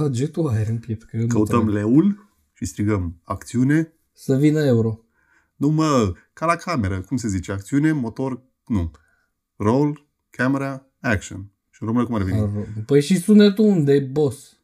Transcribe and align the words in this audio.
Trage 0.00 0.26
tu 0.26 0.46
aer 0.46 0.68
în 0.68 0.78
piept. 0.78 1.02
Că 1.02 1.16
eu 1.16 1.22
nu 1.22 1.28
Căutăm 1.28 1.60
trag. 1.60 1.74
leul 1.74 2.28
și 2.52 2.64
strigăm 2.64 3.20
acțiune. 3.24 3.92
Să 4.12 4.36
vină 4.36 4.60
euro. 4.60 5.00
Nu 5.56 5.68
mă, 5.68 6.12
ca 6.32 6.46
la 6.46 6.56
cameră, 6.56 7.00
cum 7.00 7.16
se 7.16 7.28
zice? 7.28 7.52
Acțiune, 7.52 7.92
motor, 7.92 8.42
nu. 8.66 8.90
Roll, 9.56 10.06
camera, 10.30 10.86
action. 11.00 11.50
Și 11.70 11.82
în 11.82 11.86
română 11.86 12.06
cum 12.06 12.14
ar 12.14 12.22
veni? 12.22 12.66
Păi 12.86 13.02
și 13.02 13.20
sunetul 13.20 13.64
unde 13.64 13.92
e, 13.92 14.00
boss? 14.00 14.56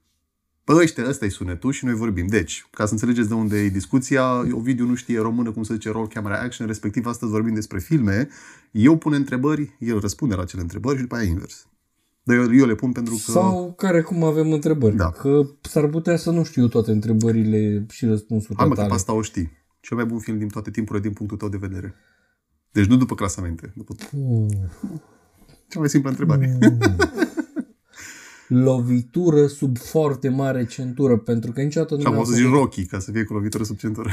Păi 0.64 0.76
ăștia, 0.76 1.08
ăsta 1.08 1.24
e 1.24 1.28
sunetul 1.28 1.72
și 1.72 1.84
noi 1.84 1.94
vorbim. 1.94 2.26
Deci, 2.26 2.66
ca 2.70 2.86
să 2.86 2.92
înțelegeți 2.92 3.28
de 3.28 3.34
unde 3.34 3.58
e 3.58 3.68
discuția, 3.68 4.54
Ovidiu 4.54 4.86
nu 4.86 4.94
știe 4.94 5.20
română 5.20 5.52
cum 5.52 5.62
se 5.62 5.72
zice 5.74 5.90
roll, 5.90 6.08
camera, 6.08 6.40
action, 6.40 6.66
respectiv 6.66 7.06
astăzi 7.06 7.30
vorbim 7.30 7.54
despre 7.54 7.78
filme. 7.78 8.28
Eu 8.70 8.96
pun 8.96 9.12
întrebări, 9.12 9.76
el 9.78 10.00
răspunde 10.00 10.34
la 10.34 10.42
acele 10.42 10.62
întrebări 10.62 10.96
și 10.96 11.02
după 11.02 11.16
aia 11.16 11.28
invers. 11.28 11.66
Dar 12.26 12.36
eu, 12.36 12.54
eu 12.54 12.66
le 12.66 12.74
pun 12.74 12.92
pentru 12.92 13.14
că... 13.24 13.30
Sau 13.30 13.74
care 13.76 14.02
cum 14.02 14.22
avem 14.24 14.52
întrebări. 14.52 14.96
Da. 14.96 15.10
Că 15.10 15.40
s-ar 15.60 15.86
putea 15.86 16.16
să 16.16 16.30
nu 16.30 16.44
știu 16.44 16.68
toate 16.68 16.90
întrebările 16.90 17.86
și 17.90 18.06
răspunsurile 18.06 18.56
Hai 18.58 18.66
mă, 18.68 18.74
că 18.74 18.76
tale. 18.80 18.88
pe 18.88 18.94
asta 18.94 19.12
o 19.12 19.22
știi. 19.22 19.50
Cel 19.80 19.96
mai 19.96 20.06
bun 20.06 20.18
film 20.18 20.38
din 20.38 20.48
toate 20.48 20.70
timpurile 20.70 21.04
din 21.04 21.12
punctul 21.12 21.36
tău 21.38 21.48
de 21.48 21.56
vedere. 21.56 21.94
Deci 22.72 22.86
nu 22.86 22.96
după 22.96 23.14
clasamente. 23.14 23.72
După... 23.76 23.94
Uh, 24.12 24.46
Cea 25.68 25.78
mai 25.78 25.88
simplă 25.88 26.10
întrebare. 26.10 26.58
lovitură 28.48 29.46
sub 29.46 29.78
foarte 29.78 30.28
mare 30.28 30.66
centură, 30.66 31.16
pentru 31.18 31.52
că 31.52 31.60
niciodată 31.62 31.94
nu 31.94 32.00
Și 32.00 32.06
am 32.06 32.12
mi-am 32.12 32.24
să 32.24 32.32
zici 32.32 32.42
făcut... 32.44 32.58
Rocky, 32.58 32.86
ca 32.86 32.98
să 32.98 33.10
fie 33.10 33.24
cu 33.24 33.32
lovitură 33.32 33.64
sub 33.64 33.76
centură. 33.76 34.10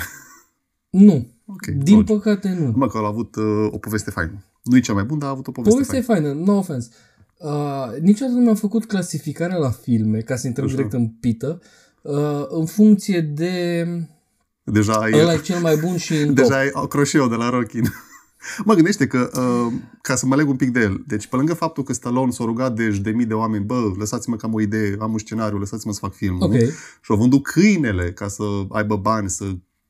Nu. 0.89 1.27
Ok, 1.45 1.65
Din 1.65 1.95
logic. 1.95 2.15
păcate 2.15 2.57
nu. 2.59 2.71
Mă, 2.75 2.87
că 2.87 2.97
el 2.97 3.03
a 3.03 3.07
avut 3.07 3.35
uh, 3.35 3.67
o 3.71 3.77
poveste 3.77 4.11
faină. 4.11 4.43
Nu 4.63 4.77
e 4.77 4.79
cea 4.79 4.93
mai 4.93 5.03
bună, 5.03 5.19
dar 5.19 5.29
a 5.29 5.31
avut 5.31 5.47
o 5.47 5.51
poveste, 5.51 5.73
Povestea 5.73 5.97
e 5.99 6.01
faină. 6.01 6.27
faină, 6.27 6.43
no 6.51 6.57
offense. 6.57 6.89
Uh, 7.43 7.99
niciodată 8.01 8.37
nu 8.37 8.43
mi-am 8.43 8.55
făcut 8.55 8.85
clasificarea 8.85 9.57
la 9.57 9.69
filme, 9.69 10.19
ca 10.19 10.35
să 10.35 10.47
intrăm 10.47 10.65
Așa. 10.65 10.75
direct 10.75 10.93
în 10.93 11.07
pită, 11.07 11.61
uh, 12.01 12.45
în 12.47 12.65
funcție 12.65 13.21
de 13.21 13.85
Deja 14.63 14.93
ai, 14.93 15.19
ăla 15.19 15.33
e 15.33 15.37
cel 15.37 15.59
mai 15.59 15.75
bun 15.75 15.97
și 15.97 16.13
în 16.13 16.25
top. 16.25 16.35
deja 16.35 16.57
ai 16.57 16.71
croșeu 16.89 17.27
de 17.27 17.35
la 17.35 17.49
Rocky. 17.49 17.79
mă 18.65 18.73
gândește 18.73 19.07
că, 19.07 19.29
uh, 19.35 19.73
ca 20.01 20.15
să 20.15 20.25
mă 20.25 20.35
leg 20.35 20.49
un 20.49 20.55
pic 20.55 20.69
de 20.69 20.79
el, 20.79 21.03
deci 21.07 21.27
pe 21.27 21.35
lângă 21.35 21.53
faptul 21.53 21.83
că 21.83 21.93
Stallone 21.93 22.31
s-a 22.31 22.43
rugat 22.43 22.75
de 22.75 22.89
de 22.89 23.11
mii 23.11 23.25
de 23.25 23.33
oameni, 23.33 23.65
bă, 23.65 23.91
lăsați-mă 23.97 24.35
că 24.35 24.45
am 24.45 24.53
o 24.53 24.61
idee, 24.61 24.95
am 24.99 25.11
un 25.11 25.17
scenariu, 25.17 25.57
lăsați-mă 25.57 25.93
să 25.93 25.99
fac 25.99 26.13
filmul. 26.13 26.43
Ok. 26.43 26.53
Și 27.01 27.09
au 27.11 27.17
vândut 27.17 27.43
câinele 27.43 28.11
ca 28.11 28.27
să 28.27 28.43
aibă 28.69 28.95
bani, 28.95 29.29
să 29.29 29.43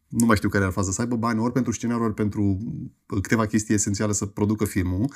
nu 0.08 0.26
mai 0.26 0.36
știu 0.36 0.50
care 0.50 0.66
ar 0.66 0.72
fază, 0.72 0.92
să 0.92 1.02
aibă 1.02 1.16
bani 1.16 1.40
ori 1.40 1.54
pentru 1.54 1.72
scenariu, 1.72 2.04
ori 2.04 2.14
pentru 2.14 2.58
câteva 3.22 3.46
chestii 3.46 3.74
esențiale 3.74 4.14
să 4.14 4.26
producă 4.26 4.66
filmul. 4.66 5.02
Uh, 5.02 5.16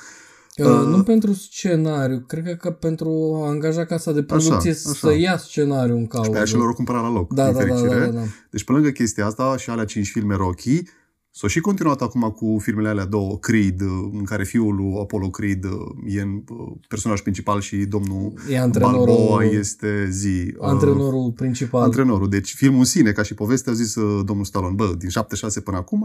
nu 0.64 1.02
pentru 1.02 1.32
scenariu, 1.32 2.24
cred 2.26 2.44
că, 2.44 2.54
că 2.54 2.70
pentru 2.70 3.40
a 3.44 3.48
angaja 3.48 3.84
casa 3.84 4.12
de 4.12 4.22
producție 4.22 4.70
așa. 4.70 4.78
să 4.78 5.14
ia 5.14 5.36
scenariu 5.36 5.96
în 5.96 6.06
cauză. 6.06 6.30
Pe 6.30 6.36
aia 6.36 6.44
și 6.44 6.54
lor 6.54 6.68
o 6.68 6.74
cumpăra 6.74 7.00
la 7.00 7.10
loc, 7.10 7.32
da, 7.34 7.44
din 7.44 7.52
da, 7.52 7.58
da, 7.58 7.64
fericire. 7.64 7.98
da, 7.98 8.04
da, 8.04 8.10
da. 8.10 8.24
Deci 8.50 8.64
pe 8.64 8.72
lângă 8.72 8.88
chestia 8.88 9.26
asta 9.26 9.56
și 9.56 9.70
alea 9.70 9.84
cinci 9.84 10.10
filme 10.10 10.34
Rocky, 10.34 10.82
s-au 11.30 11.48
și 11.48 11.60
continuat 11.60 12.02
acum 12.02 12.30
cu 12.36 12.58
filmele 12.60 12.88
alea 12.88 13.04
două, 13.04 13.38
Creed, 13.38 13.80
în 14.12 14.24
care 14.24 14.44
fiul 14.44 14.74
lui 14.74 14.94
Apollo 15.00 15.30
Creed 15.30 15.64
e 16.06 16.20
în 16.20 16.42
uh, 16.48 16.72
personaj 16.88 17.20
principal 17.20 17.60
și 17.60 17.76
domnul 17.76 18.32
E 18.50 18.58
antrenorul, 18.58 19.04
Balboa 19.04 19.44
este 19.44 20.08
zi. 20.10 20.54
uh, 20.58 20.68
antrenorul 20.68 21.32
principal. 21.32 21.82
Antrenorul. 21.82 22.28
Deci 22.28 22.54
filmul 22.54 22.78
în 22.78 22.84
sine, 22.84 23.12
ca 23.12 23.22
și 23.22 23.34
poveste, 23.34 23.70
a 23.70 23.72
zis 23.72 23.94
uh, 23.94 24.24
domnul 24.24 24.44
Stallone, 24.44 24.74
bă, 24.74 24.94
din 24.98 25.08
76 25.08 25.60
până 25.60 25.76
acum, 25.76 26.02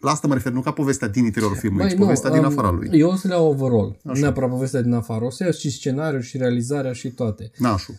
la 0.00 0.10
asta 0.10 0.26
mă 0.26 0.34
refer, 0.34 0.52
nu 0.52 0.60
ca 0.60 0.70
povestea 0.70 1.08
din 1.08 1.24
interiorul 1.24 1.56
filmului, 1.56 1.88
ci 1.88 1.94
Băi, 1.94 2.00
povestea 2.04 2.30
din 2.30 2.38
um, 2.38 2.44
afara 2.44 2.70
lui. 2.70 2.88
Eu 2.92 3.10
o 3.10 3.14
să 3.16 3.28
le 3.28 3.34
iau 3.34 3.46
overall. 3.48 3.98
Nu 4.02 4.10
Așa. 4.10 4.20
neapărat 4.20 4.50
povestea 4.50 4.82
din 4.82 4.92
afară. 4.92 5.24
O 5.24 5.30
să 5.30 5.42
iau 5.42 5.52
și 5.52 5.70
scenariul 5.70 6.22
și 6.22 6.36
realizarea 6.36 6.92
și 6.92 7.08
toate. 7.10 7.50
Nașul. 7.58 7.94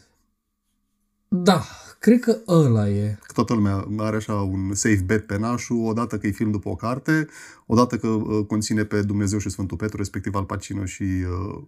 Da, 1.27 1.61
cred 2.01 2.19
că 2.19 2.37
ăla 2.47 2.89
e. 2.89 3.17
Că 3.23 3.33
toată 3.33 3.53
lumea 3.53 3.87
are 3.97 4.15
așa 4.15 4.33
un 4.33 4.73
safe 4.73 5.01
bet 5.05 5.25
pe 5.25 5.37
nașul, 5.37 5.85
odată 5.85 6.17
că 6.17 6.27
e 6.27 6.31
film 6.31 6.51
după 6.51 6.69
o 6.69 6.75
carte, 6.75 7.27
odată 7.65 7.97
că 7.97 8.07
uh, 8.07 8.45
conține 8.45 8.83
pe 8.83 9.01
Dumnezeu 9.01 9.39
și 9.39 9.49
Sfântul 9.49 9.77
Petru, 9.77 9.97
respectiv 9.97 10.35
Al 10.35 10.43
Pacino 10.45 10.85
și... 10.85 11.03
Uh, 11.03 11.63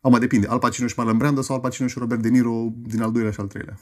Am 0.00 0.16
depinde, 0.18 0.46
Al 0.46 0.58
Pacino 0.58 0.86
și 0.86 0.94
Marlon 0.96 1.16
Brando 1.16 1.40
sau 1.40 1.54
Al 1.54 1.60
Pacino 1.60 1.88
și 1.88 1.98
Robert 1.98 2.22
De 2.22 2.28
Niro 2.28 2.72
din 2.86 3.02
al 3.02 3.12
doilea 3.12 3.30
și 3.30 3.40
al 3.40 3.46
treilea. 3.46 3.78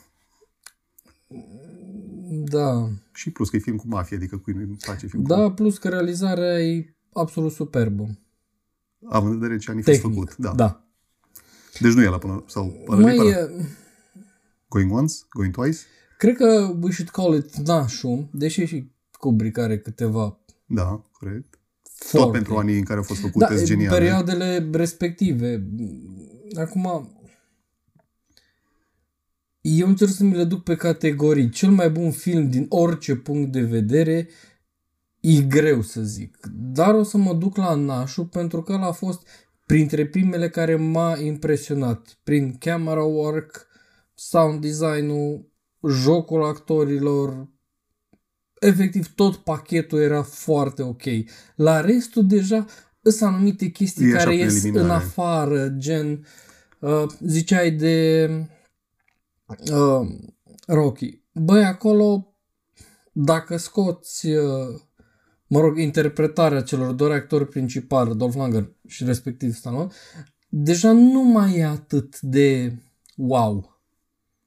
Da. 2.29 2.89
Și 3.13 3.31
plus 3.31 3.51
că 3.51 3.57
e 3.57 3.59
film 3.59 3.77
cu 3.77 3.85
mafie, 3.89 4.17
adică 4.17 4.37
cui 4.37 4.53
nu 4.53 4.77
place 4.85 5.07
film 5.07 5.23
cu 5.23 5.29
Da, 5.29 5.51
plus 5.53 5.79
că 5.79 5.89
realizarea 5.89 6.61
e 6.61 6.95
absolut 7.13 7.53
superbă. 7.53 8.19
Având 9.09 9.33
în 9.33 9.39
vedere 9.39 9.59
ce 9.59 9.71
ani 9.71 9.81
a 9.81 9.83
fost 9.83 10.01
Tehnic. 10.01 10.15
făcut. 10.15 10.37
Da. 10.37 10.53
da. 10.53 10.85
Deci 11.81 11.93
nu 11.93 12.03
e 12.03 12.09
la 12.09 12.19
până... 12.19 12.45
Sau 12.47 12.85
ăla 12.89 13.01
nu 13.01 13.11
e 13.13 13.17
Mai, 13.17 13.17
pe 13.17 13.21
ăla. 13.21 13.31
e- 13.31 13.67
Going 14.75 14.93
once? 14.93 15.15
Going 15.31 15.53
twice? 15.55 15.79
cred 16.19 16.37
că 16.37 16.75
we 16.81 16.91
should 16.91 17.11
call 17.11 17.35
it 17.35 17.57
nașul, 17.57 18.29
deși 18.33 18.65
și 18.65 18.91
Kubrick 19.19 19.59
are 19.59 19.79
câteva 19.79 20.39
Da, 20.67 21.03
corect. 21.13 21.59
Tot 21.83 22.21
foarte. 22.21 22.31
pentru 22.31 22.57
anii 22.57 22.79
în 22.79 22.85
care 22.85 22.99
au 22.99 23.05
fost 23.05 23.21
făcute, 23.21 23.45
da, 23.49 23.55
sunt 23.55 23.67
geniale. 23.67 23.99
perioadele 23.99 24.69
respective. 24.73 25.67
Acum, 26.55 27.13
eu 29.61 29.89
încerc 29.89 30.11
să 30.11 30.25
mi 30.25 30.37
le 30.37 30.45
duc 30.45 30.63
pe 30.63 30.77
categorii. 30.77 31.51
Cel 31.51 31.71
mai 31.71 31.91
bun 31.91 32.11
film 32.11 32.51
din 32.51 32.67
orice 32.69 33.17
punct 33.17 33.53
de 33.53 33.61
vedere 33.61 34.29
e 35.21 35.41
greu 35.43 35.83
să 35.83 36.03
zic. 36.03 36.39
Dar 36.53 36.95
o 36.95 37.03
să 37.03 37.17
mă 37.17 37.35
duc 37.35 37.57
la 37.57 37.75
Nașu 37.75 38.25
pentru 38.25 38.63
că 38.63 38.73
ăla 38.73 38.87
a 38.87 38.93
fost 38.93 39.27
printre 39.67 40.07
primele 40.07 40.49
care 40.49 40.77
m-a 40.77 41.19
impresionat. 41.19 42.19
Prin 42.23 42.57
camera 42.59 43.03
work, 43.03 43.67
sound 44.15 44.61
design-ul, 44.61 45.53
jocul 45.89 46.45
actorilor, 46.45 47.49
efectiv 48.61 49.15
tot 49.15 49.37
pachetul 49.37 50.01
era 50.01 50.23
foarte 50.23 50.83
ok. 50.83 51.03
La 51.55 51.81
restul 51.81 52.27
deja 52.27 52.67
sunt 53.03 53.33
anumite 53.33 53.69
chestii 53.69 54.11
E 54.11 54.15
așa 54.15 54.17
care 54.17 54.31
prin 54.31 54.41
ies 54.41 54.63
în 54.63 54.69
eliminare. 54.69 54.93
afară, 54.93 55.69
gen 55.69 56.27
uh, 56.81 57.05
ziceai 57.21 57.71
de 57.71 58.29
uh, 59.73 60.09
Rocky. 60.67 61.23
Băi, 61.33 61.65
acolo 61.65 62.35
dacă 63.13 63.57
scoți 63.57 64.27
uh, 64.27 64.81
mă 65.47 65.61
rog, 65.61 65.79
interpretarea 65.79 66.63
celor 66.63 66.93
doi 66.93 67.13
actori 67.13 67.49
principali, 67.49 68.17
Dolph 68.17 68.35
Lundgren 68.37 68.77
și 68.87 69.05
respectiv 69.05 69.55
Stallone, 69.55 69.91
deja 70.49 70.93
nu 70.93 71.23
mai 71.23 71.57
e 71.57 71.65
atât 71.65 72.21
de 72.21 72.79
wow. 73.17 73.74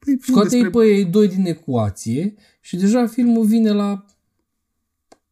Păi, 0.07 0.17
film 0.21 0.37
Scoate-i 0.37 0.61
despre... 0.61 0.79
pe 0.79 0.85
ei 0.87 1.05
doi 1.05 1.27
din 1.27 1.45
ecuație 1.45 2.33
și 2.61 2.77
deja 2.77 3.07
filmul 3.07 3.45
vine 3.45 3.71
la 3.71 4.05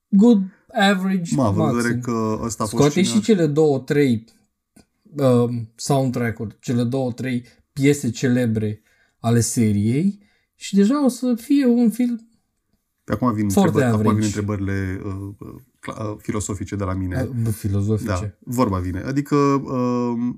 good 0.08 0.42
average 0.74 1.36
Mă, 1.36 1.44
având 1.44 1.70
în 1.70 1.76
vedere 1.76 1.94
maxim. 1.96 2.14
că 2.14 2.40
ăsta 2.44 2.64
a 2.64 2.66
fost 2.66 2.82
Scoate 2.82 3.02
și 3.04 3.10
cine- 3.10 3.22
cele 3.22 3.48
două, 3.48 3.80
trei 3.80 4.24
uh, 5.18 5.50
soundtrack-uri, 5.76 6.58
cele 6.60 6.84
două, 6.84 7.12
trei 7.12 7.46
piese 7.74 8.10
celebre 8.10 8.82
ale 9.20 9.40
seriei 9.40 10.20
și 10.56 10.76
deja 10.76 11.06
o 11.06 11.08
să 11.08 11.36
fie 11.36 11.66
un 11.66 11.90
film 11.90 12.30
Pe 13.04 13.12
acum 13.14 13.34
vin, 13.34 13.50
Foarte 13.50 13.72
întrebări, 13.84 13.94
acum 13.94 14.02
vin 14.02 14.10
average. 14.12 14.26
întrebările 14.40 15.02
uh, 15.06 15.14
uh, 15.40 15.62
cla- 15.80 15.98
uh, 16.12 16.16
filosofice 16.18 16.76
de 16.76 16.84
la 16.84 16.94
mine. 16.94 17.30
uh, 17.46 17.54
filozofice. 17.54 18.08
Da, 18.10 18.38
vorba 18.40 18.80
vine. 18.80 19.00
Adică, 19.00 19.36
uh, 19.36 20.36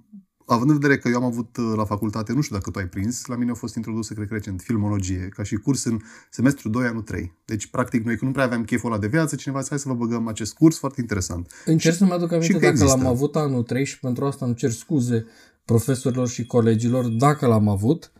având 0.54 0.70
în 0.70 0.78
vedere 0.80 0.98
că 0.98 1.08
eu 1.08 1.16
am 1.16 1.24
avut 1.24 1.58
uh, 1.58 1.74
la 1.76 1.86
facultate, 1.86 2.34
nu 2.34 2.42
știu 2.42 2.56
dacă 2.56 2.72
tu 2.72 2.80
ai 2.80 2.88
prins, 2.88 3.26
la 3.26 3.36
mine 3.36 3.52
a 3.52 3.54
fost 3.54 3.76
introdusă, 3.76 4.14
cred 4.14 4.28
că 4.28 4.34
recent, 4.34 4.62
filmologie, 4.62 5.30
ca 5.36 5.44
și 5.44 5.56
curs 5.56 5.84
în 5.84 6.00
semestru 6.30 6.70
2, 6.70 6.86
anul 6.86 7.02
3. 7.02 7.34
Deci, 7.46 7.68
practic, 7.68 8.04
noi 8.04 8.16
când 8.16 8.26
nu 8.26 8.32
prea 8.32 8.46
aveam 8.46 8.64
cheful 8.64 8.92
ăla 8.92 9.00
de 9.00 9.08
viață, 9.08 9.36
cineva 9.36 9.60
a 9.60 9.62
zis, 9.62 9.70
hai 9.70 9.80
să 9.80 9.88
vă 9.88 9.96
băgăm 9.96 10.28
acest 10.28 10.54
curs, 10.54 10.78
foarte 10.78 11.02
interesant. 11.02 11.52
Încerc 11.66 11.96
să-mi 11.96 12.12
aduc 12.12 12.32
aminte 12.32 12.54
că 12.54 12.60
dacă 12.60 12.72
există. 12.72 12.98
l-am 12.98 13.06
avut 13.06 13.36
anul 13.36 13.64
3 13.64 13.86
și 13.86 14.00
pentru 14.00 14.26
asta 14.26 14.46
îmi 14.46 14.56
cer 14.56 14.72
scuze 14.72 15.26
profesorilor 15.66 16.28
și 16.28 16.46
colegilor 16.46 17.06
dacă 17.06 17.48
l-am 17.48 17.68
avut. 17.68 18.12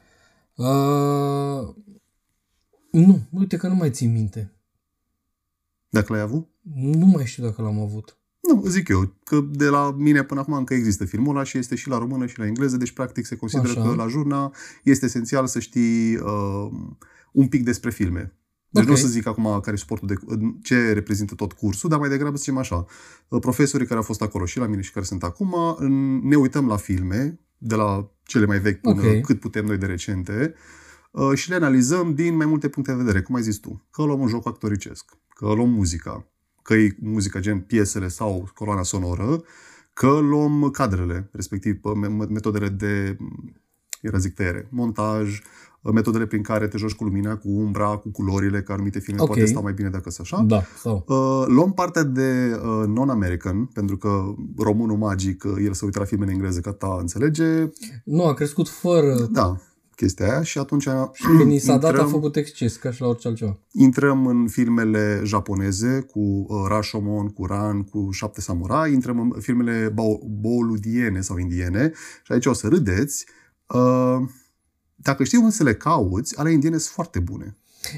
Uh, 0.56 1.76
nu, 2.92 3.28
uite 3.32 3.58
că 3.58 3.68
nu 3.68 3.76
mai 3.76 3.92
țin 3.92 4.12
minte. 4.12 4.54
Dacă 5.90 6.14
l-ai 6.14 6.22
avut? 6.22 6.50
Nu 6.76 7.06
mai 7.06 7.26
știu 7.26 7.44
dacă 7.44 7.62
l-am 7.62 7.80
avut. 7.80 8.17
Nu, 8.42 8.64
zic 8.68 8.88
eu, 8.88 9.14
că 9.24 9.40
de 9.52 9.66
la 9.66 9.96
mine 9.98 10.24
până 10.24 10.40
acum 10.40 10.54
încă 10.54 10.74
există 10.74 11.06
filmul 11.06 11.36
ăla 11.36 11.44
și 11.44 11.58
este 11.58 11.76
și 11.76 11.88
la 11.88 11.98
română 11.98 12.26
și 12.26 12.40
la 12.40 12.46
engleză, 12.46 12.78
deci 12.78 12.92
practic 12.92 13.26
se 13.26 13.36
consideră 13.36 13.70
Așa. 13.70 13.82
că 13.90 13.96
la 13.96 14.08
jurna 14.08 14.54
este 14.84 15.06
esențial 15.06 15.48
să 15.48 15.60
știi 15.60 16.16
uh, 16.16 16.68
un 17.32 17.48
pic 17.48 17.64
despre 17.64 17.90
filme. 17.90 18.34
Deci 18.70 18.82
Ok. 18.84 18.90
nu 18.90 18.96
o 18.96 18.98
să 18.98 19.08
zic 19.08 19.28
acum 19.28 19.44
care 19.62 19.72
e 19.76 19.80
suportul 19.80 20.08
de 20.08 20.16
ce 20.62 20.92
reprezintă 20.92 21.36
tot 21.36 21.54
cursul, 21.54 21.90
dar 21.90 22.00
mai 22.00 22.10
degrabă 22.10 22.36
să 22.36 22.42
zicem 22.42 22.58
așa. 22.58 22.86
Uh, 23.28 23.40
Profesorii 23.40 23.86
care 23.86 23.98
au 24.00 24.06
fost 24.06 24.22
acolo 24.22 24.46
și 24.46 24.58
la 24.58 24.66
mine 24.68 24.82
și 24.82 24.92
care 24.92 25.06
sunt 25.06 25.24
acum, 25.24 25.56
în- 25.78 26.20
ne 26.28 26.36
uităm 26.36 26.68
la 26.68 26.76
filme, 26.78 27.40
de 27.58 27.76
la 27.76 28.12
cele 28.24 28.46
mai 28.46 28.60
vechi 28.60 28.82
până 28.82 29.02
Ok. 29.08 29.22
cât 29.22 29.40
putem 29.40 29.66
noi 29.66 29.78
de 29.78 29.86
recente, 29.86 30.54
uh, 31.12 31.32
și 31.38 31.50
le 31.50 31.56
analizăm 31.56 32.14
din 32.14 32.36
mai 32.36 32.46
multe 32.46 32.68
puncte 32.70 32.92
de 32.92 32.98
vedere, 32.98 33.22
cum 33.22 33.36
ai 33.36 33.42
zis 33.42 33.58
tu. 33.58 33.86
Că 33.92 34.04
luăm 34.04 34.20
un 34.20 34.28
joc 34.28 34.48
actoricesc, 34.48 35.06
că 35.36 35.46
luăm 35.54 35.70
muzica, 35.70 36.28
că 36.68 36.74
e 36.74 36.96
muzica 37.02 37.40
gen 37.40 37.60
piesele 37.60 38.08
sau 38.08 38.50
coloana 38.54 38.84
sonoră, 38.84 39.42
că 39.94 40.08
luăm 40.08 40.70
cadrele, 40.70 41.30
respectiv 41.32 41.76
pe 41.82 41.90
me- 41.90 42.26
metodele 42.30 42.70
de, 42.70 43.18
era 44.02 44.18
zic 44.18 44.34
tăiere, 44.34 44.68
montaj, 44.72 45.42
metodele 45.94 46.26
prin 46.26 46.42
care 46.42 46.68
te 46.68 46.78
joci 46.78 46.94
cu 46.94 47.04
lumina, 47.04 47.36
cu 47.36 47.50
umbra, 47.50 47.96
cu 47.96 48.10
culorile, 48.10 48.62
că 48.62 48.72
anumite 48.72 49.00
filme 49.00 49.22
Ok. 49.22 49.28
poate 49.28 49.46
stau 49.46 49.62
mai 49.62 49.74
bine 49.74 49.90
dacă 49.90 50.10
sunt 50.10 50.28
așa. 50.32 50.44
Da, 50.44 50.64
sau. 50.78 51.04
Uh, 51.08 51.46
luăm 51.48 51.74
partea 51.74 52.04
de 52.04 52.60
uh, 52.64 52.88
non-American, 52.88 53.66
pentru 53.66 53.98
că 53.98 54.36
românul 54.58 54.98
magic, 54.98 55.44
uh, 55.44 55.54
el 55.66 55.74
se 55.74 55.86
uită 55.86 56.00
la 56.00 56.06
filme 56.06 56.24
în 56.24 56.32
engleză 56.32 56.60
ca 56.60 56.72
ta 56.72 56.98
înțelege, 57.00 57.70
Nu, 58.04 58.26
a 58.26 58.34
crescut 58.34 58.70
fără... 58.70 59.28
da, 59.32 59.62
chestia 59.98 60.26
aia 60.32 60.42
și 60.44 60.58
atunci 60.58 60.84
Și 61.14 61.26
când 61.38 61.52
i 61.52 61.58
s-a 61.60 61.78
dat, 61.78 61.84
a 61.84 61.88
intrăm, 61.88 62.10
făcut 62.10 62.36
exces, 62.36 62.76
ca 62.76 62.92
și 62.92 63.02
la 63.02 63.08
orice 63.08 63.28
altceva. 63.28 63.60
intrăm 63.72 64.28
în 64.28 64.48
filmele 64.48 65.22
japoneze 65.24 66.00
cu 66.12 66.20
uh, 66.20 66.46
Rashomon, 66.68 67.28
cu 67.28 67.46
Ran, 67.46 67.84
cu 67.84 68.10
Șapte 68.12 68.42
Samurai, 68.42 68.94
intrăm 68.94 69.20
în 69.20 69.42
filmele 69.42 69.90
bao- 69.90 70.28
boludiene 70.30 71.22
sau 71.22 71.38
indiene 71.38 71.92
și 72.24 72.32
aici 72.32 72.46
o 72.46 72.54
să 72.54 72.68
râdeți. 72.68 73.26
Uh, 73.74 74.18
dacă 74.96 75.24
știi 75.24 75.38
unde 75.38 75.52
să 75.52 75.64
le 75.64 75.76
cauți, 75.76 76.38
ale 76.40 76.52
indiene 76.52 76.78
sunt 76.78 76.94
foarte 76.94 77.20
bune, 77.20 77.58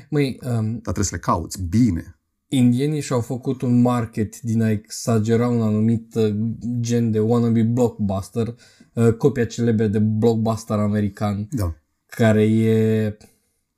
Măi, 0.10 0.40
um, 0.44 0.72
dar 0.72 0.80
trebuie 0.82 1.06
să 1.06 1.16
le 1.16 1.22
cauți 1.22 1.62
bine. 1.64 2.20
indienii 2.48 3.02
și-au 3.02 3.22
făcut 3.22 3.62
un 3.62 3.82
market 3.82 4.42
din 4.42 4.62
a 4.62 4.70
exagera 4.70 5.48
un 5.48 5.62
anumit 5.62 6.16
uh, 6.16 6.36
gen 6.80 7.12
de 7.12 7.20
wannabe 7.20 7.62
blockbuster, 7.64 8.56
uh, 8.94 9.14
copia 9.14 9.46
celebră 9.46 9.88
de 9.88 10.00
blockbuster 10.00 10.78
american, 10.80 11.48
Da. 11.52 11.74
Care 12.10 12.44
e 12.44 13.18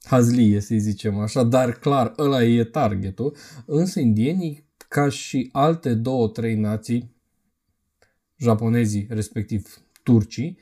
hazlie, 0.04 0.60
să 0.60 0.76
zicem 0.78 1.20
așa, 1.20 1.44
dar 1.44 1.72
clar, 1.72 2.14
ăla 2.18 2.44
e 2.44 2.64
targetul. 2.64 3.36
Însă 3.66 4.00
indienii, 4.00 4.70
ca 4.88 5.10
și 5.10 5.50
alte 5.52 5.94
două, 5.94 6.28
trei 6.28 6.56
nații, 6.56 7.16
japonezii, 8.38 9.08
respectiv 9.10 9.82
turcii, 10.04 10.58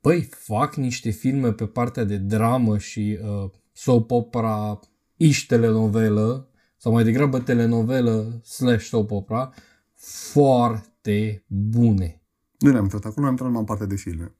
băi, 0.00 0.22
fac 0.22 0.74
niște 0.74 1.10
filme 1.10 1.52
pe 1.52 1.66
partea 1.66 2.04
de 2.04 2.16
dramă 2.16 2.78
și 2.78 3.18
uh, 3.22 3.50
soap 3.72 4.10
opera, 4.10 4.80
iși 5.16 5.46
telenovelă, 5.46 6.50
sau 6.76 6.92
mai 6.92 7.04
degrabă 7.04 7.40
telenovelă 7.40 8.40
slash 8.44 8.84
soap 8.84 9.10
opera, 9.10 9.54
foarte 10.32 11.44
bune. 11.46 12.22
Nu 12.58 12.70
ne-am 12.70 12.82
intrat 12.82 13.04
acolo, 13.04 13.20
ne-am 13.20 13.30
intrat 13.30 13.48
numai 13.48 13.60
în 13.60 13.66
partea 13.66 13.86
de 13.86 13.96
filme. 13.96 14.37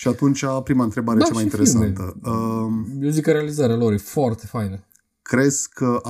Și 0.00 0.08
atunci, 0.08 0.44
prima 0.64 0.84
întrebare 0.84 1.18
Da, 1.18 1.24
cea 1.24 1.32
mai 1.32 1.42
și 1.42 1.48
interesantă. 1.48 2.16
Uh, 2.22 2.32
Eu 3.00 3.10
zic 3.10 3.22
că 3.22 3.30
realizarea 3.32 3.76
lor 3.76 3.92
e 3.92 3.96
foarte 3.96 4.46
faină. 4.46 4.84
crezi 5.22 5.68
că 5.68 6.00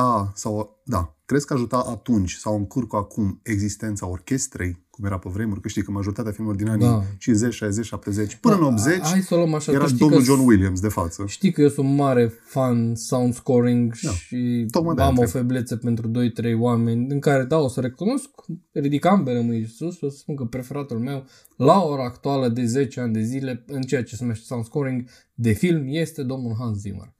ajuta, 0.00 0.32
sau 0.34 0.80
da, 0.84 1.14
crezi 1.24 1.46
că 1.46 1.52
ajuta 1.54 1.76
atunci 1.88 2.32
sau 2.32 2.56
încurcă 2.56 2.96
acum 2.96 3.40
existența 3.42 4.06
orchestrei, 4.08 4.86
cum 4.90 5.04
era 5.04 5.18
pe 5.18 5.28
vremuri, 5.32 5.60
că 5.60 5.68
știi 5.68 5.82
că 5.82 5.90
majoritatea 5.90 6.32
filmelor 6.32 6.56
din 6.58 6.68
anii 6.68 6.86
Da. 6.86 7.02
50, 7.18 7.54
60, 7.54 7.86
70, 7.86 8.36
până 8.36 8.54
în 8.54 8.62
80, 8.62 8.98
Hai 9.00 9.20
să 9.20 9.34
o 9.34 9.36
luăm 9.36 9.54
așa. 9.54 9.72
era 9.72 9.80
tu 9.80 9.86
știi 9.86 9.98
domnul 9.98 10.18
că 10.18 10.24
John 10.24 10.40
Williams 10.46 10.80
de 10.80 10.88
față. 10.88 11.24
Știi 11.26 11.52
că 11.52 11.60
eu 11.62 11.68
sunt 11.68 11.94
mare 11.94 12.32
fan 12.44 12.94
sound 12.94 13.34
scoring 13.34 13.92
Da. 14.02 14.10
și 14.10 14.66
Tocmai 14.70 14.94
de-aia 14.94 15.10
am 15.10 15.18
o 15.18 15.20
întreb. 15.20 15.40
feblețe 15.40 15.76
pentru 15.76 16.08
2-3 16.08 16.54
oameni 16.58 17.06
în 17.12 17.18
care, 17.20 17.44
da, 17.44 17.58
o 17.58 17.68
să 17.68 17.80
recunosc, 17.80 18.28
ridic 18.72 19.04
ambele 19.04 19.40
mâini 19.42 19.66
sus, 19.66 20.00
o 20.00 20.08
să 20.10 20.16
spun 20.16 20.34
că 20.36 20.44
preferatul 20.44 20.98
meu 20.98 21.24
la 21.56 21.82
ora 21.82 22.04
actuală 22.04 22.48
de 22.48 22.64
10 22.64 23.00
ani 23.00 23.12
de 23.12 23.22
zile 23.22 23.64
în 23.66 23.82
ceea 23.82 24.02
ce 24.04 24.14
se 24.16 24.22
numește 24.22 24.44
sound 24.46 24.64
scoring 24.64 25.04
de 25.34 25.52
film 25.52 25.84
este 25.86 26.22
domnul 26.22 26.54
Hans 26.58 26.78
Zimmer. 26.78 27.14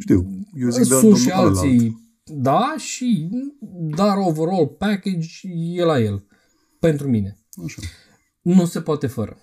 Știu, 0.00 0.26
eu 0.60 0.68
zic 0.68 0.78
de 0.78 0.84
Sunt 0.88 1.00
domnul 1.00 1.18
și 1.18 1.30
ălalt. 1.36 1.56
alții, 1.56 2.05
da, 2.30 2.74
și 2.78 3.28
dar 3.96 4.16
overall 4.16 4.66
package 4.66 5.48
e 5.72 5.84
la 5.84 6.00
el. 6.00 6.26
Pentru 6.78 7.08
mine. 7.08 7.38
Așa. 7.64 7.82
Nu 8.42 8.66
se 8.66 8.80
poate 8.80 9.06
fără. 9.06 9.40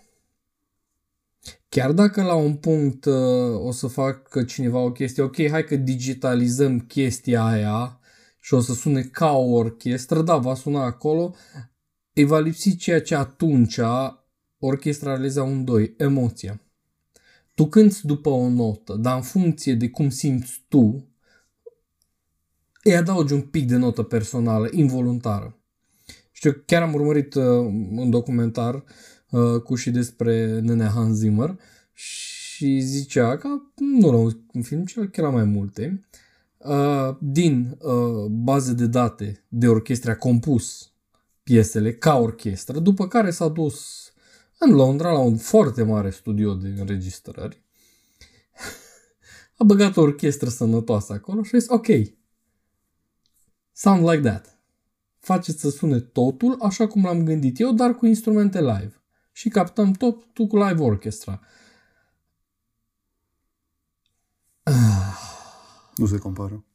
Chiar 1.70 1.92
dacă 1.92 2.24
la 2.24 2.34
un 2.34 2.56
punct 2.56 3.06
uh, 3.06 3.60
o 3.60 3.72
să 3.72 3.88
fac 3.88 4.46
cineva 4.46 4.80
o 4.80 4.92
chestie, 4.92 5.24
ok, 5.24 5.50
hai 5.50 5.64
că 5.64 5.76
digitalizăm 5.76 6.80
chestia 6.80 7.46
aia 7.46 8.00
și 8.40 8.54
o 8.54 8.60
să 8.60 8.74
sune 8.74 9.02
ca 9.02 9.32
o 9.32 9.52
orchestră, 9.52 10.22
da, 10.22 10.38
va 10.38 10.56
suna 10.56 10.84
acolo, 10.84 11.36
îi 12.14 12.24
va 12.24 12.40
lipsi 12.40 12.76
ceea 12.76 13.02
ce 13.02 13.16
atunci 13.16 13.80
orchestra 14.60 15.10
realiza 15.10 15.44
un 15.44 15.64
doi, 15.64 15.94
emoția. 15.98 16.62
Tu 17.56 17.66
cânti 17.66 18.06
după 18.06 18.30
o 18.30 18.50
notă, 18.50 18.96
dar 18.96 19.16
în 19.16 19.22
funcție 19.22 19.74
de 19.74 19.90
cum 19.90 20.10
simți 20.10 20.66
tu, 20.68 21.13
îi 22.84 22.96
adaugi 22.96 23.34
un 23.34 23.42
pic 23.42 23.68
de 23.68 23.76
notă 23.76 24.04
personală, 24.04 24.68
involuntară. 24.72 25.58
Știu, 26.32 26.64
chiar 26.66 26.82
am 26.82 26.94
urmărit 26.94 27.34
uh, 27.34 27.44
un 27.96 28.10
documentar 28.10 28.84
uh, 29.30 29.62
cu 29.62 29.76
și 29.76 29.92
despre 29.92 30.60
nenea 30.60 30.90
Hans 30.90 31.18
Zimmer 31.18 31.60
și 31.94 32.80
zicea 32.80 33.38
că, 33.38 33.48
nu 33.76 34.12
la 34.12 34.18
un, 34.18 34.32
un 34.54 34.62
film, 34.62 34.86
ci 34.86 34.94
chiar 34.94 35.26
la 35.26 35.30
mai 35.30 35.44
multe, 35.44 36.06
uh, 36.58 37.16
din 37.20 37.78
uh, 37.80 38.26
baze 38.30 38.74
de 38.74 38.86
date 38.86 39.44
de 39.48 39.68
orchestre 39.68 40.12
a 40.12 40.18
compus 40.18 40.92
piesele 41.44 41.94
ca 41.94 42.18
orchestră, 42.18 42.80
după 42.80 43.08
care 43.08 43.32
s-a 43.32 43.48
dus 43.48 44.08
în 44.58 44.72
Londra 44.72 45.12
la 45.12 45.20
un 45.20 45.38
foarte 45.38 45.84
mare 45.84 46.10
studio 46.10 46.54
de 46.54 46.68
înregistrări, 46.68 47.62
a 49.58 49.64
băgat 49.64 49.98
o 49.98 50.02
orchestră 50.02 50.50
sănătoasă 50.50 51.14
acolo 51.14 51.44
și 51.44 51.56
a 51.56 51.58
zis, 51.58 51.70
ok, 51.70 51.88
sound 53.84 54.10
like 54.10 54.30
that 54.30 54.58
faceți 55.20 55.60
să 55.60 55.70
sune 55.70 56.00
totul 56.00 56.58
așa 56.62 56.88
cum 56.88 57.04
l-am 57.04 57.24
gândit 57.24 57.60
eu, 57.60 57.72
dar 57.72 57.96
cu 57.96 58.06
instrumente 58.06 58.60
live. 58.60 59.04
Și 59.32 59.50
captăm 59.50 59.92
totul 59.92 60.48
cu 60.48 60.58
live 60.58 60.82
orchestra. 60.82 61.40
Nu 65.96 66.06
se 66.06 66.18
compară. 66.18 66.66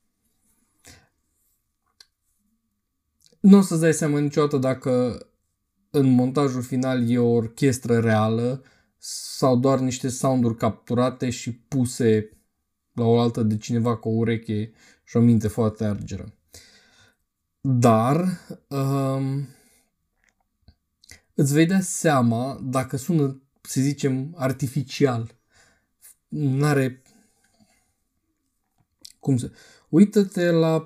Nu 3.40 3.58
o 3.58 3.60
să-ți 3.60 3.80
dai 3.80 3.92
seama 3.92 4.18
niciodată 4.18 4.56
dacă 4.56 5.22
în 5.90 6.14
montajul 6.14 6.62
final 6.62 7.10
e 7.10 7.18
o 7.18 7.30
orchestră 7.30 7.98
reală 7.98 8.62
sau 8.98 9.56
doar 9.56 9.78
niște 9.78 10.08
sounduri 10.08 10.56
capturate 10.56 11.30
și 11.30 11.52
puse 11.52 12.30
la 12.92 13.04
o 13.04 13.20
altă 13.20 13.42
de 13.42 13.56
cineva 13.56 13.96
cu 13.96 14.08
o 14.08 14.12
ureche 14.12 14.72
și 15.04 15.16
o 15.16 15.20
minte 15.20 15.48
foarte 15.48 15.84
argeră. 15.84 16.37
Dar 17.70 18.40
um, 18.68 19.48
îți 21.34 21.52
vei 21.52 21.66
da 21.66 21.80
seama 21.80 22.60
dacă 22.62 22.96
sună, 22.96 23.42
să 23.62 23.80
zicem, 23.80 24.34
artificial. 24.36 25.40
N-are... 26.28 27.02
Cum 29.18 29.36
să... 29.36 29.52
Uită-te 29.88 30.50
la, 30.50 30.84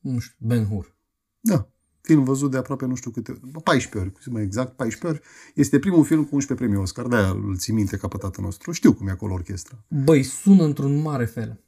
nu 0.00 0.18
știu, 0.18 0.36
Ben 0.46 0.66
Hur. 0.66 0.96
Da. 1.40 1.70
Film 2.00 2.24
văzut 2.24 2.50
de 2.50 2.56
aproape 2.56 2.86
nu 2.86 2.94
știu 2.94 3.10
câte, 3.10 3.40
14 3.62 3.98
ori, 3.98 4.32
mai 4.32 4.42
exact, 4.42 4.76
14 4.76 5.06
ori. 5.06 5.28
Este 5.54 5.78
primul 5.78 6.04
film 6.04 6.24
cu 6.24 6.34
11 6.34 6.66
premii 6.66 6.82
Oscar, 6.82 7.06
de-aia 7.06 7.30
îl 7.30 7.56
ții 7.56 7.72
minte 7.72 7.96
ca 7.96 8.08
pe 8.08 8.16
tatăl 8.16 8.44
nostru. 8.44 8.72
Știu 8.72 8.92
cum 8.92 9.08
e 9.08 9.10
acolo 9.10 9.32
orchestra. 9.32 9.84
Băi, 9.88 10.22
sună 10.22 10.64
într-un 10.64 11.00
mare 11.00 11.24
fel. 11.24 11.64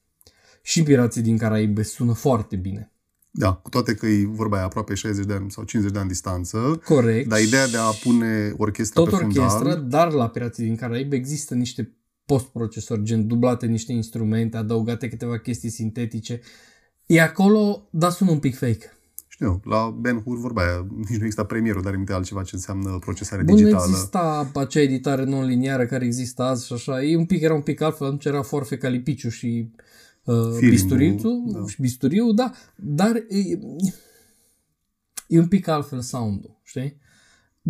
Și 0.62 0.82
Pirații 0.82 1.22
din 1.22 1.36
Caraibe 1.36 1.82
sună 1.82 2.12
foarte 2.12 2.56
bine. 2.56 2.92
Da, 3.32 3.52
cu 3.52 3.68
toate 3.68 3.94
că 3.94 4.06
e 4.06 4.26
vorba 4.26 4.56
aia 4.56 4.64
aproape 4.64 4.94
60 4.94 5.26
de 5.26 5.32
ani 5.32 5.50
sau 5.50 5.64
50 5.64 5.92
de 5.92 5.98
ani 5.98 6.08
distanță, 6.08 6.80
Corect. 6.84 7.28
dar 7.28 7.40
ideea 7.40 7.68
de 7.68 7.76
a 7.76 7.90
pune 8.02 8.54
orchestra 8.56 9.02
Tot 9.02 9.10
pe 9.10 9.16
fundal, 9.16 9.42
orchestră, 9.44 9.74
dar 9.74 10.12
la 10.12 10.28
Pirații 10.28 10.64
din 10.64 10.76
Caraibe 10.76 11.16
există 11.16 11.54
niște 11.54 11.94
postprocesori, 12.24 13.02
gen 13.02 13.26
dublate 13.26 13.66
niște 13.66 13.92
instrumente, 13.92 14.56
adăugate 14.56 15.08
câteva 15.08 15.38
chestii 15.38 15.70
sintetice. 15.70 16.40
E 17.06 17.20
acolo, 17.20 17.88
dar 17.90 18.10
sună 18.10 18.30
un 18.30 18.38
pic 18.38 18.56
fake. 18.56 18.92
știu, 19.28 19.60
la 19.64 19.96
Ben 20.00 20.22
Hur 20.22 20.38
vorba 20.38 20.62
aia, 20.62 20.86
nici 20.96 21.08
nu 21.08 21.14
exista 21.14 21.44
premierul, 21.44 21.82
dar 21.82 21.94
imite 21.94 22.12
altceva 22.12 22.42
ce 22.42 22.54
înseamnă 22.54 22.98
procesare 23.00 23.42
Bun, 23.42 23.54
nu 23.54 23.60
digitală. 23.60 23.86
exista 23.88 24.50
acea 24.54 24.80
editare 24.80 25.24
non-liniară 25.24 25.86
care 25.86 26.04
există 26.04 26.42
azi 26.42 26.66
și 26.66 26.72
așa. 26.72 27.02
E 27.02 27.16
un 27.16 27.26
pic, 27.26 27.42
era 27.42 27.54
un 27.54 27.60
pic 27.60 27.80
altfel, 27.80 28.06
atunci 28.06 28.24
era 28.24 28.42
Forfe 28.42 28.76
Calipiciu 28.76 29.28
și 29.28 29.70
uh, 30.24 30.34
Filmul, 30.34 30.70
Bisturiu, 30.70 31.42
da. 31.52 31.66
și 31.66 31.80
Bisturiu, 31.80 32.32
da, 32.32 32.50
dar 32.76 33.16
e, 33.16 33.58
e 35.26 35.38
un 35.38 35.48
pic 35.48 35.68
altfel 35.68 36.00
sound-ul, 36.00 36.60
știi? 36.62 36.96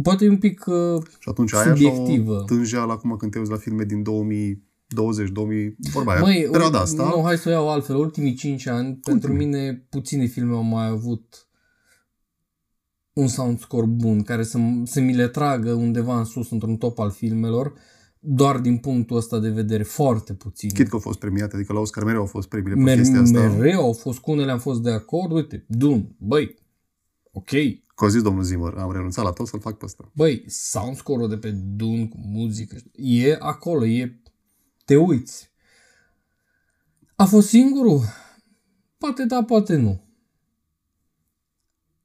Poate 0.02 0.24
e 0.24 0.28
un 0.28 0.38
pic 0.38 0.66
uh, 0.66 1.02
Și 1.18 1.28
atunci 1.28 1.54
aia 1.54 1.74
subiectivă. 1.74 2.34
și-o 2.36 2.44
tânjeală 2.56 2.92
acum 2.92 3.16
când 3.16 3.32
te 3.32 3.38
uiți 3.38 3.50
la 3.50 3.56
filme 3.56 3.84
din 3.84 4.02
2020, 4.02 5.28
2000, 5.30 5.76
vorba 5.92 6.12
aia, 6.12 6.20
Măi, 6.20 6.48
perioada 6.50 6.76
ul- 6.76 6.82
asta. 6.82 7.12
Nu, 7.16 7.22
hai 7.22 7.36
să 7.38 7.48
o 7.48 7.52
iau 7.52 7.70
altfel. 7.70 7.96
Ultimii 7.96 8.34
5 8.34 8.66
ani, 8.66 8.94
pentru 8.96 9.32
mine, 9.32 9.86
puține 9.90 10.24
filme 10.26 10.54
au 10.54 10.62
mai 10.62 10.86
avut 10.86 11.44
un 13.12 13.26
sound 13.28 13.58
score 13.58 13.86
bun, 13.86 14.22
care 14.22 14.42
să, 14.42 14.58
să 14.84 15.00
mi 15.00 15.14
le 15.14 15.28
tragă 15.28 15.72
undeva 15.72 16.18
în 16.18 16.24
sus, 16.24 16.50
într-un 16.50 16.76
top 16.76 16.98
al 16.98 17.10
filmelor, 17.10 17.72
doar 18.22 18.58
din 18.58 18.78
punctul 18.78 19.16
ăsta 19.16 19.38
de 19.38 19.50
vedere, 19.50 19.82
foarte 19.82 20.34
puțin. 20.34 20.70
Chit 20.70 20.88
că 20.88 20.94
au 20.94 21.00
fost 21.00 21.18
premiate, 21.18 21.56
adică 21.56 21.72
la 21.72 21.80
Oscar 21.80 22.04
mereu 22.04 22.20
au 22.20 22.26
fost 22.26 22.48
premiile 22.48 22.76
pe 22.76 22.82
Mer- 22.82 22.96
chestia 22.96 23.20
asta. 23.20 23.40
mereu 23.40 23.80
au 23.80 23.92
fost, 23.92 24.18
cu 24.18 24.30
unele 24.30 24.50
am 24.50 24.58
fost 24.58 24.82
de 24.82 24.90
acord, 24.90 25.32
uite, 25.32 25.64
Dun, 25.68 26.14
băi, 26.18 26.54
ok, 27.32 27.50
Că 27.94 28.06
a 28.06 28.08
zis 28.08 28.22
domnul 28.22 28.42
Zimmer, 28.42 28.74
am 28.74 28.92
renunțat 28.92 29.24
la 29.24 29.30
tot 29.30 29.46
să-l 29.46 29.60
fac 29.60 29.76
pe 29.76 29.84
ăsta. 29.84 30.10
băi, 30.14 30.44
sound 30.46 30.96
score-ul 30.96 31.28
de 31.28 31.36
pe 31.36 31.50
Dun 31.50 32.08
cu 32.08 32.16
muzică, 32.20 32.76
e 32.92 33.36
acolo, 33.38 33.86
e, 33.86 34.20
te 34.84 34.96
uiți. 34.96 35.50
A 37.16 37.24
fost 37.24 37.48
singurul? 37.48 38.00
Poate 38.98 39.24
da, 39.24 39.44
poate 39.44 39.76
nu. 39.76 40.04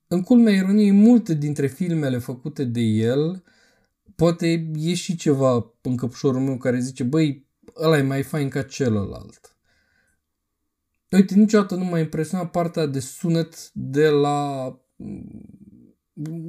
În 0.07 0.22
culmea 0.22 0.53
ironiei, 0.53 0.91
multe 0.91 1.34
dintre 1.34 1.67
filmele 1.67 2.17
făcute 2.17 2.63
de 2.63 2.79
el, 2.81 3.43
poate 4.15 4.72
e 4.75 4.93
și 4.93 5.15
ceva 5.15 5.74
în 5.81 5.95
căpșorul 5.95 6.41
meu 6.41 6.57
care 6.57 6.79
zice, 6.79 7.03
băi, 7.03 7.48
ăla 7.75 7.98
e 7.98 8.01
mai 8.01 8.24
fain 8.24 8.50
ca 8.50 8.62
celălalt. 8.62 9.57
Uite, 11.12 11.36
niciodată 11.36 11.75
nu 11.75 11.84
m-a 11.84 12.00
impresionat 12.00 12.51
partea 12.51 12.86
de 12.86 13.00
sunet 13.00 13.72
de 13.74 14.10
la... 14.10 14.67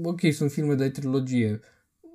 Ok, 0.02 0.20
sunt 0.32 0.50
filme 0.50 0.74
de 0.74 0.90
trilogie. 0.90 1.60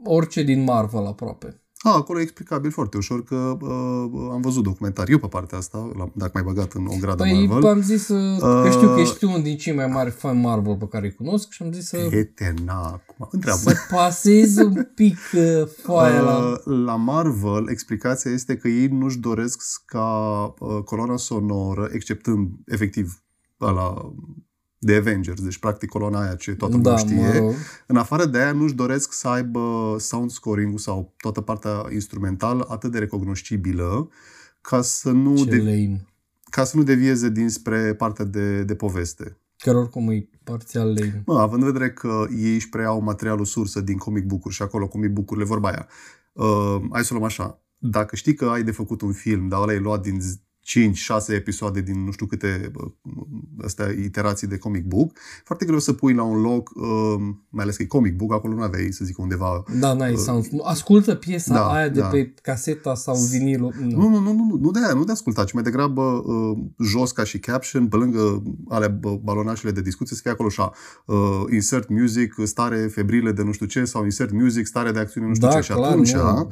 Orice 0.04 0.44
din 0.44 0.64
Marvel 0.64 1.06
aproape. 1.06 1.62
A, 1.84 1.96
acolo 1.96 2.20
e 2.20 2.22
explicabil 2.22 2.72
foarte 2.72 2.98
ușor 2.98 3.24
că 3.24 3.58
uh, 3.62 4.30
am 4.32 4.42
văzut 4.42 4.64
documentariu 4.64 5.20
pe 5.20 5.28
partea 5.28 5.58
asta, 5.58 5.92
la, 5.98 6.12
dacă 6.14 6.32
mai 6.34 6.44
băgat 6.44 6.74
în 6.74 6.86
o 6.86 6.96
gradă 7.00 7.24
păi, 7.24 7.48
Marvel. 7.48 7.70
am 7.70 7.82
zis 7.82 8.08
uh, 8.08 8.40
că 8.40 8.70
știu 8.70 8.94
că 8.94 9.00
ești 9.00 9.26
unul 9.26 9.42
din 9.42 9.58
cei 9.58 9.76
mai 9.76 9.88
mari 9.88 10.10
fan 10.10 10.40
Marvel 10.40 10.76
pe 10.76 10.88
care 10.88 11.06
îi 11.06 11.14
cunosc 11.14 11.52
și 11.52 11.64
am 11.64 11.72
zis 11.72 11.88
să, 11.88 11.98
Etena, 11.98 12.84
acum, 12.84 13.28
întreabă. 13.32 13.60
să 13.60 13.76
pasez 13.90 14.58
un 14.58 14.92
pic 14.96 15.18
uh, 15.34 15.68
foaia 15.84 16.22
la... 16.22 16.38
Uh, 16.38 16.86
la 16.86 16.96
Marvel, 16.96 17.70
explicația 17.70 18.32
este 18.32 18.58
că 18.58 18.68
ei 18.68 18.88
nu-și 18.88 19.20
doresc 19.20 19.62
ca 19.86 20.44
uh, 20.60 20.84
coloana 20.84 21.18
sonoră, 21.18 21.90
exceptând 21.94 22.50
efectiv 22.66 23.24
la 23.58 24.12
de 24.84 24.96
Avengers, 24.96 25.42
deci 25.42 25.58
practic 25.58 25.90
coloana 25.90 26.22
aia 26.22 26.36
ce 26.36 26.56
toată 26.56 26.76
lumea 26.76 26.92
Da, 26.92 26.98
știe. 26.98 27.16
mă 27.16 27.32
rog. 27.38 27.54
În 27.88 27.96
afară 27.96 28.26
de 28.26 28.38
aia 28.38 28.52
nu-și 28.52 28.74
doresc 28.74 29.14
să 29.14 29.28
aibă 29.28 29.96
sound 30.00 30.32
scoring 30.32 30.80
sau 30.80 31.14
toată 31.18 31.42
partea 31.42 31.86
instrumentală 31.94 32.66
atât 32.70 32.92
de 32.92 33.00
recognoscibilă 33.00 34.10
ca 34.62 34.82
să 34.82 35.12
nu, 35.12 35.36
Ce 35.36 35.46
de, 35.46 35.58
lame. 35.58 36.06
ca 36.50 36.64
să 36.64 36.78
nu 36.78 36.84
devieze 36.84 37.30
dinspre 37.30 37.94
partea 37.94 38.26
de, 38.26 38.64
de 38.64 38.76
poveste. 38.76 39.38
Care 39.58 39.78
oricum 39.78 40.10
e 40.10 40.30
parțial 40.44 40.88
lame. 40.88 41.24
Mă, 41.26 41.40
având 41.40 41.64
în 41.64 41.72
vedere 41.72 41.92
că 41.92 42.26
ei 42.38 42.54
își 42.54 42.70
preiau 42.70 43.02
materialul 43.02 43.46
sursă 43.46 43.82
din 43.82 43.98
comic 43.98 44.26
book-uri 44.26 44.56
și 44.56 44.62
acolo 44.62 44.88
comic 44.88 45.10
book-urile, 45.12 45.46
vorba 45.46 45.70
aia. 45.70 45.88
Uh, 46.34 46.82
hai 46.92 47.04
să 47.04 47.10
o 47.14 47.16
luăm 47.16 47.24
așa. 47.28 47.62
Dacă 47.78 48.16
știi 48.16 48.34
că 48.34 48.46
ai 48.46 48.64
de 48.64 48.72
făcut 48.72 49.02
un 49.02 49.12
film, 49.12 49.48
dar 49.48 49.62
ăla 49.62 49.74
e 49.74 49.78
luat 49.78 50.02
din 50.02 50.20
5-6 50.66 51.34
episoade 51.36 51.82
din 51.82 52.04
nu 52.04 52.12
știu 52.12 52.26
câte 52.26 52.72
uh, 52.76 52.92
astea, 53.64 53.90
iterații 53.90 54.48
de 54.48 54.58
comic 54.58 54.86
book, 54.86 55.18
foarte 55.44 55.66
greu 55.66 55.80
să 55.80 55.94
pui 55.94 56.14
la 56.14 56.24
un 56.24 56.42
loc, 56.42 56.70
uh, 56.76 57.34
mai 57.50 57.64
ales 57.64 57.76
că 57.76 57.84
e 57.84 57.86
comic 57.86 58.16
book, 58.16 58.34
acolo 58.34 58.54
nu 58.54 58.62
aveai, 58.62 58.92
să 58.92 59.06
zic, 59.06 59.18
undeva 59.18 59.64
Da, 59.80 59.94
n-ai 59.94 60.16
sound. 60.16 60.46
Nu, 60.46 60.62
Ascultă 60.64 61.16
piesa 61.16 61.54
da, 61.54 61.72
aia 61.72 61.90
de 61.90 62.00
da. 62.00 62.08
pe 62.08 62.34
caseta 62.42 62.96
sau 62.96 63.16
vinilul. 63.16 63.74
Nu. 63.80 63.88
Nu, 63.88 64.10
nu, 64.10 64.20
nu, 64.20 64.34
nu, 64.34 64.58
nu 64.62 64.72
de 64.72 64.80
aia, 64.84 64.94
nu 64.94 65.04
de 65.04 65.12
ascultat, 65.12 65.46
ci 65.46 65.54
mai 65.54 65.64
degrabă 65.64 66.02
uh, 66.02 66.58
jos 66.80 67.12
ca 67.12 67.24
și 67.24 67.40
caption, 67.40 67.88
pe 67.88 67.96
lângă 67.96 68.44
ale 68.70 68.88
bă, 68.88 69.20
balonașele 69.24 69.72
de 69.72 69.82
discuție, 69.82 70.16
să 70.16 70.22
fie 70.22 70.32
acolo 70.32 70.48
așa, 70.48 70.72
uh, 71.06 71.44
insert 71.52 71.90
music, 71.90 72.36
stare 72.44 72.78
febrile 72.88 73.32
de 73.32 73.44
nu 73.44 73.52
știu 73.52 73.66
ce, 73.66 73.86
sau 73.86 74.04
insert 74.04 74.32
music, 74.32 74.66
stare 74.66 74.92
de 74.92 75.00
acțiune 75.00 75.28
nu 75.28 75.34
știu 75.34 75.48
Da, 75.48 75.54
ce. 75.54 75.62
Și 75.62 75.72
clar, 75.72 75.92
atunci, 75.92 76.14
nu. 76.14 76.48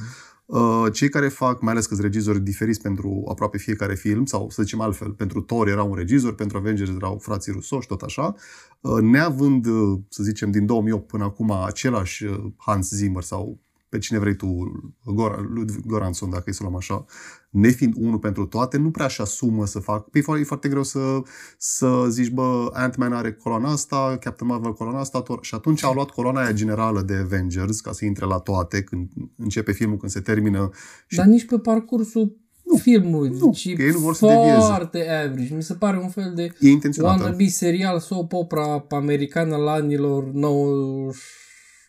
Uh, 0.49 0.85
cei 0.93 1.09
care 1.09 1.27
fac, 1.27 1.61
mai 1.61 1.71
ales 1.71 1.85
că 1.85 1.93
sunt 1.93 2.05
regizori 2.05 2.39
diferiți 2.39 2.81
pentru 2.81 3.23
aproape 3.29 3.57
fiecare 3.57 3.95
film, 3.95 4.25
sau 4.25 4.49
să 4.49 4.61
zicem 4.61 4.81
altfel, 4.81 5.11
pentru 5.11 5.41
Thor 5.41 5.67
era 5.67 5.83
un 5.83 5.95
regizor, 5.95 6.35
pentru 6.35 6.57
Avengers 6.57 6.89
erau 6.89 7.17
frații 7.17 7.51
Russo 7.51 7.79
și 7.79 7.87
tot 7.87 8.01
așa, 8.01 8.35
uh, 8.81 9.01
neavând, 9.01 9.65
uh, 9.65 9.99
să 10.09 10.23
zicem, 10.23 10.51
din 10.51 10.65
2008 10.65 11.07
până 11.07 11.23
acum 11.23 11.51
același 11.51 12.25
uh, 12.25 12.45
Hans 12.57 12.89
Zimmer 12.89 13.23
sau 13.23 13.59
pe 13.89 13.97
cine 13.97 14.19
vrei 14.19 14.35
tu, 14.35 14.71
Goran, 15.05 15.49
Ludwig 15.53 15.85
Goranson, 15.85 16.29
dacă 16.29 16.43
e 16.47 16.53
să 16.53 16.63
luăm 16.63 16.75
așa, 16.75 17.05
nefiind 17.49 17.93
unul 17.97 18.19
pentru 18.19 18.45
toate, 18.45 18.77
nu 18.77 18.91
prea 18.91 19.07
și 19.07 19.21
asumă 19.21 19.65
să 19.65 19.79
fac. 19.79 20.09
Păi 20.09 20.23
e 20.39 20.43
foarte 20.43 20.69
greu 20.69 20.83
să, 20.83 21.21
să 21.57 22.05
zici, 22.09 22.29
bă, 22.29 22.69
Ant-Man 22.73 23.13
are 23.13 23.33
coloana 23.33 23.71
asta, 23.71 24.17
Captain 24.19 24.49
Marvel 24.51 24.73
coloana 24.73 24.99
asta, 24.99 25.21
Thor. 25.21 25.39
și 25.41 25.55
atunci 25.55 25.83
au 25.83 25.93
luat 25.93 26.09
coloana 26.09 26.41
aia 26.41 26.51
generală 26.51 27.01
de 27.01 27.13
Avengers, 27.13 27.79
ca 27.81 27.91
să 27.91 28.05
intre 28.05 28.25
la 28.25 28.37
toate, 28.37 28.83
când 28.83 29.09
începe 29.37 29.71
filmul, 29.71 29.97
când 29.97 30.11
se 30.11 30.19
termină. 30.19 30.69
Și 31.07 31.17
Dar 31.17 31.25
nici 31.25 31.45
pe 31.45 31.57
parcursul 31.59 32.37
filmului. 32.81 33.29
Nu, 33.29 33.51
ci 33.53 33.75
că 33.75 33.81
ei 33.81 33.91
nu 33.91 33.99
vor 33.99 34.13
să 34.15 34.25
devieze. 34.25 34.65
foarte 34.67 35.09
average. 35.09 35.55
Mi 35.55 35.63
se 35.63 35.73
pare 35.73 35.97
un 35.97 36.09
fel 36.09 36.31
de 36.35 36.53
e 36.59 36.69
intenționată. 36.69 37.21
wannabe 37.21 37.47
serial 37.47 37.99
soap 37.99 38.33
opera 38.33 38.85
americană 38.89 39.55
la 39.55 39.71
anilor 39.71 40.23
90 40.23 41.15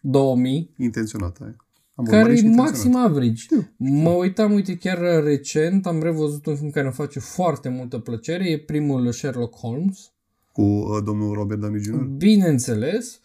2000 0.02 0.74
Intenționată. 0.76 1.44
e. 1.44 1.56
Am 2.00 2.06
care 2.06 2.20
urmărit 2.22 2.44
e 2.44 2.48
și 2.48 2.54
maxim 2.54 2.74
intenționat. 2.86 3.10
average. 3.10 3.44
Mă 3.76 4.10
uitam, 4.10 4.52
uite, 4.52 4.76
chiar 4.76 5.22
recent 5.22 5.86
am 5.86 6.02
revăzut 6.02 6.46
un 6.46 6.56
film 6.56 6.70
care 6.70 6.84
îmi 6.84 6.94
face 6.94 7.18
foarte 7.18 7.68
multă 7.68 7.98
plăcere. 7.98 8.48
E 8.50 8.58
primul 8.58 9.12
Sherlock 9.12 9.56
Holmes. 9.56 10.12
Cu 10.52 10.62
uh, 10.62 11.02
domnul 11.04 11.34
Robert 11.34 11.60
Downey 11.60 11.80
Jr. 11.82 12.02
Bineînțeles, 12.02 13.20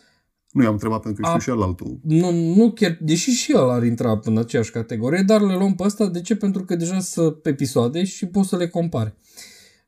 Nu 0.51 0.63
i-am 0.63 0.73
întrebat 0.73 1.01
pentru 1.01 1.21
că 1.21 1.27
știu 1.27 1.39
A- 1.39 1.43
și 1.43 1.49
el 1.59 1.67
altul. 1.67 1.99
nu, 2.03 2.31
nu 2.31 2.71
chiar, 2.71 2.97
deși 3.01 3.29
și 3.31 3.51
el 3.51 3.69
ar 3.69 3.83
intra 3.83 4.19
în 4.23 4.37
aceeași 4.37 4.71
categorie, 4.71 5.21
dar 5.25 5.41
le 5.41 5.55
luăm 5.55 5.75
pe 5.75 5.83
ăsta. 5.83 6.07
De 6.07 6.21
ce? 6.21 6.35
Pentru 6.35 6.63
că 6.63 6.75
deja 6.75 6.99
sunt 6.99 7.45
episoade 7.45 8.03
și 8.03 8.25
poți 8.25 8.49
să 8.49 8.57
le 8.57 8.67
compari. 8.67 9.13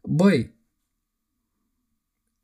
Băi, 0.01 0.55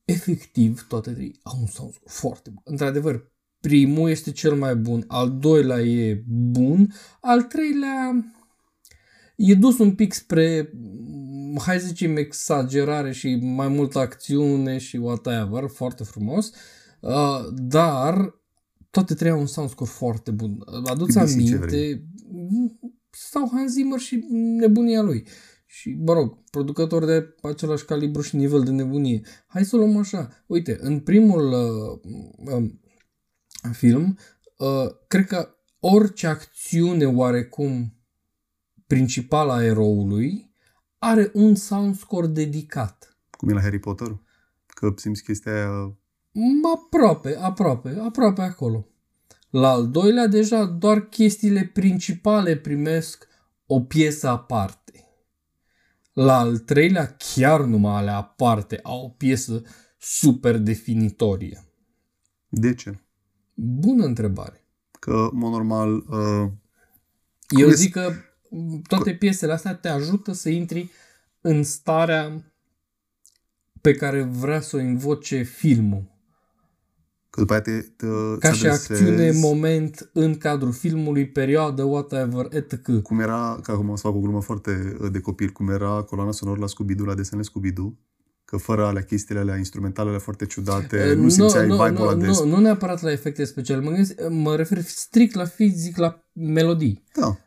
efectiv, 0.06 0.86
toate 0.88 1.12
trei 1.12 1.40
au 1.44 1.58
un 1.60 1.66
sound 1.68 1.94
foarte 2.06 2.50
bun. 2.50 2.62
Într-adevăr, 2.66 3.32
primul 3.68 4.10
este 4.10 4.32
cel 4.32 4.56
mai 4.56 4.76
bun, 4.76 5.04
al 5.08 5.38
doilea 5.40 5.80
e 5.80 6.24
bun, 6.28 6.94
al 7.22 7.42
treilea 7.42 8.26
e 9.36 9.54
dus 9.54 9.78
un 9.78 9.96
pic 9.96 10.14
spre, 10.14 10.70
mm, 10.74 11.60
hai 11.66 11.80
să 11.80 11.88
zicem, 11.88 12.18
exagerare 12.18 13.12
și 13.12 13.36
mai 13.42 13.68
multă 13.68 14.00
acțiune 14.00 14.78
și 14.78 14.98
whatever, 14.98 15.68
foarte 15.68 16.04
frumos, 16.04 16.52
uh, 17.00 17.48
dar 17.52 18.40
toate 18.90 19.14
trei 19.14 19.32
au 19.32 19.40
un 19.40 19.46
soundscore 19.46 19.90
foarte 19.90 20.32
bun. 20.32 20.64
Aduți 20.86 21.20
BBC, 21.20 21.28
ce 21.28 21.34
aminte, 21.34 22.08
sau 23.10 23.50
Hans 23.54 23.72
Zimmer 23.72 24.00
și 24.00 24.26
nebunia 24.30 25.02
lui. 25.02 25.28
Și, 25.66 25.98
mă 26.06 26.14
rog, 26.14 26.38
producător 26.52 27.06
de 27.06 27.36
același 27.42 27.86
calibru 27.86 28.22
și 28.22 28.36
nivel 28.36 28.64
de 28.64 28.72
nebunie. 28.72 29.22
Hai 29.48 29.66
să 29.66 29.76
o 29.76 29.80
luăm 29.80 29.98
așa. 29.98 30.44
Uite, 30.46 30.78
în 30.82 31.00
primul 31.00 31.52
uh, 31.52 32.54
um, 32.54 32.80
film, 33.72 34.18
uh, 34.58 34.96
cred 35.08 35.28
că 35.28 35.56
orice 35.80 36.28
acțiune 36.28 37.06
oarecum 37.06 37.94
principală 38.88 39.52
a 39.52 39.64
eroului 39.64 40.52
are 40.98 41.32
un 41.34 41.56
soundscore 41.56 42.28
dedicat. 42.28 43.18
Cum 43.38 43.50
e 43.50 43.54
la 43.54 43.62
Harry 43.62 43.80
Potter. 43.80 44.20
Că 44.68 44.94
simți 44.96 45.24
chestia 45.24 45.54
aia... 45.54 45.98
Aproape, 46.74 47.38
aproape, 47.38 47.98
aproape 48.00 48.42
acolo. 48.42 48.88
La 49.50 49.70
al 49.70 49.90
doilea, 49.90 50.28
deja 50.28 50.66
doar 50.66 51.00
chestiile 51.00 51.66
principale 51.74 52.58
primesc 52.58 53.28
o 53.66 53.82
piesă 53.82 54.28
aparte. 54.28 55.08
La 56.14 56.38
al 56.38 56.58
treilea, 56.58 57.16
chiar 57.18 57.62
numai 57.62 57.96
alea 57.96 58.18
aparte 58.18 58.80
au 58.84 59.06
o 59.06 59.10
piesă 59.10 59.64
super 59.98 60.58
definitorie. 60.58 61.64
De 62.50 62.74
ce? 62.74 63.03
Bună 63.54 64.06
întrebare. 64.06 64.66
Că, 65.00 65.28
în 65.32 65.38
mod 65.38 65.52
normal, 65.52 65.96
uh, 65.96 66.50
Eu 67.48 67.68
e- 67.68 67.74
zic 67.74 67.92
că 67.92 68.12
m, 68.50 68.82
toate 68.82 69.14
piesele 69.14 69.54
astea 69.54 69.76
te 69.76 69.88
ajută 69.88 70.32
să 70.32 70.50
intri 70.50 70.90
în 71.42 71.64
starea 71.64 72.54
pe 73.82 73.94
care 73.94 74.22
vrea 74.24 74.62
să 74.62 74.76
o 74.76 74.80
invoce 74.80 75.42
filmul. 75.42 76.12
că 77.30 77.40
după 77.40 77.54
aia 77.54 77.62
te, 77.62 77.80
te 77.82 78.06
Ca 78.40 78.50
îți 78.50 78.58
și 78.58 78.66
adresezi- 78.66 78.92
acțiune, 78.92 79.32
moment 79.32 80.10
în 80.14 80.38
cadrul 80.38 80.72
filmului, 80.72 81.28
perioadă, 81.30 81.84
whatever, 81.84 82.48
etc. 82.50 83.02
Cum 83.04 83.20
era, 83.20 83.60
ca 83.64 83.74
acum 83.74 83.90
o 83.90 83.96
să 83.96 84.02
fac 84.02 84.16
o 84.16 84.20
glumă 84.20 84.42
foarte 84.42 84.98
uh, 85.02 85.12
de 85.12 85.20
copil, 85.20 85.50
cum 85.50 85.70
era 85.70 86.02
coloana 86.02 86.32
sonoră 86.32 86.60
la 86.60 86.66
Scooby-Doo, 86.68 87.06
la 87.06 87.14
desenele 87.16 87.48
Scooby-Doo, 87.48 87.92
că 88.54 88.60
fără 88.60 88.86
alea 88.86 89.02
chestiile 89.02 89.42
alea, 89.42 89.58
instrumentalele 89.58 90.18
foarte 90.18 90.46
ciudate, 90.46 91.14
nu, 91.14 91.30
simțeai 91.30 91.68
nu, 91.68 91.76
vibe-ul 91.76 92.08
ăla 92.08 92.14
nu, 92.14 92.22
de... 92.22 92.28
nu, 92.28 92.46
nu 92.46 92.60
neapărat 92.60 93.02
la 93.02 93.12
efecte 93.12 93.44
speciale, 93.44 93.82
mă, 93.82 93.90
gândesc, 93.90 94.30
mă 94.30 94.56
refer 94.56 94.82
strict 94.82 95.36
la 95.36 95.46
fizic, 95.46 95.98
la 95.98 96.24
melodii. 96.34 97.04
Da, 97.16 97.38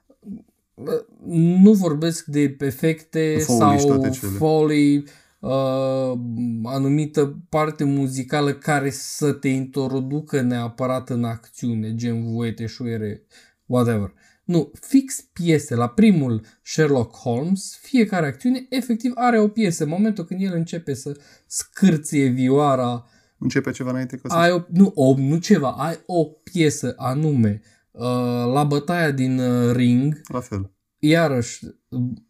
Nu 1.26 1.72
vorbesc 1.72 2.24
de 2.24 2.56
efecte 2.58 3.38
Foley 3.38 3.78
și 3.78 3.84
sau 3.84 3.88
toate 3.88 4.10
cele. 4.10 4.32
foley, 4.32 5.04
uh, 5.38 6.12
anumită 6.64 7.38
parte 7.48 7.84
muzicală 7.84 8.52
care 8.52 8.90
să 8.90 9.32
te 9.32 9.48
introducă 9.48 10.40
neapărat 10.40 11.10
în 11.10 11.24
acțiune, 11.24 11.94
gen 11.94 12.32
vuete, 12.32 12.66
șuiere, 12.66 13.22
whatever. 13.66 14.12
Nu, 14.46 14.70
fix 14.80 15.20
piese. 15.32 15.74
La 15.74 15.88
primul 15.88 16.40
Sherlock 16.62 17.16
Holmes, 17.16 17.78
fiecare 17.82 18.26
acțiune 18.26 18.66
efectiv 18.68 19.12
are 19.14 19.38
o 19.38 19.48
piesă. 19.48 19.82
În 19.82 19.88
momentul 19.88 20.24
când 20.24 20.42
el 20.42 20.54
începe 20.54 20.94
să 20.94 21.16
scârție 21.46 22.26
vioara, 22.26 23.06
începe 23.38 23.70
ceva 23.70 23.90
înainte 23.90 24.16
ca 24.16 24.28
să... 24.28 24.34
ai 24.34 24.50
o, 24.50 24.60
nu, 24.68 24.92
o, 24.94 25.14
nu 25.16 25.36
ceva, 25.38 25.70
ai 25.70 25.98
o 26.06 26.24
piesă 26.24 26.94
anume. 26.96 27.60
Uh, 27.90 28.02
la 28.52 28.64
bătaia 28.64 29.10
din 29.10 29.38
uh, 29.38 29.74
ring, 29.74 30.20
La 30.28 30.40
fel. 30.40 30.72
iarăși, 30.98 31.64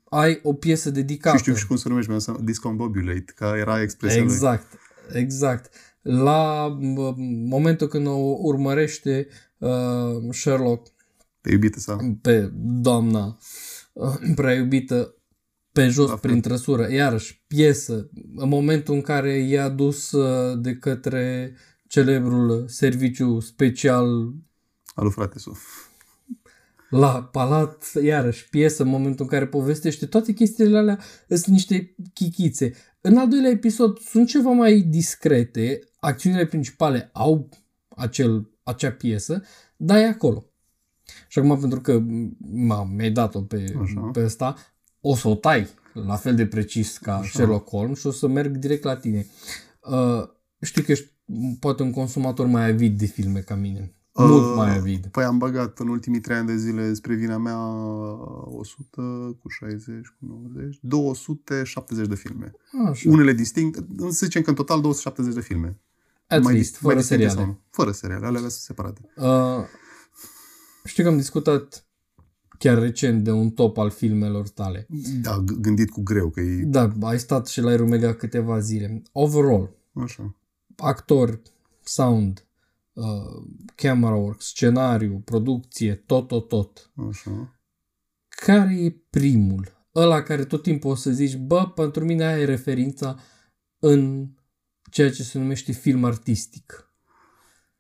ai 0.04 0.40
o 0.42 0.52
piesă 0.52 0.90
dedicată. 0.90 1.36
Și 1.36 1.42
știu 1.42 1.54
și 1.54 1.66
cum 1.66 1.76
se 1.76 1.88
numește, 1.88 2.12
mi 2.12 2.44
discombobulate, 2.44 3.32
că 3.34 3.54
era 3.58 3.82
expresia 3.82 4.22
lui. 4.22 4.32
Exact, 4.32 4.66
exact. 5.12 5.74
La 6.02 6.68
m- 6.80 7.14
momentul 7.48 7.86
când 7.86 8.06
o 8.06 8.36
urmărește 8.38 9.26
uh, 9.58 10.30
Sherlock 10.30 10.94
Pe 11.46 11.52
iubite 11.52 11.78
sau? 11.78 12.18
pe 12.22 12.50
doamna 12.56 13.38
uh, 13.92 14.14
prea 14.34 14.54
iubită 14.54 15.14
pe 15.72 15.88
jos 15.88 16.08
La 16.08 16.16
fel. 16.16 16.30
prin 16.30 16.40
trăsură, 16.40 16.92
iarăși 16.92 17.44
piesă, 17.46 18.10
în 18.36 18.48
momentul 18.48 18.94
în 18.94 19.00
care 19.00 19.32
e 19.32 19.60
adus 19.60 20.10
uh, 20.12 20.58
de 20.60 20.76
către 20.76 21.54
celebrul 21.88 22.64
serviciu 22.68 23.40
special 23.40 24.34
Alu 24.94 25.10
frate 25.10 25.38
su. 25.38 25.56
la 26.90 27.22
palat, 27.22 27.92
iarăși 28.02 28.48
piesă, 28.48 28.82
în 28.82 28.88
momentul 28.88 29.24
în 29.24 29.30
care 29.30 29.46
povestește, 29.46 30.06
toate 30.06 30.32
chestiile 30.32 30.78
alea 30.78 30.98
sunt 31.28 31.46
niște 31.46 31.94
chichițe. 32.14 32.74
În 33.00 33.16
al 33.16 33.28
doilea 33.28 33.50
episod 33.50 33.98
sunt 33.98 34.28
ceva 34.28 34.50
mai 34.50 34.80
discrete, 34.80 35.80
acțiunile 35.98 36.46
principale 36.46 37.10
au 37.12 37.48
acel, 37.88 38.50
acea 38.62 38.92
piesă, 38.92 39.42
dar 39.76 39.98
e 39.98 40.04
acolo. 40.06 40.50
Și 41.36 41.42
acum, 41.42 41.58
pentru 41.60 41.80
că 41.80 42.00
m- 42.00 42.94
mi-ai 42.96 43.10
dat-o 43.10 43.40
pe, 43.40 43.74
Așa. 43.82 44.00
pe 44.00 44.24
ăsta, 44.24 44.56
o 45.00 45.14
să 45.16 45.28
o 45.28 45.34
tai 45.34 45.68
la 46.06 46.16
fel 46.16 46.34
de 46.34 46.46
precis 46.46 46.98
ca 46.98 47.16
Așa. 47.16 47.28
Sherlock 47.28 47.68
Holmes 47.68 47.98
și 47.98 48.06
o 48.06 48.10
să 48.10 48.28
merg 48.28 48.56
direct 48.56 48.84
la 48.84 48.96
tine. 48.96 49.26
Uh, 49.80 50.22
știu 50.60 50.82
că 50.82 50.92
ești 50.92 51.12
poate 51.60 51.82
un 51.82 51.90
consumator 51.90 52.46
mai 52.46 52.70
avid 52.70 52.98
de 52.98 53.06
filme 53.06 53.40
ca 53.40 53.54
mine. 53.54 53.94
Mult 54.14 54.42
Uh, 54.44 54.52
mai 54.56 54.76
avid. 54.76 55.06
Păi 55.06 55.24
am 55.24 55.38
băgat 55.38 55.78
în 55.78 55.88
ultimii 55.88 56.20
trei 56.20 56.36
ani 56.36 56.46
de 56.46 56.56
zile 56.56 56.92
spre 56.94 57.14
vina 57.14 57.36
mea 57.36 57.58
100 58.44 59.00
cu 59.40 59.48
60, 59.48 60.06
cu 60.06 60.26
90, 60.26 60.78
270 60.80 62.06
de 62.08 62.14
filme. 62.14 62.52
Așa. 62.88 63.10
Unele 63.10 63.32
distincte, 63.32 63.86
să 63.98 64.08
zicem 64.26 64.42
că 64.42 64.48
în 64.50 64.56
total 64.56 64.80
270 64.80 65.34
de 65.34 65.40
filme. 65.40 65.80
At 66.26 66.42
mai, 66.42 66.52
least, 66.54 66.70
dis- 66.70 66.78
fără 66.80 66.92
mai 66.94 67.02
distincte 67.02 67.26
sau 67.26 67.36
seriale. 67.36 67.58
nu. 67.60 67.66
Fără 67.70 67.90
seriale, 67.90 68.26
alea 68.26 68.40
sunt 68.40 68.52
separate. 68.52 69.00
Uh, 69.16 69.24
știu 70.86 71.02
că 71.02 71.08
am 71.08 71.16
discutat 71.16 71.86
chiar 72.58 72.78
recent 72.78 73.24
de 73.24 73.30
un 73.30 73.50
top 73.50 73.78
al 73.78 73.90
filmelor 73.90 74.48
tale. 74.48 74.86
Da, 75.22 75.42
g- 75.44 75.60
gândit 75.60 75.90
cu 75.90 76.02
greu, 76.02 76.30
că 76.30 76.40
e 76.40 76.62
Da, 76.64 76.92
ai 77.00 77.18
stat 77.18 77.46
și 77.46 77.60
la 77.60 77.68
Aeromega 77.68 78.14
câteva 78.14 78.58
zile. 78.58 79.02
Overall, 79.12 79.76
așa. 79.92 80.36
actor, 80.76 81.42
sound, 81.82 82.46
uh, 82.92 83.44
camera 83.74 84.14
work, 84.14 84.42
scenariu, 84.42 85.22
producție, 85.24 85.94
tot, 85.94 86.28
tot, 86.28 86.48
tot. 86.48 86.90
Așa. 87.08 87.60
Care 88.28 88.74
e 88.80 88.90
primul? 89.10 89.74
Ăla 89.94 90.22
care 90.22 90.44
tot 90.44 90.62
timpul 90.62 90.90
o 90.90 90.94
să 90.94 91.10
zici, 91.10 91.36
bă, 91.36 91.68
pentru 91.74 92.04
mine 92.04 92.24
aia 92.26 92.38
e 92.40 92.44
referința 92.44 93.18
în 93.78 94.28
ceea 94.90 95.10
ce 95.10 95.22
se 95.22 95.38
numește 95.38 95.72
film 95.72 96.04
artistic. 96.04 96.90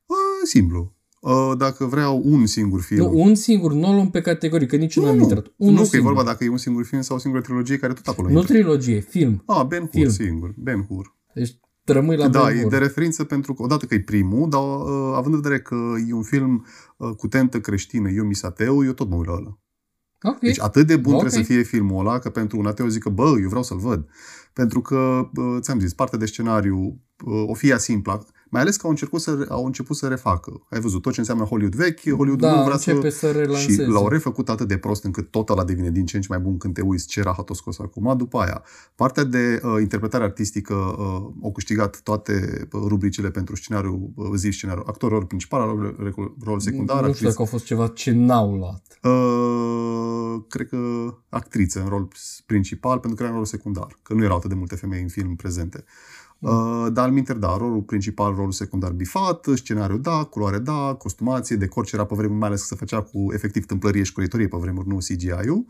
A, 0.06 0.46
simplu. 0.46 0.95
A, 1.32 1.54
dacă 1.54 1.84
vreau 1.84 2.22
un 2.24 2.46
singur 2.46 2.80
film. 2.80 3.00
Nu, 3.12 3.20
un 3.20 3.34
singur, 3.34 3.72
nu 3.72 3.88
o 3.88 3.92
luăm 3.92 4.10
pe 4.10 4.20
categorii, 4.20 4.66
că 4.66 4.76
nici 4.76 4.96
nu, 4.96 5.02
nu, 5.02 5.08
am 5.08 5.16
nu, 5.16 5.22
intrat. 5.22 5.44
nu 5.44 5.52
Unul 5.66 5.76
că 5.76 5.82
e 5.82 5.86
singur. 5.86 6.12
vorba 6.12 6.30
dacă 6.30 6.44
e 6.44 6.48
un 6.48 6.56
singur 6.56 6.84
film 6.84 7.00
sau 7.02 7.16
o 7.16 7.18
singură 7.18 7.42
trilogie 7.42 7.76
care 7.78 7.92
tot 7.92 8.06
acolo 8.06 8.28
Nu 8.28 8.38
intră. 8.38 8.54
trilogie, 8.54 9.00
film. 9.00 9.42
Ah, 9.46 9.64
Ben 9.66 9.80
Hur, 9.80 9.88
film. 9.90 10.10
singur. 10.10 10.54
Ben 10.56 10.86
Hur. 10.88 11.14
Deci 11.34 11.58
rămâi 11.84 12.16
la 12.16 12.28
da, 12.28 12.44
Ben 12.44 12.56
e 12.56 12.60
Hur. 12.60 12.70
de 12.70 12.78
referință 12.78 13.24
pentru 13.24 13.54
că, 13.54 13.62
odată 13.62 13.86
că 13.86 13.94
e 13.94 14.00
primul, 14.00 14.48
dar 14.50 14.60
uh, 14.62 15.12
având 15.14 15.34
în 15.34 15.40
vedere 15.40 15.60
că 15.60 15.76
e 16.08 16.12
un 16.12 16.22
film 16.22 16.66
uh, 16.96 17.10
cu 17.16 17.28
tentă 17.28 17.60
creștină, 17.60 18.10
eu 18.10 18.24
misateu, 18.24 18.84
eu 18.84 18.92
tot 18.92 19.08
mă 19.08 19.16
uit 19.16 19.26
la 19.26 19.32
ăla. 19.32 19.58
Ok. 20.22 20.38
Deci 20.40 20.60
atât 20.60 20.86
de 20.86 20.96
bun 20.96 21.12
Ok. 21.14 21.18
trebuie 21.20 21.44
să 21.44 21.52
fie 21.52 21.62
filmul 21.62 21.98
ăla, 22.06 22.18
că 22.18 22.30
pentru 22.30 22.58
un 22.58 22.66
ateu 22.66 22.86
zic 22.88 23.02
că, 23.02 23.08
bă, 23.08 23.34
eu 23.42 23.48
vreau 23.48 23.62
să-l 23.62 23.78
văd. 23.78 24.08
Pentru 24.52 24.80
că, 24.80 25.28
uh, 25.36 25.56
ți-am 25.60 25.80
zis, 25.80 25.92
partea 25.92 26.18
de 26.18 26.26
scenariu 26.26 27.00
uh, 27.24 27.44
o 27.46 27.54
fie 27.54 27.78
simplă, 27.78 28.26
mai 28.56 28.64
ales 28.64 28.76
că 28.76 28.86
au, 28.86 28.90
încercut 28.90 29.20
să, 29.20 29.46
au 29.48 29.64
început 29.64 29.96
să 29.96 30.06
refacă. 30.08 30.66
Ai 30.70 30.80
văzut 30.80 31.02
tot 31.02 31.12
ce 31.12 31.20
înseamnă 31.20 31.44
Hollywood 31.44 31.74
vechi, 31.74 32.10
Hollywood 32.10 32.40
da, 32.40 32.56
nu 32.56 32.64
vrea 32.64 32.76
să... 32.76 32.90
începe 32.90 33.10
să, 33.10 33.26
Și 33.26 33.36
relanseze. 33.36 33.86
l-au 33.86 34.08
refăcut 34.08 34.48
atât 34.48 34.68
de 34.68 34.76
prost 34.76 35.04
încât 35.04 35.30
tot 35.30 35.48
ăla 35.48 35.64
devine 35.64 35.90
din 35.90 36.06
ce 36.06 36.16
în 36.16 36.22
ce 36.22 36.28
mai 36.30 36.38
bun 36.38 36.56
când 36.56 36.74
te 36.74 36.80
uiți 36.80 37.06
ce 37.06 37.22
rahat 37.22 37.50
o 37.50 37.54
scos 37.54 37.78
acum. 37.78 38.16
După 38.16 38.38
aia, 38.38 38.62
partea 38.94 39.24
de 39.24 39.60
uh, 39.62 39.80
interpretare 39.80 40.24
artistică 40.24 40.74
uh, 40.74 40.96
au 41.42 41.52
câștigat 41.52 42.00
toate 42.00 42.66
uh, 42.72 42.80
rubricile 42.86 43.30
pentru 43.30 43.56
scenariu, 43.56 44.12
uh, 44.14 44.30
zi 44.36 44.50
scenariu, 44.50 44.82
actor 44.86 45.10
rol 45.10 45.24
principal, 45.24 45.60
rol, 45.60 46.34
rol 46.44 46.60
secundar, 46.60 46.96
nu 46.96 47.00
știu 47.00 47.10
actriță. 47.10 47.28
dacă 47.28 47.40
au 47.40 47.46
fost 47.46 47.64
ceva 47.64 47.86
ce 47.86 48.10
n-au 48.10 48.54
luat. 48.54 48.98
Uh, 49.02 50.42
cred 50.48 50.68
că 50.68 50.78
actriță 51.28 51.80
în 51.80 51.88
rol 51.88 52.08
principal, 52.46 52.98
pentru 52.98 53.16
că 53.16 53.22
era 53.22 53.30
în 53.30 53.36
rol 53.36 53.46
secundar, 53.46 53.98
că 54.02 54.14
nu 54.14 54.24
erau 54.24 54.36
atât 54.36 54.48
de 54.48 54.54
multe 54.56 54.74
femei 54.74 55.02
în 55.02 55.08
film 55.08 55.34
prezente. 55.34 55.84
Uh, 55.86 56.25
dar, 56.92 57.10
minter, 57.10 57.36
da, 57.36 57.56
rolul 57.56 57.82
principal, 57.82 58.34
rolul 58.34 58.52
secundar 58.52 58.92
bifat, 58.92 59.46
scenariu 59.54 59.96
da, 59.96 60.24
culoare 60.24 60.58
da, 60.58 60.94
costumație, 60.98 61.56
decor 61.56 61.84
ce 61.84 61.94
era 61.94 62.04
pe 62.04 62.14
vremuri, 62.14 62.38
mai 62.38 62.48
ales 62.48 62.60
că 62.60 62.66
se 62.66 62.74
făcea 62.74 63.00
cu 63.02 63.32
efectiv 63.32 63.66
tâmplărie 63.66 64.02
și 64.02 64.12
colitorie 64.12 64.48
pe 64.48 64.56
vremuri, 64.56 64.88
nu 64.88 64.96
CGI-ul. 64.96 65.66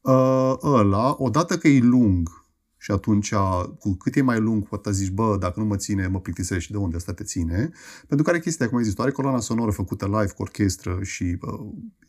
Uh, 0.00 0.54
ăla, 0.62 1.14
odată 1.18 1.58
că 1.58 1.68
e 1.68 1.80
lung 1.80 2.44
și 2.84 2.90
atunci, 2.90 3.34
cu 3.78 3.94
cât 3.94 4.16
e 4.16 4.22
mai 4.22 4.40
lung, 4.40 4.68
poate 4.68 4.92
zici, 4.92 5.10
bă, 5.10 5.36
dacă 5.40 5.60
nu 5.60 5.66
mă 5.66 5.76
ține, 5.76 6.06
mă 6.06 6.20
plictisește 6.20 6.62
și 6.62 6.70
de 6.70 6.76
unde 6.76 6.96
asta 6.96 7.12
te 7.12 7.24
ține. 7.24 7.70
Pentru 8.08 8.26
care 8.26 8.40
chestia, 8.40 8.68
cum 8.68 8.78
ai 8.78 8.84
zis, 8.84 8.94
tu 8.94 9.02
are 9.02 9.10
coloana 9.10 9.40
sonoră 9.40 9.70
făcută 9.70 10.04
live 10.04 10.32
cu 10.36 10.42
orchestră 10.42 10.98
și 11.02 11.38
uh, 11.40 11.60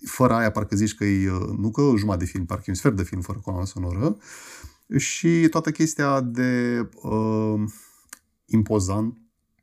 fără 0.05 0.33
aia 0.33 0.51
parcă 0.51 0.75
zici 0.75 0.95
că 0.95 1.05
e, 1.05 1.31
uh, 1.31 1.57
nu 1.57 1.71
că 1.71 1.81
jumătate 1.97 2.23
de 2.23 2.29
film, 2.29 2.45
parcă 2.45 2.63
e 2.65 2.69
un 2.71 2.75
sfert 2.75 2.95
de 2.95 3.03
film 3.03 3.21
fără 3.21 3.39
coloana 3.43 3.65
sonoră. 3.65 4.17
Și 4.97 5.47
toată 5.49 5.71
chestia 5.71 6.21
de 6.21 6.79
uh, 7.01 7.63
impozant, 8.45 9.21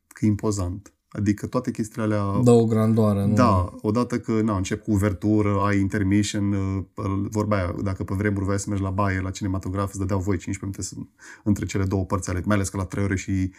că 0.09 0.25
e 0.25 0.29
impozant. 0.29 0.93
Adică 1.09 1.47
toate 1.47 1.71
chestiile 1.71 2.03
alea... 2.03 2.41
Dă 2.43 2.51
o 2.51 2.65
grandoare, 2.65 3.27
nu? 3.27 3.35
Da, 3.35 3.75
odată 3.81 4.19
că 4.19 4.41
na, 4.41 4.57
încep 4.57 4.83
cu 4.83 4.91
uvertură, 4.91 5.59
ai 5.61 5.79
intermission, 5.79 6.53
uh, 6.53 6.85
vorba 7.31 7.57
aia, 7.57 7.75
dacă 7.83 8.05
pe 8.05 8.15
vremuri 8.15 8.45
voiai 8.45 8.59
să 8.59 8.69
mergi 8.69 8.85
la 8.85 8.91
baie, 8.91 9.21
la 9.21 9.31
cinematograf, 9.31 9.89
îți 9.89 9.99
dădeau 9.99 10.21
voi 10.21 10.37
15 10.37 10.65
minute 10.65 10.83
să, 10.83 10.95
între 11.45 11.65
cele 11.65 11.85
două 11.85 12.05
părți 12.05 12.31
ale, 12.31 12.43
mai 12.45 12.57
ales 12.57 12.69
că 12.69 12.77
la 12.77 12.85
3 12.85 13.05
ore 13.05 13.17
și 13.17 13.53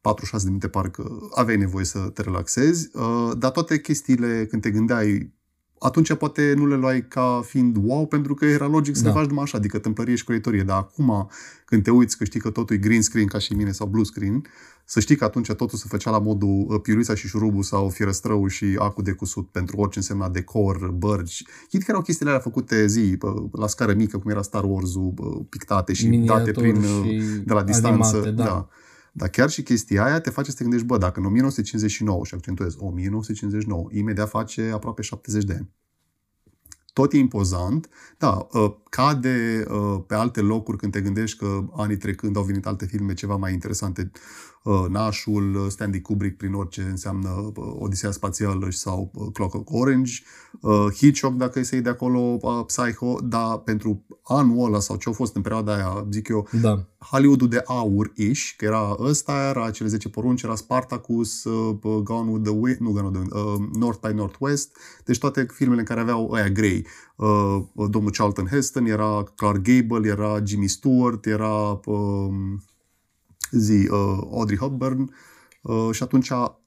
46 0.00 0.42
de 0.42 0.48
minute 0.48 0.68
parcă 0.68 1.28
aveai 1.34 1.56
nevoie 1.56 1.84
să 1.84 1.98
te 1.98 2.22
relaxezi, 2.22 2.90
uh, 2.92 3.30
dar 3.38 3.50
toate 3.50 3.80
chestiile 3.80 4.46
când 4.46 4.62
te 4.62 4.70
gândeai 4.70 5.32
atunci 5.82 6.14
poate 6.14 6.54
nu 6.56 6.66
le 6.66 6.76
luai 6.76 7.08
ca 7.08 7.42
fiind 7.46 7.76
wow, 7.82 8.06
pentru 8.06 8.34
că 8.34 8.44
era 8.44 8.66
logic 8.66 8.96
să 8.96 9.02
Da. 9.02 9.08
le 9.08 9.14
faci 9.14 9.26
numai 9.28 9.42
așa, 9.42 9.58
adică 9.58 9.78
tâmplărie 9.78 10.14
și 10.14 10.24
colitorie. 10.24 10.62
Dar 10.62 10.76
acum, 10.76 11.28
când 11.64 11.82
te 11.82 11.90
uiți 11.90 12.16
că 12.18 12.24
știi 12.24 12.40
că 12.40 12.50
totul 12.50 12.76
e 12.76 12.78
green 12.78 13.02
screen 13.02 13.26
ca 13.26 13.38
și 13.38 13.52
mine 13.54 13.72
sau 13.72 13.86
blue 13.86 14.04
screen, 14.04 14.42
să 14.84 15.00
știi 15.00 15.16
că 15.16 15.24
atunci 15.24 15.52
totul 15.52 15.78
se 15.78 15.84
făcea 15.88 16.10
la 16.10 16.18
modul 16.18 16.66
uh, 16.68 16.80
piulița 16.82 17.14
și 17.14 17.26
șurubul 17.28 17.62
sau 17.62 17.88
fierăstrău 17.88 18.46
și 18.46 18.76
acul 18.78 19.04
de 19.04 19.12
cusut 19.12 19.48
pentru 19.48 19.76
orice 19.76 19.98
însemna 19.98 20.28
decor, 20.28 20.90
bărci. 20.90 21.44
Chit 21.68 21.80
că 21.82 21.86
erau 21.88 22.02
chestiile 22.02 22.30
alea 22.30 22.42
făcute 22.42 22.86
zi, 22.86 23.16
uh, 23.20 23.42
la 23.52 23.66
scară 23.66 23.94
mică, 23.94 24.18
cum 24.18 24.30
era 24.30 24.42
Star 24.42 24.64
Wars-ul, 24.64 25.14
uh, 25.16 25.44
pictate 25.48 25.92
și 25.92 26.04
date 26.06 26.16
Miniaturi 26.16 26.52
prin, 26.52 26.76
uh, 26.76 27.04
și 27.04 27.22
de 27.44 27.52
la 27.52 27.62
distanță. 27.62 28.16
animate, 28.16 28.30
da. 28.30 28.44
da. 28.44 28.68
Dar 29.12 29.28
chiar 29.28 29.50
și 29.50 29.62
chestia 29.62 30.04
aia 30.04 30.20
te 30.20 30.30
face 30.30 30.50
să 30.50 30.56
te 30.56 30.62
gândești, 30.62 30.86
bă, 30.86 30.98
dacă 30.98 31.20
în 31.20 31.26
1959, 31.26 32.24
și 32.24 32.34
accentuez, 32.34 32.74
1959, 32.78 33.88
imediat 33.90 34.28
face 34.28 34.70
aproape 34.74 35.02
70 35.02 35.44
de 35.44 35.52
ani. 35.52 35.70
Tot 36.92 37.12
e 37.12 37.16
impozant, 37.16 37.88
da, 38.18 38.48
uh, 38.52 38.74
cade 38.90 39.64
uh, 39.68 40.02
pe 40.06 40.14
alte 40.14 40.40
locuri 40.40 40.76
când 40.76 40.92
te 40.92 41.00
gândești 41.00 41.38
că 41.38 41.64
anii 41.72 41.96
trecând 41.96 42.36
au 42.36 42.42
venit 42.42 42.66
alte 42.66 42.86
filme 42.86 43.14
ceva 43.14 43.36
mai 43.36 43.52
interesante, 43.52 44.10
uh, 44.14 44.20
Nașul, 44.88 45.54
uh, 45.54 45.66
Stanley 45.68 46.00
Kubrick 46.00 46.36
prin 46.36 46.54
orice 46.54 46.82
înseamnă 46.82 47.28
uh, 47.28 47.74
Odiseea 47.78 48.12
Spațială 48.12 48.66
sau 48.70 49.10
uh, 49.14 49.26
Clockwork 49.32 49.70
Orange, 49.72 50.12
uh, 50.60 50.86
Hitchcock 50.96 51.36
dacă 51.36 51.58
e 51.58 51.62
să 51.62 51.74
iei 51.74 51.84
de 51.84 51.90
acolo, 51.90 52.38
uh, 52.40 52.64
Psycho, 52.66 53.18
dar 53.22 53.58
pentru 53.58 54.04
anul 54.22 54.64
ăla 54.64 54.80
sau 54.80 54.96
ce 54.96 55.08
a 55.08 55.12
fost 55.12 55.36
în 55.36 55.42
perioada 55.42 55.74
aia, 55.74 56.06
zic 56.10 56.28
eu, 56.28 56.48
Da. 56.60 56.84
Hollywoodul 56.98 57.48
de 57.48 57.62
aur-ish, 57.66 58.54
că 58.56 58.64
era 58.64 58.96
ăsta, 58.98 59.32
era 59.48 59.70
cele 59.70 59.88
10 59.88 60.08
porunci, 60.08 60.42
era 60.42 60.54
Spartacus, 60.54 61.44
uh, 61.44 61.76
Gone 62.02 62.30
with 62.30 62.42
the 62.42 62.58
Wind, 62.58 62.78
nu 62.78 62.90
Gone 62.90 63.06
with 63.06 63.28
the 63.28 63.40
Wind, 63.40 63.60
uh, 63.62 63.78
North 63.78 64.08
by 64.08 64.14
Northwest, 64.14 64.76
deci 65.04 65.18
toate 65.18 65.46
filmele 65.52 65.80
în 65.80 65.86
care 65.86 66.00
aveau 66.00 66.30
ăia 66.32 66.48
grei. 66.48 66.86
Uh, 67.16 67.62
domnul 67.88 68.10
Charlton 68.10 68.46
Heston, 68.46 68.86
era 68.86 69.24
Clark 69.36 69.62
Gable, 69.62 70.08
era 70.08 70.40
Jimmy 70.44 70.68
Stewart, 70.68 71.26
era 71.26 71.80
um, 71.84 72.62
zi, 73.52 73.88
uh, 73.90 74.18
Audrey 74.30 74.58
Hepburn 74.58 75.14
uh, 75.62 75.88
și 75.92 76.02
atunci 76.02 76.30
a, 76.30 76.60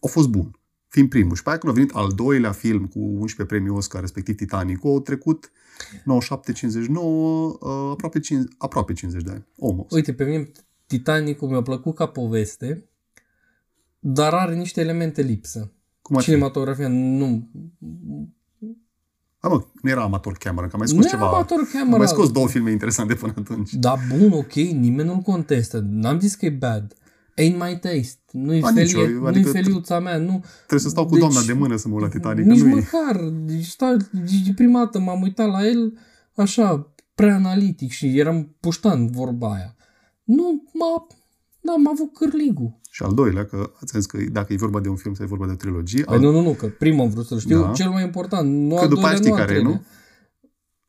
a 0.00 0.06
fost 0.06 0.28
bun. 0.28 0.60
Fiind 0.88 1.08
primul. 1.08 1.36
Și 1.36 1.42
pe 1.42 1.48
aia 1.48 1.58
când 1.58 1.72
a 1.72 1.76
venit 1.76 1.94
al 1.94 2.12
doilea 2.14 2.52
film 2.52 2.86
cu 2.86 2.98
11 2.98 3.44
premii 3.44 3.76
Oscar, 3.76 4.00
respectiv 4.00 4.36
Titanic, 4.36 4.84
au 4.84 5.00
trecut 5.00 5.50
97-59, 5.90 6.02
uh, 6.02 7.90
aproape, 7.90 8.20
5, 8.20 8.48
aproape 8.58 8.92
50 8.92 9.22
de 9.22 9.30
ani. 9.30 9.46
Almost. 9.60 9.92
Uite, 9.92 10.12
pe 10.12 10.24
mine 10.24 10.50
Titanicul 10.86 11.48
mi-a 11.48 11.62
plăcut 11.62 11.94
ca 11.94 12.06
poveste, 12.06 12.88
dar 13.98 14.34
are 14.34 14.54
niște 14.54 14.80
elemente 14.80 15.22
lipsă. 15.22 15.72
Cum 16.02 16.16
ar 16.16 16.22
fi? 16.22 16.28
Cinematografia 16.28 16.88
nu... 16.88 17.50
A, 19.40 19.48
mă, 19.48 19.64
nu 19.82 19.90
era 19.90 20.02
amator 20.02 20.32
Cameron, 20.32 20.68
că 20.68 20.74
am 20.74 20.80
mai 20.80 20.88
Nu 20.90 21.00
scos 21.00 21.12
e 21.12 21.16
ceva. 21.16 21.28
amator 21.28 21.58
Am 21.58 21.68
Cameron. 21.72 21.98
mai 21.98 22.08
scos 22.08 22.30
două 22.30 22.48
filme 22.48 22.70
interesante 22.70 23.14
până 23.14 23.32
atunci. 23.38 23.72
Da, 23.72 23.94
bun, 24.08 24.32
ok, 24.32 24.52
nimeni 24.54 25.08
nu-l 25.08 25.20
contestă. 25.20 25.86
N-am 25.90 26.20
zis 26.20 26.34
că 26.34 26.46
e 26.46 26.50
bad. 26.50 26.94
Ain't 27.40 27.56
my 27.58 27.78
taste. 27.80 28.18
Nu-i, 28.30 28.62
A, 28.62 28.70
nici 28.70 28.90
felie, 28.90 29.08
eu, 29.12 29.18
nu-i 29.18 29.28
adică 29.28 29.50
feliuța 29.50 29.98
mea. 30.00 30.16
Nu. 30.16 30.44
Trebuie 30.56 30.80
să 30.80 30.88
stau 30.88 31.04
cu 31.04 31.10
Deci, 31.10 31.20
doamna 31.20 31.40
de 31.42 31.52
mână 31.52 31.76
să 31.76 31.88
mă 31.88 31.94
uit 31.94 32.02
la 32.02 32.08
Titanic. 32.08 32.44
Nici 32.44 32.60
că 32.60 32.64
nu 32.66 32.74
măcar. 32.74 33.20
Deci, 33.32 33.66
stau, 33.66 33.96
deci 34.12 34.54
prima 34.54 34.78
dată 34.78 34.98
m-am 34.98 35.22
uitat 35.22 35.48
la 35.48 35.66
el 35.66 35.98
așa, 36.36 36.94
prea 37.14 37.34
analitic 37.34 37.90
și 37.90 38.18
eram 38.18 38.56
puștan 38.60 39.10
vorba 39.10 39.52
aia. 39.52 39.76
Nu, 40.24 40.62
m-a, 40.72 41.06
n-am 41.60 41.88
avut 41.88 42.14
cârligul. 42.14 42.79
Și 42.92 43.02
al 43.02 43.14
doilea, 43.14 43.44
că 43.44 43.70
ați 43.80 43.92
zis 43.96 44.06
că 44.06 44.18
dacă 44.32 44.52
e 44.52 44.56
vorba 44.56 44.80
de 44.80 44.88
un 44.88 44.96
film 44.96 45.14
sau 45.14 45.24
e 45.24 45.28
vorba 45.28 45.46
de 45.46 45.52
o 45.52 45.56
trilogie, 45.56 46.04
Păi 46.04 46.14
al... 46.14 46.20
nu, 46.20 46.30
nu, 46.30 46.40
nu, 46.42 46.52
că 46.52 46.66
prima 46.66 47.02
am 47.02 47.10
vrut 47.10 47.26
să 47.26 47.38
știu, 47.38 47.60
Da. 47.60 47.70
cel 47.70 47.90
mai 47.90 48.02
important. 48.04 48.50
Nu 48.54 48.74
că 48.74 48.80
al 48.80 48.88
după 48.88 49.06
aia 49.06 49.16
doilea, 49.16 49.16
știi 49.16 49.28
nu 49.30 49.34
al 49.34 49.40
care 49.40 49.52
e, 49.52 49.54
treilea. 49.60 49.76
nu? 49.78 49.84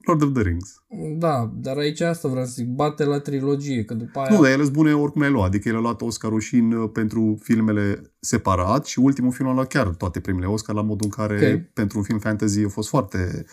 Lord 0.05 0.21
of 0.21 0.31
the 0.33 0.41
Rings. 0.41 0.83
Da, 1.17 1.51
dar 1.55 1.77
aici 1.77 2.01
asta 2.01 2.27
vreau 2.27 2.45
să 2.45 2.51
zic, 2.55 2.67
bate 2.67 3.03
la 3.05 3.19
trilogie, 3.19 3.83
că 3.83 3.93
după 3.93 4.19
aia... 4.19 4.35
Nu, 4.35 4.41
dar 4.41 4.51
ele 4.51 4.61
sunt 4.61 4.75
bune 4.75 4.93
oricum 4.93 5.21
le-ai 5.21 5.33
luat. 5.33 5.45
Adică 5.47 5.69
el 5.69 5.75
a 5.75 5.79
luat 5.79 6.01
Oscarul 6.01 6.39
și 6.39 6.55
în, 6.55 6.71
uh, 6.71 6.89
pentru 6.93 7.37
filmele 7.43 8.13
separat 8.19 8.85
și 8.85 8.99
ultimul 8.99 9.31
film 9.31 9.47
a 9.47 9.53
luat 9.53 9.67
chiar 9.67 9.87
toate 9.87 10.19
premiile 10.19 10.47
Oscar 10.47 10.75
la 10.75 10.81
modul 10.81 11.09
în 11.11 11.25
care 11.25 11.53
Ok. 11.53 11.73
pentru 11.73 11.97
un 11.97 12.03
film 12.03 12.19
fantasy 12.19 12.63
a 12.63 12.67
fost 12.69 12.89
foarte 12.89 13.45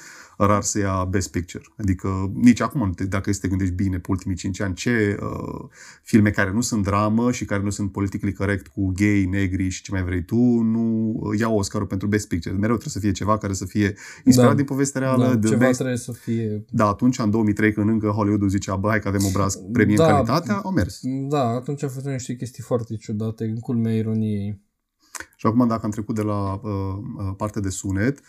rar 0.47 0.63
să 0.63 0.79
ia 0.79 1.05
Best 1.05 1.31
Picture. 1.31 1.65
Adică 1.77 2.33
nici 2.35 2.61
acum, 2.61 2.95
dacă 3.09 3.33
să 3.33 3.41
te 3.41 3.49
gândești 3.49 3.75
bine 3.75 3.99
pe 3.99 4.07
ultimii 4.11 4.37
cinci 4.37 4.61
ani, 4.61 4.75
ce 4.75 5.19
uh, 5.23 5.69
filme 6.03 6.31
care 6.31 6.53
nu 6.53 6.61
sunt 6.61 6.85
dramă 6.85 7.33
și 7.33 7.45
care 7.45 7.63
nu 7.63 7.71
sunt 7.71 7.93
politically 7.93 8.33
correct 8.33 8.67
cu 8.67 8.93
gay, 8.97 9.25
negri 9.25 9.69
și 9.69 9.83
ce 9.83 9.91
mai 9.93 10.03
vrei 10.03 10.25
tu, 10.25 10.37
nu 10.61 11.13
uh, 11.21 11.39
iau 11.39 11.57
Oscarul 11.57 11.87
pentru 11.87 12.09
Best 12.09 12.29
Picture. 12.29 12.55
Mereu 12.55 12.77
trebuie 12.77 12.93
să 12.93 12.99
fie 12.99 13.13
ceva 13.13 13.39
care 13.39 13.53
să 13.53 13.65
fie 13.65 13.95
inspirat 14.25 14.51
Da. 14.51 14.57
din 14.57 14.65
povestea 14.65 15.01
reală, 15.01 15.27
da, 15.27 15.35
de 15.35 15.49
ceva 15.49 15.65
best 15.65 15.79
trebuie 15.79 15.97
să 15.99 16.13
fie... 16.13 16.65
da, 16.71 16.87
atunci, 16.87 17.19
în 17.19 17.31
2003, 17.31 17.73
când 17.73 17.89
încă 17.89 18.09
Hollywood 18.09 18.49
zicea, 18.49 18.77
bă, 18.77 18.89
hai 18.89 19.01
că 19.01 19.09
avem 19.09 19.25
obraz 19.25 19.59
premie 19.73 19.97
Da. 19.97 20.07
în 20.07 20.13
calitatea, 20.13 20.55
au 20.55 20.71
mers. 20.71 21.01
Da, 21.29 21.43
atunci 21.49 21.83
a 21.83 21.89
fost 21.89 22.07
niște 22.07 22.35
chestii 22.37 22.63
foarte 22.63 22.97
ciudate, 22.97 23.45
în 23.45 23.59
culmea 23.59 23.95
ironiei. 23.95 24.67
Și 25.37 25.47
acum, 25.47 25.69
dacă 25.69 25.81
am 25.85 25.91
trecut 25.91 26.15
de 26.15 26.23
la 26.23 26.53
uh, 26.53 26.61
uh, 26.63 27.35
partea 27.37 27.61
de 27.61 27.69
sunet, 27.69 28.21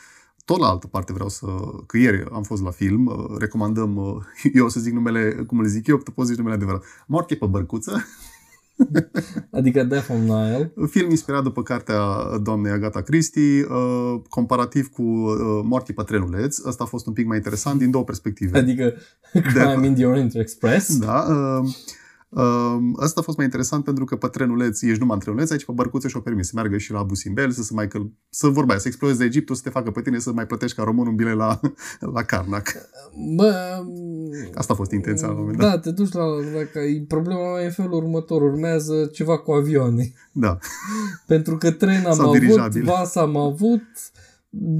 tot 0.50 0.60
la 0.60 0.68
altă 0.68 0.88
parte 0.88 1.14
vreau 1.14 1.30
să... 1.30 1.46
Că 1.86 1.98
ieri 1.98 2.26
am 2.32 2.44
fost 2.44 2.62
la 2.64 2.72
film, 2.72 3.06
uh, 3.06 3.38
recomandăm, 3.38 3.96
uh, 3.96 4.16
eu 4.58 4.66
o 4.66 4.70
să 4.70 4.80
zic 4.80 4.94
numele, 4.94 5.32
cum 5.48 5.62
le 5.62 5.68
zic 5.68 5.88
eu, 5.88 5.98
tu 5.98 6.12
poți 6.12 6.28
zici 6.28 6.38
numele 6.38 6.56
adevărat. 6.56 6.84
Morche 7.08 7.36
pe 7.36 7.46
bărcuță, 7.46 8.06
Adică 9.60 9.84
Death 9.84 10.10
on 10.10 10.22
Nile. 10.22 10.74
film 10.90 11.10
inspirat 11.10 11.44
după 11.44 11.64
cartea 11.64 12.00
doamnei 12.42 12.72
Agatha 12.72 13.02
Christie, 13.02 13.66
uh, 13.66 14.22
comparativ 14.30 14.88
cu 14.88 15.02
uh, 15.02 15.62
Morche 15.64 15.94
pe 15.94 16.04
trenuleț. 16.04 16.58
Ăsta 16.66 16.84
a 16.84 16.88
fost 16.88 17.08
un 17.08 17.14
pic 17.14 17.26
mai 17.26 17.38
interesant 17.38 17.80
din 17.80 17.92
două 17.92 18.04
perspective. 18.04 18.58
Adică 18.58 18.94
Crime 19.54 19.86
in 19.86 19.94
the 19.94 20.06
Orient 20.06 20.36
Express. 20.36 20.98
Da. 20.98 21.26
Uh, 21.30 21.70
uh, 22.30 22.78
asta 22.98 23.20
a 23.20 23.24
fost 23.24 23.38
mai 23.38 23.46
interesant 23.46 23.84
pentru 23.84 24.06
că 24.06 24.16
pe 24.16 24.28
trenuleț, 24.28 24.82
ești 24.82 25.00
numai 25.00 25.16
în 25.16 25.22
trenuleț, 25.22 25.52
aici 25.52 25.66
pe 25.66 25.72
bărcuță 25.72 26.08
și-o 26.08 26.20
permis 26.20 26.48
să 26.48 26.52
meargă 26.56 26.78
și 26.78 26.92
la 26.92 27.00
Abu 27.00 27.14
Simbel, 27.14 27.52
să 27.52 27.64
se 27.64 27.74
mai 27.74 27.88
căl... 27.88 28.12
să 28.30 28.48
vorba 28.48 28.72
aia, 28.72 28.80
să 28.80 28.88
explodeze 28.88 29.24
Egiptul, 29.24 29.56
să 29.56 29.62
te 29.64 29.70
facă 29.70 29.92
pe 29.92 30.02
tine 30.02 30.20
să 30.20 30.32
mai 30.32 30.46
plătești 30.48 30.76
ca 30.76 30.84
român 30.84 31.08
un 31.08 31.16
bilet 31.16 31.36
la, 31.36 31.60
la 32.16 32.24
Carnac. 32.24 32.72
Bă, 33.36 33.84
Asta 34.54 34.74
a 34.74 34.76
fost 34.76 34.92
intenția 34.92 35.28
la 35.28 35.34
un 35.34 35.40
moment 35.40 35.58
dat. 35.58 35.70
Da, 35.70 35.80
te 35.80 35.92
duci 35.92 36.12
la... 36.12 36.24
Dacă, 36.54 36.80
problema 37.08 37.52
mea 37.52 37.62
e 37.62 37.66
în 37.66 37.72
felul 37.72 37.94
următor. 37.94 38.42
Urmează 38.42 39.10
ceva 39.14 39.38
cu 39.38 39.52
avioane. 39.52 40.14
Da. 40.32 40.58
Pentru 41.26 41.58
că 41.58 41.72
tren 41.72 42.06
am 42.06 42.14
Sau 42.14 42.26
avut, 42.28 42.40
dirijabil. 42.40 42.84
vas 42.84 43.16
am 43.16 43.38
avut, 43.38 43.82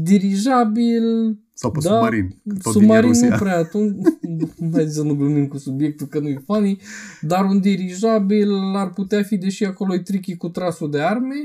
dirijabil, 0.02 1.38
Sau 1.60 1.72
pe 1.72 1.80
Da, 1.84 1.90
submarin. 1.90 2.36
Tot 2.64 2.74
submarin 2.74 3.12
din 3.12 3.22
nu 3.22 3.28
Rusia. 3.30 3.38
prea 3.46 3.58
atunci, 3.58 3.96
hai 4.74 4.88
să 4.90 5.04
nu 5.04 5.16
glumim 5.16 5.48
cu 5.48 5.58
subiectul 5.58 6.08
că 6.08 6.20
nu-i 6.20 6.42
funny, 6.46 6.82
dar 7.22 7.46
un 7.46 7.60
dirijabil 7.60 8.52
ar 8.76 8.90
putea 8.90 9.24
fi, 9.24 9.38
deși 9.38 9.64
acolo 9.66 9.94
e 9.94 10.00
tricky 10.00 10.36
cu 10.38 10.50
trasul 10.50 10.90
de 10.92 11.02
arme, 11.02 11.36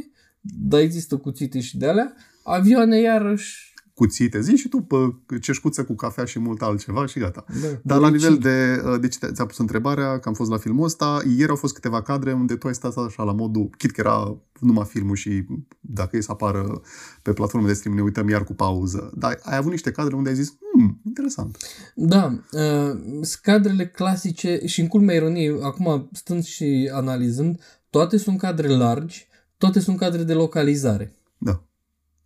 dar 0.40 0.80
există 0.80 1.16
cuțite 1.16 1.60
și 1.60 1.78
de 1.78 1.86
alea, 1.86 2.14
avioane 2.42 3.00
iarăși, 3.00 3.72
Cuțite. 3.94 4.40
Zi 4.40 4.54
și 4.56 4.68
tu 4.68 4.80
pe 4.80 4.96
ceșcuță 5.40 5.84
cu 5.84 5.94
cafea 5.94 6.24
și 6.24 6.38
mult 6.38 6.62
altceva 6.62 7.06
și 7.06 7.18
gata. 7.18 7.44
da, 7.62 7.66
Dar 7.82 7.98
la 7.98 8.10
deci- 8.10 8.20
nivel 8.20 8.38
de... 8.38 8.82
uh, 8.84 9.00
Deci 9.00 9.16
te- 9.18 9.32
ți-a 9.32 9.46
pus 9.46 9.58
întrebarea, 9.58 10.18
că 10.18 10.28
am 10.28 10.34
fost 10.34 10.50
la 10.50 10.56
filmul 10.56 10.84
ăsta, 10.84 11.22
ieri 11.36 11.50
au 11.50 11.56
fost 11.56 11.74
câteva 11.74 12.02
cadre 12.02 12.32
unde 12.32 12.56
tu 12.56 12.66
ai 12.66 12.74
stat 12.74 12.96
așa 12.96 13.22
la 13.22 13.32
modul, 13.32 13.70
chit 13.78 13.90
că 13.90 14.00
era 14.00 14.36
numai 14.64 14.84
filmul 14.84 15.16
și 15.16 15.46
dacă 15.80 16.16
e 16.16 16.20
să 16.20 16.32
apară 16.32 16.82
pe 17.22 17.32
platforme 17.32 17.66
de 17.66 17.72
stream, 17.72 17.94
ne 17.94 18.02
uităm 18.02 18.28
iar 18.28 18.44
cu 18.44 18.54
pauză. 18.54 19.12
Dar 19.16 19.38
ai 19.42 19.56
avut 19.56 19.70
niște 19.70 19.90
cadre 19.90 20.14
unde 20.14 20.28
ai 20.28 20.34
zis, 20.34 20.56
hmm, 20.72 21.00
interesant. 21.04 21.56
Da, 21.94 22.40
uh, 22.52 22.98
cadrele 23.42 23.86
clasice 23.86 24.60
și 24.66 24.80
în 24.80 24.86
culmea 24.86 25.14
ironiei, 25.14 25.58
acum 25.62 26.08
stând 26.12 26.44
și 26.44 26.90
analizând, 26.92 27.60
toate 27.90 28.16
sunt 28.16 28.38
cadre 28.38 28.68
largi, 28.68 29.26
toate 29.58 29.80
sunt 29.80 29.98
cadre 29.98 30.22
de 30.22 30.32
localizare. 30.32 31.14
Da. 31.38 31.64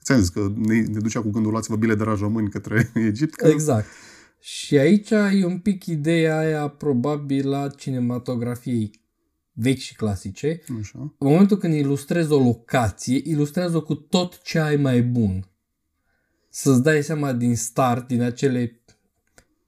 Ți-am 0.03 0.19
zis 0.19 0.29
că 0.29 0.53
ne, 0.57 0.81
ne 0.81 0.99
ducea 0.99 1.21
cu 1.21 1.31
gândul, 1.31 1.51
luați-vă 1.51 1.77
bile 1.77 1.95
de 1.95 2.05
la 2.05 2.15
români 2.15 2.51
către 2.51 2.91
Egipt. 3.09 3.35
Că... 3.35 3.49
Exact. 3.49 3.87
Și 4.41 4.79
aici 4.79 5.11
e 5.11 5.45
un 5.45 5.59
pic 5.59 5.87
ideea 5.87 6.39
aia 6.39 6.69
probabil 6.69 7.49
la 7.49 7.69
cinematografiei 7.69 8.91
vechi 9.61 9.79
și 9.79 9.95
clasice. 9.95 10.61
Așa. 10.81 10.99
În 10.99 11.29
momentul 11.29 11.57
când 11.57 11.75
ilustrezi 11.75 12.33
o 12.33 12.39
locație, 12.39 13.21
ilustrează 13.25 13.81
cu 13.81 13.95
tot 13.95 14.43
ce 14.43 14.59
ai 14.59 14.77
mai 14.77 15.03
bun. 15.03 15.49
Să-ți 16.49 16.83
dai 16.83 17.03
seama 17.03 17.33
din 17.33 17.57
start, 17.57 18.07
din 18.07 18.23
acele 18.23 18.81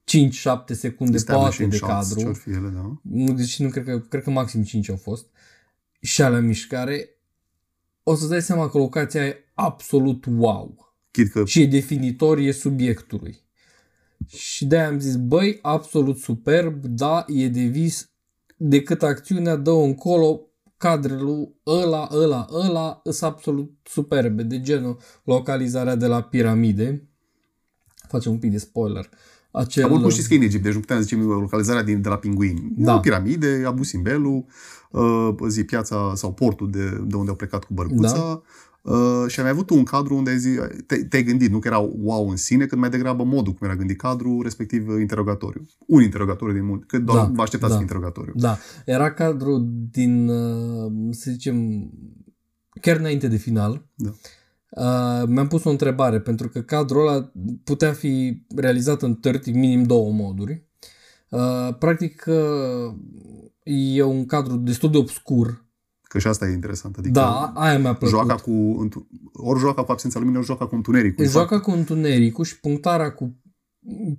5-7 0.03 0.73
secunde, 0.73 1.17
poate 1.25 1.65
de 1.65 1.77
cadru. 1.77 2.19
Ce-ar 2.19 2.35
fi 2.35 2.49
ele, 2.49 2.67
da. 2.67 2.99
nu, 3.01 3.33
deci 3.33 3.59
nu 3.59 3.69
cred 3.69 3.85
că, 3.85 3.99
cred 3.99 4.23
că 4.23 4.29
maxim 4.29 4.63
5 4.63 4.89
au 4.89 4.95
fost, 4.95 5.25
și 6.01 6.21
alea 6.21 6.39
mișcare, 6.39 7.09
o 8.03 8.15
să-ți 8.15 8.29
dai 8.29 8.41
seama 8.41 8.69
că 8.69 8.77
locația 8.77 9.25
e 9.25 9.45
absolut 9.53 10.25
wow. 10.29 10.95
Chid 11.11 11.29
că 11.29 11.45
Și 11.45 11.61
e 11.61 11.67
definitorie 11.67 12.51
subiectului. 12.51 13.39
Și 14.27 14.65
de-aia 14.65 14.87
am 14.87 14.99
zis, 14.99 15.15
băi, 15.15 15.59
absolut 15.61 16.17
superb, 16.17 16.85
da, 16.85 17.25
e 17.27 17.47
de 17.47 17.63
vis, 17.63 18.10
decât 18.63 19.03
acțiunea 19.03 19.55
dă 19.55 19.71
încolo, 19.71 20.41
cadrele 20.77 21.53
ăla, 21.65 22.07
ăla, 22.11 22.47
ăla, 22.51 23.01
sunt 23.03 23.31
absolut 23.31 23.71
superbe, 23.83 24.43
de 24.43 24.61
genul 24.61 24.97
localizarea 25.23 25.95
de 25.95 26.07
la 26.07 26.21
piramide. 26.21 27.09
Facem 28.07 28.31
un 28.31 28.37
pic 28.37 28.51
de 28.51 28.57
spoiler. 28.57 29.09
Acel... 29.51 29.83
Am 29.83 29.91
oricum 29.91 30.09
știți 30.09 30.27
că 30.27 30.33
e 30.33 30.37
în 30.37 30.43
Egipt, 30.43 30.63
deci 30.63 30.73
nu 30.73 30.79
puteam 30.79 31.01
zice 31.01 31.15
localizarea 31.15 31.83
din, 31.83 32.01
de 32.01 32.09
la 32.09 32.17
pinguini. 32.17 32.71
Da. 32.75 32.93
Da. 32.93 32.99
Piramide, 32.99 33.63
Abu 33.65 33.83
Simbelu, 33.83 34.45
uh, 34.91 35.35
zi 35.47 35.63
piața 35.63 36.11
sau 36.15 36.33
portul 36.33 36.69
de, 36.69 37.01
de 37.05 37.15
unde 37.15 37.29
au 37.29 37.35
plecat 37.35 37.63
cu 37.63 37.73
bărcuța. 37.73 38.17
Da. 38.17 38.41
Uh, 38.81 39.23
și 39.27 39.39
am 39.39 39.45
mai 39.45 39.53
avut 39.53 39.69
un 39.69 39.83
cadru 39.83 40.15
unde 40.15 40.29
ai 40.29 40.37
zi, 40.37 40.59
te, 40.85 41.03
te-ai 41.03 41.23
gândit, 41.23 41.51
nu 41.51 41.59
că 41.59 41.67
era 41.67 41.79
wow 41.79 42.29
în 42.29 42.35
sine, 42.35 42.65
cât 42.65 42.77
mai 42.77 42.89
degrabă 42.89 43.23
modul 43.23 43.53
cum 43.53 43.67
era 43.67 43.75
gândit 43.75 43.97
cadru, 43.97 44.41
respectiv 44.41 44.87
uh, 44.87 44.99
interogatoriu. 44.99 45.61
Un 45.87 46.01
interogatoriu 46.01 46.53
din 46.53 46.65
mult, 46.65 46.87
că 46.87 46.99
doar 46.99 47.17
Da, 47.17 47.23
da, 47.23 47.31
vă 47.33 47.41
așteptați 47.41 47.71
da. 47.71 47.77
da. 47.77 47.81
interogatoriu. 47.81 48.33
Da, 48.35 48.57
era 48.85 49.11
cadru 49.11 49.57
din, 49.91 50.27
uh, 50.27 50.91
să 51.11 51.31
zicem, 51.31 51.89
chiar 52.81 52.97
înainte 52.97 53.27
de 53.27 53.37
final. 53.37 53.85
Da. 53.95 54.09
Uh, 54.71 55.27
mi-am 55.27 55.47
pus 55.47 55.63
o 55.63 55.69
întrebare, 55.69 56.19
pentru 56.19 56.49
că 56.49 56.61
cadrul 56.61 57.07
ăla 57.07 57.31
putea 57.63 57.93
fi 57.93 58.43
realizat 58.55 59.01
în 59.01 59.19
30, 59.19 59.53
minim 59.53 59.83
două 59.83 60.11
moduri. 60.11 60.65
Uh, 61.29 61.75
practic, 61.79 62.25
uh, 62.27 62.93
e 63.63 64.03
un 64.03 64.25
cadru 64.25 64.55
destul 64.55 64.91
de 64.91 64.97
obscur. 64.97 65.65
Că 66.11 66.19
și 66.19 66.27
asta 66.27 66.47
e 66.47 66.51
interesant. 66.53 66.97
Adică 66.97 67.13
Da, 67.19 67.51
aia 67.55 67.79
mi-a 67.79 67.93
plăcut. 67.95 68.07
joaca 68.07 68.35
cu, 68.35 68.51
întu- 68.79 69.07
ori 69.33 69.59
joaca 69.59 69.83
cu 69.83 69.91
absența 69.91 70.17
luminii, 70.19 70.37
ori 70.39 70.47
joaca 70.47 70.67
cu 70.67 70.75
întunericul. 70.75 71.25
Joaca 71.27 71.59
cu 71.59 71.71
întunericul 71.71 72.45
și 72.45 72.59
punctarea 72.59 73.11
cu 73.13 73.35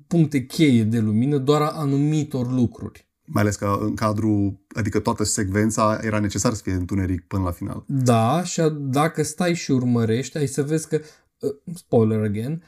puncte 0.06 0.44
cheie 0.46 0.84
de 0.84 0.98
lumină 0.98 1.38
doar 1.38 1.60
a 1.60 1.70
anumitor 1.70 2.52
lucruri. 2.52 3.08
Mai 3.26 3.42
ales 3.42 3.56
că 3.56 3.78
în 3.80 3.94
cadru, 3.94 4.60
adică 4.68 4.98
toată 5.00 5.24
secvența 5.24 5.98
era 6.02 6.18
necesar 6.18 6.52
să 6.52 6.62
fie 6.62 6.72
întuneric 6.72 7.26
până 7.26 7.42
la 7.42 7.50
final. 7.50 7.84
Da, 7.86 8.42
și 8.44 8.60
a- 8.60 8.68
dacă 8.68 9.22
stai 9.22 9.54
și 9.54 9.70
urmărești, 9.70 10.38
ai 10.38 10.46
să 10.46 10.62
vezi 10.62 10.88
că, 10.88 11.00
uh, 11.40 11.50
spoiler 11.74 12.22
again, 12.22 12.62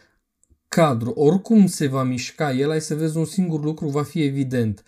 cadru, 0.68 1.10
oricum 1.10 1.66
se 1.66 1.86
va 1.86 2.02
mișca 2.02 2.52
el, 2.52 2.70
ai 2.70 2.80
să 2.80 2.94
vezi 2.94 3.16
un 3.16 3.24
singur 3.24 3.62
lucru, 3.64 3.88
va 3.88 4.02
fi 4.02 4.22
evident. 4.22 4.84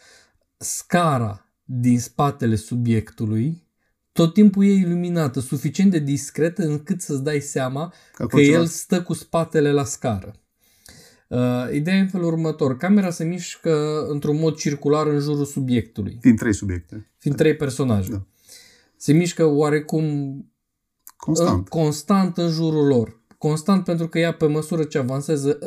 Scara 0.57 1.47
din 1.65 2.01
spatele 2.01 2.55
subiectului 2.57 3.65
tot 4.17 4.33
timpul 4.33 4.65
e 4.65 4.73
iluminată, 4.73 5.41
suficient 5.41 5.91
de 5.91 5.99
discretă 5.99 6.63
încât 6.63 7.01
să-ți 7.01 7.23
dai 7.23 7.41
seama 7.41 7.89
Că, 7.89 7.95
că 8.15 8.23
acolo 8.23 8.43
ceva- 8.43 8.59
el 8.59 8.67
stă 8.67 9.03
cu 9.03 9.13
spatele 9.13 9.73
la 9.73 9.85
scară. 9.85 10.35
Uh, 11.29 11.39
ideea 11.73 11.97
e 11.97 12.01
în 12.01 12.09
felul 12.09 12.27
următor. 12.27 12.77
Camera 12.77 13.11
se 13.11 13.25
mișcă 13.25 14.05
într-un 14.09 14.39
mod 14.39 14.57
circular 14.57 15.07
în 15.07 15.19
jurul 15.19 15.45
subiectului, 15.45 16.19
Din 16.21 16.37
trei 16.37 16.55
subiecte. 16.55 17.11
fiind 17.19 17.37
trei 17.37 17.57
personaje. 17.57 18.11
Da. 18.11 18.27
Se 18.97 19.13
mișcă 19.13 19.45
oarecum 19.45 20.05
Constant. 21.17 21.57
în, 21.57 21.63
constant 21.63 22.37
în 22.37 22.51
jurul 22.51 22.87
lor. 22.87 23.21
constant 23.39 23.85
pentru 23.85 24.09
că 24.09 24.19
ea 24.19 24.33
pe 24.35 24.47
măsură 24.47 24.85
ce 24.85 24.99
avansează, 24.99 25.59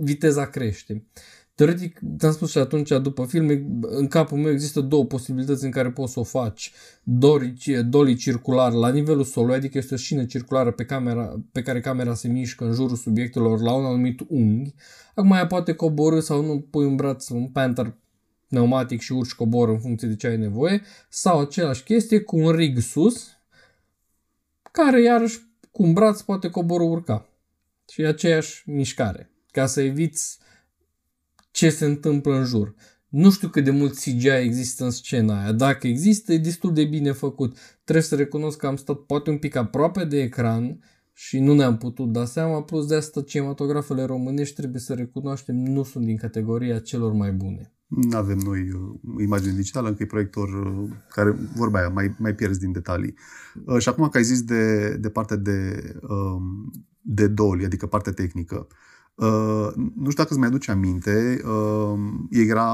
viteza 0.00 0.46
crește. 0.46 1.06
Teoretic, 1.54 2.00
te-am 2.18 2.32
spus 2.32 2.50
și 2.50 2.58
atunci, 2.58 2.88
după 2.88 3.24
filme, 3.24 3.66
în 3.80 4.06
capul 4.06 4.38
meu 4.38 4.50
există 4.50 4.80
două 4.80 5.04
posibilități 5.04 5.64
în 5.64 5.70
care 5.70 5.90
poți 5.90 6.12
să 6.12 6.20
o 6.20 6.22
faci. 6.22 6.72
Dori, 7.02 7.54
dolly 7.84 8.14
circular 8.14 8.72
la 8.72 8.90
nivelul 8.90 9.24
solului, 9.24 9.54
adică 9.54 9.78
este 9.78 9.94
o 9.94 9.96
șină 9.96 10.24
circulară 10.24 10.70
pe, 10.70 10.84
camera, 10.84 11.42
pe 11.52 11.62
care 11.62 11.80
camera 11.80 12.14
se 12.14 12.28
mișcă 12.28 12.64
în 12.64 12.72
jurul 12.72 12.96
subiectelor 12.96 13.60
la 13.60 13.72
un 13.72 13.84
anumit 13.84 14.20
unghi. 14.28 14.74
Acum 15.14 15.30
ea 15.30 15.46
poate 15.46 15.72
coborâ 15.72 16.20
sau 16.20 16.44
nu 16.44 16.60
pui 16.60 16.84
un 16.84 16.96
braț, 16.96 17.28
un 17.28 17.48
panther 17.48 17.94
pneumatic 18.48 19.00
și 19.00 19.12
urci 19.12 19.32
cobor 19.32 19.68
în 19.68 19.80
funcție 19.80 20.08
de 20.08 20.16
ce 20.16 20.26
ai 20.26 20.36
nevoie, 20.36 20.82
sau 21.08 21.40
aceeași 21.40 21.82
chestie 21.82 22.20
cu 22.20 22.36
un 22.36 22.50
rig 22.50 22.78
sus, 22.78 23.26
care 24.72 25.02
iarăși 25.02 25.38
cu 25.70 25.82
un 25.82 25.92
braț 25.92 26.20
poate 26.20 26.50
coborâ 26.50 26.84
urca. 26.84 27.28
Și 27.88 28.02
e 28.02 28.06
aceeași 28.06 28.70
mișcare, 28.70 29.30
ca 29.50 29.66
să 29.66 29.80
eviți 29.80 30.38
ce 31.54 31.70
se 31.70 31.84
întâmplă 31.84 32.34
în 32.38 32.44
jur. 32.44 32.74
Nu 33.08 33.30
știu 33.30 33.48
cât 33.48 33.64
de 33.64 33.70
mult 33.70 33.94
CGI 33.94 34.28
există 34.28 34.84
în 34.84 34.90
scena 34.90 35.40
aia. 35.40 35.52
Dacă 35.52 35.86
există, 35.86 36.32
e 36.32 36.38
destul 36.38 36.72
de 36.72 36.84
bine 36.84 37.12
făcut. 37.12 37.56
Trebuie 37.84 38.04
să 38.04 38.14
recunosc 38.14 38.58
că 38.58 38.66
am 38.66 38.76
stat 38.76 38.96
poate 38.96 39.30
un 39.30 39.38
pic 39.38 39.56
aproape 39.56 40.04
de 40.04 40.22
ecran 40.22 40.80
și 41.12 41.38
nu 41.38 41.54
ne-am 41.54 41.76
putut 41.76 42.12
da 42.12 42.24
seama, 42.24 42.62
plus 42.62 42.86
de 42.86 42.94
asta 42.94 43.22
cinematografele 43.22 44.04
românești 44.04 44.54
trebuie 44.54 44.80
să 44.80 44.94
recunoaștem 44.94 45.56
nu 45.56 45.82
sunt 45.82 46.04
din 46.04 46.16
categoria 46.16 46.78
celor 46.78 47.12
mai 47.12 47.32
bune. 47.32 47.72
Nu 47.86 48.16
avem 48.16 48.38
noi 48.38 48.60
uh, 48.60 49.22
imagine 49.22 49.52
digitală, 49.52 49.88
încă 49.88 50.02
e 50.02 50.06
proiector 50.06 50.48
uh, 50.48 50.90
care, 51.08 51.36
vorba 51.56 51.78
aia, 51.78 51.88
mai, 51.88 52.14
mai 52.18 52.34
pierzi 52.34 52.60
din 52.60 52.72
detalii. 52.72 53.14
Uh, 53.64 53.78
și 53.78 53.88
acum 53.88 54.08
că 54.08 54.16
ai 54.16 54.24
zis 54.24 54.42
de, 54.42 54.94
de 55.00 55.08
partea 55.08 55.36
de, 55.36 55.82
um, 56.08 56.70
de 57.00 57.26
doli, 57.26 57.64
adică 57.64 57.86
partea 57.86 58.12
tehnică, 58.12 58.66
Uh, 58.68 58.93
nu 59.94 60.10
știu 60.10 60.16
dacă 60.16 60.28
îți 60.30 60.38
mai 60.38 60.48
aduce 60.48 60.70
aminte, 60.70 61.40
uh, 61.44 61.98
era 62.30 62.64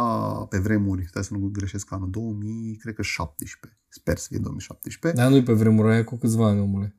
pe 0.49 0.59
vremuri, 0.59 1.07
stai 1.09 1.25
să 1.25 1.35
nu 1.35 1.51
greșesc 1.53 1.93
anul 1.93 2.11
2000, 2.11 2.77
cred 2.81 2.95
că 2.95 3.03
17. 3.03 3.81
Sper 3.89 4.17
să 4.17 4.27
fie 4.31 4.39
2017. 4.39 5.21
Dar 5.21 5.31
nu-i 5.31 5.43
pe 5.43 5.53
vremuri, 5.53 5.93
aia 5.93 6.05
cu 6.05 6.17
câțiva 6.17 6.47
ani, 6.47 6.61
omule. 6.61 6.95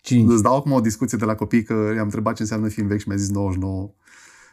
5. 0.00 0.30
Îți 0.30 0.42
dau 0.42 0.56
acum 0.56 0.72
o 0.72 0.80
discuție 0.80 1.18
de 1.18 1.24
la 1.24 1.34
copii 1.34 1.62
că 1.62 1.92
i-am 1.94 2.04
întrebat 2.04 2.34
ce 2.34 2.42
înseamnă 2.42 2.68
film 2.68 2.86
vechi 2.86 3.00
și 3.00 3.08
mi-a 3.08 3.16
zis 3.16 3.30
99. 3.30 3.92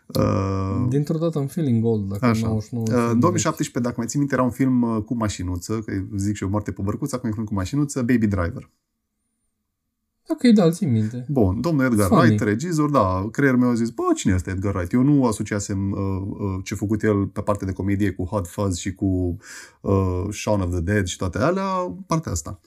Uh, 0.07 0.85
Dintr-o 0.89 1.17
dată 1.17 1.37
am 1.37 1.47
feeling 1.47 1.85
old, 1.85 2.09
dacă 2.09 2.25
așa. 2.25 2.47
99. 2.47 2.85
Uh, 2.85 3.17
2017, 3.19 3.79
dacă 3.79 3.95
mai 3.97 4.07
țin 4.07 4.19
minte, 4.19 4.35
era 4.35 4.43
un 4.43 4.49
film 4.51 4.81
uh, 4.81 5.03
cu 5.03 5.15
mașinuță, 5.15 5.79
că 5.79 5.93
zic 6.15 6.35
și 6.35 6.43
eu 6.43 6.49
moarte 6.49 6.71
pe 6.71 6.81
bărcuță, 6.81 7.15
acum 7.15 7.25
e 7.25 7.29
un 7.29 7.35
film 7.35 7.47
cu 7.47 7.53
mașinuță, 7.53 7.99
Baby 7.99 8.27
Driver. 8.27 8.69
Ok, 10.27 10.43
da, 10.53 10.71
țin 10.71 10.91
minte. 10.91 11.25
Bun, 11.29 11.61
domnul 11.61 11.85
Edgar 11.85 12.07
Funny. 12.07 12.23
Wright, 12.23 12.41
regizor, 12.43 12.89
da, 12.89 13.27
creierul 13.31 13.59
meu 13.59 13.69
a 13.69 13.73
zis, 13.73 13.89
bă, 13.89 14.03
cine 14.15 14.33
este 14.33 14.49
Edgar 14.49 14.75
Wright? 14.75 14.93
Eu 14.93 15.01
nu 15.01 15.25
asociasem 15.25 15.91
uh, 15.91 15.97
uh, 15.97 16.63
ce 16.63 16.73
a 16.73 16.77
făcut 16.77 17.03
el 17.03 17.25
pe 17.27 17.41
partea 17.41 17.67
de 17.67 17.73
comedie 17.73 18.11
cu 18.11 18.23
Hot 18.23 18.47
Fuzz 18.47 18.77
și 18.77 18.93
cu 18.93 19.37
uh, 19.81 20.23
Shaun 20.29 20.61
of 20.61 20.69
the 20.69 20.79
Dead 20.79 21.05
și 21.05 21.17
toate 21.17 21.37
alea, 21.37 21.95
partea 22.07 22.31
asta. 22.31 22.59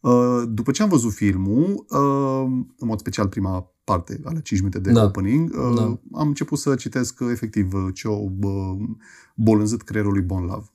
Uh, 0.00 0.42
după 0.48 0.70
ce 0.70 0.82
am 0.82 0.88
văzut 0.88 1.12
filmul, 1.12 1.84
uh, 1.88 2.44
în 2.78 2.86
mod 2.86 2.98
special 2.98 3.28
prima 3.28 3.72
parte, 3.84 4.20
ale 4.24 4.40
5 4.40 4.60
minute 4.60 4.78
de 4.78 4.92
da. 4.92 5.04
opening, 5.04 5.50
uh, 5.50 5.76
da. 5.76 5.82
am 6.12 6.28
început 6.28 6.58
să 6.58 6.74
citesc 6.74 7.20
uh, 7.20 7.28
efectiv 7.30 7.74
uh, 7.74 7.88
ce 7.94 8.08
o 8.08 8.28
uh, 8.42 8.76
bolânzit 9.34 9.82
creierul 9.82 10.12
lui 10.12 10.22
Bon 10.22 10.44
Love. 10.44 10.66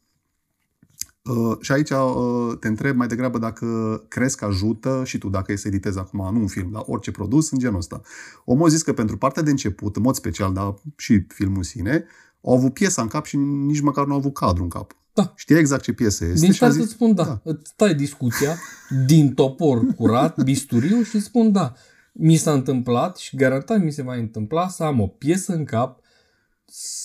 Uh, 1.30 1.58
și 1.62 1.72
aici 1.72 1.90
uh, 1.90 2.58
te 2.60 2.68
întreb 2.68 2.96
mai 2.96 3.08
degrabă 3.08 3.38
dacă 3.38 3.66
crezi 4.08 4.38
că 4.38 4.46
ajută 4.46 5.02
și 5.06 5.18
tu 5.18 5.30
dacă 5.30 5.52
e 5.52 5.56
să 5.56 5.68
editezi 5.68 5.98
acum, 5.98 6.34
nu 6.34 6.40
un 6.40 6.48
film, 6.48 6.70
dar 6.72 6.84
orice 6.86 7.12
produs 7.12 7.52
în 7.52 7.60
genul 7.60 7.78
ăsta. 7.78 8.02
Omul 8.46 8.66
a 8.66 8.70
zis 8.70 8.82
că 8.82 8.94
pentru 8.94 9.18
partea 9.18 9.44
de 9.44 9.50
început, 9.50 9.96
în 9.96 10.02
mod 10.02 10.16
special, 10.16 10.54
dar 10.54 10.74
și 10.98 11.24
filmul 11.28 11.58
în 11.58 11.64
sine, 11.64 12.06
au 12.42 12.54
avut 12.54 12.74
piesa 12.74 13.02
în 13.02 13.08
cap 13.08 13.26
și 13.26 13.38
nici 13.38 13.82
măcar 13.82 14.06
nu 14.06 14.12
au 14.12 14.18
avut 14.18 14.34
cadru 14.34 14.64
în 14.64 14.70
cap. 14.70 14.98
Da. 15.14 15.34
Știa 15.36 15.58
exact 15.58 15.84
ce 15.84 15.94
piesă 15.94 16.26
este. 16.26 16.40
Din 16.40 16.54
start 16.54 16.74
zis, 16.74 16.84
îți 16.84 16.92
spun 16.92 17.16
da. 17.16 17.24
da. 17.24 17.42
Îți 17.44 17.70
stai 17.70 17.96
discuția 17.96 18.58
din 19.06 19.34
topor 19.34 19.86
curat, 19.96 20.42
bisturiu 20.44 21.02
și 21.02 21.16
îți 21.16 21.26
spun 21.26 21.52
da. 21.52 21.74
Mi 22.14 22.36
s-a 22.36 22.54
întâmplat 22.54 23.18
și 23.18 23.36
garantat 23.36 23.84
mi 23.84 23.92
se 23.92 24.02
va 24.02 24.16
întâmpla 24.16 24.68
să 24.68 24.84
am 24.84 25.00
o 25.00 25.08
piesă 25.08 25.54
în 25.54 25.64
cap, 25.64 26.00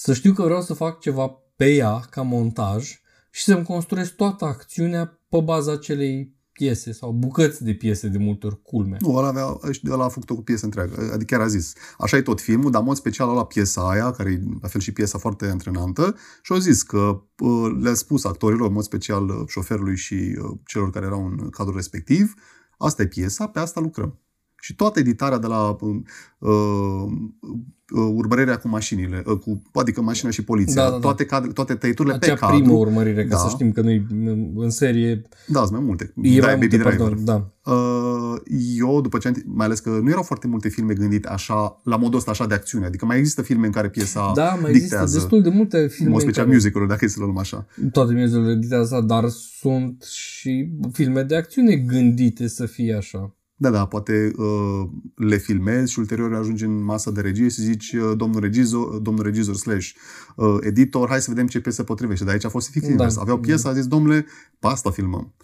să 0.00 0.12
știu 0.14 0.32
că 0.32 0.42
vreau 0.42 0.62
să 0.62 0.74
fac 0.74 1.00
ceva 1.00 1.30
pe 1.56 1.74
ea 1.74 2.00
ca 2.10 2.22
montaj 2.22 3.02
și 3.35 3.44
să-mi 3.44 3.64
construiesc 3.64 4.14
toată 4.14 4.44
acțiunea 4.44 5.20
pe 5.29 5.40
baza 5.44 5.73
acelei 5.73 6.35
piese 6.53 6.92
sau 6.92 7.12
bucăți 7.12 7.64
de 7.64 7.75
piese 7.75 8.09
de 8.09 8.18
multe 8.18 8.47
ori, 8.47 8.62
culme. 8.62 8.97
Nu, 9.01 9.16
ăla, 9.16 9.29
avea, 9.29 9.61
ăla 9.90 10.05
a 10.05 10.09
făcut 10.09 10.31
o 10.31 10.35
piesă 10.35 10.64
întreagă, 10.64 11.11
adică 11.12 11.35
chiar 11.35 11.40
a 11.40 11.47
zis. 11.49 11.73
Așa 11.99 12.16
e 12.16 12.23
tot 12.23 12.40
filmul, 12.40 12.70
dar 12.70 12.81
în 12.81 12.87
mod 12.87 12.97
special 12.97 13.35
la 13.35 13.44
piesa 13.44 13.88
aia, 13.90 14.11
care 14.11 14.31
e 14.31 14.40
la 14.61 14.68
fel 14.68 14.81
și 14.81 14.92
piesa 14.92 15.18
foarte 15.18 15.47
antrenantă, 15.47 16.16
și 16.42 16.53
au 16.53 16.59
zis 16.59 16.83
că 16.83 17.23
uh, 17.38 17.77
le-a 17.81 17.94
spus 17.94 18.25
actorilor, 18.25 18.66
în 18.66 18.73
mod 18.73 18.85
special 18.85 19.29
uh, 19.29 19.42
șoferului 19.47 19.97
și 19.97 20.14
uh, 20.14 20.59
celor 20.66 20.90
care 20.90 21.07
erau 21.07 21.27
în 21.27 21.51
cadrul 21.51 21.77
respectiv, 21.77 22.35
asta 22.79 23.03
e 23.03 23.07
piesa, 23.07 23.47
pe 23.47 23.59
asta 23.59 23.81
lucrăm. 23.81 24.18
Și 24.64 24.74
toată 24.74 24.98
editarea 24.98 25.38
de 25.38 25.46
la 25.46 25.77
uh, 25.81 25.96
uh, 26.38 28.11
urmărirea 28.14 28.57
cu 28.57 28.68
mașinile, 28.68 29.22
uh, 29.27 29.38
cu, 29.38 29.62
adică 29.72 30.00
mașina 30.00 30.31
și 30.31 30.44
poliția, 30.44 30.83
da, 30.83 30.88
da, 30.88 30.94
da. 30.94 30.98
toate, 30.98 31.24
cadre, 31.24 31.53
toate 31.53 31.74
tăieturile 31.74 32.14
Acea 32.14 32.33
pe 32.33 32.38
cadru. 32.38 32.57
primă 32.57 32.72
urmărire, 32.72 33.22
ca 33.22 33.29
da. 33.29 33.37
să 33.37 33.48
știm 33.48 33.72
că 33.72 33.81
nu 33.81 34.53
în 34.57 34.70
serie... 34.70 35.22
Da, 35.46 35.59
sunt 35.61 35.70
mai 35.70 35.81
multe. 35.81 36.12
E 36.22 36.40
mai 36.40 36.57
multe, 36.57 36.77
pardon, 36.77 37.24
da. 37.24 37.50
Uh, 37.64 38.40
eu, 38.77 39.00
după 39.00 39.18
ce 39.18 39.29
am, 39.29 39.35
mai 39.46 39.66
ales 39.66 39.81
că 39.81 39.90
nu 40.03 40.11
erau 40.11 40.22
foarte 40.22 40.46
multe 40.46 40.68
filme 40.68 40.94
gândite 40.94 41.29
așa, 41.29 41.81
la 41.83 41.96
modul 41.96 42.18
ăsta 42.18 42.31
așa 42.31 42.46
de 42.46 42.55
acțiune, 42.55 42.87
adică 42.87 43.07
mai 43.07 43.18
există 43.18 43.42
filme 43.42 43.66
în 43.66 43.72
care 43.72 43.88
piesa 43.88 44.33
Da, 44.35 44.59
mai 44.62 44.72
dictează, 44.72 45.03
există 45.03 45.18
destul 45.18 45.42
de 45.42 45.48
multe 45.48 45.87
filme. 45.87 46.14
În 46.14 46.20
special 46.20 46.44
care... 46.44 46.57
musical 46.57 46.87
dacă 46.87 47.05
e 47.05 47.09
să 47.09 47.20
luăm 47.20 47.38
așa. 47.38 47.66
Toate 47.92 48.12
musical 48.12 48.59
dictează, 48.59 49.00
dar 49.07 49.29
sunt 49.29 50.03
și 50.03 50.70
filme 50.92 51.22
de 51.22 51.37
acțiune 51.37 51.77
gândite 51.77 52.48
să 52.48 52.66
fie 52.66 52.94
așa. 52.94 53.35
Da, 53.64 53.70
da, 53.70 53.87
poate 53.87 54.31
uh, 54.37 54.88
le 55.14 55.37
filmezi 55.37 55.92
și 55.92 55.98
ulterior 55.98 56.35
ajungi 56.35 56.64
în 56.64 56.83
masa 56.83 57.11
de 57.11 57.20
regie 57.20 57.48
și 57.48 57.61
zici 57.61 57.92
uh, 57.92 58.16
domnul 58.16 58.40
regizor, 58.40 58.98
domnul 58.98 59.24
regizor 59.24 59.55
slash 59.55 59.90
uh, 60.37 60.57
editor, 60.61 61.09
hai 61.09 61.20
să 61.20 61.31
vedem 61.31 61.46
ce 61.46 61.61
piesă 61.61 61.83
potrivește. 61.83 62.24
Dar 62.24 62.33
aici 62.33 62.44
a 62.44 62.48
fost 62.48 62.70
fix 62.70 62.88
da. 62.88 63.07
Aveau 63.18 63.38
piesa, 63.38 63.68
a 63.68 63.72
zis, 63.72 63.87
domnule, 63.87 64.27
pe 64.59 64.66
asta 64.66 64.90
filmăm. 64.90 65.35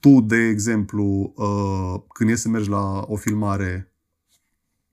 Tu, 0.00 0.20
de 0.20 0.36
exemplu, 0.36 1.32
uh, 1.36 2.02
când 2.14 2.30
e 2.30 2.34
să 2.34 2.48
mergi 2.48 2.68
la 2.68 3.04
o 3.06 3.16
filmare, 3.16 3.94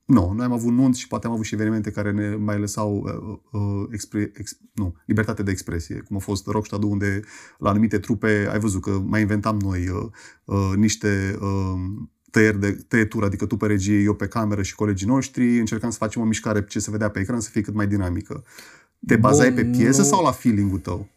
nu, 0.04 0.32
noi 0.32 0.44
am 0.44 0.52
avut 0.52 0.72
nunți 0.72 1.00
și 1.00 1.08
poate 1.08 1.26
am 1.26 1.32
avut 1.32 1.44
și 1.44 1.54
evenimente 1.54 1.90
care 1.90 2.12
ne 2.12 2.36
mai 2.36 2.58
lăsau 2.58 2.96
uh, 2.96 3.38
uh, 3.60 3.86
expre, 3.90 4.32
ex, 4.34 4.58
nu, 4.72 4.94
libertate 5.06 5.42
de 5.42 5.50
expresie, 5.50 6.02
cum 6.06 6.16
a 6.16 6.20
fost 6.20 6.46
rockstad 6.46 6.82
unde 6.82 7.20
la 7.58 7.70
anumite 7.70 7.98
trupe, 7.98 8.48
ai 8.50 8.58
văzut 8.58 8.82
că 8.82 9.02
mai 9.06 9.20
inventam 9.20 9.58
noi 9.58 9.88
uh, 9.88 10.06
uh, 10.44 10.72
niște 10.76 11.38
uh, 11.40 12.08
tăieri 12.30 12.60
de 12.60 12.72
tăietură, 12.88 13.26
adică 13.26 13.46
tu 13.46 13.56
pe 13.56 13.66
regie, 13.66 13.98
eu 13.98 14.14
pe 14.14 14.26
cameră 14.26 14.62
și 14.62 14.74
colegii 14.74 15.06
noștri, 15.06 15.58
încercam 15.58 15.90
să 15.90 15.96
facem 15.96 16.22
o 16.22 16.24
mișcare 16.24 16.64
ce 16.64 16.78
se 16.78 16.90
vedea 16.90 17.08
pe 17.08 17.20
ecran 17.20 17.40
să 17.40 17.50
fie 17.50 17.60
cât 17.60 17.74
mai 17.74 17.86
dinamică. 17.86 18.44
Te 19.06 19.16
bazai 19.16 19.52
Bun, 19.52 19.56
pe 19.62 19.78
piesă 19.78 20.00
nu... 20.00 20.06
sau 20.06 20.24
la 20.24 20.30
feeling-ul 20.30 20.78
tău? 20.78 21.08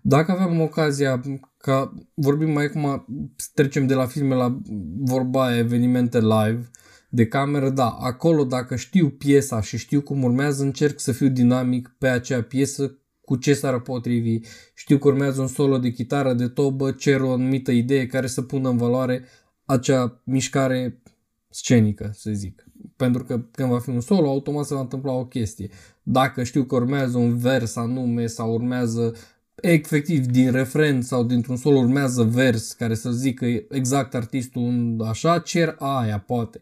Dacă 0.00 0.32
aveam 0.32 0.60
ocazia 0.60 1.20
ca 1.56 1.94
vorbim 2.14 2.50
mai 2.50 2.64
acum, 2.64 3.06
trecem 3.54 3.86
de 3.86 3.94
la 3.94 4.06
filme 4.06 4.34
la 4.34 4.58
vorba 4.98 5.56
evenimente 5.58 6.20
live, 6.20 6.70
de 7.08 7.26
cameră, 7.26 7.70
da, 7.70 7.88
acolo 7.88 8.44
dacă 8.44 8.76
știu 8.76 9.08
piesa 9.08 9.60
și 9.60 9.78
știu 9.78 10.00
cum 10.00 10.22
urmează, 10.22 10.62
încerc 10.62 11.00
să 11.00 11.12
fiu 11.12 11.28
dinamic 11.28 11.94
pe 11.98 12.08
acea 12.08 12.42
piesă 12.42 12.98
cu 13.20 13.36
ce 13.36 13.54
s-ar 13.54 13.80
potrivi. 13.80 14.40
Știu 14.74 14.98
că 14.98 15.08
urmează 15.08 15.40
un 15.40 15.46
solo 15.46 15.78
de 15.78 15.90
chitară, 15.90 16.32
de 16.32 16.48
tobă, 16.48 16.90
cer 16.90 17.20
o 17.20 17.32
anumită 17.32 17.70
idee 17.70 18.06
care 18.06 18.26
să 18.26 18.42
pună 18.42 18.68
în 18.68 18.76
valoare 18.76 19.24
acea 19.66 20.20
mișcare 20.24 21.02
scenică, 21.48 22.10
să 22.14 22.30
zic. 22.32 22.64
Pentru 22.96 23.24
că 23.24 23.40
când 23.50 23.68
va 23.70 23.78
fi 23.78 23.90
un 23.90 24.00
solo, 24.00 24.28
automat 24.28 24.64
se 24.64 24.74
va 24.74 24.80
întâmpla 24.80 25.12
o 25.12 25.26
chestie. 25.26 25.70
Dacă 26.02 26.42
știu 26.42 26.64
că 26.64 26.74
urmează 26.74 27.18
un 27.18 27.36
vers 27.36 27.76
anume 27.76 28.26
sau 28.26 28.52
urmează 28.52 29.14
efectiv 29.54 30.26
din 30.26 30.50
refren 30.50 31.02
sau 31.02 31.24
dintr-un 31.24 31.56
solo 31.56 31.78
urmează 31.78 32.22
vers 32.22 32.72
care 32.72 32.94
să 32.94 33.10
zică 33.10 33.46
exact 33.68 34.14
artistul 34.14 34.62
un 34.62 35.00
așa, 35.04 35.38
cer 35.38 35.76
aia, 35.78 36.18
poate. 36.18 36.60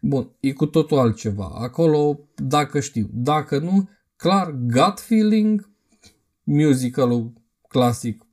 Bun, 0.00 0.30
e 0.40 0.52
cu 0.52 0.66
totul 0.66 0.98
altceva. 0.98 1.52
Acolo, 1.54 2.20
dacă 2.34 2.80
știu. 2.80 3.08
Dacă 3.12 3.58
nu, 3.58 3.88
clar, 4.16 4.50
gut 4.50 5.00
feeling, 5.00 5.70
musicalul 6.42 7.32
clasic, 7.68 8.26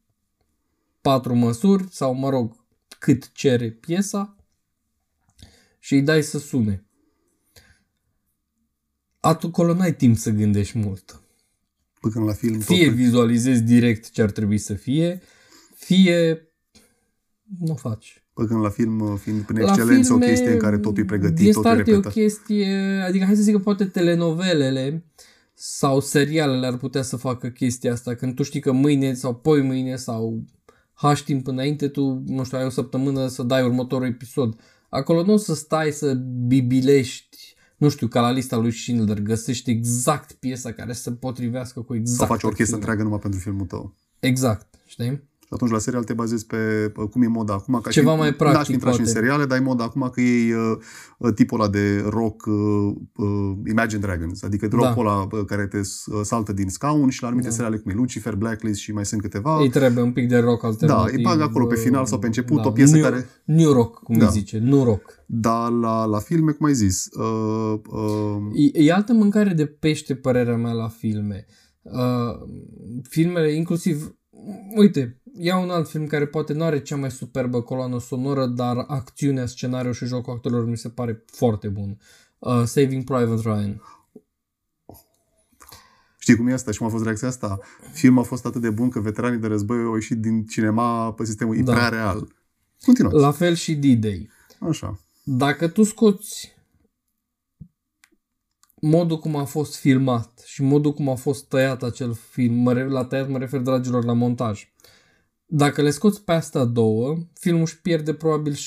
patru 1.01 1.35
măsuri 1.35 1.87
sau, 1.89 2.13
mă 2.13 2.29
rog, 2.29 2.62
cât 3.03 3.31
cere 3.31 3.69
piesa 3.69 4.35
și 5.79 5.93
îi 5.93 6.01
dai 6.01 6.23
să 6.23 6.39
sune. 6.39 6.85
Acolo 9.19 9.73
n-ai 9.73 9.95
timp 9.95 10.17
să 10.17 10.29
gândești 10.29 10.77
mult. 10.77 11.21
Până 11.99 12.25
la 12.25 12.33
film. 12.33 12.59
Fie 12.59 12.85
tot... 12.85 12.93
vizualizezi 12.93 13.61
direct 13.61 14.09
ce 14.09 14.21
ar 14.21 14.31
trebui 14.31 14.57
să 14.57 14.73
fie, 14.73 15.21
fie 15.75 16.47
nu 17.59 17.75
faci. 17.75 18.23
Păcând 18.33 18.61
la 18.61 18.69
film, 18.69 18.99
uh, 18.99 19.19
fiind 19.19 19.41
prin 19.41 19.59
La 19.59 19.67
excelență 19.67 20.13
o 20.13 20.17
filme, 20.17 20.31
chestie 20.31 20.51
în 20.51 20.59
care 20.59 20.77
totul 20.77 21.03
e 21.03 21.05
pregătit, 21.05 21.35
din 21.35 21.51
totul 21.51 21.69
e 21.69 21.73
start 21.73 21.87
e 21.87 21.91
o 21.91 21.95
repetat. 21.95 22.11
chestie, 22.11 23.03
adică 23.07 23.25
hai 23.25 23.35
să 23.35 23.41
zic 23.41 23.53
că 23.53 23.59
poate 23.59 23.85
telenovelele 23.85 25.05
sau 25.53 25.99
serialele 25.99 26.67
ar 26.67 26.77
putea 26.77 27.01
să 27.01 27.17
facă 27.17 27.49
chestia 27.49 27.91
asta, 27.91 28.15
când 28.15 28.35
tu 28.35 28.43
știi 28.43 28.59
că 28.59 28.71
mâine 28.71 29.13
sau 29.13 29.35
poi 29.35 29.61
mâine 29.61 29.95
sau 29.95 30.43
hași 31.07 31.23
timp 31.23 31.47
înainte, 31.47 31.87
tu, 31.87 32.23
nu 32.25 32.43
știu, 32.43 32.57
ai 32.57 32.65
o 32.65 32.69
săptămână 32.69 33.27
să 33.27 33.43
dai 33.43 33.63
următorul 33.63 34.07
episod. 34.07 34.59
Acolo 34.89 35.23
nu 35.23 35.33
o 35.33 35.37
să 35.37 35.55
stai 35.55 35.91
să 35.91 36.13
bibilești, 36.47 37.55
nu 37.77 37.89
știu, 37.89 38.07
ca 38.07 38.21
la 38.21 38.31
lista 38.31 38.55
lui 38.55 38.71
Schindler, 38.71 39.21
găsești 39.21 39.69
exact 39.69 40.31
piesa 40.31 40.71
care 40.71 40.93
să 40.93 41.01
se 41.01 41.11
potrivească 41.11 41.81
cu 41.81 41.95
exact 41.95 42.17
Sau 42.17 42.27
faci 42.27 42.43
o 42.43 42.47
orchestră 42.47 42.77
filmul. 42.77 42.79
întreagă 42.79 43.03
numai 43.03 43.19
pentru 43.19 43.39
filmul 43.39 43.65
tău. 43.65 43.95
Exact, 44.19 44.75
știi? 44.85 45.23
Și 45.53 45.59
atunci 45.59 45.71
la 45.71 45.77
serial 45.83 46.03
te 46.03 46.13
bazezi 46.13 46.45
pe 46.45 46.91
uh, 46.95 47.07
cum 47.09 47.21
e 47.21 47.27
moda 47.27 47.53
acum. 47.53 47.79
Ca 47.83 47.89
Ceva 47.89 48.11
și, 48.11 48.17
mai 48.17 48.33
practic, 48.33 48.57
N-aș 48.57 48.65
fi 48.67 48.71
intrat 48.73 48.93
și 48.93 48.99
în 48.99 49.05
poate. 49.05 49.19
seriale, 49.19 49.45
dar 49.45 49.57
e 49.57 49.61
moda 49.61 49.83
acum 49.83 50.09
că 50.13 50.21
e 50.21 50.55
uh, 50.55 50.77
uh, 51.17 51.33
tipul 51.33 51.59
ăla 51.61 51.69
de 51.69 52.03
rock 52.09 52.45
uh, 52.45 52.53
uh, 53.15 53.57
Imagine 53.69 54.01
Dragons. 54.01 54.43
Adică 54.43 54.67
Da. 54.67 54.77
rockul 54.77 55.07
ăla 55.07 55.27
uh, 55.31 55.45
care 55.45 55.67
te 55.67 55.77
uh, 55.77 56.19
saltă 56.23 56.53
din 56.53 56.69
scaun 56.69 57.09
și 57.09 57.21
la 57.21 57.27
anumite 57.27 57.49
Da. 57.49 57.53
seriale 57.55 57.77
cum 57.77 57.91
e 57.91 57.93
Lucifer, 57.95 58.35
Blacklist 58.35 58.79
și 58.79 58.91
mai 58.91 59.05
sunt 59.05 59.21
câteva. 59.21 59.59
Îi 59.61 59.69
trebuie 59.69 60.03
un 60.03 60.11
pic 60.11 60.27
de 60.27 60.37
rock 60.37 60.63
alternativ. 60.63 61.05
Da, 61.11 61.17
îi 61.17 61.23
bag 61.23 61.41
acolo 61.41 61.65
pe 61.65 61.75
final 61.75 62.05
sau 62.05 62.19
pe 62.19 62.25
început 62.25 62.61
da, 62.61 62.67
o 62.67 62.71
piesă 62.71 62.93
new, 62.95 63.03
care- 63.03 63.25
New 63.45 63.71
rock, 63.71 63.99
cum 64.03 64.17
Da. 64.17 64.25
îi 64.25 64.31
zice, 64.31 64.57
nu 64.57 64.83
rock. 64.83 65.13
Dar 65.27 65.69
la, 65.69 66.05
la 66.05 66.19
filme, 66.19 66.51
cum 66.51 66.65
ai 66.65 66.73
zis, 66.73 67.05
uh, 67.11 67.79
uh, 67.89 68.71
E, 68.73 68.83
e 68.85 68.93
altă 68.93 69.13
mâncare 69.13 69.53
de 69.53 69.65
pește, 69.65 70.15
părerea 70.15 70.55
mea, 70.57 70.71
la 70.71 70.87
filme. 70.87 71.45
Uh, 71.81 72.47
filmele, 73.09 73.51
inclusiv, 73.53 74.15
uite, 74.75 75.21
iau 75.37 75.63
un 75.63 75.69
alt 75.69 75.89
film 75.89 76.07
care 76.07 76.25
poate 76.27 76.53
nu 76.53 76.63
are 76.63 76.81
cea 76.81 76.95
mai 76.95 77.11
superbă 77.11 77.61
coloană 77.61 77.99
sonoră, 77.99 78.45
dar 78.45 78.83
acțiunea, 78.87 79.45
scenariul 79.45 79.93
și 79.93 80.05
jocul 80.05 80.33
actorilor 80.33 80.65
mi 80.65 80.77
se 80.77 80.89
pare 80.89 81.23
foarte 81.31 81.67
bun. 81.67 81.99
Uh, 82.39 82.63
Saving 82.65 83.03
Private 83.03 83.41
Ryan. 83.41 83.81
știi 86.17 86.35
cum 86.35 86.47
e 86.47 86.53
asta 86.53 86.71
și 86.71 86.77
cum 86.77 86.87
a 86.87 86.89
fost 86.89 87.03
reacția 87.03 87.27
asta? 87.27 87.59
Filmul 87.93 88.21
a 88.21 88.25
fost 88.25 88.45
atât 88.45 88.61
de 88.61 88.69
bun 88.69 88.89
că 88.89 88.99
veteranii 88.99 89.39
de 89.39 89.47
război 89.47 89.83
au 89.83 89.93
ieșit 89.93 90.17
din 90.17 90.45
cinema 90.45 91.13
pe 91.13 91.25
sistemul, 91.25 91.57
e 91.57 91.61
Da. 91.61 91.73
prea 91.73 91.89
real. 91.89 92.27
Continuați. 92.85 93.15
La 93.15 93.31
fel 93.31 93.53
și 93.55 93.75
D-Day. 93.75 94.29
Așa. 94.59 94.99
Dacă 95.23 95.67
tu 95.67 95.83
scoți 95.83 96.55
modul 98.81 99.19
cum 99.19 99.35
a 99.35 99.43
fost 99.45 99.75
filmat 99.75 100.41
și 100.45 100.61
modul 100.61 100.93
cum 100.93 101.09
a 101.09 101.15
fost 101.15 101.45
tăiat 101.45 101.83
acel 101.83 102.13
film, 102.13 102.53
mă 102.55 102.73
re- 102.73 102.87
la 102.87 103.05
tăiat 103.05 103.29
mă 103.29 103.37
refer, 103.37 103.59
dragilor, 103.59 104.03
la 104.03 104.13
montaj. 104.13 104.67
Dacă 105.55 105.81
le 105.81 105.89
scoți 105.89 106.23
pe 106.23 106.31
astea 106.31 106.63
două, 106.63 107.17
filmul 107.33 107.61
își 107.61 107.81
pierde 107.81 108.13
probabil 108.13 108.53
60-70% 108.53 108.57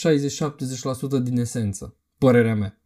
din 1.22 1.38
esență, 1.38 1.96
părerea 2.18 2.55
mea. 2.55 2.81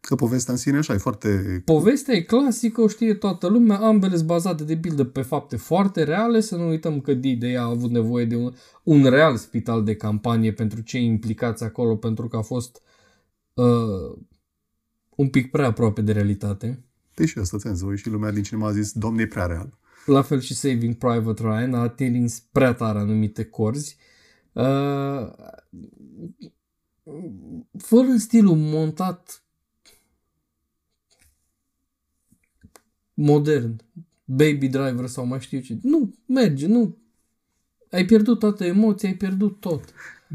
Că 0.00 0.14
povestea 0.14 0.52
în 0.52 0.58
sine 0.58 0.76
așa 0.76 0.94
e 0.94 0.96
foarte... 0.96 1.62
Povestea 1.64 2.14
e 2.14 2.20
clasică, 2.20 2.80
o 2.80 2.88
știe 2.88 3.14
toată 3.14 3.46
lumea, 3.46 3.76
ambele 3.78 4.16
sunt 4.16 4.26
bazate 4.26 4.64
de 4.64 4.76
pildă 4.76 5.04
pe 5.04 5.22
fapte 5.22 5.56
foarte 5.56 6.02
reale, 6.02 6.40
să 6.40 6.56
nu 6.56 6.68
uităm 6.68 7.00
că 7.00 7.14
D-Day 7.14 7.54
a 7.54 7.64
avut 7.64 7.90
nevoie 7.90 8.24
de 8.24 8.36
un, 8.36 8.54
un 8.82 9.04
real 9.04 9.36
spital 9.36 9.84
de 9.84 9.96
campanie 9.96 10.52
pentru 10.52 10.80
cei 10.80 11.04
implicați 11.04 11.64
acolo, 11.64 11.96
pentru 11.96 12.28
că 12.28 12.36
a 12.36 12.42
fost 12.42 12.82
uh, 13.54 14.18
un 15.14 15.28
pic 15.28 15.50
prea 15.50 15.66
aproape 15.66 16.00
de 16.00 16.12
realitate. 16.12 16.84
Deși 17.14 17.38
asta 17.38 17.58
ți-am 17.58 17.74
zis, 17.74 18.00
și 18.00 18.08
lumea 18.08 18.30
din 18.30 18.42
cinema 18.42 18.68
a 18.68 18.72
zis, 18.72 18.92
domne, 18.92 19.22
e 19.22 19.26
prea 19.26 19.46
real. 19.46 19.77
La 20.08 20.22
fel 20.22 20.40
și 20.40 20.54
Saving 20.54 20.94
Private 20.94 21.42
Ryan 21.42 21.74
a 21.74 21.80
atins 21.80 22.40
prea 22.52 22.72
tare 22.72 22.98
anumite 22.98 23.44
corzi. 23.44 23.96
Uh, 24.52 25.32
fără 27.78 28.16
stilul 28.16 28.56
montat 28.56 29.42
modern, 33.14 33.80
Baby 34.24 34.68
Driver 34.68 35.06
sau 35.06 35.26
mai 35.26 35.40
știu 35.40 35.60
ce. 35.60 35.78
Nu, 35.82 36.14
merge, 36.26 36.66
nu. 36.66 36.96
Ai 37.90 38.04
pierdut 38.04 38.38
toată 38.38 38.64
emoția, 38.64 39.08
ai 39.08 39.14
pierdut 39.14 39.60
tot. 39.60 39.84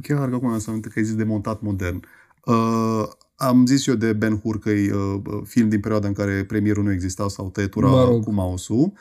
Chiar 0.01 0.29
că 0.29 0.35
acum 0.35 0.47
am 0.47 0.61
aminte 0.65 0.87
că 0.89 0.99
ai 0.99 1.05
zis 1.05 1.15
de 1.15 1.23
montat 1.23 1.61
modern. 1.61 2.03
Uh, 2.45 3.03
am 3.35 3.65
zis 3.65 3.87
eu 3.87 3.95
de 3.95 4.13
Ben 4.13 4.39
Hur 4.39 4.59
că 4.59 4.69
e 4.69 4.93
uh, 4.93 5.21
film 5.43 5.69
din 5.69 5.79
perioada 5.79 6.07
în 6.07 6.13
care 6.13 6.45
premierul 6.45 6.83
nu 6.83 6.91
exista 6.91 7.27
sau 7.27 7.49
tăietura 7.49 7.89
Mă 7.89 8.03
rog. 8.03 8.23
cu 8.23 8.31
mouse-ul. 8.31 8.93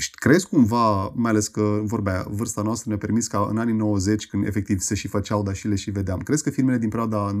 Și 0.00 0.10
crezi 0.10 0.48
cumva, 0.48 1.12
mai 1.14 1.30
ales 1.30 1.48
că 1.48 1.80
vorbea, 1.82 2.26
vârsta 2.28 2.62
noastră 2.62 2.88
ne-a 2.88 2.98
permis 2.98 3.26
ca 3.26 3.46
în 3.50 3.58
anii 3.58 3.74
90, 3.74 4.26
când 4.26 4.46
efectiv 4.46 4.78
se 4.78 4.94
și 4.94 5.08
făceau, 5.08 5.42
dar 5.42 5.54
și 5.54 5.68
le 5.68 5.74
și 5.74 5.90
vedeam, 5.90 6.18
crezi 6.18 6.42
că 6.42 6.50
filmele 6.50 6.78
din 6.78 6.88
perioada 6.88 7.40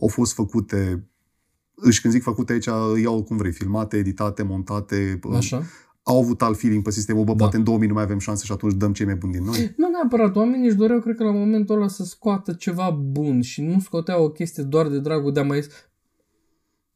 au 0.00 0.08
fost 0.08 0.34
făcute, 0.34 1.08
și 1.90 2.00
când 2.00 2.14
zic 2.14 2.22
făcute 2.22 2.52
aici, 2.52 2.68
iau 3.02 3.22
cum 3.22 3.36
vrei, 3.36 3.52
filmate, 3.52 3.96
editate, 3.96 4.42
montate, 4.42 5.18
Așa? 5.36 5.62
au 6.02 6.18
avut 6.18 6.42
alt 6.42 6.58
feeling 6.58 6.82
pe 6.82 6.90
sistemul, 6.90 7.24
bă, 7.24 7.30
Da. 7.30 7.36
poate 7.36 7.56
în 7.56 7.64
2000 7.64 7.88
nu 7.88 7.94
mai 7.94 8.02
avem 8.02 8.18
șanse 8.18 8.44
și 8.44 8.52
atunci 8.52 8.74
dăm 8.74 8.92
cei 8.92 9.06
mai 9.06 9.14
buni 9.14 9.32
din 9.32 9.44
noi. 9.44 9.74
Nu 9.76 9.88
neapărat, 9.88 10.36
oamenii 10.36 10.66
își 10.66 10.76
doreau, 10.76 11.00
cred 11.00 11.16
că 11.16 11.24
la 11.24 11.30
momentul 11.30 11.76
ăla 11.76 11.88
să 11.88 12.04
scoată 12.04 12.52
ceva 12.52 12.90
bun 12.90 13.40
și 13.40 13.62
nu 13.62 13.80
scoteau 13.80 14.24
o 14.24 14.30
chestie 14.30 14.62
doar 14.62 14.88
de 14.88 14.98
dragul 14.98 15.32
de 15.32 15.40
a 15.40 15.44
mai... 15.44 15.64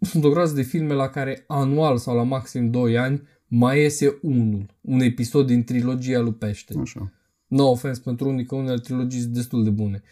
Sunt 0.00 0.24
o 0.24 0.30
groază 0.30 0.54
de 0.54 0.62
filme 0.62 0.94
la 0.94 1.08
care 1.08 1.44
anual 1.46 1.96
sau 1.96 2.16
la 2.16 2.22
maxim 2.22 2.70
2 2.70 2.98
ani 2.98 3.22
mai 3.48 3.80
iese 3.80 4.18
unul, 4.22 4.66
un 4.80 5.00
episod 5.00 5.46
din 5.46 5.64
trilogia 5.64 6.20
lui 6.20 6.34
Pește. 6.34 6.74
Așa. 6.80 7.12
No 7.46 7.70
offense 7.70 8.00
pentru 8.04 8.28
unii 8.28 8.46
că 8.46 8.54
unele 8.54 8.78
trilogii 8.78 9.20
sunt 9.20 9.32
destul 9.32 9.64
de 9.64 9.70
bune. 9.70 10.02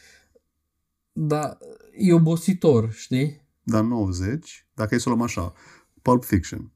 Dar 1.13 1.59
e 1.97 2.13
obositor, 2.13 2.93
știi? 2.93 3.41
Dar 3.63 3.85
90, 3.85 4.67
dacă 4.75 4.95
e 4.95 4.99
să 4.99 5.09
o 5.09 5.13
luăm 5.13 5.25
așa, 5.25 5.53
Pulp 6.03 6.25
Fiction, 6.25 6.73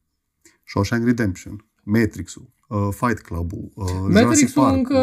Shawshank 0.65 1.05
Redemption, 1.05 1.65
Matrix-ul, 1.83 2.51
uh, 2.69 2.89
Fight 2.91 3.21
Club-ul, 3.21 3.71
uh, 3.75 3.87
Jurassic 3.89 4.25
Matrix-ul 4.25 4.63
Park, 4.63 4.77
încă 4.77 5.01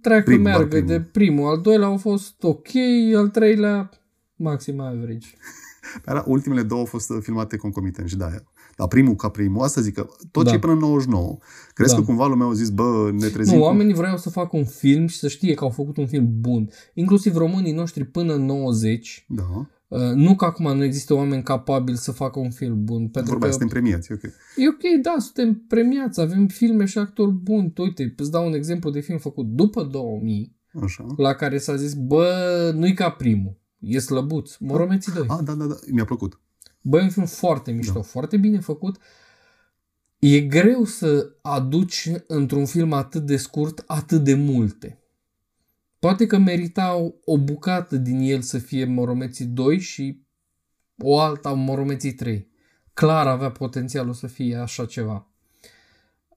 treacă 0.00 0.24
Primul, 0.24 0.42
doar 0.42 0.56
meargă 0.56 0.76
primul. 0.76 0.88
de 0.88 1.00
primul, 1.00 1.48
al 1.48 1.60
doilea 1.60 1.86
au 1.86 1.96
fost 1.96 2.42
ok, 2.42 2.68
al 3.16 3.28
treilea 3.28 3.90
maxim 4.36 4.80
average. 4.80 5.28
Era, 6.06 6.24
ultimele 6.26 6.62
două 6.62 6.80
au 6.80 6.86
fost 6.86 7.10
uh, 7.10 7.18
filmate 7.20 7.56
concomitent 7.56 8.08
și 8.08 8.16
de-aia. 8.16 8.42
Dar 8.76 8.88
primul 8.88 9.14
ca 9.14 9.28
primul, 9.28 9.62
asta 9.62 9.80
zic 9.80 9.94
că 9.94 10.06
tot 10.30 10.44
Da. 10.44 10.50
ce 10.50 10.56
e 10.56 10.58
până 10.58 10.72
în 10.72 10.78
99. 10.78 11.36
Crezi 11.74 11.92
Da. 11.92 11.98
că 11.98 12.04
cumva 12.04 12.26
lumea 12.26 12.46
au 12.46 12.52
zis, 12.52 12.68
bă, 12.70 13.10
ne 13.12 13.28
trezim 13.28 13.52
Nu, 13.54 13.58
cu- 13.60 13.66
oamenii 13.66 13.94
vreau 13.94 14.16
să 14.16 14.30
facă 14.30 14.56
un 14.56 14.64
film 14.64 15.06
și 15.06 15.18
să 15.18 15.28
știe 15.28 15.54
că 15.54 15.64
au 15.64 15.70
făcut 15.70 15.96
un 15.96 16.06
film 16.06 16.28
bun. 16.40 16.70
Inclusiv 16.94 17.36
românii 17.36 17.72
noștri 17.72 18.04
până 18.04 18.34
în 18.34 18.44
90. 18.44 19.24
Da, 19.28 19.66
Uh, 19.88 20.00
Nu 20.14 20.34
că 20.36 20.44
acum 20.44 20.76
nu 20.76 20.84
există 20.84 21.14
oameni 21.14 21.42
capabili 21.42 21.96
să 21.96 22.12
facă 22.12 22.38
un 22.38 22.50
film 22.50 22.84
bun. 22.84 23.08
Pentru 23.08 23.30
vorba, 23.30 23.44
că 23.46 23.50
suntem 23.50 23.68
premiați, 23.68 24.12
e 24.12 24.14
ok. 24.14 24.22
e 24.56 24.68
ok, 24.68 25.02
da, 25.02 25.14
suntem 25.18 25.64
premiați, 25.68 26.20
avem 26.20 26.46
filme 26.46 26.84
și 26.84 26.98
actori 26.98 27.30
buni. 27.30 27.72
Uite, 27.76 28.14
îți 28.16 28.30
dau 28.30 28.46
un 28.46 28.54
exemplu 28.54 28.90
de 28.90 29.00
film 29.00 29.18
făcut 29.18 29.46
după 29.46 29.82
2000, 29.82 30.56
Așa. 30.82 31.06
la 31.16 31.32
care 31.34 31.58
s-a 31.58 31.76
zis, 31.76 31.94
bă, 31.94 32.26
nu-i 32.74 32.94
ca 32.94 33.10
primul. 33.10 33.58
E 33.78 33.98
slăbuț. 33.98 34.56
Moromeții 34.58 35.12
2. 35.12 35.24
Ah, 35.28 35.38
da, 35.44 35.52
da, 35.54 35.64
da, 35.64 35.74
mi-a 35.92 36.04
plăcut. 36.04 36.40
Bă, 36.88 36.98
e 36.98 37.02
un 37.02 37.10
film 37.10 37.26
foarte 37.26 37.70
mișto, 37.70 37.92
da. 37.92 38.02
foarte 38.02 38.36
bine 38.36 38.60
făcut. 38.60 38.96
E 40.18 40.40
greu 40.40 40.84
să 40.84 41.36
aduci 41.42 42.10
într-un 42.26 42.66
film 42.66 42.92
atât 42.92 43.26
de 43.26 43.36
scurt 43.36 43.82
atât 43.86 44.24
de 44.24 44.34
multe. 44.34 45.00
Poate 45.98 46.26
că 46.26 46.38
meritau 46.38 47.20
o 47.24 47.38
bucată 47.38 47.96
din 47.96 48.20
el 48.20 48.40
să 48.40 48.58
fie 48.58 48.84
Moromeții 48.84 49.44
2 49.44 49.78
și 49.78 50.22
o 50.98 51.18
alta 51.18 51.52
Moromeții 51.52 52.12
3. 52.12 52.50
Clar 52.94 53.26
avea 53.26 53.50
potențialul 53.50 54.12
să 54.12 54.26
fie 54.26 54.56
așa 54.56 54.86
ceva. 54.86 55.26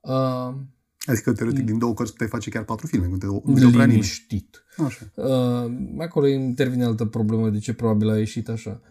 Uh, 0.02 0.54
Adică, 1.06 1.34
teoretic, 1.34 1.66
din 1.66 1.78
două 1.78 1.93
cărți 1.93 2.12
puteai 2.12 2.30
face 2.30 2.50
chiar 2.50 2.64
patru 2.64 2.88
filme, 2.88 3.06
când 3.06 3.20
te, 3.20 3.26
când 3.26 3.60
te 3.60 3.66
oprea 3.66 3.70
nimeni. 3.70 3.91
liniștit. 3.91 4.64
Așa. 4.86 5.12
Uh, 5.14 5.72
acolo 5.97 6.28
intervine 6.28 6.84
altă 6.84 7.06
problemă 7.06 7.50
de 7.50 7.60
ce 7.60 7.74
probabil 7.74 8.10
a 8.10 8.18
ieșit 8.18 8.50
așa. 8.50 8.82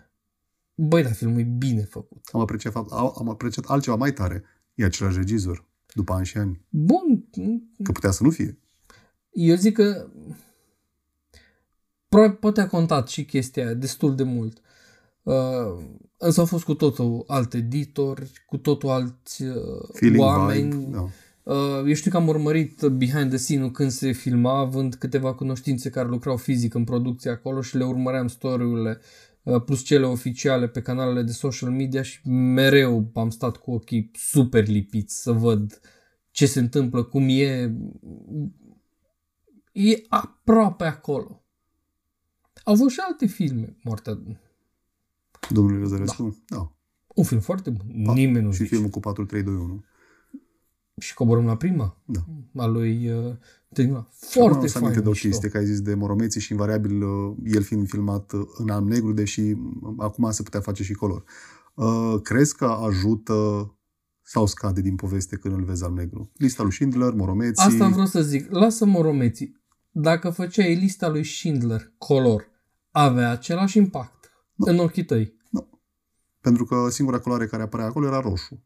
Băi, 0.81 1.03
dar 1.03 1.13
filmul 1.13 1.39
e 1.41 1.43
bine 1.43 1.83
făcut. 1.83 2.29
Am 2.33 2.41
apreciat, 2.41 2.73
fapt- 2.73 2.93
am 2.93 3.29
apreciat 3.29 3.65
altceva 3.65 3.97
mai 3.97 4.13
tare. 4.13 4.43
E 4.75 4.85
același 4.85 5.17
regizor, 5.17 5.65
după 5.95 6.13
ani 6.13 6.27
și 6.27 6.39
ani. 6.39 6.61
Bun, 6.69 7.29
Că 7.83 7.93
putea 7.93 8.11
să 8.11 8.23
nu 8.23 8.31
fie. 8.31 8.59
Eu 9.31 9.55
zic 9.57 9.75
că 9.75 10.09
probabil 12.09 12.37
poate 12.37 12.61
a 12.61 12.67
contat 12.69 13.09
și 13.09 13.25
chestia 13.25 13.65
aia 13.65 13.75
destul 13.75 14.15
de 14.15 14.23
mult. 14.23 14.61
Uh, 15.23 15.35
însă 16.17 16.41
au 16.41 16.47
fost 16.47 16.65
cu 16.65 16.75
totul 16.75 17.25
alt 17.27 17.55
editori, 17.55 18.31
cu 18.47 18.57
totul 18.57 18.89
alți 18.89 19.43
uh, 19.43 19.55
Feeling, 19.93 20.21
oameni. 20.23 20.71
vibe. 20.71 20.91
Da. 20.91 21.09
Uh, 21.43 21.83
eu 21.87 21.93
știu 21.95 22.11
că 22.11 22.17
am 22.17 22.29
urmărit 22.29 22.83
behind 22.83 23.29
the 23.29 23.37
scene 23.37 23.71
când 23.71 23.91
se 23.91 24.13
filma, 24.13 24.59
având 24.59 24.95
câteva 24.95 25.35
cunoștințe 25.35 25.91
care 25.91 26.09
lucrau 26.09 26.37
fizic 26.37 26.75
în 26.75 26.85
producție 26.85 27.31
acolo 27.31 27.61
și 27.61 27.77
le 27.77 27.85
urmăream 27.85 28.29
story-urile 28.29 28.99
uh, 29.01 29.07
plus 29.65 29.83
cele 29.83 30.07
oficiale 30.07 30.69
pe 30.69 30.83
canalele 30.83 31.23
de 31.23 31.33
social 31.33 31.71
media 31.71 32.03
și 32.03 32.29
mereu 32.29 33.11
am 33.15 33.31
stat 33.31 33.57
cu 33.57 33.71
ochii 33.71 34.11
super 34.15 34.67
lipiți 34.67 35.23
să 35.23 35.33
văd 35.33 35.81
ce 36.31 36.47
se 36.47 36.59
întâmplă, 36.59 37.03
cum 37.03 37.27
e. 37.29 37.75
E 39.73 40.03
aproape 40.09 40.85
acolo. 40.85 41.43
Au 42.65 42.77
fost 42.77 42.95
și 42.95 43.01
alte 43.01 43.27
filme. 43.27 43.77
Moartea... 43.83 44.19
Domnul 45.51 45.79
Răzărescu? 45.79 46.43
Da. 46.47 46.57
da. 46.57 46.73
Un 47.15 47.25
film 47.25 47.41
foarte 47.41 47.71
bun. 47.71 48.03
Pa, 48.05 48.13
Nimeni 48.13 48.45
nu 48.45 48.51
Și 48.51 48.57
zice. 48.57 48.69
filmul 48.69 48.91
cu 48.91 49.01
4321. 49.01 49.85
Și 50.99 51.15
coborăm 51.15 51.45
la 51.45 51.57
prima. 51.57 51.97
Da. 52.05 52.21
A 52.63 52.67
lui 52.67 53.11
uh, 53.11 53.35
Tăinula. 53.73 54.09
Foarte 54.11 54.51
Foarte 54.51 54.67
fain. 54.69 54.85
fain. 54.85 55.03
de 55.03 55.07
o 55.09 55.11
mișto. 55.11 55.29
chestie, 55.29 55.49
că 55.49 55.57
ai 55.57 55.65
zis 55.65 55.81
de 55.81 55.95
Moromeții 55.95 56.41
și 56.41 56.53
invariabil 56.53 57.03
uh, 57.03 57.37
el 57.45 57.63
fiind 57.63 57.89
filmat 57.89 58.33
uh, 58.33 58.41
în 58.57 58.69
alb-negru, 58.71 59.13
deși 59.13 59.41
uh, 59.41 59.57
acum 59.99 60.31
se 60.31 60.43
putea 60.43 60.61
face 60.61 60.83
și 60.83 60.93
color. 60.93 61.25
Uh, 61.75 62.15
crezi 62.23 62.57
că 62.57 62.65
ajută 62.65 63.35
sau 64.23 64.47
scade 64.47 64.81
din 64.81 64.95
poveste 64.95 65.37
când 65.37 65.55
îl 65.55 65.65
vezi 65.65 65.85
alb-negru? 65.85 66.31
Lista 66.35 66.63
lui 66.63 66.73
Schindler, 66.73 67.13
Moromeții... 67.13 67.65
Asta 67.67 67.85
am 67.85 67.93
vrut 67.93 68.09
să 68.09 68.23
zic. 68.23 68.51
Lasă 68.51 68.85
moromeții. 68.85 69.57
Dacă 69.91 70.31
făceai 70.31 70.75
lista 70.75 71.09
lui 71.09 71.25
Schindler 71.25 71.93
color, 71.99 72.49
avea 72.91 73.31
același 73.31 73.79
impact 73.79 74.31
Nu. 74.55 74.73
în 74.73 74.79
ochii 74.79 75.05
tăi. 75.05 75.37
Pentru 76.41 76.65
că 76.65 76.87
singura 76.91 77.19
culoare 77.19 77.47
care 77.47 77.63
apărea 77.63 77.87
acolo 77.87 78.07
era 78.07 78.21
roșu. 78.21 78.63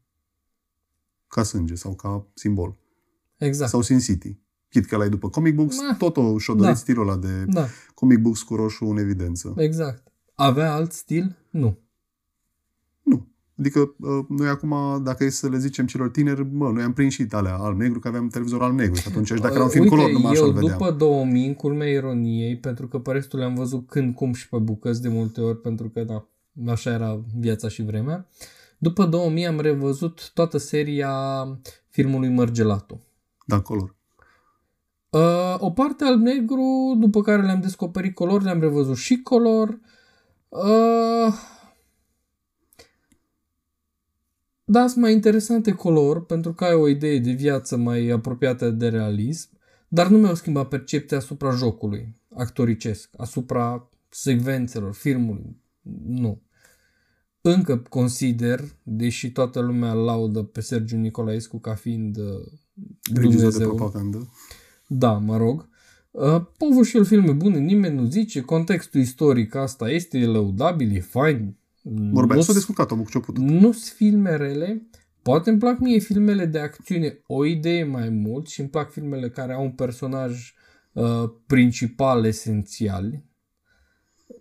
Ca 1.33 1.43
sânge 1.43 1.75
sau 1.75 1.93
ca 1.95 2.27
simbol. 2.33 2.75
Exact. 3.37 3.69
Sau 3.69 3.81
Sin 3.81 3.99
City. 3.99 4.37
Chit 4.69 4.85
că 4.85 4.97
l-ai 4.97 5.09
după 5.09 5.29
comic 5.29 5.55
books, 5.55 5.77
Da. 5.79 5.95
tot 5.97 6.17
o 6.17 6.37
și-o 6.37 6.53
dorit 6.53 6.69
Da. 6.69 6.75
stilul 6.77 7.07
ăla 7.07 7.17
de 7.17 7.43
Da, 7.47 7.65
comic 7.93 8.17
books 8.19 8.41
cu 8.41 8.55
roșu 8.55 8.85
în 8.85 8.97
evidență. 8.97 9.53
exact. 9.57 10.03
Avea 10.35 10.73
alt 10.73 10.91
stil? 10.91 11.35
Nu. 11.49 11.77
Nu. 13.03 13.27
Adică 13.59 13.79
uh, 13.79 14.25
noi 14.29 14.47
acum, 14.47 15.03
dacă 15.03 15.23
e 15.23 15.29
să 15.29 15.49
le 15.49 15.57
zicem 15.57 15.85
celor 15.85 16.09
tineri, 16.09 16.45
mă, 16.51 16.69
noi 16.71 16.83
am 16.83 16.93
prins 16.93 17.13
și 17.13 17.27
alea 17.29 17.55
alb-negru, 17.57 17.99
că 17.99 18.07
aveam 18.07 18.27
televizor 18.27 18.61
alb-negru. 18.61 18.93
Și 18.99 19.07
atunci, 19.07 19.29
dacă 19.29 19.53
era 19.53 19.63
un 19.63 19.69
film 19.77 19.83
Uite, 19.83 19.95
color, 19.95 20.11
numai 20.11 20.31
așa 20.31 20.41
eu 20.41 20.47
îl 20.47 20.53
vedeam. 20.53 20.71
după 20.77 20.91
2000, 20.91 21.47
în 21.47 21.53
culmea 21.53 21.89
ironiei, 21.89 22.57
pentru 22.57 22.87
că 22.87 22.99
pe 22.99 23.11
restul 23.11 23.39
le-am 23.39 23.55
văzut 23.55 23.87
când, 23.87 24.15
cum 24.15 24.33
și 24.33 24.49
pe 24.49 24.57
bucăți 24.57 25.01
de 25.01 25.07
multe 25.07 25.41
ori, 25.41 25.61
pentru 25.61 25.89
că, 25.89 26.03
da, 26.03 26.27
așa 26.71 26.91
era 26.91 27.21
viața 27.39 27.67
și 27.67 27.83
vremea. 27.83 28.27
După 28.83 29.05
2000 29.05 29.47
am 29.47 29.59
revăzut 29.59 30.31
toată 30.33 30.57
seria 30.57 31.13
filmului 31.89 32.29
Mărgelatul. 32.29 32.99
Da, 33.45 33.61
color. 33.61 33.95
Uh, 35.09 35.55
o 35.57 35.71
parte 35.71 36.03
alb-negru, 36.03 36.95
după 36.99 37.21
care 37.21 37.41
le-am 37.41 37.61
descoperit 37.61 38.13
color, 38.13 38.41
le-am 38.41 38.59
revăzut 38.59 38.95
și 38.95 39.21
color. 39.21 39.79
Uh, 40.49 41.33
da, 44.63 44.87
sunt 44.87 45.03
mai 45.03 45.13
interesante 45.13 45.71
color, 45.71 46.25
pentru 46.25 46.53
că 46.53 46.63
ai 46.63 46.73
o 46.73 46.87
idee 46.87 47.19
de 47.19 47.31
viață 47.31 47.77
mai 47.77 48.07
apropiată 48.07 48.69
de 48.69 48.87
realism, 48.89 49.49
dar 49.87 50.07
nu 50.07 50.17
mi-au 50.17 50.35
schimbat 50.35 50.67
percepția 50.67 51.17
asupra 51.17 51.51
jocului 51.51 52.15
actoricesc, 52.35 53.09
asupra 53.17 53.89
secvențelor, 54.09 54.93
filmului. 54.93 55.61
Nu. 56.05 56.41
Încă 57.45 57.77
consider, 57.89 58.63
deși 58.83 59.31
toată 59.31 59.59
lumea 59.59 59.91
îl 59.91 60.03
laudă 60.03 60.43
pe 60.43 60.61
Sergiu 60.61 60.97
Nicolaescu 60.97 61.59
ca 61.59 61.73
fiind 61.73 62.17
uh, 62.17 62.23
Regizor 63.13 63.51
de 63.51 63.57
Dumnezeu. 63.57 63.75
propagandă. 63.75 64.29
Da, 64.87 65.11
mă 65.13 65.37
rog. 65.37 65.69
Uh, 66.11 66.23
Au 66.23 66.67
avut 66.71 66.85
și 66.85 66.97
el 66.97 67.05
filme 67.05 67.31
bune, 67.31 67.59
nimeni 67.59 67.95
nu 67.95 68.05
zice. 68.05 68.41
Contextul 68.41 68.99
istoric 69.01 69.55
asta 69.55 69.89
este 69.89 70.17
e 70.17 70.25
lăudabil, 70.25 70.95
e 70.95 70.99
fain. 70.99 71.55
Vorbea, 72.11 72.35
s-a 72.35 72.41
Nu-s- 72.45 72.53
descurcat 72.53 72.91
omul 72.91 73.03
cu 73.03 73.09
ce 73.11 73.17
a 73.17 73.21
putut. 73.21 73.43
Nu 73.43 73.71
sunt 73.71 73.93
filme 73.95 74.35
rele. 74.35 74.87
Poate 75.21 75.49
îmi 75.49 75.59
plac 75.59 75.79
mie 75.79 75.99
filmele 75.99 76.45
de 76.45 76.59
acțiune 76.59 77.19
o 77.27 77.45
idee 77.45 77.83
mai 77.83 78.09
mult 78.09 78.47
și 78.47 78.59
îmi 78.59 78.69
plac 78.69 78.91
filmele 78.91 79.29
care 79.29 79.53
au 79.53 79.63
un 79.63 79.71
personaj 79.71 80.53
uh, 80.93 81.23
principal 81.47 82.25
esențial. 82.25 83.23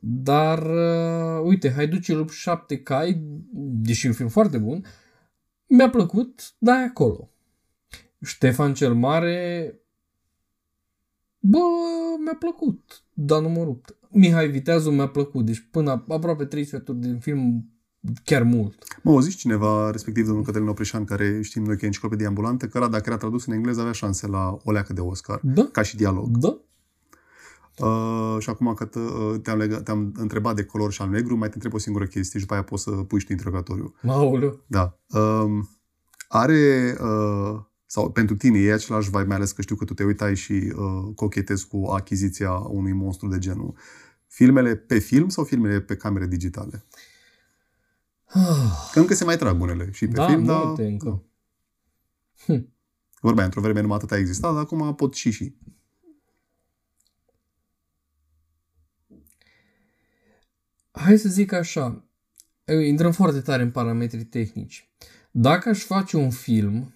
Dar, 0.00 0.62
uh, 0.62 1.42
uite, 1.44 1.72
Haiducii 1.72 2.14
lup 2.14 2.30
7 2.30 2.78
cai, 2.78 3.22
deși 3.52 4.06
e 4.06 4.08
un 4.08 4.14
film 4.14 4.28
foarte 4.28 4.58
bun, 4.58 4.84
mi-a 5.66 5.90
plăcut, 5.90 6.54
da, 6.58 6.80
e 6.80 6.84
acolo. 6.84 7.30
Ștefan 8.24 8.74
cel 8.74 8.94
Mare, 8.94 9.74
bă, 11.38 11.58
mi-a 12.24 12.36
plăcut, 12.38 13.02
dar 13.12 13.40
nu 13.40 13.48
mă 13.48 13.62
rupt. 13.62 13.96
Mihai 14.10 14.48
Viteazu 14.48 14.90
mi-a 14.90 15.08
plăcut, 15.08 15.44
deci 15.44 15.68
până 15.70 16.04
aproape 16.08 16.44
3 16.44 16.64
sferturi 16.64 16.98
din 16.98 17.18
film, 17.18 17.66
chiar 18.24 18.42
mult. 18.42 18.84
Mă, 19.02 19.12
o 19.12 19.20
zis 19.20 19.34
cineva, 19.34 19.90
respectiv 19.90 20.26
domnul 20.26 20.44
Cătălin 20.44 20.68
Opreșan, 20.68 21.04
care 21.04 21.42
știm 21.42 21.64
noi 21.64 21.74
că 21.76 21.80
e 21.82 21.86
enciclopedie 21.86 22.26
ambulantă, 22.26 22.66
că 22.66 22.78
ăla, 22.78 22.88
dacă 22.88 23.02
era 23.06 23.16
tradus 23.16 23.46
în 23.46 23.52
engleză, 23.52 23.80
avea 23.80 23.92
șanse 23.92 24.26
la 24.26 24.56
o 24.64 24.72
leacă 24.72 24.92
de 24.92 25.00
Oscar, 25.00 25.40
Da, 25.42 25.68
ca 25.72 25.82
și 25.82 25.96
dialog. 25.96 26.36
da. 26.36 26.58
Uh, 27.78 28.36
și 28.38 28.50
acum 28.50 28.74
că 28.74 28.84
te- 28.84 29.38
te-am, 29.42 29.58
legat, 29.58 29.82
te-am 29.82 30.12
întrebat 30.16 30.54
de 30.54 30.64
color 30.64 30.92
și 30.92 31.02
al 31.02 31.08
negru, 31.08 31.36
mai 31.36 31.48
te 31.48 31.54
întreb 31.54 31.74
o 31.74 31.78
singură 31.78 32.04
chestie 32.04 32.38
și 32.38 32.44
după 32.44 32.52
aia 32.52 32.62
poți 32.62 32.82
să 32.82 32.90
puși 32.90 33.20
și 33.20 33.26
tu 33.26 33.32
interrogatoriu. 33.32 33.94
Aoleu. 34.06 34.60
Da. 34.66 34.98
Um, 35.08 35.68
are, 36.28 36.96
uh, 37.00 37.60
sau 37.86 38.10
pentru 38.10 38.36
tine, 38.36 38.58
e 38.58 38.72
același 38.72 39.10
vibe, 39.10 39.22
mai 39.22 39.36
ales 39.36 39.52
că 39.52 39.62
știu 39.62 39.76
că 39.76 39.84
tu 39.84 39.94
te 39.94 40.04
uitai 40.04 40.36
și 40.36 40.52
uh, 40.52 41.14
cochetezi 41.14 41.68
cu 41.68 41.84
achiziția 41.84 42.52
unui 42.52 42.92
monstru 42.92 43.28
de 43.28 43.38
genul. 43.38 43.74
Filmele 44.26 44.76
pe 44.76 44.98
film 44.98 45.28
sau 45.28 45.44
filmele 45.44 45.80
pe 45.80 45.96
camere 45.96 46.26
digitale? 46.26 46.84
Că 48.92 49.00
încă 49.00 49.14
se 49.14 49.24
mai 49.24 49.36
trag 49.36 49.60
unele 49.60 49.88
și 49.92 50.06
pe 50.06 50.12
Da, 50.12 50.26
film, 50.26 50.44
dar... 50.44 50.64
multe 50.64 50.84
încă. 50.86 51.22
Vorbeai, 53.20 53.46
într-o 53.46 53.60
vreme 53.60 53.80
numai 53.80 53.96
atâta 53.96 54.16
exista, 54.16 54.52
dar 54.52 54.60
acum 54.60 54.94
pot 54.94 55.14
și 55.14 55.30
și. 55.30 55.56
Hai 60.92 61.18
să 61.18 61.28
zic 61.28 61.52
așa, 61.52 62.04
intrăm 62.86 63.12
foarte 63.12 63.40
tare 63.40 63.62
în 63.62 63.70
parametri 63.70 64.24
tehnici. 64.24 64.90
Dacă 65.30 65.68
aș 65.68 65.82
face 65.82 66.16
un 66.16 66.30
film, 66.30 66.94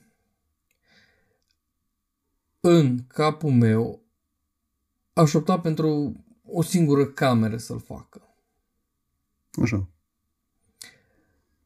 în 2.61 2.99
capul 3.07 3.51
meu, 3.51 4.03
aș 5.13 5.35
opta 5.35 5.61
pentru 5.61 6.17
o 6.45 6.63
singură 6.63 7.07
cameră 7.07 7.57
să-l 7.57 7.81
facă. 7.81 8.21
Așa. 9.63 9.89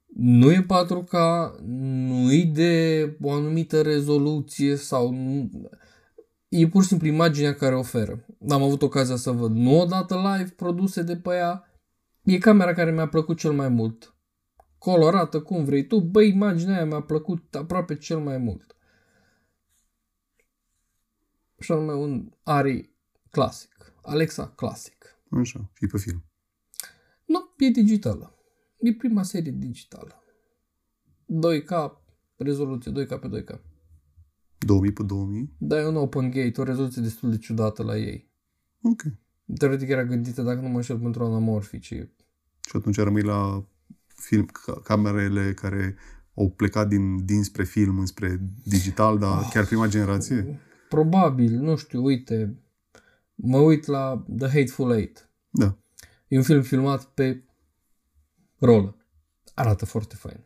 Nu 0.07 0.53
e 0.53 0.66
4K, 0.66 1.14
nu 1.62 2.33
e 2.33 2.45
de 2.45 3.16
o 3.20 3.33
anumită 3.33 3.83
rezoluție 3.83 4.76
sau 4.76 5.11
nu... 5.11 5.51
E 6.49 6.68
pur 6.68 6.83
și 6.83 6.89
simplu 6.89 7.07
imaginea 7.07 7.55
care 7.55 7.74
oferă. 7.74 8.24
Am 8.49 8.62
avut 8.62 8.83
ocazia 8.83 9.16
să 9.16 9.31
văd 9.31 9.51
nu 9.51 9.81
odată 9.81 10.14
live 10.14 10.51
produse 10.51 11.03
de 11.03 11.16
pe 11.16 11.35
ea. 11.35 11.70
E 12.23 12.39
camera 12.39 12.73
care 12.73 12.91
mi-a 12.91 13.09
plăcut 13.09 13.39
cel 13.39 13.53
mai 13.53 13.68
mult. 13.68 14.14
Colorată, 14.79 15.43
cum 15.43 15.64
vrei 15.64 15.87
tu. 15.87 16.01
Băi, 16.01 16.29
imaginea 16.29 16.75
aia 16.75 16.85
mi-a 16.85 17.03
plăcut 17.03 17.55
aproape 17.55 17.97
cel 17.97 18.18
mai 18.18 18.39
mult. 18.39 18.77
Și 21.59 21.73
anume 21.73 21.93
un 21.93 22.33
Ari 22.43 22.95
clasic. 23.31 23.93
Alexa 24.03 24.49
clasic. 24.49 25.21
Așa. 25.31 25.71
Și 25.75 25.87
pe 25.87 25.99
film. 25.99 26.25
Nu, 27.25 27.55
e 27.59 27.68
digitală. 27.68 28.35
E 28.79 28.95
prima 28.95 29.23
serie 29.23 29.53
digitală. 29.53 30.23
2K, 31.27 31.93
rezoluție 32.37 32.93
2K 32.93 33.21
pe 33.21 33.43
2K. 33.43 33.61
2000 34.59 34.93
pe 34.93 35.03
2000. 35.03 35.55
Dar 35.59 35.79
e 35.79 35.87
un 35.87 35.97
open 35.97 36.31
gate, 36.31 36.61
o 36.61 36.64
rezoluție 36.64 37.03
destul 37.03 37.31
de 37.31 37.39
ciudată 37.39 37.83
la 37.83 37.97
ei. 37.97 38.31
Ok. 38.83 39.03
Teoretic 39.59 39.88
era 39.88 40.05
gândită, 40.05 40.42
dacă 40.42 40.61
nu 40.61 40.68
mă 40.68 40.76
înșel, 40.76 40.98
pentru 40.98 41.24
anamorfici. 41.24 41.84
Și 41.84 42.07
atunci 42.72 42.96
rămâi 42.96 43.22
la 43.22 43.64
film, 44.07 44.46
ca- 44.46 44.80
camerele 44.84 45.53
care 45.55 45.96
au 46.34 46.51
plecat 46.51 46.88
din, 46.88 47.24
dinspre 47.24 47.64
film 47.64 47.98
înspre 47.98 48.40
digital, 48.64 49.18
dar 49.18 49.38
Ah. 49.38 49.48
chiar 49.53 49.64
prima 49.66 49.86
generație? 49.86 50.61
Probabil, 50.88 51.53
nu 51.59 51.76
știu, 51.76 52.05
uite, 52.05 52.59
mă 53.34 53.59
uit 53.59 53.86
la 53.86 54.24
The 54.38 54.46
Hateful 54.46 54.90
Eight. 54.92 55.28
Da. 55.51 55.76
E 56.28 56.36
un 56.36 56.42
film 56.42 56.62
filmat 56.62 57.05
pe 57.05 57.42
rolă. 58.59 58.96
Arată 59.55 59.84
foarte 59.84 60.14
fain. 60.14 60.40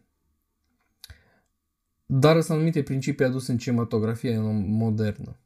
Dar 2.07 2.41
sunt 2.41 2.57
anumite 2.57 2.83
principii 2.83 3.25
aduse 3.25 3.53
în 3.53 3.59
cinematografia 3.59 4.41
modernă. 4.67 5.37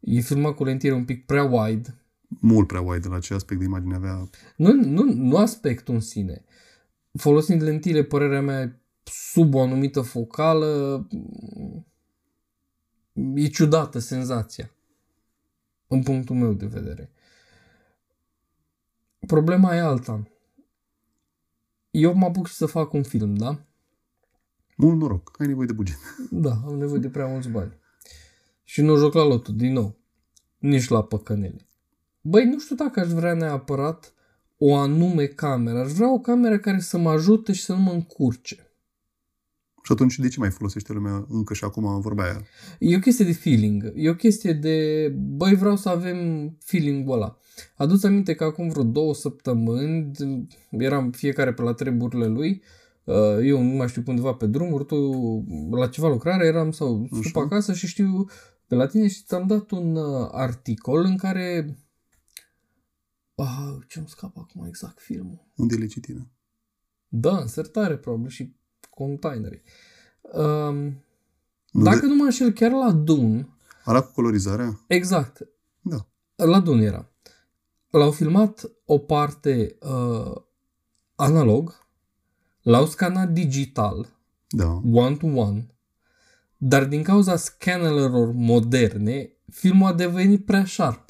E 0.00 0.20
filmat 0.20 0.54
cu 0.54 0.64
lentire 0.64 0.94
un 0.94 1.04
pic 1.04 1.26
prea 1.26 1.44
wide. 1.44 1.94
Mult 2.38 2.66
prea 2.66 2.80
wide 2.80 3.08
la 3.08 3.18
ce 3.18 3.34
aspect 3.34 3.60
de 3.60 3.66
imagine 3.66 3.94
avea. 3.94 4.28
Nu, 4.56 4.72
nu, 4.72 5.02
nu 5.02 5.36
aspectul 5.36 5.94
în 5.94 6.00
sine. 6.00 6.44
Folosind 7.12 7.62
lentile, 7.62 8.04
părerea 8.04 8.40
mea, 8.40 8.80
sub 9.04 9.54
o 9.54 9.60
anumită 9.60 10.00
focală, 10.00 11.06
e 13.34 13.46
ciudată 13.46 13.98
senzația. 13.98 14.70
În 15.88 16.02
punctul 16.02 16.36
meu 16.36 16.52
de 16.52 16.66
vedere. 16.66 17.10
Problema 19.26 19.74
e 19.74 19.80
alta. 19.80 20.28
Eu 21.90 22.14
mă 22.14 22.26
apuc 22.26 22.46
și 22.46 22.54
să 22.54 22.66
fac 22.66 22.92
un 22.92 23.02
film, 23.02 23.34
da? 23.34 23.64
Mult 24.76 24.98
noroc. 24.98 25.36
Ai 25.38 25.46
nevoie 25.46 25.66
de 25.66 25.72
buget. 25.72 25.98
Da, 26.30 26.60
am 26.66 26.78
nevoie 26.78 27.00
de 27.00 27.08
prea 27.08 27.26
mulți 27.26 27.48
bani. 27.48 27.78
Și 28.64 28.82
nu 28.82 28.96
joc 28.96 29.14
la 29.14 29.24
lotul, 29.24 29.56
din 29.56 29.72
nou. 29.72 29.98
Nici 30.58 30.88
la 30.88 31.04
păcănele. 31.04 31.69
Băi, 32.20 32.44
nu 32.44 32.58
știu 32.58 32.76
dacă 32.76 33.00
aș 33.00 33.08
vrea 33.08 33.34
neapărat 33.34 34.14
o 34.58 34.76
anume 34.76 35.24
cameră. 35.26 35.78
Aș 35.78 35.92
vrea 35.92 36.12
o 36.12 36.18
cameră 36.18 36.58
care 36.58 36.80
să 36.80 36.98
mă 36.98 37.10
ajute 37.10 37.52
și 37.52 37.62
să 37.62 37.72
nu 37.72 37.80
mă 37.80 37.90
încurce. 37.90 38.70
Și 39.82 39.92
atunci 39.92 40.18
de 40.18 40.28
ce 40.28 40.38
mai 40.38 40.50
folosește 40.50 40.92
lumea 40.92 41.26
încă 41.28 41.54
și 41.54 41.64
acum 41.64 42.00
vorba 42.00 42.22
aia? 42.22 42.42
E 42.78 42.96
o 42.96 42.98
chestie 42.98 43.24
de 43.24 43.32
feeling. 43.32 43.92
E 43.94 44.10
o 44.10 44.14
chestie 44.14 44.52
de, 44.52 45.08
băi, 45.16 45.54
vreau 45.54 45.76
să 45.76 45.88
avem 45.88 46.50
feeling-ul 46.64 47.14
ăla. 47.14 47.38
Aduți 47.76 48.06
aminte 48.06 48.34
că 48.34 48.44
acum 48.44 48.68
vreo 48.68 48.82
două 48.82 49.14
săptămâni 49.14 50.10
eram 50.70 51.10
fiecare 51.10 51.52
pe 51.52 51.62
la 51.62 51.72
treburile 51.72 52.26
lui, 52.26 52.62
uh, 53.04 53.38
eu 53.44 53.62
nu 53.62 53.76
mai 53.76 53.88
știu 53.88 54.02
undeva 54.06 54.32
pe 54.32 54.46
drumuri, 54.46 54.86
tu 54.86 54.96
la 55.70 55.86
ceva 55.86 56.08
lucrare 56.08 56.46
eram 56.46 56.70
sau 56.70 57.08
sup 57.22 57.36
acasă 57.36 57.72
și 57.72 57.86
știu 57.86 58.26
pe 58.66 58.74
la 58.74 58.86
tine 58.86 59.08
și 59.08 59.22
ți-am 59.24 59.46
dat 59.46 59.70
un 59.70 59.96
uh, 59.96 60.28
articol 60.30 61.04
în 61.04 61.16
care 61.16 61.76
Ah, 63.42 63.76
ce-mi 63.88 64.08
scapă 64.08 64.40
acum 64.40 64.66
exact 64.66 65.00
filmul. 65.00 65.46
Unde 65.56 65.74
le 65.74 65.86
citină? 65.86 66.30
Da, 67.08 67.38
în 67.38 67.46
sertare 67.46 67.96
probabil 67.96 68.28
și 68.28 68.54
containere. 68.90 69.62
Um, 70.22 71.04
nu 71.70 71.82
dacă 71.82 72.00
de... 72.00 72.06
nu 72.06 72.14
mă 72.14 72.24
înșel, 72.24 72.52
chiar 72.52 72.70
la 72.70 72.92
Dun. 72.92 73.58
Ala 73.84 74.00
cu 74.00 74.12
colorizarea? 74.12 74.80
Exact. 74.86 75.48
Da. 75.80 76.06
La 76.34 76.60
Dun 76.60 76.80
era. 76.80 77.10
L-au 77.90 78.10
filmat 78.10 78.70
o 78.84 78.98
parte 78.98 79.76
uh, 79.80 80.32
analog, 81.14 81.86
l-au 82.62 82.86
scanat 82.86 83.28
digital, 83.28 84.08
da. 84.48 84.80
one-to-one, 84.92 85.66
dar 86.56 86.84
din 86.84 87.02
cauza 87.02 87.36
scannerelor 87.36 88.32
moderne, 88.32 89.32
filmul 89.50 89.86
a 89.86 89.92
devenit 89.92 90.44
prea 90.44 90.64
sharp. 90.64 91.09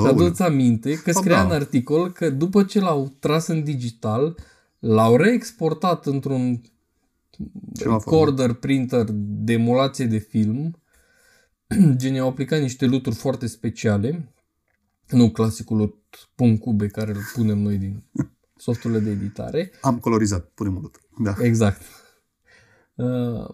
Și 0.00 0.06
aduți 0.06 0.42
aminte 0.42 0.94
că 0.94 1.12
scria 1.12 1.36
da. 1.36 1.44
în 1.44 1.50
articol 1.50 2.12
că 2.12 2.30
după 2.30 2.64
ce 2.64 2.80
l-au 2.80 3.12
tras 3.18 3.46
în 3.46 3.64
digital, 3.64 4.36
l-au 4.78 5.16
reexportat 5.16 6.06
într-un 6.06 6.60
recorder 7.84 8.52
printer 8.52 9.06
de 9.12 9.52
emulație 9.52 10.06
de 10.06 10.18
film, 10.18 10.80
gen 11.96 12.16
au 12.16 12.28
aplicat 12.28 12.60
niște 12.60 12.86
luturi 12.86 13.14
foarte 13.14 13.46
speciale, 13.46 14.32
nu 15.08 15.30
clasicul 15.30 15.76
lut 15.76 16.58
.cube 16.60 16.86
care 16.86 17.10
îl 17.10 17.20
punem 17.34 17.58
noi 17.58 17.76
din 17.76 18.02
softurile 18.56 18.98
de 18.98 19.10
editare. 19.10 19.70
Am 19.80 19.98
colorizat, 19.98 20.50
punem 20.54 20.78
lut. 20.80 21.00
Da. 21.18 21.34
Exact. 21.38 21.82
Uh, 22.94 23.48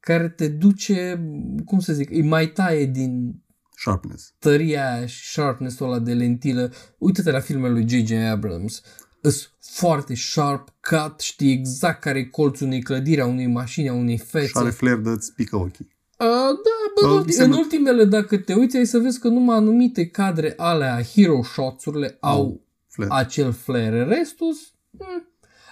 care 0.00 0.28
te 0.28 0.48
duce, 0.48 1.30
cum 1.64 1.78
să 1.78 1.92
zic, 1.92 2.10
îi 2.10 2.22
mai 2.22 2.46
taie 2.46 2.86
din 2.86 3.42
sharpness. 3.80 4.34
tăria 4.38 4.94
aia 4.94 5.06
și 5.06 5.30
sharpness-ul 5.30 5.86
ăla 5.86 5.98
de 5.98 6.12
lentilă. 6.12 6.72
Uite-te 6.98 7.30
la 7.30 7.40
filmele 7.40 7.72
lui 7.72 7.88
J.J. 7.88 8.12
Abrams 8.12 8.82
îs 9.20 9.50
foarte 9.60 10.14
sharp 10.14 10.68
cut, 10.80 11.20
știi 11.20 11.52
exact 11.52 12.00
care 12.00 12.18
e 12.18 12.24
colțul 12.24 12.66
unei 12.66 12.82
clădiri, 12.82 13.20
a 13.20 13.26
unei 13.26 13.46
mașini, 13.46 13.88
a 13.88 13.92
unei 13.92 14.18
fețe. 14.18 14.46
Și 14.46 14.52
are 14.54 14.70
flair 14.70 14.96
de-ți 14.96 15.34
pică 15.34 15.56
ochii. 15.56 15.88
Uh, 16.18 16.26
da, 16.26 17.08
bă, 17.08 17.08
uh, 17.08 17.34
în 17.38 17.52
ultimele, 17.52 18.04
dacă 18.04 18.36
te 18.36 18.54
uiți, 18.54 18.76
ai 18.76 18.86
să 18.86 18.98
vezi 18.98 19.18
că 19.18 19.28
numai 19.28 19.56
anumite 19.56 20.06
cadre 20.06 20.54
alea, 20.56 21.02
hero 21.02 21.42
shots-urile, 21.42 22.16
au, 22.20 22.36
au 22.36 22.66
flare. 22.88 23.10
acel 23.14 23.52
flare. 23.52 24.04
Restul, 24.04 24.56
hmm. 24.98 25.28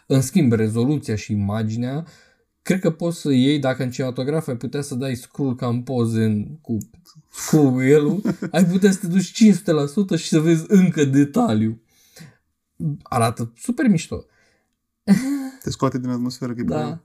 în 0.07 0.21
schimb, 0.21 0.53
rezoluția 0.53 1.15
și 1.15 1.33
imaginea, 1.33 2.07
cred 2.69 2.81
că 2.81 2.91
poți 2.91 3.21
să 3.21 3.31
iei, 3.31 3.59
dacă 3.59 3.83
în 3.83 3.91
cinematograf 3.91 4.49
ai 4.49 4.57
putea 4.57 4.83
să 4.83 4.95
dai 4.95 5.15
scroll 5.15 5.55
ca 5.55 5.67
în 5.67 5.83
poze 5.83 6.25
în, 6.25 6.47
cu 6.61 6.79
scroll 7.31 7.77
wheel 7.77 8.23
ai 8.53 8.65
putea 8.65 8.91
să 8.91 8.99
te 8.99 9.07
duci 9.07 9.33
500% 10.17 10.19
și 10.19 10.29
să 10.29 10.41
vezi 10.41 10.65
încă 10.69 11.05
detaliu 11.05 11.81
arată 13.03 13.53
super 13.57 13.89
mișto. 13.89 14.25
Te 15.63 15.71
scoate 15.71 15.99
din 15.99 16.09
atmosferă 16.09 16.53
că 16.53 16.61
e 16.61 16.65
da. 16.65 17.01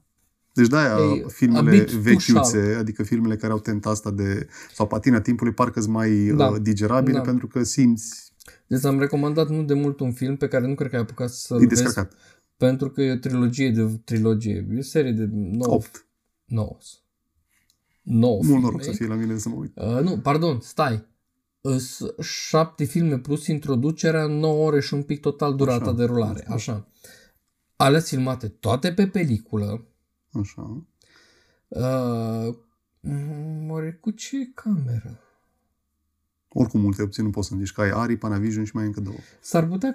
Deci 0.54 0.68
da, 0.68 0.98
filmele 1.28 1.88
vechiuțe, 2.02 2.76
adică 2.80 3.04
filmele 3.04 3.36
care 3.36 3.52
au 3.52 3.60
tenta 3.60 3.90
asta 3.90 4.12
de, 4.12 4.48
sau 4.74 4.88
patina 4.88 5.22
timpului, 5.22 5.54
parcă 5.54 5.82
sunt 5.82 5.94
mai 5.94 6.34
da. 6.36 6.48
uh, 6.48 6.62
digerabile 6.62 7.18
da. 7.18 7.24
pentru 7.24 7.48
că 7.48 7.64
simți. 7.64 8.34
Deci 8.68 8.86
am 8.86 9.00
recomandat 9.00 9.50
nu 9.50 9.64
de 9.64 9.74
mult 9.74 10.00
un 10.00 10.12
film 10.12 10.36
pe 10.36 10.48
care 10.48 10.68
nu 10.68 10.76
cred 10.76 10.90
că 10.90 10.96
ai 10.96 11.02
apucat 11.02 11.30
să-l 11.30 11.68
vezi. 11.68 11.94
Pentru 12.66 12.90
că 12.90 13.02
e 13.02 13.12
o 13.12 13.16
trilogie 13.16 13.72
de 13.72 14.00
trilogie, 14.04 14.68
e 14.72 14.78
o 14.78 14.82
serie 14.82 15.12
de 15.12 15.30
9. 15.32 15.74
8. 15.74 16.08
9. 16.46 16.78
9 18.02 18.40
Mult 18.44 18.64
noroc 18.64 18.84
să 18.84 18.92
fie 18.92 19.08
la 19.08 19.16
mine 19.16 19.38
să 19.38 19.50
mă 19.50 19.56
uit. 19.56 19.72
Uh, 19.76 20.00
nu, 20.02 20.20
pardon, 20.20 20.60
stai 20.60 21.06
șapte 22.22 22.84
filme 22.84 23.20
plus 23.20 23.48
introducerea, 23.48 24.26
9 24.26 24.66
ore 24.66 24.80
și 24.80 24.94
un 24.94 25.04
pic 25.04 25.22
total 25.22 25.56
durata 25.56 25.84
Așa, 25.84 25.94
de 25.94 26.04
rulare. 26.04 26.46
Așa. 26.48 26.88
Alea 27.76 28.00
filmate 28.00 28.48
toate 28.48 28.94
pe 28.94 29.08
peliculă. 29.08 29.86
Așa. 30.32 30.86
Uh, 31.68 32.56
oare 33.68 33.98
cu 34.02 34.12
ce 34.12 34.52
cameră? 34.54 35.20
Oricum 36.50 36.82
multe 36.82 37.02
opțiuni 37.02 37.28
nu 37.28 37.34
poți 37.34 37.48
să 37.48 37.56
zici 37.58 37.72
că 37.72 37.82
ai 37.82 37.92
Ari, 37.94 38.18
Panavision 38.18 38.64
și 38.64 38.76
mai 38.76 38.86
încă 38.86 39.00
două. 39.00 39.18
S-ar 39.42 39.68
putea 39.68 39.94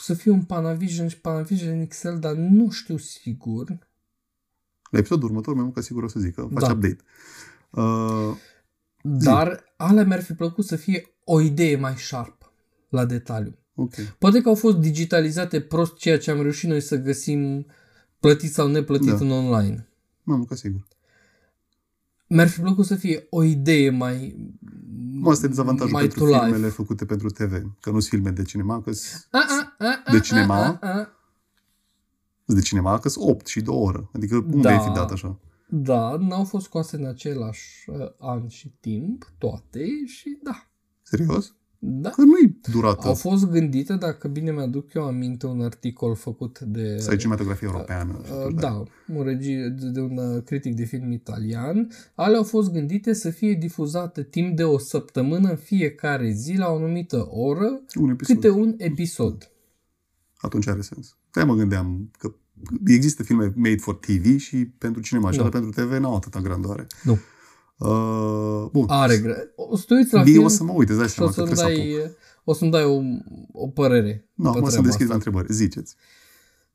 să 0.00 0.14
fie 0.14 0.30
un 0.30 0.42
Panavision 0.42 1.08
și 1.08 1.20
Panavision 1.20 1.86
XL, 1.86 2.14
dar 2.14 2.34
nu 2.34 2.70
știu 2.70 2.96
sigur. 2.96 3.66
La 4.90 4.98
episodul 4.98 5.28
următor, 5.28 5.54
mai 5.54 5.62
mult 5.62 5.74
ca 5.74 5.80
sigur 5.80 6.02
o 6.02 6.08
să 6.08 6.20
zic 6.20 6.34
că 6.34 6.48
faci 6.52 6.66
da. 6.66 6.72
update. 6.72 6.98
Uh, 7.70 8.36
dar 9.02 9.64
alea 9.76 10.04
mi-ar 10.04 10.22
fi 10.22 10.32
plăcut 10.32 10.64
să 10.64 10.76
fie 10.76 11.14
o 11.24 11.40
idee 11.40 11.76
mai 11.76 11.96
sharp 11.96 12.52
la 12.88 13.04
detaliu. 13.04 13.58
Okay. 13.74 14.14
Poate 14.18 14.40
că 14.40 14.48
au 14.48 14.54
fost 14.54 14.76
digitalizate 14.76 15.60
prost 15.60 15.96
ceea 15.96 16.18
ce 16.18 16.30
am 16.30 16.42
reușit 16.42 16.68
noi 16.68 16.80
să 16.80 16.96
găsim 16.96 17.66
plătit 18.20 18.52
sau 18.52 18.68
neplătit 18.68 19.08
da. 19.08 19.16
în 19.20 19.30
online. 19.30 19.88
Mamă, 20.22 20.44
ca 20.44 20.54
sigur. 20.54 20.86
Mi-ar 22.26 22.48
fi 22.48 22.60
plăcut 22.60 22.86
să 22.86 22.94
fie 22.94 23.26
o 23.30 23.42
idee 23.42 23.90
mai 23.90 24.36
Mă, 25.20 25.30
asta 25.30 25.46
e 25.46 25.48
dezavantajul 25.48 25.92
mai 25.92 26.02
pentru 26.02 26.24
filmele 26.24 26.56
life. 26.56 26.68
făcute 26.68 27.04
pentru 27.04 27.28
TV. 27.28 27.52
Că 27.80 27.90
nu 27.90 28.00
sunt 28.00 28.02
filme 28.02 28.30
de 28.30 28.42
cinema, 28.42 28.82
că 28.82 28.90
de 30.10 30.20
cinema. 30.20 30.80
De 32.44 32.60
cinema, 32.60 32.98
că 32.98 33.08
sunt 33.08 33.28
8 33.28 33.46
și 33.46 33.60
2 33.60 33.76
ore. 33.76 34.08
Adică 34.12 34.36
unde 34.36 34.60
da. 34.60 34.70
ai 34.70 34.78
fi 34.78 34.90
dat 34.90 35.10
așa? 35.10 35.38
Da, 35.68 36.16
n-au 36.20 36.44
fost 36.44 36.64
scoase 36.64 36.96
în 36.96 37.06
același 37.06 37.90
uh, 37.90 37.96
an 38.18 38.48
și 38.48 38.74
timp, 38.80 39.32
toate, 39.38 39.84
și 40.06 40.38
da. 40.42 40.68
Serios? 41.02 41.52
Da. 41.78 42.10
Că 42.10 42.22
nu-i 42.22 42.58
durată. 42.72 43.06
Au 43.06 43.14
fost 43.14 43.50
gândite, 43.50 43.94
dacă 43.94 44.28
bine 44.28 44.52
mi-aduc 44.52 44.94
eu 44.94 45.04
aminte, 45.04 45.46
un 45.46 45.60
articol 45.60 46.14
făcut 46.14 46.60
de... 46.60 46.98
Să 46.98 47.16
cinematografie 47.16 47.66
europeană. 47.66 48.20
Uh, 48.46 48.54
da, 48.54 48.82
un 49.14 49.22
regi, 49.22 49.54
de 49.92 50.00
un 50.00 50.16
uh, 50.16 50.42
critic 50.42 50.74
de 50.74 50.84
film 50.84 51.12
italian. 51.12 51.88
Ale 52.14 52.36
au 52.36 52.42
fost 52.42 52.72
gândite 52.72 53.12
să 53.12 53.30
fie 53.30 53.52
difuzate 53.52 54.22
timp 54.22 54.56
de 54.56 54.64
o 54.64 54.78
săptămână 54.78 55.48
în 55.48 55.56
fiecare 55.56 56.30
zi 56.30 56.54
la 56.56 56.68
o 56.68 56.76
anumită 56.76 57.28
oră, 57.30 57.80
un 58.00 58.10
episod. 58.10 58.36
câte 58.36 58.50
un 58.50 58.74
episod. 58.76 59.50
Atunci 60.40 60.66
are 60.66 60.80
sens. 60.80 61.16
Că 61.30 61.44
mă 61.44 61.54
gândeam 61.54 62.10
că 62.18 62.34
există 62.86 63.22
filme 63.22 63.52
made 63.56 63.76
for 63.76 63.94
TV 63.94 64.38
și 64.38 64.56
pentru 64.66 65.02
cinema, 65.02 65.30
și 65.30 65.40
pentru 65.40 65.70
TV 65.70 65.92
n-au 65.92 66.16
atâta 66.16 66.40
grandoare. 66.40 66.86
Nu. 67.02 67.18
Uh, 67.78 68.68
bun. 68.72 68.84
Are 68.88 69.18
gre... 69.18 69.52
O 69.56 69.76
să 69.76 69.84
te 69.86 69.94
uiți 69.94 70.14
la 70.14 70.22
Bine, 70.22 70.32
film 70.32 70.44
o 70.44 70.48
să 70.48 70.64
mă 70.64 70.72
uit, 70.72 70.88
îți 70.88 70.98
dai 70.98 71.08
seama 71.08 71.30
că 71.30 71.42
trebuie 71.42 71.64
dai, 71.64 72.00
să 72.02 72.16
O 72.44 72.52
să-mi 72.52 72.70
dai 72.70 72.84
o, 72.84 73.00
o 73.52 73.68
părere. 73.68 74.28
Nu, 74.34 74.52
no, 74.52 74.60
mă 74.60 74.70
să 74.70 74.80
deschid 74.80 75.08
la 75.08 75.14
întrebări. 75.14 75.52
Ziceți. 75.52 75.96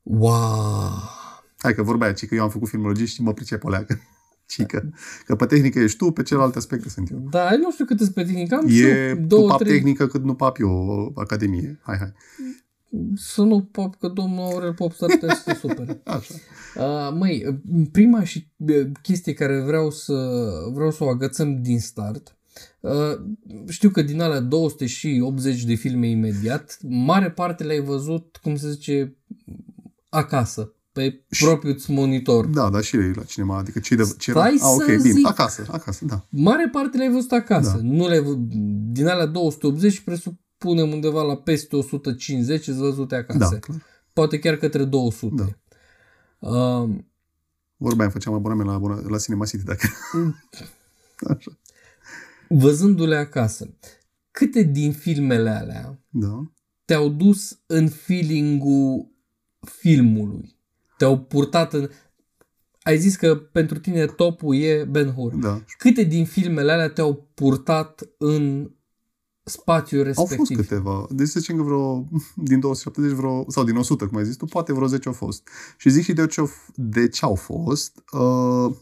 Wow! 0.02 0.92
Hai 1.58 1.74
că 1.74 1.82
vorba 1.82 2.04
aia, 2.04 2.12
ci 2.12 2.26
că 2.26 2.34
eu 2.34 2.42
am 2.42 2.50
făcut 2.50 2.68
filmologie 2.68 3.04
și 3.04 3.22
mă 3.22 3.32
pricep 3.32 3.64
o 3.64 3.68
leacă. 3.68 4.00
Cică. 4.46 4.90
Că 5.26 5.34
pe 5.34 5.46
tehnică 5.46 5.78
ești 5.78 5.98
tu, 5.98 6.10
pe 6.10 6.22
celelalte 6.22 6.58
aspecte 6.58 6.88
sunt 6.88 7.10
eu. 7.10 7.26
Da, 7.30 7.56
nu 7.56 7.72
știu 7.72 7.84
cât 7.84 8.08
pe 8.08 8.24
tehnică. 8.24 8.54
Am 8.54 8.66
e 8.68 9.14
două, 9.14 9.48
pap 9.48 9.58
trei... 9.58 9.72
tehnică 9.72 10.06
cât 10.06 10.22
nu 10.22 10.34
pap 10.34 10.58
eu, 10.60 11.12
academie. 11.14 11.80
Hai, 11.82 11.96
hai 11.96 12.12
să 13.16 13.42
nu 13.42 13.62
pop, 13.62 13.96
că 13.96 14.08
domnul 14.08 14.44
Aurel 14.44 14.74
Pop 14.74 14.92
s-ar 14.92 15.10
putea 15.10 15.34
să 15.34 15.56
super. 15.58 16.00
Așa. 16.04 16.34
Uh, 16.76 17.16
măi, 17.18 17.62
prima 17.92 18.24
și 18.24 18.48
chestie 19.02 19.32
care 19.32 19.60
vreau 19.60 19.90
să, 19.90 20.48
vreau 20.72 20.90
să 20.90 21.04
o 21.04 21.08
agățăm 21.08 21.62
din 21.62 21.80
start, 21.80 22.36
uh, 22.80 23.20
știu 23.68 23.90
că 23.90 24.02
din 24.02 24.20
alea 24.20 24.40
280 24.40 25.64
de 25.64 25.74
filme 25.74 26.08
imediat, 26.08 26.78
mare 26.82 27.30
parte 27.30 27.64
le-ai 27.64 27.80
văzut, 27.80 28.38
cum 28.42 28.56
se 28.56 28.70
zice, 28.70 29.16
acasă, 30.08 30.74
pe 30.92 31.24
propriul 31.38 31.78
monitor. 31.86 32.46
Da, 32.46 32.70
da, 32.70 32.80
și 32.80 32.96
la 32.96 33.22
cinema, 33.22 33.58
adică 33.58 33.78
ce 33.78 33.94
de 33.94 34.02
ce 34.18 34.30
Stai 34.30 34.54
era? 34.54 34.66
Ah, 34.66 34.74
ok, 34.74 34.86
bine, 34.86 35.14
zic. 35.14 35.26
acasă, 35.26 35.64
acasă, 35.70 36.04
da. 36.04 36.26
Mare 36.28 36.68
parte 36.72 36.96
le-ai 36.96 37.12
văzut 37.12 37.32
acasă. 37.32 37.76
Da. 37.76 37.82
Nu 37.82 38.08
le 38.08 38.22
din 38.92 39.06
alea 39.06 39.26
280 39.26 40.00
presupun 40.00 40.38
punem 40.64 40.92
undeva 40.92 41.22
la 41.22 41.36
peste 41.36 41.76
150 41.76 42.66
îți 42.66 42.78
văzute 42.78 43.14
acasă. 43.14 43.38
Da, 43.38 43.58
clar. 43.58 43.82
Poate 44.12 44.38
chiar 44.38 44.56
către 44.56 44.84
200. 44.84 45.34
Da. 45.34 46.48
Uh, 46.48 46.90
Vorbeam, 47.76 48.10
făceam 48.10 48.34
abonament 48.34 48.68
la, 48.68 49.00
la 49.08 49.18
Cinema 49.18 49.44
City 49.44 49.64
dacă... 49.64 49.86
Așa. 51.36 51.58
Văzându-le 52.48 53.16
acasă, 53.16 53.74
câte 54.30 54.62
din 54.62 54.92
filmele 54.92 55.50
alea 55.50 55.98
Da. 56.08 56.52
te-au 56.84 57.08
dus 57.08 57.58
în 57.66 57.88
feeling-ul 57.88 59.12
filmului? 59.60 60.56
Te-au 60.96 61.18
purtat 61.18 61.72
în... 61.72 61.90
Ai 62.82 62.98
zis 62.98 63.16
că 63.16 63.36
pentru 63.36 63.78
tine 63.78 64.06
topul 64.06 64.56
e 64.56 64.84
Ben 64.84 65.12
Hur. 65.12 65.34
Da. 65.34 65.64
Câte 65.78 66.02
din 66.02 66.24
filmele 66.24 66.72
alea 66.72 66.88
te-au 66.88 67.28
purtat 67.34 68.08
în 68.18 68.70
spațiul 69.44 70.00
Au 70.00 70.06
respectiv? 70.06 70.36
fost 70.36 70.52
câteva. 70.54 71.06
Deci 71.10 71.28
să 71.28 71.40
zicem 71.40 71.56
că 71.56 71.62
vreo, 71.62 72.08
din 72.50 72.60
270 72.60 73.16
vreo, 73.16 73.44
sau 73.48 73.64
din 73.64 73.76
100, 73.76 74.06
cum 74.06 74.18
ai 74.18 74.24
zis 74.24 74.36
tu, 74.36 74.44
poate 74.44 74.72
vreo 74.72 74.86
10 74.86 75.08
au 75.08 75.14
fost. 75.14 75.48
Și 75.76 75.90
zic 75.90 76.04
și 76.04 76.12
de 76.12 76.26
ce 76.26 76.40
au, 76.40 76.50
de 76.74 77.08
ce 77.08 77.24
au 77.24 77.34
fost. 77.34 78.02
Uh, 78.12 78.74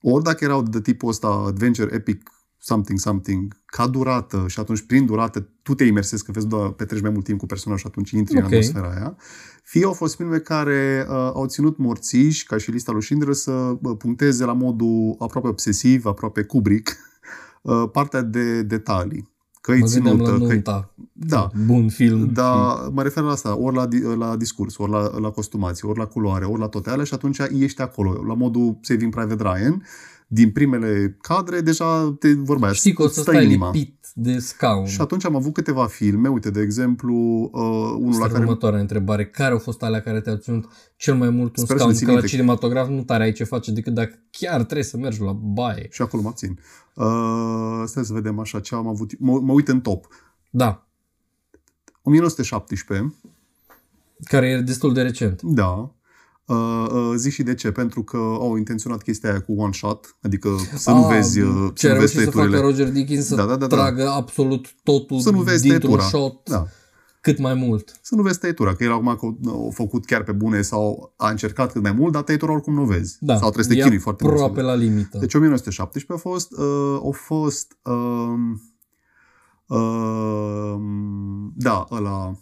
ori 0.00 0.24
dacă 0.24 0.44
erau 0.44 0.62
de 0.62 0.80
tipul 0.80 1.08
ăsta 1.08 1.28
adventure 1.28 1.94
epic 1.94 2.28
something, 2.58 2.98
something, 2.98 3.62
ca 3.66 3.86
durată 3.86 4.44
și 4.48 4.60
atunci 4.60 4.82
prin 4.82 5.06
durată 5.06 5.48
tu 5.62 5.74
te 5.74 5.84
imersezi 5.84 6.24
că 6.24 6.32
vezi 6.32 6.46
doar 6.46 6.70
petreci 6.70 7.00
mai 7.02 7.10
mult 7.10 7.24
timp 7.24 7.38
cu 7.38 7.46
personajul 7.46 7.84
și 7.84 7.86
atunci 7.86 8.10
intri 8.10 8.36
Ok. 8.36 8.40
în 8.40 8.46
atmosfera 8.46 8.90
aia. 8.90 9.16
Fie 9.62 9.84
au 9.84 9.92
fost 9.92 10.14
filme 10.16 10.38
care 10.38 11.06
uh, 11.08 11.14
au 11.14 11.46
ținut 11.46 11.78
morțiși, 11.78 12.46
ca 12.46 12.56
și 12.56 12.70
lista 12.70 12.92
lui 12.92 13.02
Schindler, 13.02 13.34
să 13.34 13.50
uh, 13.50 13.96
puncteze 13.98 14.44
la 14.44 14.52
modul 14.52 15.16
aproape 15.18 15.48
obsesiv, 15.48 16.06
aproape 16.06 16.42
Kubrick, 16.42 16.88
uh, 17.62 17.90
partea 17.92 18.22
de 18.22 18.62
detalii. 18.62 19.32
Că 19.64 19.72
e 19.72 19.78
Mă 19.78 19.86
gândeam 19.86 20.18
la 20.18 20.24
ținută, 20.24 20.44
că 20.46 20.52
nunta. 20.52 20.94
Da. 21.12 21.50
Bun 21.64 21.88
film. 21.88 22.30
da, 22.32 22.74
mă 22.92 23.02
refer 23.02 23.22
la 23.22 23.30
asta, 23.30 23.58
ori 23.58 23.76
la, 23.76 23.86
di- 23.86 24.02
la 24.18 24.36
discurs, 24.36 24.76
ori 24.76 24.90
la, 24.90 25.18
la 25.18 25.30
costumație, 25.30 25.88
ori 25.88 25.98
la 25.98 26.06
culoare, 26.06 26.44
ori 26.44 26.60
la 26.60 26.66
toate 26.68 26.90
alea 26.90 27.04
și 27.04 27.14
atunci 27.14 27.38
ești 27.58 27.80
acolo, 27.82 28.24
la 28.26 28.34
modul 28.34 28.78
Saving 28.80 29.14
Private 29.14 29.42
Ryan, 29.42 29.82
din 30.26 30.50
primele 30.50 31.16
cadre, 31.20 31.60
deja 31.60 32.16
te 32.18 32.32
vorba 32.34 32.64
aia, 32.64 32.74
Știi 32.74 32.92
că 32.92 33.02
o 33.02 33.04
îți 33.04 33.14
să 33.14 33.20
stă 33.20 33.30
stai 33.30 33.44
inima. 33.44 33.70
lipit 33.70 33.93
de 34.16 34.38
scaun. 34.38 34.86
Și 34.86 35.00
atunci 35.00 35.24
am 35.24 35.36
avut 35.36 35.52
câteva 35.52 35.86
filme, 35.86 36.28
uite, 36.28 36.50
de 36.50 36.60
exemplu, 36.60 37.14
uh, 37.14 37.50
unul 37.98 38.08
Asta 38.10 38.18
la 38.20 38.24
e 38.26 38.28
care... 38.28 38.42
următoarea 38.44 38.80
întrebare. 38.80 39.26
Care 39.26 39.52
au 39.52 39.58
fost 39.58 39.82
alea 39.82 40.00
care 40.02 40.20
te-au 40.20 40.36
ținut 40.36 40.68
cel 40.96 41.14
mai 41.14 41.30
mult 41.30 41.56
un 41.56 41.64
Sper 41.64 41.66
să 41.66 41.74
scaun? 41.76 41.88
le 41.90 41.96
ții 41.96 42.06
Că 42.06 42.12
la 42.12 42.18
minte. 42.18 42.34
cinematograf 42.36 42.88
nu 42.88 43.02
tare 43.02 43.22
ai 43.22 43.32
ce 43.32 43.44
face 43.44 43.70
decât 43.72 43.94
dacă 43.94 44.18
chiar 44.30 44.62
trebuie 44.62 44.84
să 44.84 44.96
mergi 44.96 45.20
la 45.22 45.32
baie. 45.32 45.88
Și 45.90 46.02
acolo 46.02 46.22
mă 46.22 46.28
abțin. 46.28 46.58
Uh, 46.94 47.82
stai 47.84 48.04
să 48.04 48.12
vedem 48.12 48.38
așa 48.38 48.60
ce 48.60 48.74
am 48.74 48.86
avut. 48.86 49.18
Mă, 49.18 49.40
mă 49.40 49.52
uit 49.52 49.68
în 49.68 49.80
top. 49.80 50.06
Da. 50.50 50.86
1917, 52.02 53.14
Care 54.24 54.46
e 54.48 54.60
destul 54.60 54.92
de 54.92 55.02
recent. 55.02 55.42
da. 55.42 55.90
Uh, 56.46 56.86
uh, 56.92 57.12
zic 57.16 57.32
și 57.32 57.42
de 57.42 57.54
ce, 57.54 57.70
pentru 57.70 58.02
că 58.02 58.16
au 58.16 58.56
intenționat 58.56 59.02
chestia 59.02 59.30
aia 59.30 59.40
cu 59.40 59.52
one 59.56 59.72
shot, 59.72 60.16
adică 60.22 60.48
să 60.74 60.90
nu 60.90 61.04
Ah, 61.04 61.14
vezi, 61.14 61.40
uh, 61.40 61.70
Ce 61.74 61.86
să 61.86 61.92
a 61.92 61.94
nu 61.94 62.00
vezi 62.00 62.14
reușit 62.16 62.32
să 62.32 62.38
facă 62.38 62.48
tăieturile. 62.48 62.60
Roger 62.60 62.90
Dickens 62.92 63.26
să 63.26 63.34
Da, 63.34 63.44
da, 63.44 63.56
da, 63.56 63.66
da. 63.66 63.76
tragă 63.76 64.08
absolut 64.08 64.74
totul 64.82 65.20
Să 65.20 65.30
nu 65.30 65.40
vezi 65.40 65.62
dintr-un 65.62 65.80
tăietura. 65.96 66.18
shot 66.18 66.48
Da. 66.48 66.66
cât 67.20 67.38
mai 67.38 67.54
mult. 67.54 67.98
Să 68.02 68.14
nu 68.14 68.22
vezi 68.22 68.38
tăietura, 68.38 68.74
că 68.74 68.84
el 68.84 68.92
acum 68.92 69.16
că 69.16 69.48
au 69.50 69.70
făcut 69.74 70.04
chiar 70.04 70.22
pe 70.22 70.32
bune 70.32 70.62
sau 70.62 71.12
a 71.16 71.30
încercat 71.30 71.72
cât 71.72 71.82
mai 71.82 71.92
mult, 71.92 72.12
dar 72.12 72.22
tăietura 72.22 72.52
oricum 72.52 72.74
nu 72.74 72.82
o 72.82 72.86
vezi. 72.86 73.16
Da. 73.20 73.32
Sau 73.36 73.50
trebuie 73.50 73.64
să 73.64 73.70
te 73.70 73.78
e 73.78 73.82
chinui 73.82 73.98
foarte 73.98 74.24
mult. 74.24 74.36
să 74.36 74.42
aproape 74.44 74.66
la 74.68 74.74
limită. 74.74 75.18
Deci 75.18 75.34
1917 75.34 76.12
a 76.12 76.16
fost, 76.30 76.52
uh, 76.52 76.98
au 77.02 77.12
fost, 77.12 77.76
um, 77.84 78.60
um, 79.78 81.52
da, 81.56 81.86
ăla, 81.90 82.38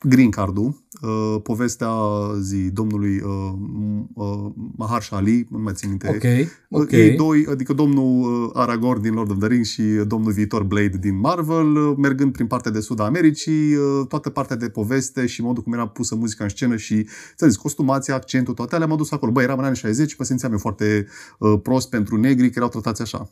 Green 0.00 0.30
Card-ul, 0.30 0.84
uh, 1.02 1.40
povestea 1.42 1.90
zi 2.40 2.70
domnului 2.70 3.20
uh, 3.20 3.52
uh, 4.14 4.52
Mahershala 4.76 5.20
Ali, 5.22 5.46
nu 5.50 5.58
mai 5.58 5.72
țin 5.72 5.88
minte. 5.88 6.08
ok, 6.08 6.80
ok. 6.82 6.90
Ei 6.90 7.16
doi, 7.16 7.46
adică 7.50 7.72
domnul 7.72 8.44
uh, 8.44 8.50
Aragorn 8.52 9.00
din 9.00 9.12
Lord 9.12 9.30
of 9.30 9.38
the 9.38 9.46
Rings 9.46 9.68
și 9.68 9.82
domnul 9.82 10.32
viitor 10.32 10.62
Blade 10.62 10.96
din 11.00 11.18
Marvel, 11.18 11.76
uh, 11.76 11.94
mergând 11.96 12.32
prin 12.32 12.46
partea 12.46 12.70
de 12.70 12.80
sud 12.80 13.00
a 13.00 13.04
Americii, 13.04 13.74
uh, 13.74 14.06
toată 14.08 14.30
partea 14.30 14.56
de 14.56 14.68
poveste 14.68 15.26
și 15.26 15.42
modul 15.42 15.62
cum 15.62 15.72
era 15.72 15.88
pusă 15.88 16.14
muzica 16.14 16.44
în 16.44 16.50
scenă 16.50 16.76
și, 16.76 17.02
ți 17.36 17.46
zis, 17.46 17.56
costumația, 17.56 18.14
accentul, 18.14 18.54
toate 18.54 18.74
alea 18.74 18.86
m-a 18.86 18.96
dus 18.96 19.10
acolo. 19.10 19.32
Băi, 19.32 19.44
eram 19.44 19.58
în 19.58 19.64
anii 19.64 19.76
60, 19.76 20.16
mă 20.16 20.24
simțeam 20.24 20.52
eu 20.52 20.58
foarte 20.58 21.06
uh, 21.38 21.60
prost 21.62 21.90
pentru 21.90 22.16
negri, 22.16 22.46
că 22.50 22.54
erau 22.56 22.68
tratați 22.68 23.02
așa. 23.02 23.30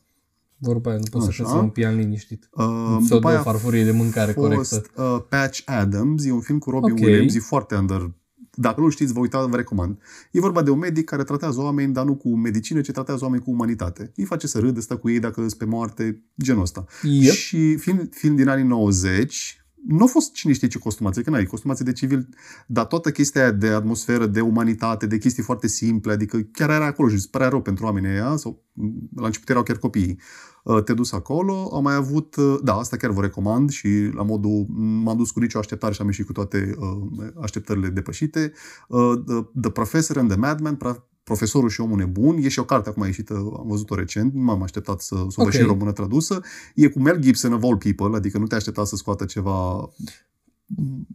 Vorba 0.59 0.91
aia, 0.91 0.99
nu 0.99 1.05
poți 1.11 1.25
să 1.25 1.31
Așa. 1.31 1.43
șezi 1.45 1.57
un 1.57 1.69
pian 1.69 1.97
liniștit. 1.97 2.49
Uh, 2.53 2.65
Să 3.07 3.15
o 3.15 3.17
după 3.17 3.21
dă 3.21 3.29
aia 3.29 3.41
o 3.41 3.43
farfurie 3.43 3.85
de 3.85 3.91
mâncare 3.91 4.31
a 4.31 4.35
fost 4.35 4.71
corectă. 4.71 5.03
uh, 5.03 5.23
Patch 5.29 5.61
Adams, 5.65 6.25
e 6.25 6.33
un 6.33 6.41
film 6.41 6.59
cu 6.59 6.71
Robin 6.71 6.93
Ok. 6.93 6.99
Williams, 6.99 7.35
e 7.35 7.39
foarte 7.39 7.75
under 7.75 8.11
dacă 8.59 8.81
nu 8.81 8.89
știți, 8.89 9.13
vă 9.13 9.19
uitați, 9.19 9.49
vă 9.49 9.57
recomand. 9.57 9.99
E 10.31 10.41
vorba 10.41 10.63
de 10.63 10.71
un 10.71 10.79
medic 10.79 11.05
care 11.05 11.23
tratează 11.25 11.61
oameni, 11.61 11.93
dar 11.93 12.05
nu 12.05 12.15
cu 12.17 12.37
medicină, 12.37 12.81
ci 12.81 12.91
tratează 12.91 13.25
oameni 13.25 13.43
cu 13.43 13.51
umanitate. 13.51 14.13
Îi 14.17 14.25
face 14.25 14.47
să 14.47 14.59
râdă, 14.59 14.81
stă 14.81 14.97
cu 14.97 15.11
ei 15.11 15.19
dacă 15.19 15.41
sunt 15.41 15.55
pe 15.55 15.65
moarte, 15.65 16.25
genul 16.43 16.63
ăsta. 16.63 16.85
Yep. 17.03 17.33
Și 17.33 17.77
film, 17.77 18.09
film 18.13 18.37
din 18.37 18.49
anii 18.49 18.65
90, 18.65 19.66
nu 19.87 20.05
a 20.05 20.07
fost 20.07 20.32
cine 20.32 20.53
știe 20.53 20.68
ce 20.68 20.78
costumație, 20.78 21.22
că 21.22 21.30
n-ai 21.30 21.45
costumație 21.45 21.84
de 21.84 21.93
civil, 21.93 22.28
dar 22.66 22.84
toată 22.84 23.11
chestia 23.11 23.41
aia 23.43 23.51
de 23.51 23.68
atmosferă, 23.68 24.26
de 24.26 24.41
umanitate, 24.41 25.07
de 25.07 25.18
chestii 25.18 25.43
foarte 25.43 25.66
simple, 25.66 26.12
adică 26.12 26.39
chiar 26.53 26.70
era 26.70 26.87
acolo 26.87 27.09
și 27.09 27.14
îți 27.14 27.30
părea 27.30 27.49
rău 27.49 27.62
pentru 27.62 27.84
oamenii 27.84 28.11
ăia, 28.11 28.37
sau 28.37 28.64
la 29.16 29.26
început 29.26 29.49
erau 29.49 29.62
chiar 29.62 29.76
copiii. 29.78 30.20
Uh, 30.64 30.82
Te 30.82 30.95
dus 30.95 31.12
acolo, 31.12 31.70
am 31.74 31.82
mai 31.82 31.95
avut, 31.95 32.37
uh, 32.37 32.59
da, 32.62 32.74
asta 32.74 32.97
chiar 32.97 33.11
vă 33.11 33.20
recomand 33.20 33.70
și 33.70 34.11
la 34.14 34.22
modul, 34.22 34.66
m-am 35.03 35.16
dus 35.16 35.30
cu 35.30 35.41
nicio 35.41 35.59
așteptare 35.59 35.93
și 35.93 36.01
am 36.01 36.07
ieșit 36.07 36.26
cu 36.26 36.32
toate 36.32 36.74
uh, 36.78 37.26
așteptările 37.43 37.89
depășite. 37.89 38.53
Uh, 38.89 39.12
The, 39.26 39.41
The 39.61 39.70
Professor 39.70 40.16
and 40.18 40.28
the 40.28 40.39
Madman, 40.39 40.76
pra- 40.76 41.16
Profesorul 41.31 41.68
și 41.68 41.81
omul 41.81 41.97
nebun, 41.97 42.37
e 42.43 42.49
și 42.49 42.59
o 42.59 42.64
carte 42.64 42.89
acum 42.89 43.05
ieșită, 43.05 43.35
am 43.35 43.64
văzut-o 43.68 43.95
recent, 43.95 44.33
nu 44.35 44.41
m-am 44.43 44.62
așteptat 44.62 45.01
să, 45.01 45.14
să 45.14 45.22
o 45.22 45.24
văd 45.37 45.47
Ok. 45.47 45.51
și 45.53 45.61
în 45.61 45.66
română 45.66 45.93
tradusă. 45.93 46.41
E 46.74 46.89
cu 46.89 46.99
Mel 47.01 47.18
Gibson 47.18 47.53
of 47.53 47.62
all 47.62 47.77
people, 47.77 48.16
adică 48.16 48.39
nu 48.39 48.47
te 48.47 48.55
aștepta 48.55 48.85
să 48.85 48.97
scoată 48.97 49.24
ceva 49.24 49.89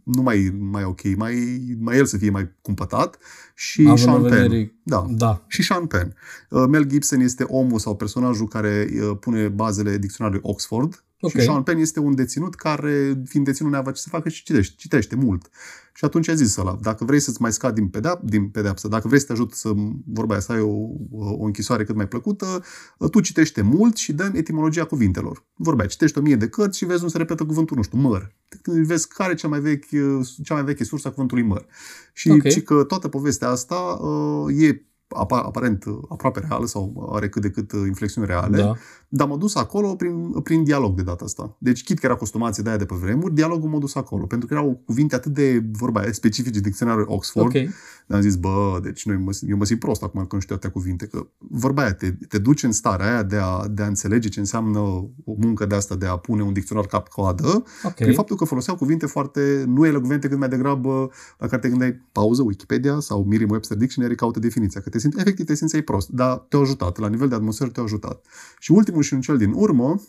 nu 0.04 0.22
mai, 0.22 0.56
mai 0.58 0.84
ok, 0.84 1.16
mai, 1.16 1.60
mai 1.80 1.96
el 1.96 2.04
să 2.04 2.16
fie 2.16 2.30
mai 2.30 2.50
cumpătat 2.62 3.18
și 3.54 3.80
Având 3.82 3.98
Sean 3.98 4.14
în 4.22 4.30
Penn. 4.30 4.42
vedere- 4.42 4.74
Da, 4.82 5.06
Da. 5.10 5.44
și 5.48 5.62
Sean 5.62 5.86
Penn. 5.86 6.14
Uh, 6.50 6.64
Mel 6.68 6.84
Gibson 6.84 7.20
este 7.20 7.42
omul 7.42 7.78
sau 7.78 7.96
personajul 7.96 8.48
care 8.48 8.88
uh, 8.92 9.16
pune 9.20 9.48
bazele 9.48 9.98
dicționarului 9.98 10.44
Oxford 10.50 11.04
Ok. 11.24 11.30
și 11.30 11.40
Sean 11.40 11.62
Penn 11.62 11.80
este 11.80 12.00
un 12.00 12.14
deținut 12.14 12.54
care, 12.54 13.22
fiind 13.24 13.46
deținut, 13.46 13.70
neavea 13.70 13.92
ce 13.92 14.00
să 14.00 14.08
facă 14.08 14.28
și 14.28 14.42
citește, 14.42 14.74
citește 14.78 15.16
mult. 15.16 15.48
Și 15.94 16.04
atunci 16.04 16.28
a 16.28 16.34
zis 16.34 16.56
ăla, 16.56 16.78
dacă 16.80 17.04
vrei 17.04 17.20
să-ți 17.20 17.42
mai 17.42 17.52
scad 17.52 17.74
din, 17.74 17.88
pedeap, 17.88 18.22
din 18.22 18.48
pedeapsă, 18.48 18.88
dacă 18.88 19.08
vrei 19.08 19.20
să 19.20 19.26
te 19.26 19.32
ajut 19.32 19.52
să, 19.52 19.72
vorba 20.06 20.32
aia, 20.32 20.40
să 20.40 20.52
ai 20.52 20.60
o, 20.60 20.88
o 21.12 21.44
închisoare 21.44 21.84
cât 21.84 21.94
mai 21.94 22.08
plăcută, 22.08 22.62
uh, 22.98 23.10
tu 23.10 23.20
citește 23.20 23.62
mult 23.62 23.96
și 23.96 24.12
dă 24.12 24.30
etimologia 24.34 24.84
cuvintelor. 24.84 25.44
Vorbea, 25.54 25.86
citești 25.86 26.18
o 26.18 26.20
mie 26.20 26.36
de 26.36 26.48
cărți 26.48 26.78
și 26.78 26.84
vezi 26.84 27.00
cum 27.00 27.08
se 27.08 27.18
repetă 27.18 27.44
cuvântul, 27.44 27.76
nu 27.76 27.82
știu, 27.82 27.98
măr. 27.98 28.34
Când 28.62 28.86
vezi 28.86 29.08
care 29.08 29.32
e 29.32 29.34
cea 29.34 29.48
mai, 29.48 29.60
vechi, 29.60 29.90
uh, 29.92 30.28
cea 30.42 30.54
mai 30.54 30.64
veche 30.64 30.84
sursă 30.84 31.08
a 31.08 31.10
cuvântului 31.10 31.42
măr. 31.42 31.66
Și 32.12 32.30
Ok. 32.30 32.48
și 32.48 32.62
că 32.62 32.84
toată 32.84 33.08
povestea 33.08 33.48
asta 33.48 33.74
uh, 33.74 34.62
e 34.62 34.68
apa- 34.72 34.91
aparent 35.14 35.84
uh, 35.84 35.98
aproape 36.08 36.40
reală 36.48 36.66
sau 36.66 37.10
are 37.14 37.28
cât 37.28 37.42
de 37.42 37.50
cât 37.50 37.72
uh, 37.72 37.82
inflexiuni 37.86 38.26
reale, 38.26 38.56
Da. 38.56 38.74
dar 39.08 39.28
m-a 39.28 39.36
dus 39.36 39.54
acolo 39.54 39.94
prin, 39.94 40.30
prin 40.30 40.64
dialog 40.64 40.94
de 40.96 41.02
data 41.02 41.24
asta. 41.24 41.56
Deci, 41.58 41.82
chit 41.84 41.98
că 41.98 42.06
era 42.06 42.14
costumație 42.14 42.62
de 42.62 42.68
aia 42.68 42.78
de 42.78 42.84
pe 42.84 42.94
vremuri, 42.94 43.34
dialogul 43.34 43.68
m-a 43.68 43.78
dus 43.78 43.94
acolo. 43.94 44.26
Pentru 44.26 44.48
că 44.48 44.54
erau 44.54 44.82
cuvinte 44.86 45.14
atât 45.14 45.32
de, 45.32 45.64
vorba 45.72 46.00
aia, 46.00 46.12
specifice 46.12 46.60
dicționarul 46.60 47.04
Oxford. 47.08 47.46
Ok. 47.56 47.70
Am 48.08 48.20
zis, 48.20 48.36
bă, 48.36 48.80
deci 48.82 49.06
noi 49.06 49.16
mă, 49.16 49.38
eu 49.48 49.56
mă 49.56 49.64
simt 49.64 49.78
prost 49.80 50.02
acum 50.02 50.26
că 50.26 50.34
nu 50.34 50.40
știu 50.40 50.54
atâtea 50.54 50.70
cuvinte, 50.70 51.06
că 51.06 51.26
vorba 51.38 51.82
aia, 51.82 51.92
te, 51.92 52.10
te 52.28 52.38
duci 52.38 52.62
în 52.62 52.72
starea 52.72 53.06
aia 53.06 53.22
de 53.22 53.36
a, 53.36 53.66
de 53.68 53.82
a 53.82 53.86
înțelege 53.86 54.28
ce 54.28 54.40
înseamnă 54.40 54.78
o 55.24 55.34
muncă 55.36 55.66
de 55.66 55.74
asta 55.74 55.94
de 55.94 56.06
a 56.06 56.16
pune 56.16 56.42
un 56.42 56.52
dicționar 56.52 56.86
cap-coadă, 56.86 57.64
Ok. 57.82 57.92
prin 57.94 58.14
faptul 58.14 58.36
că 58.36 58.44
foloseau 58.44 58.76
cuvinte 58.76 59.06
foarte, 59.06 59.64
nu 59.66 59.86
ele 59.86 59.98
cuvinte 59.98 60.28
cât 60.28 60.38
mai 60.38 60.48
degrabă 60.48 61.10
la 61.38 61.46
care 61.46 61.60
te 61.60 61.68
gândeai 61.68 62.00
pauză, 62.12 62.42
Wikipedia 62.42 63.00
sau 63.00 63.24
Merriam-Webster 63.24 63.76
Dictionary 63.76 64.14
caută 64.14 64.38
definiția, 64.38 64.80
că 64.80 64.88
te 64.88 64.98
simți, 65.02 65.20
efectiv 65.20 65.46
te 65.46 65.54
simțeai 65.54 65.82
prost, 65.82 66.08
dar 66.08 66.36
te-a 66.36 66.58
ajutat, 66.58 66.98
la 66.98 67.08
nivel 67.08 67.28
de 67.28 67.34
atmosferă 67.34 67.70
te-a 67.70 67.82
ajutat. 67.82 68.26
Și 68.58 68.72
ultimul 68.72 69.02
și 69.02 69.14
un 69.14 69.20
cel 69.20 69.36
din 69.36 69.52
urmă, 69.54 70.02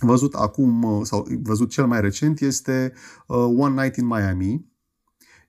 văzut 0.00 0.34
acum, 0.34 0.82
uh, 0.82 1.00
sau 1.06 1.26
văzut 1.42 1.70
cel 1.70 1.86
mai 1.86 2.00
recent, 2.00 2.40
este 2.40 2.92
uh, 3.26 3.36
One 3.36 3.82
Night 3.82 3.96
in 3.96 4.06
Miami. 4.06 4.66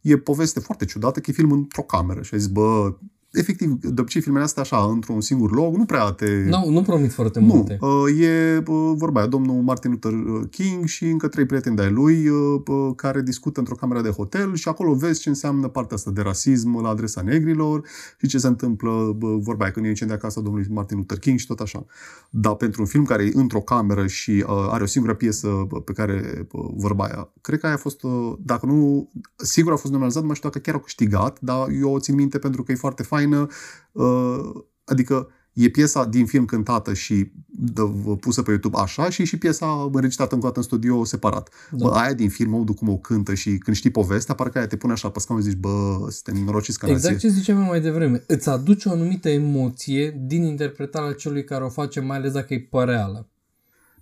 E 0.02 0.18
poveste 0.18 0.60
foarte 0.60 0.86
ciudată, 0.86 1.20
că 1.20 1.30
e 1.30 1.34
film 1.34 1.52
într-o 1.52 1.82
cameră 1.82 2.22
și 2.22 2.34
ai 2.34 2.40
zis, 2.40 2.50
bă, 2.50 2.98
efectiv, 3.32 3.74
de 3.82 4.02
obicei 4.02 4.22
filmele 4.22 4.44
astea 4.44 4.62
așa, 4.62 4.88
într-un 4.92 5.22
singur 5.22 5.52
loc, 5.52 5.76
nu 5.76 5.86
prea 5.86 6.12
te... 6.12 6.44
Nu, 6.48 6.70
nu 6.70 6.82
promit 6.82 7.12
foarte 7.14 7.40
Nu, 7.40 7.46
multe. 7.46 7.78
uh, 7.82 8.22
e 8.22 8.64
uh, 8.68 8.92
vorba 8.96 9.20
aia, 9.20 9.28
domnul 9.30 9.62
Martin 9.62 9.92
Luther 9.92 10.12
uh, 10.14 10.42
King 10.50 10.86
și 10.86 11.06
încă 11.06 11.28
trei 11.28 11.46
prieteni 11.46 11.76
de-ai 11.76 11.92
lui 11.92 12.28
uh, 12.28 12.62
uh, 12.68 12.92
care 12.96 13.22
discută 13.22 13.60
într-o 13.60 13.76
cameră 13.76 14.02
de 14.02 14.10
hotel 14.10 14.56
și 14.56 14.68
acolo 14.68 14.94
vezi 14.94 15.22
ce 15.22 15.30
înseamnă 15.30 15.68
partea 15.68 15.96
asta 15.96 16.12
de 16.12 16.22
rasism 16.22 16.82
la 16.82 16.90
adresa 16.90 17.22
negrilor 17.22 17.88
și 18.20 18.28
ce 18.28 18.38
se 18.38 18.48
întâmplă, 18.48 18.90
uh, 18.90 19.38
vorba 19.40 19.64
aia, 19.64 19.72
când 19.74 19.86
e 19.86 19.90
incendia 19.90 20.18
casa 20.18 20.42
domnului 20.42 20.68
Martin 20.70 20.98
Luther 20.98 21.20
King 21.20 21.40
și 21.40 21.48
tot 21.48 21.60
așa. 21.60 21.86
Dar 22.30 22.54
pentru 22.54 22.82
un 22.82 22.88
film 22.88 23.04
care 23.04 23.24
e 23.24 23.32
într-o 23.34 23.60
cameră 23.60 24.08
și 24.08 24.32
uh, 24.48 24.68
are 24.70 24.84
o 24.84 24.86
singură 24.86 25.14
piesă 25.14 25.48
uh, 25.48 25.82
pe 25.86 25.94
care 25.94 26.48
uh, 26.52 26.70
vorba 26.76 27.04
aia, 27.04 27.30
cred 27.42 27.60
că 27.60 27.66
aia 27.66 27.76
a 27.76 27.78
fost, 27.78 28.04
uh, 28.04 28.34
dacă 28.40 28.66
nu, 28.66 29.10
sigur 29.36 29.72
a 29.72 29.76
fost 29.76 29.88
nominalizat, 29.92 30.22
nu 30.22 30.28
mai 30.28 30.36
știu 30.36 30.50
dacă 30.50 30.62
chiar 30.62 30.76
au 30.76 30.82
câștigat, 30.82 31.38
dar 31.42 31.68
eu 31.82 31.94
o 31.94 32.00
țin 32.00 32.16
minte 32.16 32.38
pentru 32.38 32.64
că 32.64 32.72
e 32.72 32.76
foarte 32.76 33.04
faină, 33.20 33.48
uh, 33.92 34.64
adică 34.84 35.28
E 35.54 35.70
piesa 35.70 36.06
din 36.06 36.26
film 36.26 36.46
cântată 36.46 36.94
și 36.94 37.32
dă, 37.48 37.84
pusă 38.20 38.42
pe 38.42 38.50
YouTube 38.50 38.78
așa 38.78 39.10
și 39.10 39.22
e 39.22 39.26
și 39.26 39.38
piesa 39.38 39.90
înregistrată 39.94 40.34
încă 40.34 40.46
o 40.46 40.50
dată 40.50 40.60
în 40.60 40.66
studio 40.66 41.04
separat. 41.04 41.50
Da. 41.72 41.88
Bă, 41.88 41.94
aia 41.96 42.14
din 42.14 42.30
film, 42.30 42.50
modul 42.50 42.76
cum 42.76 42.90
o 42.90 42.98
cântă 42.98 43.34
și 43.34 43.58
când 43.58 43.76
știi 43.76 43.90
povestea, 43.90 44.36
parcă 44.36 44.58
aia 44.58 44.68
te 44.68 44.76
pune 44.76 44.94
așa 44.94 45.10
pe 45.10 45.20
scaun 45.20 45.42
și 45.42 45.48
zici, 45.48 45.58
bă, 45.58 46.08
suntem 46.10 46.44
norociți 46.44 46.80
ca 46.80 46.88
Exact 46.88 47.14
nație. 47.14 47.30
ce 47.30 47.36
ziceam 47.36 47.58
eu 47.58 47.66
mai 47.66 47.82
devreme. 47.82 48.24
Îți 48.28 48.50
aduce 48.50 48.90
o 48.90 48.92
anumită 48.92 49.30
emoție 49.30 50.20
din 50.26 50.44
interpretarea 50.44 51.14
celui 51.14 51.44
care 51.44 51.64
o 51.64 51.70
face, 51.70 52.00
mai 52.00 52.18
ales 52.18 52.32
dacă 52.32 52.54
e 52.54 52.68
păreală. 52.70 53.30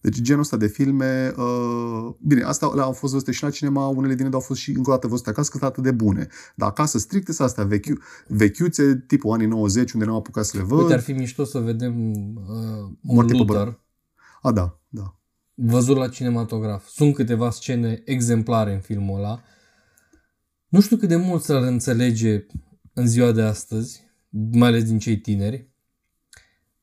Deci 0.02 0.22
genul 0.22 0.42
ăsta 0.42 0.58
de 0.58 0.68
filme, 0.68 1.34
uh, 1.38 2.14
bine, 2.20 2.42
astea 2.44 2.68
au 2.68 2.92
fost 2.92 3.12
văzute 3.14 3.32
și 3.32 3.44
la 3.44 3.50
cinema, 3.50 3.88
unele 3.88 4.16
din 4.16 4.26
ele 4.26 4.34
au 4.34 4.40
fost 4.40 4.60
și 4.60 4.72
încă 4.72 4.90
o 4.90 4.94
dată 4.94 5.08
văzute 5.08 5.30
acasă, 5.30 5.50
cât 5.52 5.64
atât 5.64 5.84
de 5.84 5.92
bune. 5.92 6.28
Dar 6.56 6.70
acasă 6.70 6.98
stricte 6.98 7.34
sunt 7.34 7.48
astea 7.48 7.64
vechiu, 7.64 7.98
vechiuțe, 8.28 9.04
tipul 9.08 9.32
anii 9.32 9.48
90, 9.48 9.92
unde 9.92 10.06
n-am 10.06 10.16
apucat 10.16 10.46
să 10.46 10.58
le 10.58 10.64
văd. 10.64 10.80
Uite, 10.80 10.94
ar 10.94 11.00
fi 11.00 11.12
mișto 11.12 11.44
să 11.44 11.60
vedem 11.60 12.12
uh, 12.36 12.46
un 13.02 13.16
Moarte 13.16 13.32
pe 13.32 13.38
Luther 13.38 13.68
bă- 13.68 13.80
A, 14.42 14.52
da, 14.52 14.80
da. 14.90 15.20
văzut 15.54 15.98
la 15.98 16.08
cinematograf. 16.08 16.88
Sunt 16.88 17.14
câteva 17.14 17.50
scene 17.50 18.02
exemplare 18.06 18.74
în 18.74 18.80
filmul 18.80 19.18
ăla. 19.18 19.42
Nu 20.68 20.82
știu 20.82 20.98
cât 20.98 21.10
de 21.10 21.16
mult 21.16 21.44
s-ar 21.44 21.62
înțelege 21.62 22.46
în 22.94 23.08
ziua 23.08 23.32
de 23.32 23.42
astăzi, 23.42 24.04
mai 24.30 24.68
ales 24.68 24.84
din 24.84 25.00
cei 25.00 25.18
tineri, 25.18 25.70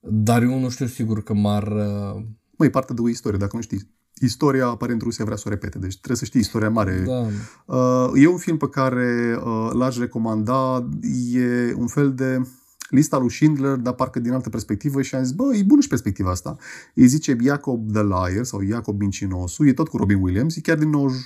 dar 0.01 0.43
eu 0.43 0.59
nu 0.59 0.69
știu 0.69 0.87
sigur 0.87 1.23
că 1.23 1.35
m-ar... 1.35 1.67
uh, 1.67 2.25
Măi, 2.65 2.73
parte 2.73 2.93
de 2.93 3.01
o 3.01 3.09
istorie, 3.09 3.39
dacă 3.39 3.57
nu 3.57 3.63
știți. 3.63 3.87
Istoria, 4.21 4.67
aparent, 4.67 5.03
Rusia 5.03 5.25
vrea 5.25 5.37
să 5.37 5.43
o 5.47 5.51
repete, 5.51 5.79
deci 5.79 5.97
trebuie 5.97 6.17
să 6.17 6.25
știi 6.25 6.41
istoria 6.41 6.71
mare. 6.71 7.05
Da, 7.07 7.27
Uh, 7.67 8.11
e 8.15 8.27
un 8.27 8.37
film 8.37 8.57
pe 8.57 8.69
care 8.69 9.39
uh, 9.45 9.71
l-aș 9.73 9.99
recomanda. 9.99 10.89
E 11.33 11.75
un 11.77 11.87
fel 11.87 12.15
de 12.15 12.41
lista 12.89 13.19
lui 13.19 13.31
Schindler, 13.31 13.77
dar 13.77 13.93
parcă 13.93 14.21
din 14.21 14.33
altă 14.33 14.49
perspectivă 14.49 15.03
și 15.03 15.15
am 15.15 15.23
zis, 15.23 15.33
bă, 15.33 15.55
e 15.55 15.63
bună 15.63 15.81
și 15.81 15.89
perspectiva 15.89 16.31
asta. 16.31 16.57
Îi 16.95 17.07
zice 17.07 17.37
Jacob 17.43 17.93
the 17.93 18.03
Liar 18.03 18.45
sau 18.45 18.63
Jacob 18.63 19.01
Mincinosu, 19.01 19.65
e 19.65 19.73
tot 19.73 19.89
cu 19.89 19.97
Robin 19.97 20.23
Williams, 20.23 20.57
e 20.57 20.61
chiar 20.61 20.79
din 20.79 20.91
99, 20.91 21.21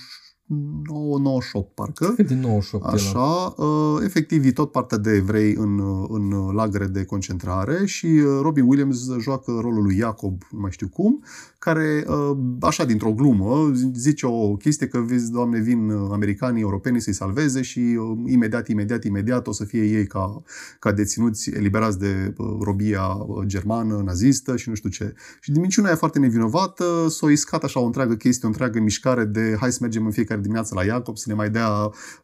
98 0.49 1.73
parcă. 1.73 2.05
cred 2.05 2.15
că 2.15 2.33
din 2.33 2.39
98 2.39 2.85
el. 2.85 2.91
Așa, 2.91 3.53
uh, 3.57 4.01
efectiv 4.03 4.45
e 4.45 4.51
tot 4.51 4.71
partea 4.71 4.97
de 4.97 5.11
evrei 5.11 5.53
în, 5.53 5.79
uh, 5.79 6.07
în 6.09 6.29
lagăre 6.53 6.85
de 6.85 7.05
concentrare 7.05 7.85
și 7.85 8.05
uh, 8.05 8.39
Robin 8.41 8.63
Williams 8.67 9.07
joacă 9.19 9.51
rolul 9.61 9.83
lui 9.83 9.95
Jacob, 9.95 10.41
nu 10.51 10.59
mai 10.59 10.71
știu 10.71 10.87
cum, 10.87 11.23
care, 11.59 12.05
uh, 12.07 12.37
așa 12.61 12.85
dintr-o 12.85 13.13
glumă, 13.13 13.71
zice 13.93 14.25
o 14.25 14.55
chestie 14.55 14.87
că, 14.87 14.99
vezi, 14.99 15.31
doamne, 15.31 15.59
vin 15.59 15.89
uh, 15.89 16.09
americanii, 16.11 16.61
europenii 16.61 17.01
să-i 17.01 17.13
salveze 17.13 17.61
și 17.61 17.79
uh, 17.79 18.17
imediat, 18.25 18.67
imediat, 18.67 19.03
imediat 19.03 19.47
o 19.47 19.51
să 19.51 19.63
fie 19.63 19.83
ei 19.83 20.07
ca, 20.07 20.41
ca 20.79 20.91
deținuți 20.91 21.49
eliberați 21.49 21.99
de 21.99 22.33
uh, 22.37 22.57
robia 22.61 23.05
uh, 23.05 23.45
germană, 23.45 24.01
nazistă 24.05 24.55
și 24.55 24.69
nu 24.69 24.75
știu 24.75 24.89
ce. 24.89 25.13
Și 25.39 25.51
din 25.51 25.61
minciuna 25.61 25.89
e 25.89 25.93
foarte 25.93 26.19
nevinovată, 26.19 27.07
s-o 27.09 27.29
iscat 27.29 27.63
așa 27.63 27.79
o 27.79 27.85
întreagă 27.85 28.15
chestie, 28.15 28.41
o 28.43 28.51
întreagă 28.51 28.79
mișcare 28.79 29.25
de 29.25 29.55
hai 29.59 29.71
să 29.71 29.77
mergem 29.81 30.05
în 30.05 30.11
fiecare 30.11 30.41
dimineață 30.41 30.73
la 30.75 30.83
Iacob 30.83 31.17
să 31.17 31.25
ne 31.27 31.33
mai 31.33 31.49
dea 31.49 31.69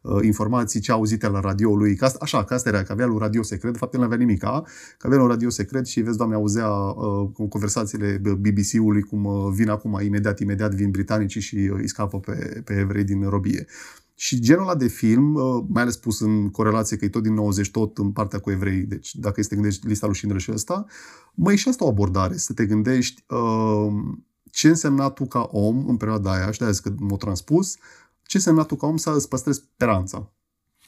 uh, 0.02 0.18
informații 0.22 0.80
ce 0.80 0.92
auzite 0.92 1.28
la 1.28 1.40
radio 1.40 1.76
lui. 1.76 1.94
Că 1.94 2.04
asta, 2.04 2.18
așa, 2.22 2.44
că 2.44 2.54
asta 2.54 2.68
era, 2.68 2.82
că 2.82 2.92
avea 2.92 3.06
un 3.06 3.18
radio 3.18 3.42
secret, 3.42 3.72
de 3.72 3.78
fapt 3.78 3.94
el 3.94 4.00
nu 4.00 4.06
avea 4.06 4.18
nimica, 4.18 4.62
că 4.98 5.06
avea 5.06 5.20
un 5.20 5.28
radio 5.28 5.50
secret 5.50 5.86
și 5.86 6.00
vezi, 6.00 6.16
doamne, 6.16 6.34
auzea 6.34 6.68
uh, 6.68 7.28
cu 7.32 7.48
conversațiile 7.48 8.20
BBC-ului 8.22 9.02
cum 9.02 9.25
uh, 9.26 9.52
vin 9.54 9.68
acum, 9.68 10.00
imediat, 10.02 10.40
imediat 10.40 10.74
vin 10.74 10.90
britanicii 10.90 11.40
și 11.40 11.56
uh, 11.56 11.78
îi 11.80 11.88
scapă 11.88 12.20
pe, 12.20 12.62
pe 12.64 12.74
evrei 12.74 13.04
din 13.04 13.28
robie. 13.28 13.66
Și 14.14 14.40
genul 14.40 14.62
ăla 14.62 14.74
de 14.74 14.86
film, 14.86 15.34
uh, 15.34 15.64
mai 15.68 15.82
ales 15.82 15.96
pus 15.96 16.20
în 16.20 16.50
corelație 16.50 16.96
că 16.96 17.04
e 17.04 17.08
tot 17.08 17.22
din 17.22 17.34
90, 17.34 17.70
tot 17.70 17.98
în 17.98 18.12
partea 18.12 18.38
cu 18.38 18.50
evrei, 18.50 18.80
deci 18.80 19.14
dacă 19.14 19.34
este 19.40 19.54
gândești 19.54 19.86
lista 19.86 20.06
lui 20.06 20.14
Schindler 20.14 20.40
și 20.40 20.52
ăsta, 20.52 20.86
măi, 21.34 21.56
și 21.56 21.68
asta 21.68 21.84
o 21.84 21.88
abordare, 21.88 22.36
să 22.36 22.52
te 22.52 22.66
gândești 22.66 23.24
uh, 23.28 23.92
ce 24.50 24.68
însemna 24.68 25.10
tu 25.10 25.26
ca 25.26 25.48
om 25.50 25.88
în 25.88 25.96
perioada 25.96 26.32
aia, 26.32 26.50
și 26.50 26.58
de-aia 26.58 26.72
zic 26.72 26.82
că 26.82 26.94
m-a 26.98 27.16
transpus, 27.16 27.76
ce 28.22 28.36
însemna 28.36 28.62
tu 28.62 28.76
ca 28.76 28.86
om 28.86 28.96
să 28.96 29.10
îți 29.10 29.28
păstrezi 29.28 29.58
speranța. 29.58 30.32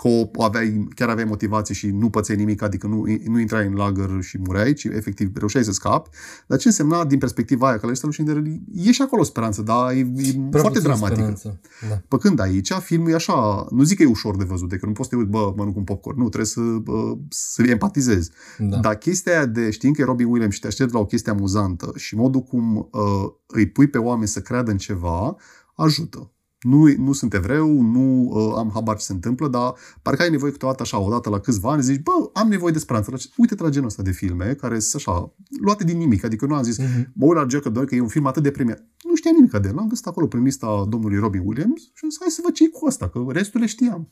Că 0.03 0.09
o 0.09 0.43
aveai, 0.43 0.89
chiar 0.95 1.09
aveai 1.09 1.27
motivație 1.29 1.75
și 1.75 1.87
nu 1.87 2.11
pățeai 2.11 2.37
nimic, 2.37 2.63
adică 2.63 2.87
nu, 2.87 3.05
nu 3.25 3.39
intrai 3.39 3.67
în 3.67 3.75
lagăr 3.75 4.23
și 4.23 4.39
mureai, 4.39 4.73
ci 4.73 4.85
efectiv 4.85 5.37
reușeai 5.37 5.65
să 5.65 5.73
scapi. 5.73 6.09
Dar 6.47 6.59
ce 6.59 6.69
însemna 6.69 7.05
din 7.05 7.19
perspectiva 7.19 7.67
aia, 7.69 7.79
că 7.79 7.87
la 7.87 7.93
lui 8.03 8.13
Schindler 8.13 8.43
e 8.75 8.93
și 8.93 9.03
acolo 9.03 9.23
speranță, 9.23 9.63
dar 9.63 9.91
e, 9.91 9.99
e 9.99 10.05
Prea 10.51 10.61
foarte 10.61 10.69
puțin 10.69 10.83
dramatică. 10.83 11.15
speranță. 11.15 11.61
Da. 11.89 12.03
Păcând 12.09 12.41
aici, 12.41 12.73
filmul 12.73 13.11
e 13.11 13.15
așa, 13.15 13.67
nu 13.71 13.83
zic 13.83 13.97
că 13.97 14.03
e 14.03 14.07
ușor 14.07 14.37
de 14.37 14.45
văzut, 14.45 14.69
de 14.69 14.77
că 14.77 14.87
nu 14.87 14.93
poți 14.93 15.09
să 15.09 15.15
te 15.15 15.21
uiți, 15.21 15.31
bă, 15.31 15.53
mănânc 15.57 15.77
un 15.77 15.85
popcorn. 15.85 16.19
Nu, 16.19 16.29
trebuie 16.29 16.47
să, 16.47 16.61
bă, 16.61 17.17
să 17.29 17.63
empatizezi. 17.63 18.31
Da. 18.59 18.77
Dar 18.77 18.95
chestia 18.95 19.33
aia 19.33 19.47
de 19.47 19.71
știind 19.71 19.95
că 19.95 20.01
e 20.01 20.05
Robin 20.05 20.27
Williams 20.27 20.55
și 20.55 20.61
te 20.61 20.67
aștepți 20.67 20.95
la 20.95 21.01
o 21.01 21.07
chestie 21.07 21.33
amuzantă 21.33 21.93
și 21.97 22.17
modul 22.17 22.43
cum 22.43 22.77
uh, 22.77 23.33
îi 23.47 23.69
pui 23.69 23.87
pe 23.87 23.99
oameni 23.99 24.29
să 24.29 24.41
creadă 24.41 24.71
în 24.71 24.77
ceva, 24.77 25.37
ajută. 25.77 26.33
Nu, 26.61 26.95
nu 26.97 27.13
sunt 27.13 27.35
evreu, 27.35 27.81
nu 27.81 28.23
uh, 28.23 28.55
am 28.57 28.71
habar 28.75 28.97
ce 28.97 29.05
se 29.05 29.13
întâmplă, 29.13 29.49
dar 29.49 29.75
parcă 30.03 30.23
ai 30.23 30.31
nevoie 30.31 30.53
câteodată 30.53 30.83
așa, 30.83 30.99
odată 30.99 31.29
la 31.29 31.41
câțiva 31.41 31.71
ani, 31.73 31.83
zici, 31.83 32.03
bă, 32.03 32.31
am 32.33 32.49
nevoie 32.49 32.73
de 32.73 32.79
speranță. 32.79 33.13
Uite-te 33.37 33.63
la 33.63 33.69
genul 33.69 33.87
ăsta 33.89 34.03
de 34.03 34.11
filme, 34.11 34.55
care 34.55 34.79
sunt 34.79 35.03
așa, 35.07 35.35
luate 35.61 35.85
din 35.85 35.99
nimic. 35.99 36.25
Adică 36.25 36.47
nu 36.47 36.55
am 36.55 36.63
zis, 36.63 36.79
Mhm. 36.79 37.13
mă 37.15 37.27
uit 37.27 37.37
la 37.37 37.47
Joker 37.49 37.73
2, 37.73 37.87
că 37.87 37.95
e 37.95 38.01
un 38.01 38.09
film 38.09 38.27
atât 38.27 38.43
de 38.43 38.51
premiat. 38.51 38.85
Nu 39.05 39.15
știam 39.15 39.35
nimic 39.35 39.51
de 39.51 39.69
el. 39.69 39.75
L-am 39.75 39.89
găsit 39.89 40.07
acolo 40.07 40.27
prin 40.27 40.43
lista 40.43 40.87
domnului 40.89 41.19
Robin 41.19 41.43
Williams 41.45 41.81
și 41.81 42.01
am 42.03 42.09
zis, 42.09 42.19
hai 42.21 42.29
să 42.31 42.41
văd 42.45 42.53
ce 42.53 42.69
cu 42.69 42.87
asta, 42.87 43.09
că 43.09 43.25
restul 43.29 43.61
le 43.61 43.67
știam. 43.67 44.09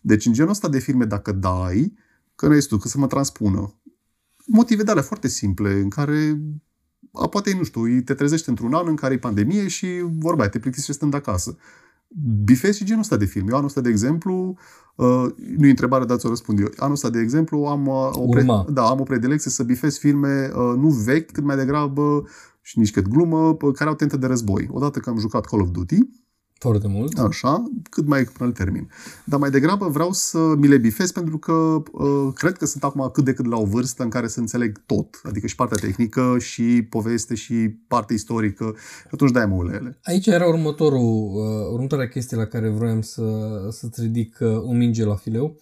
Deci 0.00 0.26
în 0.26 0.32
genul 0.32 0.50
ăsta 0.50 0.68
de 0.68 0.78
filme, 0.78 1.04
dacă 1.04 1.32
dai, 1.32 1.94
că 2.34 2.46
restul, 2.46 2.78
că 2.78 2.88
să 2.88 2.98
mă 2.98 3.06
transpună, 3.06 3.74
motive 4.46 4.82
de 4.82 4.90
alea 4.90 5.02
foarte 5.02 5.28
simple, 5.28 5.72
în 5.80 5.88
care 5.88 6.40
a, 7.12 7.28
poate, 7.28 7.54
nu 7.56 7.64
știu, 7.64 8.00
te 8.04 8.14
trezești 8.14 8.48
într-un 8.48 8.74
an 8.74 8.88
în 8.88 8.96
care 8.96 9.14
e 9.14 9.18
pandemie 9.18 9.68
și 9.68 9.86
vorba 10.18 10.40
aia, 10.40 10.50
te 10.50 10.58
plictisești 10.58 10.92
stând 10.92 11.14
acasă. 11.14 11.56
Bifezi 12.44 12.78
și 12.78 12.84
genul 12.84 13.00
ăsta 13.00 13.16
de 13.16 13.24
film. 13.24 13.48
Eu 13.48 13.54
anul 13.54 13.66
ăsta, 13.66 13.80
de 13.80 13.88
exemplu, 13.88 14.56
uh, 14.94 15.24
nu 15.56 15.66
e 15.66 15.70
întrebare, 15.70 16.04
dar 16.04 16.16
ți-o 16.16 16.28
răspund 16.28 16.58
eu. 16.58 16.66
Anul 16.76 16.94
ăsta, 16.94 17.10
de 17.10 17.18
exemplu, 17.20 17.64
am, 17.64 17.86
uh, 17.86 18.10
o, 18.12 18.28
pre- 18.28 18.40
Urma. 18.40 18.66
da, 18.70 18.82
am 18.88 19.00
o 19.00 19.02
predilecție 19.02 19.50
să 19.50 19.62
bifez 19.62 19.98
filme 19.98 20.50
uh, 20.54 20.74
nu 20.76 20.88
vechi, 20.88 21.30
cât 21.30 21.44
mai 21.44 21.56
degrabă 21.56 22.24
și 22.60 22.78
nici 22.78 22.90
cât 22.90 23.08
glumă, 23.08 23.56
p- 23.56 23.72
care 23.74 23.90
au 23.90 23.96
tentă 23.96 24.16
de 24.16 24.26
război. 24.26 24.68
Odată 24.70 24.98
că 24.98 25.10
am 25.10 25.18
jucat 25.18 25.44
Call 25.44 25.62
of 25.62 25.68
Duty, 25.70 25.98
Foarte 26.62 26.88
mult. 26.88 27.18
Așa, 27.18 27.62
cât 27.90 28.06
mai 28.06 28.24
până 28.24 28.48
îl 28.48 28.54
termin. 28.54 28.90
Dar 29.24 29.38
mai 29.38 29.50
degrabă 29.50 29.88
vreau 29.88 30.12
să 30.12 30.38
mi 30.38 30.66
le 30.66 30.78
bifez 30.78 31.12
pentru 31.12 31.38
că 31.38 31.52
uh, 31.52 32.32
cred 32.34 32.56
că 32.56 32.66
sunt 32.66 32.84
acum 32.84 33.10
cât 33.12 33.24
de 33.24 33.32
cât 33.32 33.46
la 33.46 33.56
o 33.56 33.64
vârstă 33.64 34.02
în 34.02 34.08
care 34.08 34.28
să 34.28 34.40
înțeleg 34.40 34.82
tot. 34.86 35.20
Adică 35.22 35.46
și 35.46 35.54
partea 35.54 35.76
tehnică, 35.80 36.36
și 36.38 36.86
poveste, 36.90 37.34
și 37.34 37.54
partea 37.86 38.16
istorică. 38.16 38.74
Și 39.00 39.08
atunci 39.12 39.30
de-aia 39.30 39.46
mă 39.46 39.54
uit 39.54 39.70
la 39.70 39.76
ele. 39.76 39.98
Aici 40.02 40.26
era 40.26 40.46
următorul, 40.46 41.30
uh, 41.34 41.72
următoarea 41.72 42.08
chestie 42.08 42.36
la 42.36 42.44
care 42.44 42.68
vroiam 42.68 43.00
să, 43.00 43.22
să-ți 43.70 44.00
ridic 44.00 44.38
uh, 44.40 44.62
o 44.62 44.72
minge 44.72 45.04
la 45.04 45.14
fileu. 45.14 45.56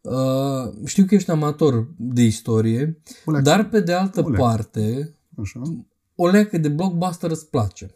Uh, 0.00 0.72
știu 0.84 1.04
că 1.04 1.14
ești 1.14 1.30
amator 1.30 1.86
de 1.96 2.22
istorie, 2.22 2.98
O 3.24 3.30
leacă, 3.30 3.44
dar 3.50 3.68
pe 3.68 3.80
de 3.80 3.92
altă 3.92 4.20
O 4.24 4.28
leacă. 4.28 4.44
parte, 4.44 5.14
Așa. 5.42 5.60
o 6.14 6.26
leacă 6.26 6.58
de 6.58 6.68
blockbuster 6.68 7.30
îți 7.30 7.50
place. 7.50 7.94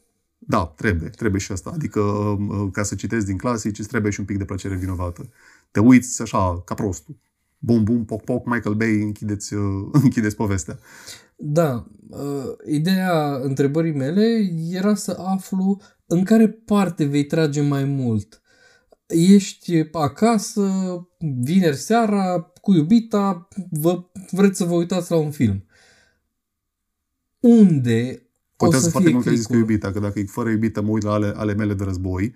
Da, 0.49 0.67
trebuie, 0.77 1.09
trebuie 1.09 1.41
și 1.41 1.53
asta. 1.53 1.71
Adică 1.75 2.01
uh, 2.01 2.69
ca 2.73 2.83
să 2.83 2.95
citesc 2.95 3.27
din 3.27 3.37
clasici, 3.37 3.79
îți 3.79 3.89
trebuie 3.89 4.13
și 4.13 4.21
un 4.21 4.27
pic 4.27 4.39
de 4.39 4.45
plăcere 4.45 4.75
vinovată. 4.75 5.29
Te 5.71 5.81
uiți 5.81 6.23
așa, 6.23 6.63
ca 6.65 6.75
prostul. 6.75 7.19
Bum, 7.59 7.85
bum, 7.85 8.05
poc, 8.05 8.25
poc, 8.25 8.47
Michael 8.47 8.75
Bay, 8.75 9.03
închideți, 9.03 9.55
uh, 9.55 9.89
închideți 10.03 10.37
povestea. 10.37 10.79
Da, 11.37 11.87
uh, 12.09 12.53
ideea 12.67 13.39
întrebării 13.43 13.93
mele 13.93 14.51
era 14.71 14.95
să 14.95 15.17
aflu 15.27 15.81
în 16.07 16.25
care 16.25 16.49
parte 16.49 17.05
vei 17.05 17.25
trage 17.25 17.61
mai 17.61 17.85
mult. 17.85 18.43
Ești 19.07 19.89
acasă, 19.93 20.71
vineri 21.19 21.77
seara, 21.77 22.53
cu 22.61 22.75
iubita, 22.75 23.49
vă, 23.71 24.05
vreți 24.31 24.57
să 24.57 24.65
vă 24.65 24.75
uitați 24.75 25.11
la 25.11 25.17
un 25.17 25.31
film. 25.31 25.65
Unde 27.41 28.23
o 28.23 28.28
Contează 28.59 28.85
să 28.85 28.91
foarte 28.91 29.09
fie 29.09 29.17
mult 29.17 29.27
că 29.27 29.31
ai 29.31 29.37
zis 29.37 29.47
cu 29.47 29.53
clicul? 29.53 29.71
iubita, 29.71 29.93
că 29.93 29.99
dacă 30.01 30.19
e 30.19 30.25
fără 30.25 30.51
iubită 30.51 30.83
mă 30.83 30.91
uit 30.91 31.03
la 31.03 31.13
ale, 31.13 31.33
ale 31.37 31.55
mele 31.55 31.75
de 31.75 31.85
război, 31.85 32.35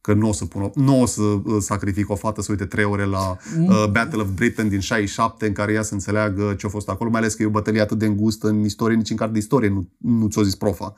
că 0.00 0.14
nu 0.14 0.28
o 0.28 0.32
să, 0.32 0.44
pun 0.44 0.62
o, 0.62 0.70
nu 0.74 1.00
o 1.00 1.06
să 1.06 1.22
uh, 1.22 1.56
sacrific 1.60 2.10
o 2.10 2.14
fată 2.14 2.42
să 2.42 2.50
uite 2.50 2.64
trei 2.64 2.84
ore 2.84 3.04
la 3.04 3.36
Mm. 3.56 3.64
uh, 3.64 3.84
Battle 3.90 4.20
of 4.22 4.28
Britain 4.34 4.68
din 4.68 4.80
67 4.80 5.46
în 5.46 5.52
care 5.52 5.72
ea 5.72 5.82
să 5.82 5.94
înțeleagă 5.94 6.54
ce 6.58 6.66
a 6.66 6.68
fost 6.68 6.88
acolo, 6.88 7.10
mai 7.10 7.20
ales 7.20 7.34
că 7.34 7.42
e 7.42 7.46
o 7.46 7.50
bătălie 7.50 7.80
atât 7.80 7.98
de 7.98 8.06
îngustă 8.06 8.48
în 8.48 8.64
istorie, 8.64 8.96
nici 8.96 9.10
în 9.10 9.16
carte 9.16 9.32
de 9.32 9.38
istorie 9.38 9.68
nu, 9.68 9.88
nu 9.96 10.28
ți-o 10.28 10.42
zis 10.42 10.54
profa. 10.54 10.94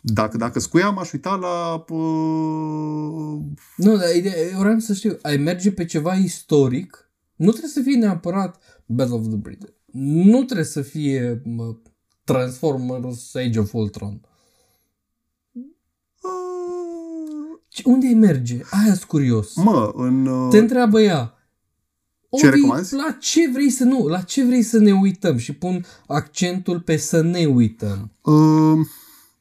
Dacă, 0.00 0.36
dacă 0.36 0.60
scuiam, 0.60 0.98
aș 0.98 1.12
uita 1.12 1.34
la... 1.34 1.84
Uh, 1.94 3.40
Nu, 3.76 3.96
dar 3.96 4.14
ideea, 4.16 4.34
eu 4.52 4.58
vreau 4.58 4.78
să 4.78 4.92
știu, 4.92 5.18
ai 5.22 5.36
merge 5.36 5.72
pe 5.72 5.84
ceva 5.84 6.14
istoric, 6.14 7.10
nu 7.36 7.50
trebuie 7.50 7.70
să 7.70 7.80
fie 7.80 7.96
neapărat 7.96 8.82
Battle 8.86 9.14
of 9.14 9.26
the 9.26 9.36
Britain. 9.36 9.74
Nu 10.30 10.42
trebuie 10.42 10.66
să 10.66 10.80
fie 10.82 11.40
mă, 11.44 11.76
Transformers 12.24 13.34
Age 13.34 13.58
of 13.58 13.72
Ultron. 13.72 14.20
uh, 15.52 17.60
Ce- 17.68 17.82
Unde 17.86 18.06
ai 18.06 18.14
merge? 18.14 18.60
Aia 18.70 18.94
sunt 18.94 19.04
curios. 19.04 19.54
mă, 19.56 19.92
în... 19.94 20.26
Uh, 20.26 20.50
Te 20.50 20.58
întreabă 20.58 21.00
ea, 21.00 21.34
Ce 22.38 22.46
Ori 22.46 22.54
recomanzi? 22.56 22.94
la 22.94 23.16
ce 23.20 23.50
vrei 23.52 23.70
să 23.70 23.84
nu, 23.84 24.06
la 24.06 24.20
ce 24.20 24.44
vrei 24.44 24.62
să 24.62 24.78
ne 24.78 24.92
uităm 24.92 25.36
și 25.36 25.52
pun 25.54 25.84
accentul 26.06 26.80
pe 26.80 26.96
să 26.96 27.20
ne 27.20 27.46
uităm. 27.46 28.10
Uh, 28.22 28.78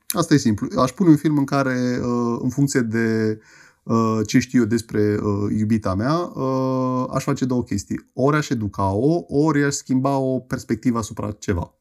asta 0.08 0.34
e 0.34 0.38
simplu. 0.38 0.82
Aș 0.82 0.92
pune 0.92 1.10
un 1.10 1.18
film 1.18 1.38
în 1.38 1.46
care, 1.46 2.00
uh, 2.04 2.40
în 2.42 2.50
funcție 2.50 2.80
de 2.80 3.40
uh, 3.84 4.20
ce 4.28 4.40
știu 4.40 4.60
eu 4.60 4.66
despre 4.68 5.18
uh, 5.22 5.52
iubita 5.58 5.96
mea, 5.96 6.16
uh, 6.18 7.06
aș 7.14 7.24
face 7.24 7.46
două 7.46 7.64
chestii. 7.64 8.10
Ori 8.14 8.38
aș 8.38 8.50
educa-o, 8.50 9.24
ori 9.28 9.64
aș 9.64 9.74
schimba 9.74 10.18
o 10.18 10.40
perspectivă 10.40 10.98
asupra 10.98 11.32
ceva. 11.32 11.74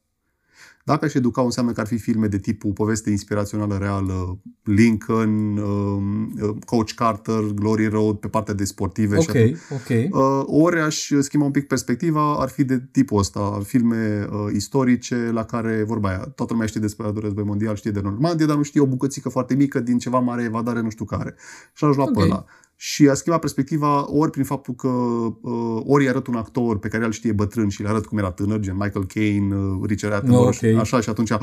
Dacă 0.84 1.04
aș 1.04 1.14
educa, 1.14 1.42
înseamnă 1.42 1.72
că 1.72 1.80
ar 1.80 1.86
fi 1.86 1.98
filme 1.98 2.26
de 2.26 2.38
tipul 2.38 2.72
poveste 2.72 3.10
inspirațională 3.10 3.76
reală, 3.76 4.38
Lincoln, 4.62 5.56
uh, 5.56 6.54
Coach 6.64 6.90
Carter, 6.94 7.40
Glory 7.54 7.86
Road, 7.86 8.16
pe 8.16 8.28
partea 8.28 8.54
de 8.54 8.64
sportive. 8.64 9.20
și 9.20 9.28
Ok, 9.30 9.36
atunci- 9.36 9.58
ok. 9.70 10.14
Uh, 10.20 10.42
ori 10.46 10.80
aș 10.80 11.10
schimba 11.20 11.44
un 11.46 11.50
pic 11.52 11.66
perspectiva, 11.66 12.34
ar 12.36 12.48
fi 12.48 12.64
de 12.64 12.82
tipul 12.92 13.18
ăsta, 13.18 13.60
filme 13.64 14.26
uh, 14.30 14.52
istorice 14.54 15.30
la 15.32 15.44
care, 15.44 15.82
vorba 15.86 16.08
aia, 16.08 16.18
toată 16.18 16.52
lumea 16.52 16.66
știe 16.66 16.80
despre 16.80 17.04
al 17.06 17.12
doilea 17.12 17.30
război 17.30 17.48
mondial, 17.48 17.74
știe 17.76 17.90
de 17.90 18.00
Normandia, 18.00 18.46
dar 18.46 18.56
nu 18.56 18.62
știe 18.62 18.80
o 18.80 18.86
bucățică 18.86 19.28
foarte 19.28 19.54
mică 19.54 19.80
din 19.80 19.98
ceva 19.98 20.18
mare 20.18 20.42
evadare, 20.42 20.80
nu 20.80 20.90
știu 20.90 21.04
care. 21.04 21.34
Și 21.74 21.82
l-aș 21.84 21.96
lua 21.96 22.04
Ok. 22.04 22.12
pe 22.14 22.20
ăla. 22.22 22.44
Și 22.82 23.08
a 23.08 23.14
schimba 23.14 23.38
perspectiva 23.38 24.12
ori 24.12 24.30
prin 24.30 24.44
faptul 24.44 24.74
că 24.74 24.88
uh, 24.88 25.82
ori 25.84 26.02
îi 26.02 26.08
arăt 26.08 26.26
un 26.26 26.34
actor 26.34 26.78
pe 26.78 26.88
care 26.88 27.04
el 27.04 27.10
știe 27.10 27.32
bătrân 27.32 27.68
și 27.68 27.82
le 27.82 27.88
arăt 27.88 28.06
cum 28.06 28.18
era 28.18 28.30
tânăr, 28.30 28.58
gen 28.58 28.76
Michael 28.76 29.06
Caine, 29.06 29.56
uh, 29.56 29.80
Richard 29.86 30.14
Attenborough, 30.14 30.58
Ok. 30.62 30.78
așa, 30.78 31.00
și 31.00 31.08
atunci, 31.08 31.30
oh, 31.30 31.38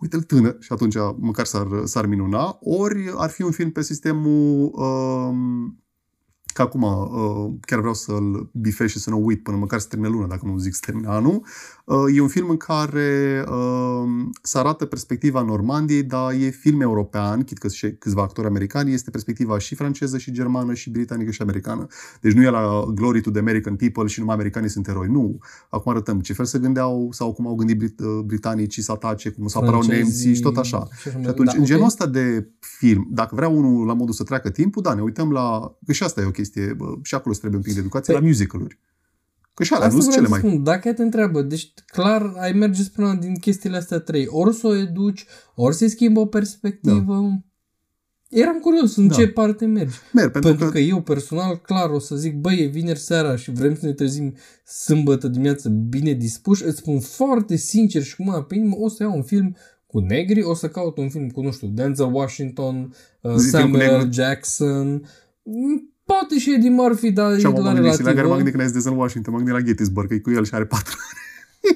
uite-l 0.00 0.22
tânăr, 0.22 0.56
și 0.60 0.72
atunci 0.72 0.94
măcar 1.18 1.44
s-ar, 1.44 1.66
s-ar 1.84 2.06
minuna. 2.06 2.58
Ori 2.60 3.12
ar 3.16 3.30
fi 3.30 3.42
un 3.42 3.50
film 3.50 3.70
pe 3.70 3.82
sistemul 3.82 4.70
um, 4.72 5.78
că 6.54 6.62
acum 6.62 6.82
uh, 6.82 7.52
chiar 7.60 7.78
vreau 7.78 7.94
să-l 7.94 8.50
bifez 8.52 8.88
și 8.90 8.98
să 8.98 9.10
nu 9.10 9.24
uit 9.24 9.42
până 9.42 9.56
măcar 9.56 9.78
să 9.78 9.86
termine 9.88 10.10
luna, 10.10 10.26
dacă 10.26 10.46
nu 10.46 10.58
zic 10.58 10.74
să 10.74 10.80
termine 10.84 11.08
anul. 11.08 11.46
Uh, 11.90 12.16
e 12.16 12.20
un 12.20 12.28
film 12.28 12.50
în 12.50 12.56
care 12.56 13.44
uh, 13.48 14.08
se 14.42 14.58
arată 14.58 14.84
perspectiva 14.84 15.42
Normandiei, 15.42 16.02
dar 16.02 16.32
e 16.32 16.48
film 16.50 16.80
european, 16.80 17.42
chit 17.42 17.58
că 17.58 17.68
și 17.68 17.92
câțiva 17.92 18.22
actori 18.22 18.46
americani, 18.46 18.92
este 18.92 19.10
perspectiva 19.10 19.58
și 19.58 19.74
franceză, 19.74 20.18
și 20.18 20.32
germană, 20.32 20.74
și 20.74 20.90
britanică, 20.90 21.30
și 21.30 21.42
americană. 21.42 21.86
Deci 22.20 22.32
nu 22.32 22.42
e 22.42 22.50
la 22.50 22.84
Glory 22.94 23.20
to 23.20 23.30
the 23.30 23.38
American 23.40 23.76
People 23.76 24.06
și 24.06 24.18
numai 24.20 24.34
americanii 24.34 24.68
sunt 24.68 24.88
eroi. 24.88 25.06
Nu. 25.08 25.38
Acum 25.70 25.92
arătăm 25.92 26.20
ce 26.20 26.32
fel 26.32 26.44
se 26.44 26.58
gândeau 26.58 27.08
sau 27.12 27.32
cum 27.32 27.46
au 27.46 27.54
gândit 27.54 27.76
brit- 27.76 28.00
uh, 28.00 28.20
britanicii 28.24 28.82
să 28.82 28.92
atace, 28.92 29.30
cum 29.30 29.46
să 29.46 29.58
apărau 29.58 29.80
Francezii 29.80 30.04
nemții 30.04 30.34
și 30.34 30.40
tot 30.40 30.56
așa. 30.56 30.88
și 31.00 31.08
așa 31.08 31.16
mai- 31.16 31.22
Și 31.24 31.30
atunci, 31.30 31.52
da, 31.52 31.58
în 31.58 31.64
genul 31.64 31.82
ok. 31.82 31.88
ăsta 31.88 32.06
de 32.06 32.48
film, 32.60 33.08
dacă 33.10 33.34
vrea 33.34 33.48
unul 33.48 33.86
la 33.86 33.92
modul 33.92 34.14
să 34.14 34.22
treacă 34.24 34.50
timpul, 34.50 34.82
da, 34.82 34.94
ne 34.94 35.02
uităm 35.02 35.30
la... 35.32 35.74
Că 35.86 35.92
și 35.92 36.02
asta 36.02 36.20
e 36.20 36.24
o 36.24 36.30
chestie, 36.30 36.74
bă, 36.76 36.94
și 37.02 37.14
acolo 37.14 37.30
îți 37.30 37.38
trebuie 37.40 37.60
un 37.60 37.64
pic 37.66 37.74
de 37.74 37.80
educație, 37.80 38.14
Păi- 38.14 38.20
la 38.20 38.26
musicaluri. 38.26 38.78
Că 39.60 39.66
și 39.66 39.72
alea 39.74 39.88
nu 39.88 39.92
Asta 39.96 40.02
sunt 40.02 40.14
vreau 40.14 40.26
cele 40.26 40.40
să 40.40 40.46
mai... 40.46 40.52
spun, 40.52 40.64
dacă 40.64 40.88
ea 40.88 40.94
te 40.94 41.02
întreabă, 41.02 41.42
deci 41.42 41.72
clar 41.86 42.32
ai 42.38 42.52
merge 42.52 42.82
spre 42.82 43.02
una 43.04 43.14
din 43.14 43.34
chestiile 43.34 43.76
astea 43.76 43.98
trei. 43.98 44.26
Ori 44.28 44.54
să 44.54 44.66
o 44.66 44.74
educi, 44.76 45.24
ori 45.54 45.74
să-i 45.74 45.88
schimbă 45.88 46.20
o 46.20 46.26
perspectivă. 46.26 47.42
Eram 48.28 48.58
curios 48.58 48.96
în 48.96 49.08
Da. 49.08 49.14
ce 49.14 49.28
parte 49.28 49.66
mergi. 49.66 49.94
Merg, 50.12 50.30
pentru, 50.30 50.50
Pentru 50.50 50.66
că, 50.66 50.72
că 50.72 50.78
eu 50.78 51.02
personal, 51.02 51.56
clar, 51.56 51.90
o 51.90 51.98
să 51.98 52.16
zic, 52.16 52.34
băi, 52.36 52.58
e 52.62 52.66
vineri 52.66 52.98
seara 52.98 53.36
și 53.36 53.50
vrem 53.50 53.74
să 53.76 53.86
ne 53.86 53.92
trezim 53.92 54.34
sâmbătă 54.64 55.28
dimineață 55.28 55.68
bine 55.68 56.12
dispuși, 56.12 56.64
îți 56.64 56.76
spun 56.78 57.00
foarte 57.00 57.56
sincer 57.56 58.02
și 58.02 58.16
cu 58.16 58.22
mâna 58.22 58.42
pe 58.42 58.54
inimă, 58.54 58.76
o 58.78 58.88
să 58.88 59.02
iau 59.02 59.14
un 59.16 59.22
film 59.22 59.56
cu 59.86 59.98
negri, 59.98 60.42
o 60.42 60.54
să 60.54 60.68
caut 60.68 60.98
un 60.98 61.08
film 61.08 61.28
cu, 61.28 61.40
nu 61.40 61.50
știu, 61.52 61.68
Denzel 61.68 62.14
Washington, 62.14 62.94
uh, 63.20 63.34
Zi 63.36 63.48
film 63.50 63.70
cu 63.70 63.76
Samuel 63.76 63.94
L. 63.94 63.96
negri. 63.98 64.14
Jackson, 64.14 64.88
mm, 65.42 65.89
poate 66.12 66.38
și 66.38 66.52
Eddie 66.54 66.70
Murphy, 66.70 67.10
dar 67.12 67.38
și 67.38 67.44
e 67.44 67.46
am 67.46 67.52
la 67.52 67.58
mă 67.60 67.72
gândit, 67.72 67.84
la 67.84 67.96
care 67.96 67.96
m-am 67.98 68.14
relativă, 68.14 68.34
gândit 68.36 68.50
când 68.52 68.62
ai 68.62 68.68
zis 68.68 68.82
Denzel 68.82 69.00
Washington, 69.00 69.32
m-am 69.32 69.42
gândit 69.44 69.60
la 69.60 69.66
Gettysburg, 69.68 70.08
că 70.08 70.14
e 70.14 70.18
cu 70.18 70.30
el 70.30 70.44
și 70.44 70.54
are 70.54 70.64
patru. 70.64 70.96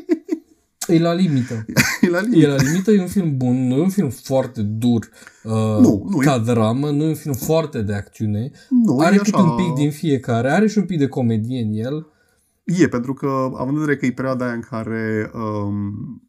e 0.95 0.99
la 0.99 1.12
limită. 1.12 1.66
e 2.01 2.09
la 2.09 2.18
E 2.18 2.20
limit. 2.22 2.47
la 2.47 2.57
limită, 2.57 2.91
e 2.91 3.01
un 3.01 3.07
film 3.07 3.37
bun, 3.37 3.66
nu 3.66 3.76
e 3.76 3.80
un 3.80 3.89
film 3.89 4.09
foarte 4.11 4.62
dur 4.62 5.09
uh, 5.43 5.53
Nu, 5.53 6.07
nu 6.11 6.22
e- 6.22 6.24
ca 6.24 6.39
dramă, 6.39 6.91
nu 6.91 7.03
e 7.05 7.09
un 7.09 7.14
film 7.14 7.35
foarte 7.35 7.82
de 7.82 7.95
acțiune, 7.95 8.51
Nu, 8.68 8.99
are 8.99 9.14
e 9.14 9.18
câte 9.18 9.37
așa... 9.37 9.45
un 9.45 9.57
pic 9.57 9.72
din 9.74 9.91
fiecare, 9.91 10.51
are 10.51 10.66
și 10.66 10.78
un 10.78 10.85
pic 10.85 10.99
de 10.99 11.07
comedie 11.07 11.62
în 11.62 11.72
el. 11.72 12.07
E, 12.64 12.89
pentru 12.89 13.14
că, 13.14 13.26
având 13.55 13.76
în 13.76 13.80
vedere 13.80 13.97
că 13.97 14.07
e 14.07 14.12
perioada 14.12 14.45
aia 14.45 14.55
în 14.55 14.61
care 14.70 15.30
um, 15.35 15.41
uh, 15.41 16.20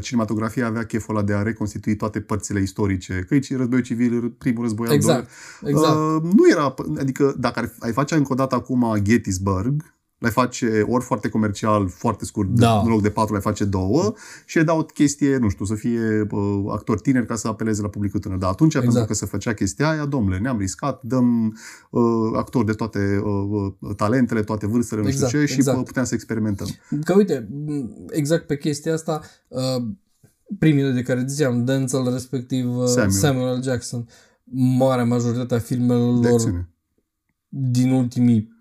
cinematografia 0.00 0.66
avea 0.66 0.84
cheful 0.84 1.16
ăla 1.16 1.24
de 1.24 1.32
a 1.32 1.42
reconstitui 1.42 1.96
toate 1.96 2.20
părțile 2.20 2.60
istorice, 2.60 3.24
că 3.28 3.34
aici 3.34 3.48
e 3.48 3.56
războiul 3.56 3.84
civil, 3.84 4.30
primul 4.30 4.62
război 4.62 4.88
al 4.88 4.98
doilea, 4.98 5.18
Exact, 5.18 5.68
exact. 5.68 5.96
Uh, 5.96 6.22
nu 6.22 6.50
era, 6.50 6.74
adică 6.98 7.34
dacă 7.38 7.58
ar, 7.58 7.72
ai 7.78 7.92
face 7.92 8.14
încă 8.14 8.32
o 8.32 8.36
dată 8.36 8.54
acum 8.54 8.94
Gettysburg, 9.02 9.97
l-ai 10.18 10.30
face 10.30 10.84
ori 10.88 11.04
foarte 11.04 11.28
comercial, 11.28 11.88
foarte 11.88 12.24
scurt, 12.24 12.48
Da. 12.48 12.80
în 12.80 12.88
loc 12.88 13.02
de 13.02 13.10
patru, 13.10 13.32
l-ai 13.32 13.42
face 13.42 13.64
două 13.64 14.14
și 14.46 14.58
ai 14.58 14.64
da 14.64 14.72
o 14.72 14.82
chestie, 14.82 15.36
nu 15.36 15.48
știu, 15.48 15.64
să 15.64 15.74
fie 15.74 16.26
uh, 16.30 16.64
actor 16.68 17.00
tineri 17.00 17.26
ca 17.26 17.34
să 17.34 17.48
apeleze 17.48 17.82
la 17.82 17.88
publicul 17.88 18.20
tânăr. 18.20 18.38
Dar 18.38 18.50
atunci, 18.50 18.74
Exact. 18.74 18.92
pentru 18.92 19.08
că 19.12 19.14
se 19.18 19.26
făcea 19.26 19.52
chestia 19.54 19.88
aia, 19.90 20.04
domnule, 20.04 20.38
ne-am 20.38 20.58
riscat, 20.58 21.02
dăm 21.02 21.56
uh, 21.90 22.02
actori 22.36 22.66
de 22.66 22.72
toate 22.72 23.20
uh, 23.24 23.72
uh, 23.80 23.94
talentele, 23.96 24.42
toate 24.42 24.66
vârstele, 24.66 25.00
nu 25.00 25.08
Exact, 25.08 25.28
știu 25.28 25.40
ce, 25.40 25.46
și 25.46 25.54
exact. 25.58 25.78
uh, 25.78 25.84
puteam 25.84 26.04
să 26.04 26.14
experimentăm. 26.14 26.66
Că 27.04 27.14
uite, 27.16 27.48
m, 27.66 27.90
exact 28.10 28.46
pe 28.46 28.56
chestia 28.56 28.92
asta, 28.92 29.20
uh, 29.48 29.82
primele 30.58 30.90
de 30.92 31.02
care 31.02 31.24
ziceam, 31.26 31.64
Denzel, 31.64 32.12
respectiv 32.12 32.76
uh, 32.76 32.84
Samuel. 32.86 33.10
Samuel 33.10 33.58
L. 33.58 33.62
Jackson, 33.62 34.08
marea 34.78 35.04
majoritatea 35.04 35.58
filmelor 35.58 36.18
De 36.20 36.28
lor 36.28 36.36
acțiune. 36.38 36.68
din 37.48 37.90
ultimii 37.92 38.56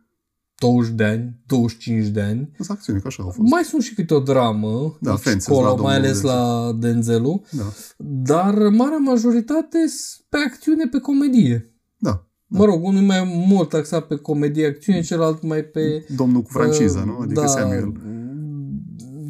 20 0.59 0.91
de 0.93 1.03
ani, 1.03 1.39
25 1.45 2.05
de 2.07 2.21
ani. 2.21 2.51
Sunt 2.55 2.69
acțiune, 2.69 2.99
că 2.99 3.07
așa 3.07 3.23
au 3.23 3.29
fost. 3.29 3.49
Mai 3.49 3.63
sunt 3.63 3.81
și 3.81 3.93
câte 3.93 4.13
o 4.13 4.19
dramă, 4.19 4.97
Da, 5.01 5.11
aici 5.11 5.19
Fences 5.19 5.47
acolo, 5.47 5.61
la 5.67 5.67
mai 5.67 5.75
domnul 5.75 5.93
ales 5.93 6.21
Denzel. 6.21 6.29
la 6.29 6.71
Denzelul, 6.79 7.41
Da, 7.51 7.63
dar 8.07 8.53
marea 8.69 8.97
majoritate 8.97 9.77
s- 9.87 10.25
pe 10.29 10.37
acțiune, 10.47 10.87
pe 10.91 10.99
comedie. 10.99 11.73
da. 11.97 12.21
Mă 12.49 12.65
rog, 12.65 12.83
unul 12.85 13.01
e 13.01 13.05
mai 13.05 13.43
mult 13.47 13.69
taxat 13.69 14.07
pe 14.07 14.15
comedie, 14.15 14.65
acțiune, 14.67 15.01
celălalt 15.01 15.41
mai 15.43 15.63
pe... 15.63 16.05
Domnul 16.15 16.41
cu 16.41 16.49
franciza, 16.51 16.99
uh, 16.99 17.05
nu? 17.05 17.17
Adică 17.21 17.39
da, 17.41 17.47
Samuel. 17.47 17.91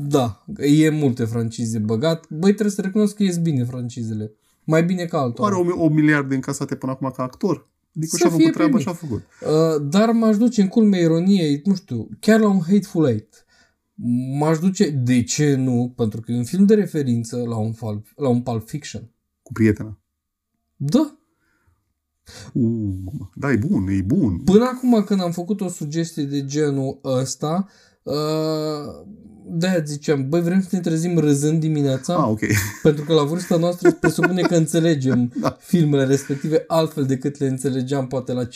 Da, 0.07 0.45
e 0.57 0.89
multe 0.89 1.23
francize 1.25 1.79
băgat. 1.79 2.25
Băi, 2.29 2.51
trebuie 2.51 2.71
să 2.75 2.81
recunosc 2.81 3.15
că 3.15 3.23
ies 3.23 3.37
bine 3.37 3.63
francizele. 3.63 4.31
Mai 4.63 4.83
bine 4.83 5.05
ca 5.05 5.17
altora. 5.19 5.55
Are 5.55 5.69
o, 5.71 5.83
o 5.83 5.89
miliarde 5.89 6.35
încasate 6.35 6.75
până 6.75 6.91
acum 6.91 7.11
ca 7.15 7.23
actor. 7.23 7.69
Adică 7.97 8.15
Să 8.15 8.17
și-a 8.17 8.29
fie 8.29 8.37
făcut 8.37 8.53
treaba 8.53 8.77
primit. 8.77 8.87
și-a 8.87 9.07
făcut. 9.07 9.23
Uh, 9.41 9.87
dar 9.89 10.11
m-aș 10.11 10.37
duce 10.37 10.61
în 10.61 10.67
culmea 10.67 10.99
ironiei, 10.99 11.61
nu 11.65 11.75
știu, 11.75 12.09
chiar 12.19 12.39
la 12.39 12.47
un 12.49 12.61
Hateful 12.67 13.07
Eight. 13.07 13.45
M-aș 14.39 14.59
duce, 14.59 14.89
de 14.89 15.23
ce 15.23 15.55
nu? 15.55 15.93
Pentru 15.95 16.21
că 16.21 16.31
e 16.31 16.35
un 16.37 16.43
film 16.43 16.65
de 16.65 16.73
referință 16.75 17.37
la 17.37 17.57
un, 17.57 17.73
fal, 17.73 18.01
la 18.15 18.27
un 18.27 18.41
Pulp 18.41 18.67
Fiction. 18.67 19.11
Cu 19.41 19.51
prietena. 19.51 19.99
Da. 20.75 21.17
Uh, 22.53 22.95
da, 23.35 23.51
e 23.51 23.55
bun, 23.55 23.87
e 23.87 24.01
bun. 24.01 24.37
Până 24.37 24.63
acum 24.63 25.03
când 25.03 25.21
am 25.21 25.31
făcut 25.31 25.61
o 25.61 25.67
sugestie 25.67 26.23
de 26.23 26.45
genul 26.45 26.99
ăsta, 27.03 27.67
uh, 28.03 29.07
de-aia 29.49 29.83
ziceam, 29.85 30.29
băi, 30.29 30.41
vrem 30.41 30.61
să 30.61 30.67
ne 30.71 30.79
trezim 30.79 31.17
râzând 31.17 31.59
dimineața? 31.59 32.15
Ah, 32.15 32.27
ok. 32.29 32.39
Pentru 32.83 33.03
că 33.03 33.13
la 33.13 33.23
vârsta 33.23 33.57
noastră 33.57 33.91
presupune 33.91 34.41
că 34.41 34.55
înțelegem 34.55 35.31
Da. 35.41 35.57
filmele 35.59 36.03
respective 36.03 36.63
altfel 36.67 37.05
decât 37.05 37.37
le 37.39 37.47
înțelegeam 37.47 38.07
poate 38.07 38.33
la 38.33 38.45
15-16 38.45 38.49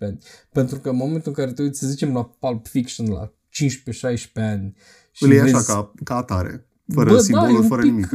ani. 0.00 0.18
Pentru 0.52 0.78
că 0.78 0.88
în 0.88 0.96
momentul 0.96 1.24
în 1.36 1.44
care 1.44 1.52
te 1.52 1.62
uiți, 1.62 1.78
să 1.78 1.86
zicem, 1.86 2.12
la 2.12 2.24
Pulp 2.38 2.66
Fiction 2.66 3.10
la 3.10 3.32
15-16 3.32 4.32
ani 4.34 4.74
și 5.12 5.24
Îl 5.24 5.30
iei 5.30 5.40
vezi, 5.40 5.54
așa 5.54 5.64
ca, 5.72 5.92
ca 6.04 6.16
atare. 6.16 6.66
Fără 6.94 7.08
Bă, 7.08 7.14
da, 7.16 7.20
simboluri, 7.22 7.54
e 7.54 7.58
un 7.58 7.66
fără 7.66 7.82
pic- 7.82 7.90
nimic. 7.90 8.10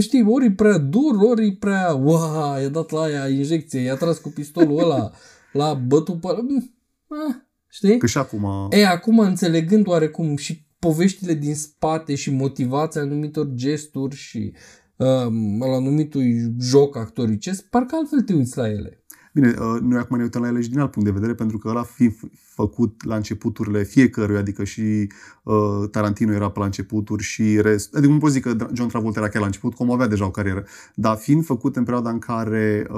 știi, 0.00 0.24
ori 0.28 0.44
e 0.44 0.50
prea 0.52 0.78
dur, 0.78 1.16
ori 1.20 1.46
e 1.46 1.56
prea, 1.58 1.94
wow, 1.94 2.58
i-a 2.60 2.68
dat 2.68 2.90
la 2.90 3.00
aia 3.00 3.28
injecție, 3.28 3.80
i-a 3.80 3.94
tras 3.94 4.18
cu 4.18 4.28
pistolul 4.28 4.78
ăla, 4.82 5.10
la 5.52 5.74
bătut 5.74 6.20
pe... 6.20 6.28
Mm, 6.48 6.74
ah, 7.08 7.34
știi? 7.68 7.98
Că 7.98 8.06
și 8.06 8.18
acum... 8.18 8.46
E, 8.70 8.86
acum 8.86 9.18
înțelegând 9.18 9.86
oarecum 9.86 10.36
și 10.36 10.63
poveștile 10.84 11.34
din 11.34 11.54
spate 11.54 12.14
și 12.14 12.30
motivația 12.30 13.00
anumitor 13.00 13.46
gesturi 13.54 14.16
și 14.16 14.52
um, 14.96 15.62
al 15.62 15.72
anumitui 15.72 16.54
joc 16.60 16.96
actoricesc, 16.96 17.68
parcă 17.68 17.96
altfel 17.96 18.20
te 18.20 18.34
uiți 18.34 18.56
la 18.56 18.68
ele. 18.68 19.04
Bine, 19.34 19.54
uh, 19.58 19.80
noi 19.80 19.98
acum 19.98 20.16
ne 20.16 20.22
uităm 20.22 20.42
la 20.42 20.48
ele 20.48 20.60
și 20.60 20.70
din 20.70 20.78
alt 20.78 20.90
punct 20.90 21.08
de 21.08 21.14
vedere, 21.14 21.34
pentru 21.34 21.58
că 21.58 21.68
ăla 21.68 21.82
fi 21.82 22.08
f- 22.10 22.30
făcut 22.54 23.04
la 23.04 23.16
începuturile 23.16 23.82
fiecăruia, 23.82 24.38
adică 24.38 24.64
și 24.64 25.08
uh, 25.42 25.88
Tarantino 25.90 26.32
era 26.32 26.50
pe 26.50 26.58
la 26.58 26.64
începuturi 26.64 27.22
și 27.22 27.60
rest. 27.60 27.94
Adică 27.94 28.12
nu 28.12 28.18
pot 28.18 28.30
zic 28.30 28.42
că 28.42 28.56
John 28.74 28.88
Travolta 28.88 29.20
era 29.20 29.28
chiar 29.28 29.40
la 29.40 29.46
început, 29.46 29.74
cum 29.74 29.90
avea 29.90 30.06
deja 30.06 30.24
o 30.24 30.30
carieră. 30.30 30.64
Dar 30.94 31.16
fiind 31.16 31.44
făcut 31.44 31.76
în 31.76 31.84
perioada 31.84 32.10
în 32.10 32.18
care 32.18 32.86
uh, 32.90 32.96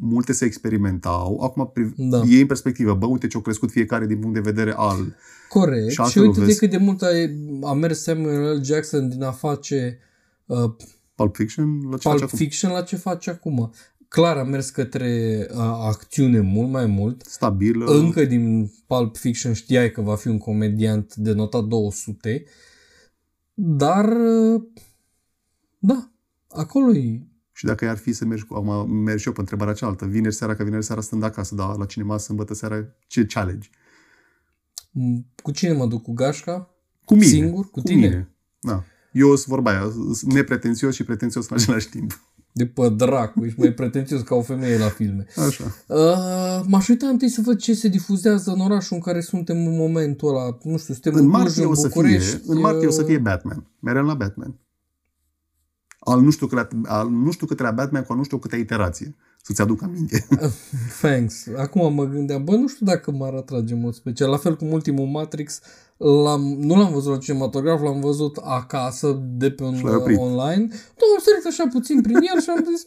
multe 0.00 0.32
se 0.32 0.44
experimentau, 0.44 1.40
acum 1.42 1.72
pri- 1.74 1.94
Da. 1.96 2.20
e 2.28 2.40
în 2.40 2.46
perspectivă, 2.46 2.94
bă, 2.94 3.06
uite 3.06 3.26
ce-au 3.26 3.42
crescut 3.42 3.70
fiecare 3.70 4.06
din 4.06 4.18
punct 4.18 4.34
de 4.34 4.40
vedere 4.50 4.72
al 4.76 5.16
Corect. 5.48 5.86
Și 5.88 5.94
Și, 5.94 6.00
altfel 6.00 6.22
o 6.22 6.26
uite 6.26 6.38
de 6.40 6.44
vezi. 6.46 6.58
cât 6.58 6.70
de 6.70 6.76
mult 6.76 7.02
a, 7.02 7.06
a 7.62 7.72
mers 7.72 8.02
Samuel 8.02 8.56
L. 8.58 8.64
Jackson 8.64 9.08
din 9.08 9.22
a 9.22 9.30
face 9.30 9.98
uh, 10.46 10.70
Pulp 11.14 11.36
Fiction, 11.36 11.80
la 11.90 11.96
ce 11.96 12.08
face 12.08 12.16
Pulp 12.18 12.22
acum. 12.22 12.38
Fiction 12.38 12.70
la 12.72 12.80
ce 12.82 12.96
face 12.96 13.30
acum. 13.30 13.72
Clar 14.12 14.36
a 14.36 14.44
mers 14.44 14.70
către 14.70 15.46
a, 15.54 15.86
acțiune 15.86 16.40
mult 16.40 16.70
mai 16.70 16.86
mult. 16.86 17.22
Stabil. 17.26 17.82
Încă 17.86 18.24
din 18.24 18.72
Pulp 18.86 19.16
Fiction 19.16 19.52
știai 19.52 19.90
că 19.90 20.00
va 20.00 20.16
fi 20.16 20.28
un 20.28 20.38
comediant 20.38 21.14
de 21.14 21.32
nota 21.32 21.60
200, 21.60 22.44
dar 23.54 24.16
da, 25.78 26.10
acolo 26.48 26.94
e 26.94 27.26
și 27.52 27.64
dacă 27.64 27.88
ar 27.88 27.96
fi 27.96 28.12
să 28.12 28.24
mergi, 28.24 28.44
cu, 28.44 28.54
acum 28.54 28.90
merg 28.90 29.18
și 29.18 29.26
eu 29.26 29.32
pe 29.32 29.40
întrebarea 29.40 29.74
cealaltă, 29.74 30.04
vineri 30.04 30.34
seara, 30.34 30.54
ca 30.54 30.64
vineri 30.64 30.84
seara 30.84 31.00
stând 31.00 31.22
acasă, 31.22 31.54
dar 31.54 31.76
la 31.76 31.86
cinema 31.86 32.18
sâmbătă 32.18 32.54
seara, 32.54 32.94
ce, 33.06 33.26
ce 33.26 33.38
alegi? 33.38 33.70
Cu 35.42 35.50
cine 35.50 35.72
mă 35.72 35.86
duc? 35.86 36.02
Cu 36.02 36.12
gașca? 36.12 36.70
Cu 37.04 37.14
mine. 37.14 37.26
Singur? 37.26 37.64
Cu, 37.64 37.70
cu 37.70 37.80
tine? 37.80 38.06
Mine. 38.06 38.34
Da. 38.60 38.84
Eu 39.12 39.26
sunt 39.26 39.46
vorba 39.46 39.70
aia, 39.70 39.92
nepretențios 40.22 40.94
și 40.94 41.04
pretențios 41.04 41.48
în 41.48 41.56
același 41.56 41.88
timp. 41.88 42.20
De 42.52 42.66
pe 42.66 42.88
dracu, 42.88 43.44
ești 43.44 43.60
mai 43.60 43.72
pretențios 43.72 44.20
ca 44.20 44.34
o 44.34 44.42
femeie 44.42 44.78
la 44.78 44.88
filme. 44.88 45.26
Așa. 45.46 45.64
Uh, 45.86 46.64
m-aș 46.66 46.88
uita 46.88 47.06
întâi 47.06 47.28
să 47.28 47.40
văd 47.44 47.58
ce 47.58 47.74
se 47.74 47.88
difuzează 47.88 48.50
în 48.50 48.60
orașul 48.60 48.96
în 48.96 49.02
care 49.02 49.20
suntem 49.20 49.66
în 49.66 49.76
momentul 49.76 50.28
ăla. 50.28 50.58
Nu 50.62 50.78
știu, 50.78 50.94
suntem 50.94 51.14
în, 51.14 51.20
în 51.20 51.26
martie 51.26 51.64
o 51.64 51.74
să 51.74 51.88
fie, 51.88 52.20
În 52.46 52.60
martie 52.60 52.86
o 52.86 52.90
să 52.90 53.02
fie 53.02 53.18
Batman. 53.18 53.66
Mereu 53.80 54.04
la 54.04 54.14
Batman 54.14 54.56
al 56.04 56.20
nu 56.20 56.30
știu, 56.30 56.46
câte, 56.46 56.68
al 56.84 57.08
nu 57.08 57.30
știu 57.30 57.46
câte 57.46 57.62
la 57.62 57.70
Batman 57.70 58.02
cu 58.02 58.14
nu 58.14 58.22
știu 58.22 58.38
câte 58.38 58.56
iterație. 58.56 59.16
Să-ți 59.42 59.60
aduc 59.60 59.82
aminte. 59.82 60.26
Thanks. 61.02 61.46
Acum 61.56 61.94
mă 61.94 62.04
gândeam, 62.04 62.44
bă, 62.44 62.56
nu 62.56 62.68
știu 62.68 62.86
dacă 62.86 63.10
m-ar 63.10 63.34
atrage 63.34 63.74
mult 63.74 63.94
special. 63.94 64.30
La 64.30 64.36
fel 64.36 64.56
cum 64.56 64.72
ultimul 64.72 65.06
Matrix, 65.06 65.60
l-am, 65.96 66.40
nu 66.58 66.76
l-am 66.76 66.92
văzut 66.92 67.12
la 67.12 67.18
cinematograf, 67.18 67.80
l-am 67.80 68.00
văzut 68.00 68.36
acasă 68.36 69.22
de 69.22 69.50
pe 69.50 69.62
un, 69.62 69.74
online. 70.16 70.66
Da, 70.68 71.04
am 71.14 71.20
sărit 71.22 71.46
așa 71.46 71.66
puțin 71.72 72.00
prin 72.00 72.14
el 72.14 72.40
și 72.40 72.50
am 72.50 72.64
zis, 72.74 72.86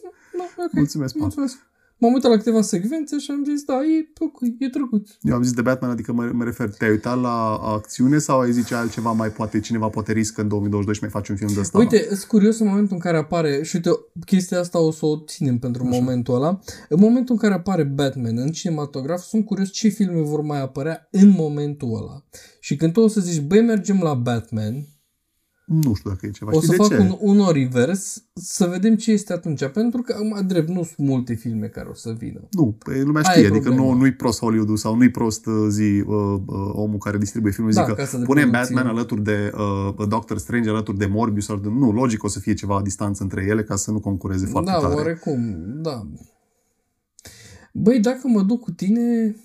okay, 0.56 0.68
mulțumesc, 0.72 1.14
mulțumesc. 1.14 1.65
M-am 1.98 2.12
uitat 2.12 2.30
la 2.30 2.36
câteva 2.36 2.62
secvențe 2.62 3.18
și 3.18 3.30
am 3.30 3.44
zis, 3.44 3.62
da, 3.62 3.74
e, 3.74 4.08
e 4.58 4.68
drăguț. 4.68 5.10
Eu 5.20 5.34
am 5.34 5.42
zis 5.42 5.52
de 5.52 5.62
Batman, 5.62 5.90
adică 5.90 6.12
mă, 6.12 6.30
mă 6.32 6.44
refer, 6.44 6.70
te-ai 6.70 6.90
uitat 6.90 7.20
la 7.20 7.54
acțiune 7.54 8.18
sau 8.18 8.40
ai 8.40 8.52
zice 8.52 8.74
altceva 8.74 9.12
mai 9.12 9.28
poate, 9.28 9.60
cineva 9.60 9.88
poate 9.88 10.12
riscă 10.12 10.40
în 10.40 10.48
2022 10.48 10.94
și 10.94 11.00
mai 11.00 11.10
face 11.10 11.32
un 11.32 11.38
film 11.38 11.50
de 11.54 11.60
ăsta? 11.60 11.78
Uite, 11.78 12.06
sunt 12.06 12.22
curios 12.22 12.58
în 12.58 12.66
momentul 12.66 12.94
în 12.94 13.00
care 13.00 13.16
apare, 13.16 13.62
și 13.62 13.76
uite, 13.76 13.90
chestia 14.24 14.58
asta 14.58 14.78
o 14.78 14.90
să 14.90 15.06
o 15.06 15.16
ținem 15.26 15.58
pentru 15.58 15.86
Așa. 15.86 15.98
momentul 15.98 16.34
ăla. 16.34 16.58
În 16.88 17.00
momentul 17.00 17.34
în 17.34 17.40
care 17.40 17.54
apare 17.54 17.82
Batman 17.82 18.38
în 18.38 18.50
cinematograf, 18.50 19.20
sunt 19.20 19.44
curios 19.44 19.70
ce 19.70 19.88
filme 19.88 20.20
vor 20.20 20.40
mai 20.40 20.60
apărea 20.60 21.08
în 21.10 21.28
momentul 21.28 21.96
ăla. 21.96 22.24
Și 22.60 22.76
când 22.76 22.92
tu 22.92 23.00
o 23.00 23.08
să 23.08 23.20
zici, 23.20 23.42
băi, 23.42 23.62
mergem 23.62 24.00
la 24.02 24.14
Batman, 24.14 24.86
nu 25.66 25.94
știu 25.94 26.10
dacă 26.10 26.26
e 26.26 26.30
ceva. 26.30 26.50
O 26.54 26.60
Știi 26.60 26.74
să 26.74 26.82
fac 26.82 26.88
ce? 26.88 26.98
un, 26.98 27.16
un 27.20 27.40
orivers 27.40 28.24
să 28.32 28.66
vedem 28.66 28.96
ce 28.96 29.12
este 29.12 29.32
atunci. 29.32 29.66
Pentru 29.66 30.02
că, 30.02 30.16
mai 30.30 30.44
drept, 30.44 30.68
nu 30.68 30.82
sunt 30.82 31.08
multe 31.08 31.34
filme 31.34 31.66
care 31.66 31.88
o 31.88 31.94
să 31.94 32.12
vină. 32.12 32.40
Nu, 32.50 32.76
păi 32.84 33.00
lumea 33.02 33.22
știe. 33.22 33.46
Adică 33.46 33.68
nu, 33.68 33.92
nu-i 33.92 34.12
prost 34.12 34.38
Hollywood 34.38 34.78
sau 34.78 34.94
nu-i 34.94 35.10
prost 35.10 35.46
uh, 35.46 35.66
zi 35.68 36.04
uh, 36.06 36.40
uh, 36.46 36.70
omul 36.72 36.98
care 36.98 37.18
distribuie 37.18 37.52
filmul. 37.52 37.72
Da, 37.72 37.84
zică, 37.84 38.22
punem 38.24 38.50
Batman 38.50 38.86
alături 38.86 39.22
de 39.22 39.52
uh, 39.98 40.08
Doctor 40.08 40.38
Strange, 40.38 40.68
alături 40.68 40.98
de 40.98 41.06
Morbius. 41.06 41.44
Sau 41.44 41.56
de... 41.56 41.68
Nu, 41.68 41.92
logic 41.92 42.22
o 42.22 42.28
să 42.28 42.38
fie 42.38 42.54
ceva 42.54 42.80
distanță 42.82 43.22
între 43.22 43.44
ele 43.48 43.64
ca 43.64 43.76
să 43.76 43.90
nu 43.90 44.00
concureze 44.00 44.46
foarte 44.46 44.70
da, 44.70 44.78
tare. 44.78 44.88
Da, 44.88 44.94
oarecum, 44.94 45.56
da. 45.82 46.06
Băi, 47.72 48.00
dacă 48.00 48.28
mă 48.28 48.42
duc 48.42 48.60
cu 48.60 48.70
tine... 48.70 49.36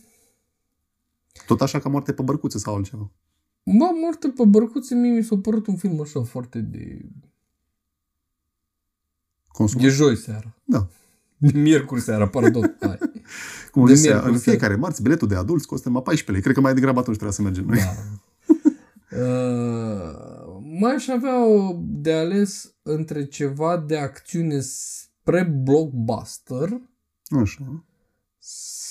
Tot 1.45 1.61
așa 1.61 1.79
ca 1.79 1.89
moarte 1.89 2.13
pe 2.13 2.21
bărcuță 2.21 2.57
sau 2.57 2.75
altceva. 2.75 3.11
Bă, 3.63 3.89
moarte 4.01 4.27
pe 4.27 4.45
bărcuțe, 4.45 4.95
mie 4.95 5.11
mi 5.11 5.23
s-a 5.23 5.37
părut 5.37 5.67
un 5.67 5.75
film 5.75 6.01
așa 6.01 6.21
foarte 6.21 6.59
de... 6.59 7.01
Consum. 9.47 9.81
De 9.81 9.87
joi 9.87 10.15
seara. 10.15 10.55
Da. 10.63 10.87
Miercuri 11.53 12.01
seara, 12.01 12.27
pardon. 12.27 12.75
Hai. 12.79 12.97
Cum 13.71 13.85
de 13.85 13.93
zicea, 13.93 14.21
în 14.21 14.37
fiecare 14.37 14.75
marți, 14.75 15.01
biletul 15.01 15.27
de 15.27 15.35
adulți 15.35 15.67
costă 15.67 15.87
numai 15.87 16.03
14 16.03 16.31
lei. 16.31 16.41
Cred 16.41 16.55
că 16.55 16.61
mai 16.61 16.73
degrabă 16.73 16.99
atunci 16.99 17.17
trebuie 17.17 17.37
să 17.37 17.41
mergem 17.41 17.65
noi. 17.65 17.77
Da. 17.77 17.95
uh, 19.17 20.61
mai 20.79 20.93
aș 20.93 21.07
avea 21.07 21.45
o 21.45 21.75
de 21.81 22.13
ales 22.13 22.75
între 22.81 23.25
ceva 23.25 23.77
de 23.77 23.97
acțiune 23.97 24.59
spre 24.59 25.43
blockbuster. 25.63 26.81
Așa. 27.41 27.85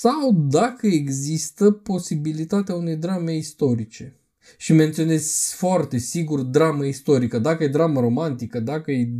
Sau 0.02 0.32
dacă 0.32 0.86
există 0.86 1.70
posibilitatea 1.70 2.74
unei 2.74 2.96
drame 2.96 3.36
istorice 3.36 4.19
și 4.56 4.72
menționez 4.72 5.52
foarte 5.56 5.98
sigur 5.98 6.40
dramă 6.40 6.84
istorică. 6.84 7.38
Dacă 7.38 7.64
e 7.64 7.68
dramă 7.68 8.00
romantică, 8.00 8.60
dacă 8.60 8.90
e 8.90 9.10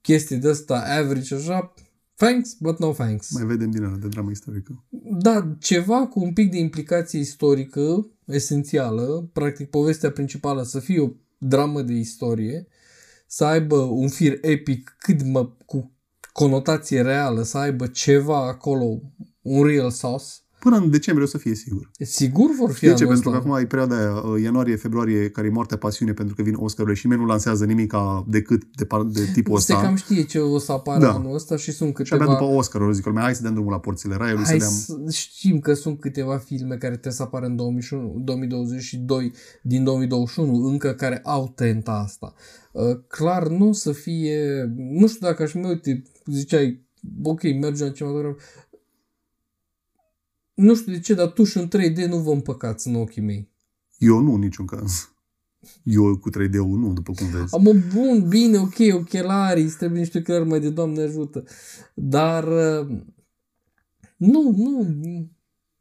chestii 0.00 0.36
de 0.36 0.48
asta 0.48 0.84
average, 0.98 1.34
așa, 1.34 1.74
thanks, 2.14 2.56
but 2.60 2.78
no 2.78 2.92
thanks. 2.92 3.30
Mai 3.32 3.44
vedem 3.44 3.70
din 3.70 3.84
ala 3.84 3.96
de 3.96 4.08
dramă 4.08 4.30
istorică. 4.30 4.84
Da, 5.18 5.56
ceva 5.60 6.06
cu 6.06 6.20
un 6.20 6.32
pic 6.32 6.50
de 6.50 6.58
implicație 6.58 7.18
istorică 7.18 8.10
esențială, 8.24 9.30
practic 9.32 9.70
povestea 9.70 10.10
principală 10.10 10.62
să 10.62 10.78
fie 10.78 11.00
o 11.00 11.10
dramă 11.38 11.82
de 11.82 11.92
istorie, 11.92 12.66
să 13.26 13.44
aibă 13.44 13.76
un 13.76 14.08
fir 14.08 14.38
epic 14.40 14.96
cât 14.98 15.22
mă, 15.22 15.50
cu 15.66 15.90
conotație 16.32 17.02
reală, 17.02 17.42
să 17.42 17.58
aibă 17.58 17.86
ceva 17.86 18.46
acolo, 18.46 19.00
un 19.42 19.62
real 19.64 19.90
sauce 19.90 20.24
Până 20.58 20.76
în 20.76 20.90
decembrie 20.90 21.26
o 21.26 21.28
să 21.28 21.38
fie 21.38 21.54
sigur. 21.54 21.90
Sigur 21.98 22.50
vor 22.58 22.72
fi 22.72 22.86
De 22.86 22.94
ce? 22.94 23.06
Pentru 23.06 23.30
că 23.30 23.36
acum 23.36 23.56
e 23.56 23.66
perioada 23.66 23.96
aia, 23.96 24.12
uh, 24.12 24.42
ianuarie-februarie, 24.42 25.30
care 25.30 25.46
e 25.46 25.50
moartea 25.50 25.76
pasiune 25.76 26.12
pentru 26.12 26.34
că 26.34 26.42
vin 26.42 26.54
Oscarurile 26.58 26.98
și 26.98 27.06
nimeni 27.06 27.22
nu 27.22 27.28
lansează 27.28 27.64
nimic 27.64 27.94
decât 28.26 28.62
de, 28.74 28.86
de 29.06 29.30
tipul 29.32 29.56
ăsta. 29.56 29.78
Se 29.78 29.84
cam 29.84 29.94
știe 29.94 30.24
ce 30.24 30.38
o 30.38 30.58
să 30.58 30.72
apară 30.72 31.00
da. 31.00 31.12
anul 31.12 31.34
ăsta 31.34 31.56
și 31.56 31.72
sunt 31.72 31.94
câteva... 31.94 32.16
Și 32.16 32.22
abia 32.22 32.38
după 32.38 32.56
Oscar 32.56 32.92
zic, 32.92 33.12
hai 33.14 33.34
să 33.34 33.42
dăm 33.42 33.52
drumul 33.52 33.72
la 33.72 33.78
porțile 33.78 34.14
raiului, 34.14 34.44
hai 34.44 34.60
să 34.60 34.92
dăm... 34.92 35.10
știm 35.10 35.58
că 35.58 35.74
sunt 35.74 36.00
câteva 36.00 36.36
filme 36.36 36.76
care 36.76 36.92
trebuie 36.92 37.12
să 37.12 37.22
apară 37.22 37.46
în 37.46 37.56
2022 37.56 39.32
din 39.62 39.84
2021, 39.84 40.64
încă 40.64 40.92
care 40.92 41.20
au 41.24 41.52
tenta 41.54 41.92
asta. 41.92 42.34
Uh, 42.72 42.98
clar, 43.08 43.48
nu 43.48 43.68
o 43.68 43.72
să 43.72 43.92
fie... 43.92 44.72
Nu 44.76 45.06
știu 45.06 45.26
dacă 45.26 45.42
aș 45.42 45.52
mai 45.52 45.64
uite, 45.64 46.02
ziceai, 46.26 46.86
ok, 47.22 47.42
mergem 47.42 47.86
la 47.86 47.92
cinematograf, 47.92 48.42
nu 50.56 50.74
știu 50.74 50.92
de 50.92 50.98
ce, 50.98 51.14
dar 51.14 51.26
tu 51.26 51.44
și 51.44 51.58
în 51.58 51.68
3D 51.68 52.08
nu 52.08 52.16
vă 52.16 52.30
împăcați 52.30 52.88
în 52.88 52.94
ochii 52.94 53.22
mei. 53.22 53.50
Eu 53.98 54.18
nu, 54.20 54.34
în 54.34 54.40
niciun 54.40 54.66
caz. 54.66 55.10
Eu 55.82 56.16
cu 56.16 56.30
3D-ul 56.30 56.78
nu, 56.78 56.92
după 56.92 57.12
cum 57.12 57.26
vezi. 57.26 57.54
Am 57.54 57.62
bun, 57.94 58.28
bine, 58.28 58.58
ok, 58.58 58.74
ochelari, 58.92 59.62
îți 59.62 59.76
trebuie 59.76 60.00
niște 60.00 60.18
ochelari 60.18 60.48
mai 60.48 60.60
de 60.60 60.70
Doamne 60.70 61.02
ajută. 61.02 61.44
Dar 61.94 62.44
uh, 62.44 62.98
nu, 64.16 64.54
nu. 64.56 65.30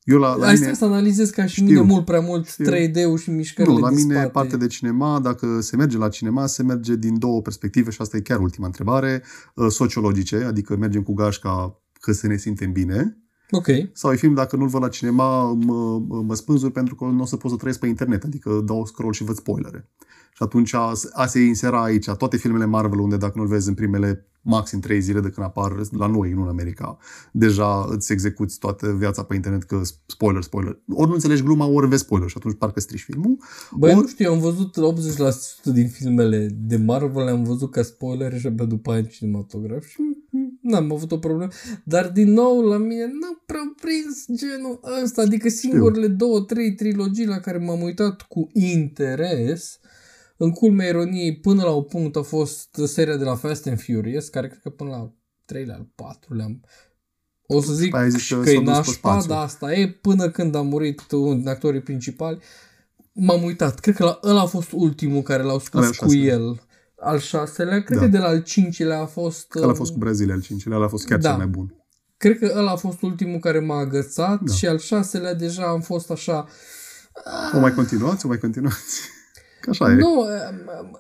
Eu 0.04 0.18
la, 0.20 0.36
la 0.36 0.46
Asta 0.46 0.60
mine... 0.60 0.74
să 0.74 0.86
analizez 0.86 1.30
ca 1.30 1.46
și 1.46 1.54
știu, 1.54 1.66
mine 1.66 1.82
mult 1.82 2.06
prea 2.06 2.20
mult 2.20 2.48
știu. 2.48 2.72
3D-ul 2.72 3.18
și 3.22 3.30
mișcările 3.30 3.74
Nu, 3.74 3.80
la 3.80 3.90
de 3.90 3.96
mine 3.96 4.14
spate. 4.14 4.30
parte 4.30 4.58
de 4.58 4.68
cinema, 4.68 5.20
dacă 5.20 5.62
se 5.62 5.76
merge 5.76 5.98
la 5.98 6.10
cinema, 6.10 6.46
se 6.46 6.64
merge 6.64 6.96
din 6.96 7.20
două 7.20 7.42
perspective 7.42 7.92
și 7.92 8.02
asta 8.02 8.18
e 8.18 8.22
chiar 8.22 8.40
ultima 8.40 8.66
întrebare, 8.66 9.24
uh, 9.56 9.68
sociologice, 9.70 10.36
adică 10.36 10.76
mergem 10.76 11.04
cu 11.04 11.14
gașca 11.14 11.82
că 12.00 12.12
să 12.12 12.28
ne 12.28 12.38
simtem 12.38 12.72
bine, 12.72 13.18
Ok. 13.52 13.68
Sau 13.94 14.12
e 14.12 14.16
film, 14.16 14.34
dacă 14.34 14.56
nu-l 14.56 14.68
văd 14.68 14.82
la 14.82 14.90
cinema, 14.90 15.54
mă, 15.54 16.00
mă 16.00 16.36
spânzuri 16.36 16.72
pentru 16.72 16.96
că 16.96 17.06
nu 17.06 17.22
o 17.22 17.26
să 17.26 17.38
pot 17.38 17.52
să 17.52 17.58
trăiesc 17.58 17.80
pe 17.80 17.88
internet, 17.88 18.24
adică 18.24 18.62
dau 18.66 18.86
scroll 18.86 19.14
și 19.14 19.24
văd 19.24 19.36
spoilere. 19.36 19.90
Și 20.36 20.44
atunci 20.44 20.74
a, 20.74 20.92
a 21.14 21.26
se 21.26 21.40
insera 21.40 21.84
aici 21.84 22.10
toate 22.10 22.38
filmele 22.38 22.66
Marvel, 22.66 23.00
unde 23.00 23.18
dacă 23.18 23.34
nu-l 23.36 23.48
vezi 23.48 23.68
în 23.68 23.74
primele 23.74 24.28
maxim 24.42 24.80
trei 24.80 25.02
zile 25.02 25.20
de 25.20 25.30
când 25.30 25.46
apar 25.46 25.72
la 25.92 26.08
noi, 26.08 26.32
nu 26.32 26.42
în 26.42 26.48
America, 26.48 26.98
deja 27.32 27.88
îți 27.90 28.12
execuți 28.12 28.60
toată 28.60 28.96
viața 28.98 29.24
pe 29.24 29.36
internet 29.36 29.64
că 29.64 29.82
spoiler, 30.06 30.42
spoiler. 30.42 30.80
Ori 30.90 31.08
nu 31.08 31.14
înțelegi 31.14 31.44
gluma, 31.44 31.66
ori 31.66 31.88
vezi 31.88 32.02
spoiler 32.02 32.30
și 32.30 32.36
atunci 32.38 32.58
parcă 32.58 32.80
strici 32.80 33.04
filmul. 33.04 33.38
Băi, 33.78 33.92
ori... 33.92 34.02
nu 34.02 34.08
știu, 34.08 34.26
eu 34.26 34.34
am 34.34 34.40
văzut 34.40 34.78
80% 35.70 35.74
din 35.74 35.88
filmele 35.88 36.50
de 36.60 36.76
Marvel, 36.76 37.24
le-am 37.24 37.44
văzut 37.44 37.72
ca 37.72 37.82
spoiler 37.82 38.40
și 38.40 38.48
abia 38.48 38.66
după 38.66 38.92
aia 38.92 39.00
în 39.00 39.06
cinematograf 39.06 39.86
și 39.86 40.02
n-am 40.62 40.92
avut 40.92 41.12
o 41.12 41.18
problemă. 41.18 41.52
Dar 41.84 42.10
din 42.10 42.32
nou, 42.32 42.62
la 42.62 42.78
mine 42.78 43.04
n-am 43.06 43.44
prea 43.46 43.74
prins 43.82 44.42
genul 44.42 44.80
ăsta, 45.04 45.22
adică 45.22 45.50
singurele 45.50 46.08
două, 46.08 46.40
trei 46.42 46.74
trilogii 46.74 47.26
la 47.26 47.40
care 47.40 47.58
m-am 47.58 47.82
uitat 47.82 48.22
cu 48.22 48.50
interes 48.54 49.80
în 50.38 50.52
culmea 50.52 50.88
ironiei, 50.88 51.40
până 51.40 51.64
la 51.64 51.72
un 51.72 51.84
punct 51.84 52.16
a 52.16 52.22
fost 52.22 52.82
seria 52.86 53.18
de 53.18 53.24
la 53.24 53.36
Fast 53.36 53.68
and 53.68 53.82
Furious, 53.82 54.28
care 54.28 54.48
cred 54.48 54.62
că 54.62 54.70
până 54.70 54.90
la 54.90 55.14
3 55.46 55.70
al 55.70 55.88
4 55.96 56.34
le-am 56.34 56.62
o 57.48 57.62
să 57.62 57.74
zic 57.74 57.92
că, 57.92 58.38
că 58.44 58.50
e 58.50 58.62
nașpa, 58.62 59.24
dar 59.28 59.44
asta 59.44 59.74
e 59.74 59.88
până 59.88 60.30
când 60.30 60.56
a 60.56 60.62
murit 60.62 61.12
unul 61.12 61.38
din 61.38 61.48
actorii 61.48 61.82
principali. 61.82 62.40
M-am 63.12 63.44
uitat. 63.44 63.80
Cred 63.80 63.96
că 63.96 64.04
la, 64.04 64.20
ăla 64.24 64.42
a 64.42 64.46
fost 64.46 64.70
ultimul 64.72 65.22
care 65.22 65.44
l-au 65.44 65.60
scos 65.60 65.98
cu 65.98 66.14
el. 66.14 66.62
Al 67.00 67.20
șaselea, 67.20 67.84
cred 67.84 67.98
da. 67.98 68.04
că 68.04 68.10
de 68.10 68.18
la 68.18 68.26
al 68.26 68.44
cincilea 68.44 69.02
a 69.02 69.06
fost... 69.06 69.56
Ăla 69.56 69.72
a 69.72 69.76
fost 69.76 69.92
cu 69.92 69.98
Brazilia 69.98 70.34
al 70.34 70.42
cincilea, 70.42 70.78
ăla 70.78 70.86
a 70.86 70.90
fost 70.90 71.06
chiar 71.06 71.20
da. 71.20 71.30
cel 71.30 71.38
mai 71.38 71.48
bun. 71.48 71.76
Cred 72.18 72.40
că 72.40 72.54
ăla 72.56 72.72
a 72.72 72.76
fost 72.76 73.02
ultimul 73.02 73.40
care 73.40 73.60
m-a 73.60 73.78
agățat 73.78 74.42
da. 74.42 74.54
și 74.54 74.68
al 74.68 74.78
șaselea 74.78 75.34
deja 75.34 75.64
am 75.64 75.82
fost 75.82 76.12
așa... 76.12 76.48
O 77.54 77.60
mai 77.60 77.74
continuați? 77.74 78.26
O 78.26 78.28
mai 78.28 78.38
continuați? 78.38 79.10
Că 79.66 79.72
așa 79.72 79.92
e. 79.92 79.96
Nu, 79.96 80.26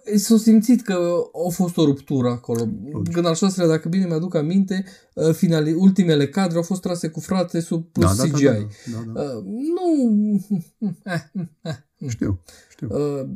eh, 0.03 0.17
s-a 0.17 0.37
simțit 0.37 0.81
că 0.81 1.15
a 1.47 1.49
fost 1.49 1.77
o 1.77 1.85
ruptură 1.85 2.27
acolo. 2.27 2.69
Logic. 2.91 3.13
Când 3.13 3.25
al 3.25 3.35
șaselea, 3.35 3.69
dacă 3.69 3.89
bine 3.89 4.05
mi-aduc 4.05 4.35
aminte, 4.35 4.85
eh, 5.13 5.33
finali, 5.33 5.73
ultimele 5.73 6.27
cadre 6.27 6.57
au 6.57 6.63
fost 6.63 6.81
trase 6.81 7.07
cu 7.07 7.19
frate 7.19 7.59
sub 7.59 7.85
plus 7.91 8.15
da, 8.15 8.23
da, 8.23 8.29
CGI. 8.29 8.43
da, 8.43 8.51
da, 8.51 9.03
da, 9.05 9.11
da. 9.13 9.21
Uh, 9.21 9.43
nu... 9.45 10.45
eh, 11.03 11.21
eh, 11.61 11.75
Știu, 12.07 12.41
știu. 12.69 12.87
Uh, 12.91 13.27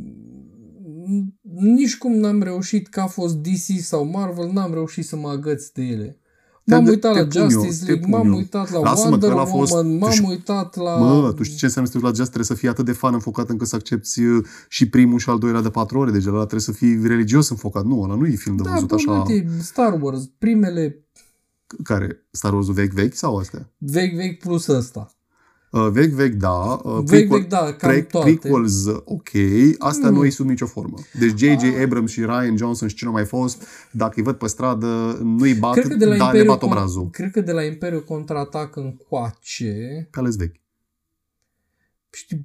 nici 1.51 1.97
cum 1.97 2.13
n-am 2.13 2.41
reușit, 2.41 2.87
că 2.87 2.99
a 2.99 3.07
fost 3.07 3.35
DC 3.35 3.81
sau 3.81 4.05
Marvel, 4.05 4.51
n-am 4.51 4.73
reușit 4.73 5.05
să 5.05 5.15
mă 5.15 5.29
agăț 5.29 5.67
de 5.67 5.81
ele. 5.81 6.19
M-am 6.75 6.83
Te- 6.83 6.89
uitat 6.89 7.13
te 7.13 7.19
la 7.19 7.25
pun 7.25 7.41
eu, 7.41 7.49
Justice 7.49 7.79
te 7.79 7.85
League, 7.85 8.01
pun 8.01 8.09
m-am 8.11 8.27
eu. 8.27 8.35
uitat 8.35 8.71
la 8.71 8.79
Lasă-mă 8.79 9.03
că 9.03 9.09
Wonder 9.09 9.31
ăla 9.31 9.41
a 9.41 9.45
fost- 9.45 9.71
Woman, 9.71 9.91
tu 9.91 9.97
m-am 9.97 10.11
știi- 10.11 10.27
uitat 10.29 10.75
la... 10.75 10.95
Mă, 10.97 11.33
tu 11.35 11.43
știi 11.43 11.57
ce 11.57 11.65
înseamnă 11.65 11.89
să 11.89 11.97
te 11.97 12.03
uiți 12.05 12.17
la 12.17 12.23
Just? 12.23 12.31
Trebuie 12.33 12.45
să 12.45 12.53
fii 12.61 12.67
atât 12.69 12.85
de 12.85 12.91
fan 12.91 13.13
înfocat 13.13 13.49
încât 13.49 13.67
să 13.67 13.75
accepti 13.75 14.23
uh, 14.23 14.45
și 14.69 14.89
primul 14.89 15.19
și 15.19 15.29
al 15.29 15.37
doilea 15.37 15.61
de 15.61 15.69
patru 15.69 15.99
ore. 15.99 16.11
Deci 16.11 16.25
ăla 16.25 16.37
trebuie 16.39 16.61
să 16.61 16.71
fii 16.71 17.07
religios 17.07 17.49
înfocat. 17.49 17.85
Nu, 17.85 18.01
ăla 18.01 18.15
nu 18.15 18.25
e 18.25 18.35
film 18.35 18.55
de 18.55 18.63
da, 18.63 18.71
văzut 18.73 18.87
bă, 18.87 18.95
așa. 18.95 19.11
uite, 19.11 19.47
Star 19.61 19.97
Wars, 20.01 20.29
primele 20.37 21.03
Care? 21.83 22.25
Star 22.31 22.53
Wars 22.53 22.67
vechi, 22.67 22.93
vechi 22.93 23.13
sau 23.15 23.37
astea? 23.37 23.69
vechi, 23.77 24.15
vechi 24.15 24.39
plus 24.43 24.67
ăsta. 24.67 25.13
Uh, 25.71 25.87
vechi, 25.91 26.11
vechi, 26.13 26.33
da. 26.33 26.79
Uh, 26.83 27.01
Vechi, 27.05 27.27
vechi, 27.29 27.47
da, 27.47 27.57
cam 27.73 27.89
pre- 27.91 28.01
toate. 28.01 28.31
Prequels, 28.37 28.85
uh, 28.85 29.01
ok. 29.03 29.29
Asta 29.77 30.09
Mm. 30.09 30.15
nu 30.15 30.25
e 30.25 30.29
sub 30.29 30.47
nicio 30.47 30.65
formă. 30.65 30.97
Deci 31.19 31.37
J.J. 31.37 31.63
Ah. 31.63 31.81
Abrams 31.83 32.11
și 32.11 32.19
Ryan 32.19 32.57
Johnson 32.57 32.87
și 32.87 32.95
cine 32.95 33.09
mai 33.09 33.25
fost, 33.25 33.67
dacă 33.91 34.13
îi 34.15 34.23
văd 34.23 34.35
pe 34.35 34.47
stradă, 34.47 35.19
nu-i 35.23 35.53
bat, 35.53 35.73
Cred 35.73 35.87
că 35.87 35.95
de 35.95 36.05
la 36.05 36.15
dar 36.17 36.31
le 36.31 36.37
Imperiu 36.39 36.51
bat 36.51 36.63
obrazul. 36.63 37.09
Cred 37.09 37.31
că 37.31 37.41
de 37.41 37.51
la 37.51 37.63
Imperiu 37.63 38.01
contraatac 38.01 38.75
încoace, 38.75 40.07
Pe 40.11 40.19
ales 40.19 40.35
vechi. 40.35 40.55
știu, 42.09 42.37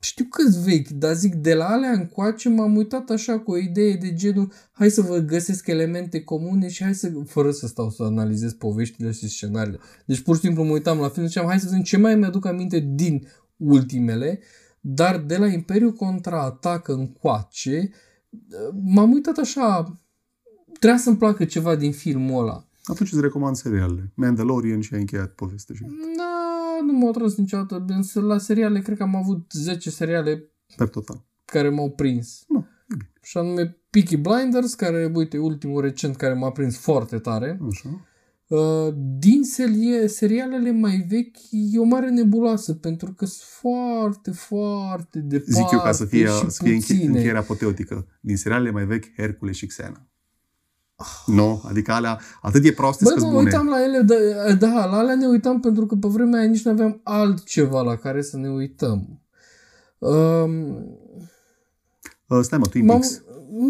știu 0.00 0.24
câți 0.24 0.62
vechi, 0.62 0.88
dar 0.88 1.14
zic, 1.14 1.34
de 1.34 1.54
la 1.54 1.66
alea 1.66 1.90
încoace 1.90 2.48
m-am 2.48 2.76
uitat 2.76 3.10
așa 3.10 3.38
cu 3.38 3.50
o 3.50 3.56
idee 3.56 3.94
de 3.94 4.12
genul, 4.12 4.52
hai 4.72 4.90
să 4.90 5.00
vă 5.00 5.18
găsesc 5.18 5.66
elemente 5.66 6.22
comune 6.22 6.68
și 6.68 6.82
hai 6.82 6.94
să, 6.94 7.12
fără 7.26 7.50
să 7.50 7.66
stau 7.66 7.90
să 7.90 8.02
analizez 8.02 8.52
poveștile 8.52 9.10
și 9.10 9.28
scenariile. 9.28 9.78
Deci 10.06 10.20
pur 10.20 10.34
și 10.34 10.40
simplu 10.40 10.64
mă 10.64 10.70
uitam 10.70 10.98
la 10.98 11.08
film 11.08 11.24
și 11.24 11.32
ziceam, 11.32 11.46
hai 11.46 11.60
să 11.60 11.66
vedem 11.66 11.82
ce 11.82 11.96
mai 11.96 12.16
mi-aduc 12.16 12.46
aminte 12.46 12.78
din 12.94 13.28
ultimele, 13.56 14.40
dar 14.80 15.18
de 15.18 15.36
la 15.36 15.46
Imperiu 15.46 15.92
contraatacă 15.92 16.92
încoace, 16.92 17.90
m-am 18.84 19.12
uitat 19.12 19.36
așa, 19.36 20.00
trebuia 20.78 20.98
să-mi 20.98 21.16
placă 21.16 21.44
ceva 21.44 21.76
din 21.76 21.92
filmul 21.92 22.42
ăla. 22.42 22.66
Atunci 22.84 23.12
îți 23.12 23.20
recomand 23.20 23.56
serialele. 23.56 24.12
Mandalorian 24.14 24.80
și 24.80 24.94
ai 24.94 25.00
încheiat 25.00 25.30
povestea. 25.30 25.74
Și... 25.74 25.82
Da, 26.16 26.35
nu 26.84 26.92
m-au 26.92 27.10
tras 27.10 27.36
niciodată, 27.36 27.84
însă 27.88 28.20
la 28.20 28.38
seriale 28.38 28.80
cred 28.80 28.96
că 28.96 29.02
am 29.02 29.16
avut 29.16 29.52
10 29.52 29.90
seriale 29.90 30.44
Per 30.76 30.88
total. 30.88 31.24
care 31.44 31.68
m-au 31.68 31.90
prins. 31.90 32.44
Nu, 32.48 32.58
e 32.58 32.84
bine. 32.88 33.10
Și 33.22 33.38
anume 33.38 33.76
Peaky 33.90 34.16
Blinders, 34.16 34.74
care, 34.74 35.10
uite, 35.14 35.38
ultimul 35.38 35.80
recent 35.82 36.16
care 36.16 36.34
m-a 36.34 36.50
prins 36.50 36.76
foarte 36.78 37.18
tare. 37.18 37.58
Așa. 37.70 38.06
Uh, 38.48 38.94
din 39.18 39.42
serie, 39.42 40.08
serialele 40.08 40.70
mai 40.70 41.06
vechi 41.08 41.36
e 41.50 41.78
o 41.78 41.84
mare 41.84 42.10
nebuloasă, 42.10 42.74
pentru 42.74 43.12
că 43.12 43.24
sunt 43.24 43.48
foarte, 43.48 44.30
foarte 44.30 45.18
departe 45.18 45.52
Zic 45.52 45.70
eu 45.72 45.78
ca 45.80 45.92
să 45.92 46.04
fie, 46.04 46.26
și 46.26 46.50
să 46.50 46.62
fie 46.62 46.72
înche- 46.74 46.92
puține. 46.92 47.06
încheierea 47.06 47.40
apoteotică. 47.40 48.06
Din 48.20 48.36
serialele 48.36 48.70
mai 48.70 48.84
vechi, 48.86 49.14
Hercule 49.16 49.52
și 49.52 49.66
Xena. 49.66 50.06
Nu, 51.26 51.62
adică 51.68 51.92
alea 51.92 52.20
atât 52.42 52.64
e 52.64 52.72
proaste 52.72 53.04
Bă, 53.04 53.10
că 53.10 53.24
mă 53.24 53.30
bune. 53.30 53.42
uitam 53.42 53.66
la 53.68 53.82
ele, 53.82 54.00
da, 54.00 54.14
da, 54.54 54.84
la 54.86 54.96
alea 54.96 55.14
ne 55.14 55.26
uitam 55.26 55.60
pentru 55.60 55.86
că 55.86 55.94
pe 55.94 56.08
vremea 56.08 56.40
aia 56.40 56.48
nici 56.48 56.62
nu 56.64 56.70
aveam 56.70 57.00
altceva 57.02 57.82
la 57.82 57.96
care 57.96 58.22
să 58.22 58.36
ne 58.36 58.48
uităm. 58.48 59.20
Um, 59.98 60.84
Uh, 62.28 62.38
stai 62.42 62.58
mă, 62.58 62.66
Twin 62.66 62.84
m-am, 62.84 62.98
Peaks. 62.98 63.22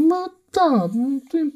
mă, 0.08 0.32
da, 0.50 0.88
Twin 1.28 1.52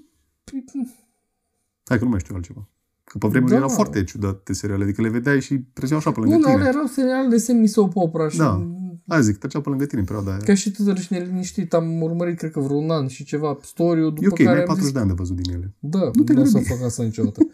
Hai 1.84 1.98
că 1.98 2.04
nu 2.04 2.10
mai 2.10 2.18
știu 2.20 2.34
altceva. 2.34 2.68
Că 3.04 3.18
pe 3.18 3.26
vremuri 3.28 3.50
Da. 3.50 3.56
erau 3.56 3.68
foarte 3.68 4.04
ciudate 4.04 4.52
seriale, 4.52 4.82
adică 4.82 5.02
le 5.02 5.08
vedeai 5.08 5.40
și 5.40 5.58
treceau 5.72 5.98
așa 5.98 6.12
pe 6.12 6.20
lângă 6.20 6.34
Bun, 6.34 6.44
tine. 6.44 6.54
alea 6.54 6.68
erau 6.68 6.86
seriale 6.86 7.28
de 7.28 7.36
semi-soap 7.38 7.96
opera 7.96 8.28
și 8.28 8.36
Da. 8.38 8.66
Aia 9.10 9.20
zic, 9.20 9.36
treceau 9.38 9.62
pe 9.62 9.68
lângă 9.68 9.86
tine 9.86 10.00
în 10.00 10.06
perioada 10.06 10.30
aia. 10.30 10.40
ca 10.44 10.54
și 10.54 10.70
tânăr 10.70 10.98
și 10.98 11.12
neliniștit 11.12 11.72
am 11.72 12.02
urmărit, 12.02 12.38
cred 12.38 12.50
că 12.50 12.60
vreun 12.60 12.90
an 12.90 13.06
și 13.06 13.24
ceva 13.24 13.58
story 13.62 14.00
după 14.00 14.20
E 14.22 14.26
ok, 14.26 14.36
care 14.36 14.48
mai 14.48 14.54
ai 14.54 14.60
am 14.60 14.66
40 14.66 14.84
zis, 14.84 14.92
de 14.92 14.98
ani 14.98 15.08
de 15.08 15.14
văzut 15.14 15.36
din 15.36 15.52
ele. 15.54 15.74
da, 15.78 16.10
Nu 16.14 16.22
te 16.22 16.32
nu 16.32 16.40
o 16.40 16.44
să 16.44 16.50
grăbi. 16.50 16.66
fac 16.66 16.82
asta 16.82 17.02
niciodată. 17.02 17.40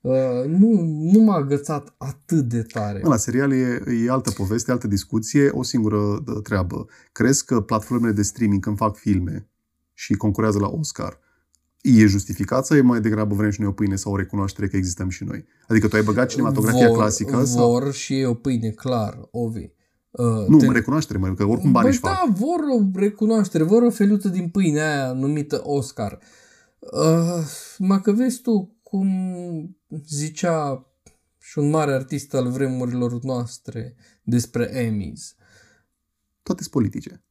uh, 0.00 0.12
nu, 0.46 0.80
nu 1.12 1.20
m-a 1.20 1.34
agățat 1.34 1.94
atât 1.96 2.48
de 2.48 2.62
tare. 2.62 3.00
Mă, 3.02 3.08
la 3.08 3.16
serial 3.16 3.52
e, 3.52 3.82
e 4.04 4.10
altă 4.10 4.30
poveste, 4.30 4.70
altă 4.70 4.86
discuție, 4.86 5.48
o 5.52 5.62
singură 5.62 6.22
dă, 6.24 6.32
treabă. 6.32 6.86
Crezi 7.12 7.44
că 7.44 7.60
platformele 7.60 8.12
de 8.12 8.22
streaming 8.22 8.62
când 8.62 8.76
fac 8.76 8.96
filme 8.96 9.48
și 9.92 10.14
concurează 10.14 10.58
la 10.58 10.68
Oscar, 10.68 11.18
e 11.80 12.06
justificat 12.06 12.66
sau 12.66 12.76
e 12.76 12.80
mai 12.80 13.00
degrabă 13.00 13.34
vrem 13.34 13.50
și 13.50 13.60
noi 13.60 13.68
o 13.68 13.72
pâine 13.72 13.96
sau 13.96 14.12
o 14.12 14.16
recunoaștere 14.16 14.68
că 14.68 14.76
existăm 14.76 15.08
și 15.08 15.24
noi? 15.24 15.44
Adică 15.68 15.88
tu 15.88 15.96
ai 15.96 16.02
băgat 16.02 16.28
cinematografia 16.28 16.88
vor, 16.88 16.96
clasică 16.96 17.36
vor 17.36 17.82
sau... 17.82 17.90
și 17.90 18.14
ei 18.14 18.24
o 18.24 18.34
pâine, 18.34 18.70
clar, 18.70 19.28
Ovi. 19.30 19.70
Uh, 20.16 20.46
Nu, 20.48 20.58
te- 20.58 20.66
mă 20.66 20.72
recunoaștere, 20.72 21.18
mă, 21.18 21.34
că 21.34 21.44
oricum 21.44 21.72
bani 21.72 21.84
Băi, 21.84 21.90
își 21.90 21.98
fac. 22.00 22.12
da, 22.12 22.32
vor 22.32 22.60
o 22.60 22.98
recunoaștere, 22.98 23.64
vor 23.64 23.82
o 23.82 23.90
feluță 23.90 24.28
din 24.28 24.48
pâine 24.48 24.80
aia 24.80 25.12
numită 25.12 25.60
Oscar. 25.64 26.18
Uh, 26.78 27.44
mă 27.78 28.00
că 28.00 28.12
vezi 28.12 28.40
tu 28.40 28.76
cum 28.82 29.08
zicea 30.06 30.86
și 31.40 31.58
un 31.58 31.70
mare 31.70 31.92
artist 31.92 32.34
al 32.34 32.50
vremurilor 32.50 33.22
noastre 33.22 33.94
despre 34.22 34.70
Emmys. 34.76 35.34
Toate 36.42 36.60
sunt 36.62 36.72
politice. 36.74 37.22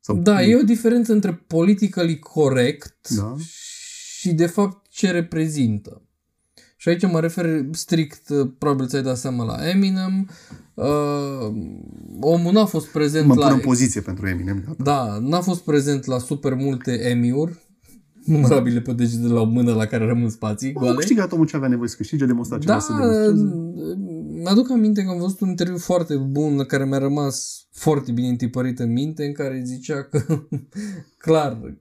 Sau, 0.00 0.16
Da, 0.16 0.42
e 0.42 0.56
o 0.56 0.62
diferență 0.62 1.12
între 1.12 1.34
politically 1.34 2.18
correct 2.18 3.08
Da. 3.08 3.34
și 4.18 4.32
de 4.34 4.46
fapt 4.46 4.86
ce 4.88 5.10
reprezintă. 5.10 6.02
Și 6.80 6.88
aici 6.88 7.10
mă 7.10 7.20
refer 7.20 7.64
strict, 7.72 8.28
uh, 8.28 8.48
probabil 8.58 8.86
ți-ai 8.86 9.02
dat 9.02 9.16
seama, 9.16 9.44
la 9.44 9.68
Eminem. 9.68 10.28
Uh, 10.74 11.52
omul 12.20 12.52
n-a 12.52 12.64
fost 12.64 12.86
prezent 12.86 13.26
Mă 13.26 13.34
la... 13.34 13.46
pun 13.46 13.54
în 13.54 13.60
poziție 13.60 14.00
pentru 14.00 14.26
Eminem. 14.28 14.62
Gata. 14.66 14.82
Da, 14.82 15.18
n-a 15.28 15.40
fost 15.40 15.60
prezent 15.60 16.04
la 16.04 16.18
super 16.18 16.54
multe 16.54 16.92
Emmy-uri, 17.08 17.58
numărabile 18.24 18.80
pe 18.80 18.92
degete 18.92 19.20
de 19.22 19.28
la 19.32 19.40
o 19.40 19.44
mână 19.44 19.72
la 19.72 19.86
care 19.86 20.04
rămân 20.04 20.30
spații 20.30 20.72
Mă, 20.72 20.78
a 20.78 20.82
goale. 20.82 20.96
câștigat 20.96 21.32
omul 21.32 21.46
ce 21.46 21.56
avea 21.56 21.68
nevoie 21.68 21.88
să 21.88 21.96
câștige, 21.96 22.24
a 22.24 22.26
demonstrat 22.26 22.60
ce 22.60 22.66
Da, 22.66 22.76
vrea 22.76 22.86
să 22.86 22.92
demonstreze. 22.92 23.54
mi-aduc 24.42 24.70
aminte 24.70 25.02
că 25.02 25.10
am 25.10 25.18
văzut 25.18 25.40
un 25.40 25.48
interviu 25.48 25.78
foarte 25.78 26.16
bun 26.16 26.64
care 26.64 26.84
mi-a 26.84 26.98
rămas 26.98 27.66
foarte 27.72 28.12
bine 28.12 28.28
întipărit 28.28 28.78
în 28.78 28.92
minte, 28.92 29.24
în 29.24 29.32
care 29.32 29.62
zicea 29.64 30.02
că, 30.02 30.42
clar, 31.24 31.74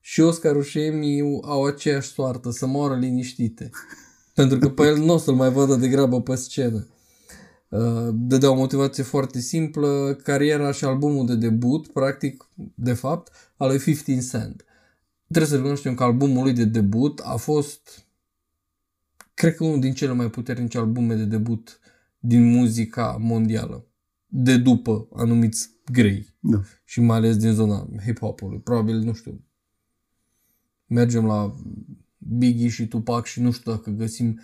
și 0.00 0.20
Oscar 0.20 0.62
și 0.62 0.78
Emmy 0.80 1.20
au 1.42 1.64
aceeași 1.64 2.08
soartă, 2.08 2.50
să 2.50 2.66
moară 2.66 2.96
liniștite. 2.98 3.70
Pentru 4.34 4.58
că 4.58 4.68
pe 4.70 4.82
el 4.82 4.96
nu 4.96 5.12
o 5.12 5.18
să-l 5.18 5.34
mai 5.34 5.50
vadă 5.50 5.74
de 5.74 5.88
grabă 5.88 6.22
pe 6.22 6.34
scenă. 6.34 6.86
Uh, 7.68 8.08
Dădea 8.12 8.50
o 8.50 8.54
motivație 8.54 9.02
foarte 9.02 9.40
simplă, 9.40 10.18
cariera 10.22 10.72
și 10.72 10.84
albumul 10.84 11.26
de 11.26 11.34
debut, 11.34 11.86
practic, 11.86 12.48
de 12.74 12.92
fapt, 12.92 13.32
al 13.56 13.68
lui 13.68 13.78
15 13.78 14.28
Cent. 14.28 14.64
Trebuie 15.26 15.46
să 15.46 15.54
recunoaștem 15.54 15.94
că 15.94 16.02
albumul 16.02 16.42
lui 16.42 16.52
de 16.52 16.64
debut 16.64 17.20
a 17.24 17.36
fost, 17.36 18.06
cred 19.34 19.54
că 19.54 19.64
unul 19.64 19.80
din 19.80 19.94
cele 19.94 20.12
mai 20.12 20.30
puternice 20.30 20.78
albume 20.78 21.14
de 21.14 21.24
debut 21.24 21.78
din 22.18 22.50
muzica 22.50 23.16
mondială. 23.20 23.86
De 24.26 24.56
după 24.56 25.08
anumiți 25.12 25.70
grei 25.92 26.34
Da. 26.40 26.60
și 26.84 27.00
mai 27.00 27.16
ales 27.16 27.36
din 27.36 27.52
zona 27.52 27.88
hip-hop-ului. 28.04 28.60
Probabil, 28.60 28.98
nu 28.98 29.12
știu, 29.12 29.44
mergem 30.86 31.26
la 31.26 31.54
Biggie 32.28 32.68
și 32.68 32.88
Tupac 32.88 33.26
și 33.26 33.40
nu 33.40 33.50
știu 33.50 33.72
dacă 33.72 33.90
găsim 33.90 34.40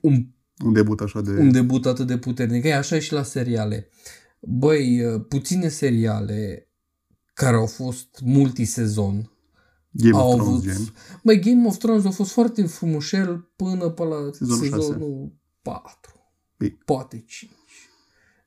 un, 0.00 0.26
Un 0.64 0.72
debut 0.72 1.00
așa 1.00 1.20
de... 1.20 1.30
un 1.30 1.52
debut 1.52 1.86
atât 1.86 2.06
de 2.06 2.18
puternic. 2.18 2.64
E 2.64 2.74
așa 2.74 2.96
e 2.96 2.98
și 2.98 3.12
la 3.12 3.22
seriale. 3.22 3.88
Băi, 4.40 5.02
puține 5.28 5.68
seriale 5.68 6.68
care 7.34 7.56
au 7.56 7.66
fost 7.66 8.20
multisezon 8.24 9.30
Game 9.90 10.16
au 10.16 10.28
of 10.28 10.34
Thrones, 10.34 10.52
avut... 10.52 10.62
gen. 10.62 10.94
Băi, 11.22 11.40
Game 11.40 11.66
of 11.66 11.76
Thrones 11.76 12.04
a 12.04 12.10
fost 12.10 12.32
foarte 12.32 12.66
frumușel 12.66 13.50
până 13.56 13.88
pe 13.88 14.02
la 14.02 14.16
Sezonul 14.32 14.62
sezonul 14.62 15.32
4. 15.62 16.12
Bine. 16.56 16.78
Poate 16.84 17.24
5. 17.26 17.52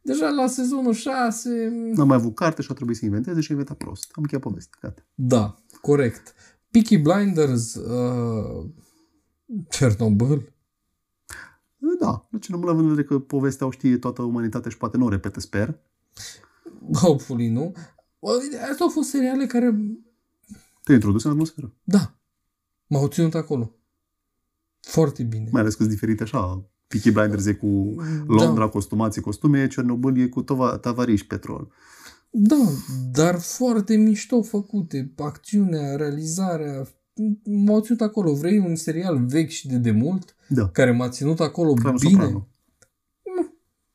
Deja 0.02 0.30
la 0.30 0.48
sezonul 0.48 0.94
6... 0.94 1.50
N-am 1.94 2.08
mai 2.08 2.18
avut 2.18 2.36
carte 2.36 2.62
și 2.62 2.68
a 2.72 2.74
trebuit 2.74 2.98
să 2.98 3.06
inventeze 3.06 3.42
și 3.42 3.48
a 3.50 3.54
inventat 3.54 3.78
prost. 3.78 4.12
Am 4.14 4.22
încheiat 4.22 4.44
povestea. 4.44 4.80
Gata. 4.82 5.06
Da, 5.14 5.64
corect. 5.82 6.34
Peaky 6.72 6.98
Blinders, 6.98 7.76
uh, 7.76 8.66
Chernobyl, 9.70 10.54
Da, 12.00 12.28
deci 12.32 12.50
nu 12.50 12.58
mă 12.58 12.66
la 12.66 12.74
vedere 12.74 13.04
că 13.04 13.20
povestea 13.20 13.68
o 13.68 13.72
știe 13.72 13.98
toată 13.98 14.22
umanitatea 14.22 14.72
și 14.72 14.78
poate 14.78 14.98
nu 14.98 15.06
o 15.06 15.10
repete, 15.10 15.40
sper. 15.40 15.80
hopefully 17.02 17.48
nu. 17.50 17.72
Bă, 18.20 18.30
Astea 18.70 18.86
au 18.86 18.90
fost 18.90 19.10
seriale 19.10 19.46
care, 19.46 19.76
Te 20.84 20.94
introdus 20.94 21.24
în 21.24 21.32
atmosferă. 21.32 21.74
da, 21.84 22.16
m-au 22.88 23.08
ținut 23.08 23.34
acolo. 23.36 23.74
Foarte 24.80 25.24
bine. 25.24 25.50
Mai 25.52 25.62
ales 25.62 25.74
că 25.74 25.80
sunt 25.84 25.94
diferite 25.94 26.24
așa. 26.24 26.70
Peaky 26.88 27.12
Blinders 27.12 27.46
e 27.46 27.54
cu 27.54 27.96
Londra, 28.28 28.68
costumații, 28.68 29.22
costume, 29.22 29.68
Cernobâl 29.68 30.18
e 30.18 30.28
cu 30.28 30.42
tova, 30.42 30.78
tavariș, 30.78 31.24
petrol. 31.24 31.72
Da, 32.32 32.68
dar 33.12 33.40
foarte 33.40 33.96
mișto 33.96 34.42
făcute. 34.42 35.14
Acțiunea, 35.18 35.96
realizarea, 35.96 36.88
m-au 37.44 37.80
ținut 37.82 38.02
acolo. 38.02 38.34
Vrei 38.34 38.58
un 38.58 38.76
serial 38.76 39.26
vechi 39.26 39.50
și 39.50 39.68
de 39.68 39.78
demult, 39.78 40.36
Da. 40.48 40.70
care 40.70 40.92
m-a 40.92 41.10
ținut 41.10 41.40
acolo 41.40 41.74
Cranu 41.74 41.98
bine? 41.98 42.12
Soprano. 42.12 42.48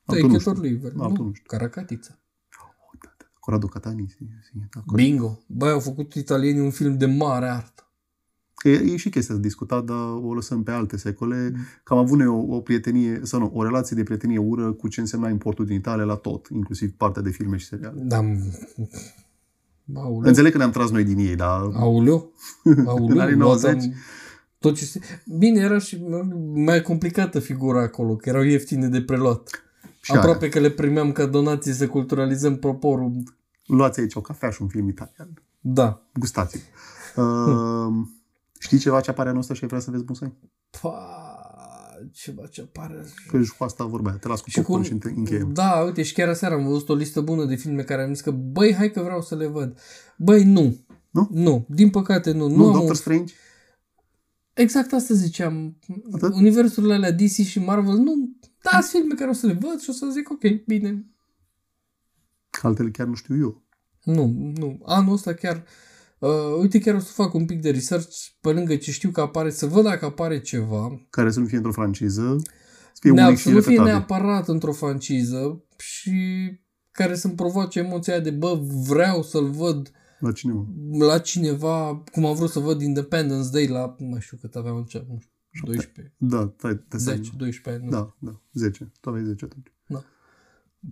Take 0.05 0.21
Altul 0.21 0.29
nu 0.29 0.35
it 0.35 0.39
știu. 0.41 0.51
or 0.51 0.57
leave 0.59 0.87
it. 0.87 0.93
Altul 0.99 1.17
Nu, 1.17 1.23
nu 1.25 1.33
știu. 1.33 1.47
Caracatița. 1.47 2.19
Corrado 3.39 3.67
Catani. 3.67 4.05
sì, 4.09 4.17
sì, 4.17 4.57
da, 4.73 4.81
corect. 4.85 5.07
Bingo. 5.09 5.39
Băi, 5.47 5.69
au 5.71 5.79
făcut 5.79 6.13
italienii 6.13 6.61
un 6.61 6.71
film 6.71 6.97
de 6.97 7.05
mare 7.05 7.47
artă. 7.47 7.84
E, 8.65 8.69
e 8.69 8.95
și 8.95 9.09
chestia 9.09 9.35
de 9.35 9.41
discutat, 9.41 9.83
dar 9.83 10.19
o 10.23 10.33
lăsăm 10.33 10.63
pe 10.63 10.71
alte 10.71 10.97
secole. 10.97 11.51
Mm. 11.53 11.61
Că 11.83 11.93
am 11.93 11.99
avut 11.99 12.17
noi 12.17 12.27
o, 12.27 12.55
o 12.55 12.59
prietenie, 12.59 13.19
sau 13.23 13.39
nu, 13.39 13.51
o 13.53 13.63
relație 13.63 13.95
de 13.95 14.03
prietenie 14.03 14.37
ură 14.37 14.71
cu 14.71 14.87
ce 14.87 14.99
însemna 14.99 15.29
importul 15.29 15.65
din 15.65 15.75
Italia 15.75 16.03
la 16.03 16.15
tot, 16.15 16.47
inclusiv 16.53 16.93
partea 16.97 17.21
de 17.21 17.29
filme 17.29 17.57
și 17.57 17.65
seriale. 17.65 18.01
Da. 18.01 18.17
Auleu. 19.95 20.27
Înțeleg 20.27 20.51
că 20.51 20.57
ne-am 20.57 20.71
tras 20.71 20.89
noi 20.89 21.03
din 21.03 21.17
ei, 21.17 21.35
dar 21.35 21.59
Auleu. 21.59 22.33
Auleu. 22.85 23.07
În 23.09 23.19
anii 23.19 23.35
luatam 23.35 23.71
90. 23.71 23.93
Tot 24.59 24.75
ce 24.75 24.85
se... 24.85 24.99
Bine, 25.37 25.59
era 25.59 25.77
și 25.77 26.03
mai 26.53 26.81
complicată 26.81 27.39
figura 27.39 27.81
acolo, 27.81 28.15
că 28.15 28.29
erau 28.29 28.41
ieftine 28.41 28.87
de 28.87 29.01
preluat. 29.01 29.63
și 30.01 30.11
Aproape 30.11 30.43
aia. 30.43 30.51
că 30.51 30.59
le 30.59 30.69
primeam 30.69 31.11
ca 31.11 31.25
donații 31.25 31.71
să 31.71 31.87
culturalizăm 31.87 32.55
proporul. 32.55 33.11
Luați 33.65 33.99
aici 33.99 34.15
o 34.15 34.21
cafea 34.21 34.49
și 34.49 34.61
un 34.61 34.67
film 34.67 34.87
italian. 34.87 35.29
Da. 35.59 36.01
Gustați 36.13 36.59
uh, 37.15 38.05
Știi 38.59 38.77
ceva 38.77 39.01
ce 39.01 39.09
apare 39.09 39.29
anul 39.29 39.41
ăsta 39.41 39.53
și 39.53 39.61
ai 39.61 39.67
vrea 39.67 39.79
să 39.81 39.91
vezi 39.91 40.03
Musai? 40.07 40.33
Pa, 40.81 40.97
ceva 42.11 42.47
ce 42.47 42.61
apare. 42.61 43.05
Că 43.27 43.41
și 43.43 43.55
cu 43.57 43.63
asta 43.63 43.85
vorba 43.85 44.09
aia. 44.09 44.17
Te 44.17 44.27
las 44.27 44.41
cu 44.41 44.49
Și 44.49 44.55
popcorn 44.55 44.77
cum, 44.77 44.85
și 44.87 44.91
înte- 44.91 45.13
încheiem. 45.15 45.53
da, 45.53 45.79
uite, 45.85 46.03
și 46.03 46.13
chiar 46.13 46.27
aseară 46.29 46.55
am 46.55 46.65
văzut 46.65 46.89
o 46.89 46.93
listă 46.95 47.21
bună 47.21 47.45
de 47.45 47.55
filme 47.55 47.83
care 47.83 48.03
am 48.03 48.13
zis 48.13 48.21
că, 48.21 48.31
băi, 48.31 48.73
hai 48.73 48.91
că 48.91 49.01
vreau 49.01 49.21
să 49.21 49.35
le 49.35 49.47
văd. 49.47 49.79
Băi, 50.17 50.43
nu. 50.43 50.77
Nu? 51.11 51.27
Nu, 51.31 51.65
din 51.69 51.89
păcate 51.89 52.31
nu. 52.31 52.47
Nu, 52.47 52.55
Nu, 52.55 52.65
am 52.65 52.71
Doctor 52.71 52.89
un... 52.89 52.95
Strange? 52.95 53.33
Exact 54.53 54.93
asta 54.93 55.13
ziceam. 55.13 55.79
Atât? 56.11 56.33
Universurile 56.33 56.93
alea 56.93 57.11
DC 57.11 57.29
și 57.31 57.59
Marvel, 57.59 57.93
nu, 57.95 58.29
da, 58.61 58.69
sunt 58.71 58.83
filme 58.91 59.13
care 59.15 59.29
o 59.29 59.33
să 59.33 59.47
le 59.47 59.53
văd 59.53 59.79
și 59.79 59.89
o 59.89 59.93
să 59.93 60.07
zic, 60.11 60.29
ok, 60.31 60.65
bine. 60.65 61.05
Altele 62.61 62.91
chiar 62.91 63.07
nu 63.07 63.13
știu 63.13 63.37
eu. 63.37 63.63
Nu, 64.03 64.51
nu. 64.57 64.79
Anul 64.85 65.13
ăsta 65.13 65.33
chiar, 65.33 65.55
uh, 65.55 65.63
uite, 66.59 66.79
chiar 66.79 66.95
o 66.95 66.99
să 66.99 67.11
fac 67.11 67.33
un 67.33 67.45
pic 67.45 67.61
de 67.61 67.69
research 67.71 68.15
pe 68.41 68.51
lângă 68.51 68.75
ce 68.75 68.91
știu 68.91 69.09
că 69.11 69.21
apare, 69.21 69.49
să 69.49 69.65
văd 69.65 69.83
dacă 69.83 70.05
apare 70.05 70.41
ceva. 70.41 71.05
Care 71.09 71.31
să 71.31 71.39
nu 71.39 71.45
fie 71.45 71.57
într-o 71.57 71.71
franciză. 71.71 72.35
Să 72.93 72.99
fie 73.01 73.11
Ne- 73.11 73.25
unic 73.25 73.37
și 73.37 73.43
să 73.43 73.49
nu 73.49 73.61
fie 73.61 73.69
repetate. 73.71 73.91
neapărat 73.91 74.47
într-o 74.47 74.71
franciză 74.71 75.63
și 75.77 76.11
care 76.91 77.15
să-mi 77.15 77.33
provoace 77.35 77.79
emoția 77.79 78.13
aia 78.13 78.21
de, 78.21 78.31
bă, 78.31 78.59
vreau 78.87 79.23
să-l 79.23 79.49
văd 79.49 79.91
La 80.19 80.31
cinema. 80.31 80.65
la 80.99 81.17
cineva, 81.19 82.03
cum 82.11 82.25
am 82.25 82.35
vrut 82.35 82.49
să 82.49 82.59
văd 82.59 82.81
Independence 82.81 83.49
Day 83.51 83.67
la, 83.67 83.95
nu 83.99 84.07
mai 84.07 84.21
știu 84.21 84.37
cât 84.41 84.55
aveam 84.55 84.75
în 84.75 84.83
ce, 84.83 85.05
nu 85.09 85.19
știu, 85.51 85.67
12, 85.71 86.13
Da, 86.17 86.53
stai, 86.57 86.75
te 86.87 86.97
10, 86.97 87.29
12 87.37 87.69
ani. 87.83 87.91
nu 87.91 87.97
Da, 87.97 88.15
da, 88.19 88.41
10. 88.53 88.91
Tu 89.01 89.09
aveai 89.09 89.25
10 89.25 89.45
atunci. 89.45 89.67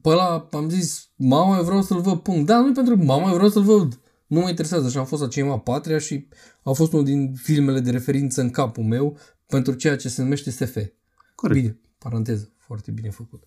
Pe 0.01 0.09
ăla 0.09 0.47
am 0.51 0.69
zis, 0.69 1.09
mama, 1.15 1.57
eu 1.57 1.63
vreau 1.63 1.81
să-l 1.81 1.99
văd, 2.01 2.19
punct. 2.19 2.45
Da, 2.45 2.59
nu 2.59 2.71
pentru 2.73 2.97
că 2.97 3.03
mama, 3.03 3.27
eu 3.29 3.33
vreau 3.33 3.49
să-l 3.49 3.63
văd. 3.63 3.99
Nu 4.33 4.39
mă 4.39 4.49
interesează 4.49 4.89
și 4.89 4.97
am 4.97 5.05
fost 5.05 5.21
la 5.21 5.27
cinema 5.27 5.59
Patria 5.59 5.97
și 5.97 6.27
a 6.63 6.71
fost 6.71 6.93
unul 6.93 7.05
din 7.05 7.33
filmele 7.33 7.79
de 7.79 7.91
referință 7.91 8.41
în 8.41 8.49
capul 8.49 8.83
meu 8.83 9.17
pentru 9.47 9.73
ceea 9.73 9.95
ce 9.95 10.09
se 10.09 10.21
numește 10.21 10.49
SF. 10.51 10.77
Corect. 11.35 11.59
Bine, 11.61 11.79
paranteză, 11.97 12.51
foarte 12.57 12.91
bine 12.91 13.09
făcut. 13.09 13.43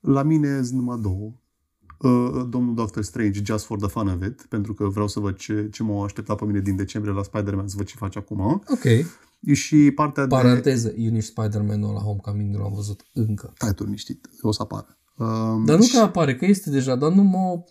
La 0.00 0.22
mine 0.22 0.62
sunt 0.62 0.78
numai 0.78 0.98
două. 1.02 1.32
Uh, 1.98 2.46
domnul 2.48 2.74
Doctor 2.74 3.02
Strange, 3.02 3.40
Just 3.44 3.64
for 3.64 3.78
the 3.78 3.88
Fun 3.88 4.08
of 4.08 4.26
It, 4.26 4.46
pentru 4.48 4.74
că 4.74 4.84
vreau 4.84 5.08
să 5.08 5.20
văd 5.20 5.36
ce, 5.36 5.68
ce 5.72 5.82
m-a 5.82 6.04
așteptat 6.04 6.36
pe 6.36 6.44
mine 6.44 6.60
din 6.60 6.76
decembrie 6.76 7.14
la 7.14 7.22
Spider-Man, 7.22 7.68
să 7.68 7.74
văd 7.76 7.86
ce 7.86 7.96
face 7.96 8.18
acum. 8.18 8.40
Ok. 8.66 9.06
Și 9.52 9.90
partea 9.94 10.22
de... 10.22 10.28
Paranteză, 10.34 10.92
eu 10.96 11.10
nici 11.10 11.22
Spider-Man-ul 11.24 11.92
la 11.92 12.00
Homecoming 12.00 12.54
nu 12.54 12.62
l-am 12.62 12.72
văzut 12.74 13.04
încă. 13.12 13.52
Stai 13.54 13.74
tu 13.74 13.84
liniștit, 13.84 14.28
o 14.40 14.52
să 14.52 14.62
apară. 14.62 14.98
Um, 15.16 15.64
Dar 15.64 15.76
nu 15.76 15.82
și- 15.82 15.92
că 15.94 15.98
apare, 16.00 16.36
că 16.36 16.44
este 16.44 16.70
deja, 16.70 16.96
dar 16.96 17.12
nu 17.12 17.22
mă... 17.22 17.64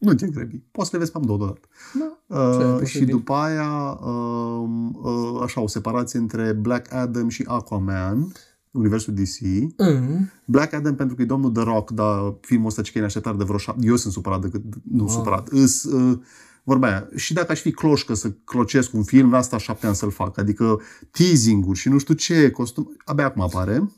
Nu 0.00 0.14
te 0.14 0.26
grăbi. 0.26 0.56
Poți 0.72 0.88
să 0.88 0.96
le 0.96 0.98
vezi 0.98 1.10
pe 1.12 1.16
amândouă 1.22 1.38
deodată. 1.38 1.68
Da. 1.98 2.18
Ce 2.58 2.62
ai 2.64 2.72
Uh, 2.72 2.78
pus 2.78 2.88
și 2.88 2.98
de 2.98 3.04
bine? 3.04 3.16
după 3.16 3.32
aia, 3.32 3.98
um, 4.02 4.98
uh, 5.02 5.40
așa, 5.42 5.60
o 5.60 5.66
separație 5.66 6.18
între 6.18 6.52
Black 6.52 6.92
Adam 6.94 7.28
și 7.28 7.44
Aquaman, 7.46 8.32
universul 8.70 9.14
DC. 9.14 9.38
Mm. 9.76 10.30
Black 10.44 10.72
Adam 10.72 10.94
pentru 10.94 11.16
că 11.16 11.22
e 11.22 11.24
domnul 11.24 11.50
The 11.50 11.62
Rock, 11.62 11.90
dar 11.90 12.34
filmul 12.40 12.66
ăsta 12.66 12.82
ce 12.82 12.90
că 12.92 12.98
e 12.98 13.00
în 13.00 13.06
așteptare 13.06 13.36
de 13.36 13.44
vreo 13.44 13.56
șapte... 13.58 13.86
Eu 13.86 13.96
sunt 13.96 14.12
supărat 14.12 14.40
decât... 14.40 14.62
Nu 14.90 15.04
Ah. 15.04 15.10
supărat. 15.10 15.48
Îs, 15.48 15.84
uh, 15.84 16.18
vorba 16.64 16.86
aia. 16.86 17.08
Și 17.16 17.32
dacă 17.32 17.52
aș 17.52 17.60
fi 17.60 17.70
cloșcă 17.70 18.14
să 18.14 18.30
clocesc 18.44 18.94
un 18.94 19.02
film, 19.02 19.34
asta 19.34 19.58
șapte 19.58 19.86
ani 19.86 19.94
să-l 19.96 20.10
fac. 20.10 20.38
Adică 20.38 20.80
teasing-uri 21.10 21.78
și 21.78 21.88
nu 21.88 21.98
știu 21.98 22.14
ce, 22.14 22.50
costum... 22.50 22.96
Abia 23.04 23.24
acum 23.24 23.42
apare. 23.42 23.90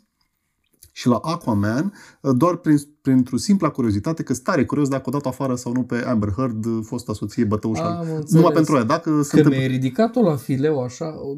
Și 0.94 1.08
la 1.08 1.16
Aquaman, 1.16 1.92
uh, 2.20 2.32
doar 2.36 2.56
prin, 2.56 2.76
printr-o 3.00 3.36
simpla 3.36 3.70
curiozitate, 3.70 4.22
că 4.22 4.34
stare 4.34 4.64
curios 4.64 4.88
dacă 4.88 5.02
o 5.06 5.10
dat 5.10 5.26
afară 5.26 5.54
sau 5.54 5.72
nu 5.72 5.82
pe 5.82 5.96
Amber 5.96 6.32
Heard, 6.36 6.64
uh, 6.64 6.78
fosta 6.82 7.12
soție 7.12 7.44
bătăușa. 7.44 7.84
Am 7.84 8.00
înțeles. 8.00 8.30
Numai 8.30 8.52
pentru 8.52 8.74
aia. 8.74 8.84
Dacă 8.84 9.22
se 9.22 9.30
Că 9.30 9.36
întâmplă... 9.36 9.50
mi-ai 9.50 9.66
ridicat-o 9.66 10.22
la 10.22 10.36
fileu 10.36 10.82
așa, 10.82 11.14
o, 11.20 11.36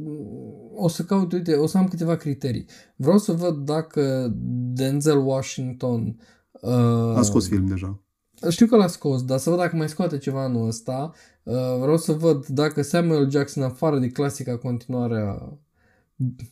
o 0.85 0.89
să 0.89 1.03
caut, 1.03 1.33
uite, 1.33 1.55
o 1.55 1.67
să 1.67 1.79
am 1.79 1.89
câteva 1.89 2.17
criterii. 2.17 2.67
Vreau 2.97 3.19
să 3.19 3.33
văd 3.33 3.57
dacă 3.57 4.33
Denzel 4.75 5.27
Washington 5.27 6.17
uh, 6.51 7.17
A 7.17 7.23
scos 7.23 7.49
film 7.49 7.67
deja. 7.67 7.99
Știu 8.49 8.67
că 8.67 8.77
l-a 8.77 8.87
scos, 8.87 9.25
dar 9.25 9.39
să 9.39 9.51
văd 9.51 9.59
dacă 9.59 9.77
mai 9.77 9.89
scoate 9.89 10.19
ceva 10.19 10.43
anul 10.43 10.67
ăsta. 10.67 11.13
Uh, 11.43 11.55
vreau 11.81 11.97
să 11.97 12.13
văd 12.13 12.47
dacă 12.47 12.83
Samuel 12.83 13.31
Jackson, 13.31 13.63
afară 13.63 13.99
de 13.99 14.09
clasica 14.09 14.57
continuare 14.57 15.21
a 15.21 15.59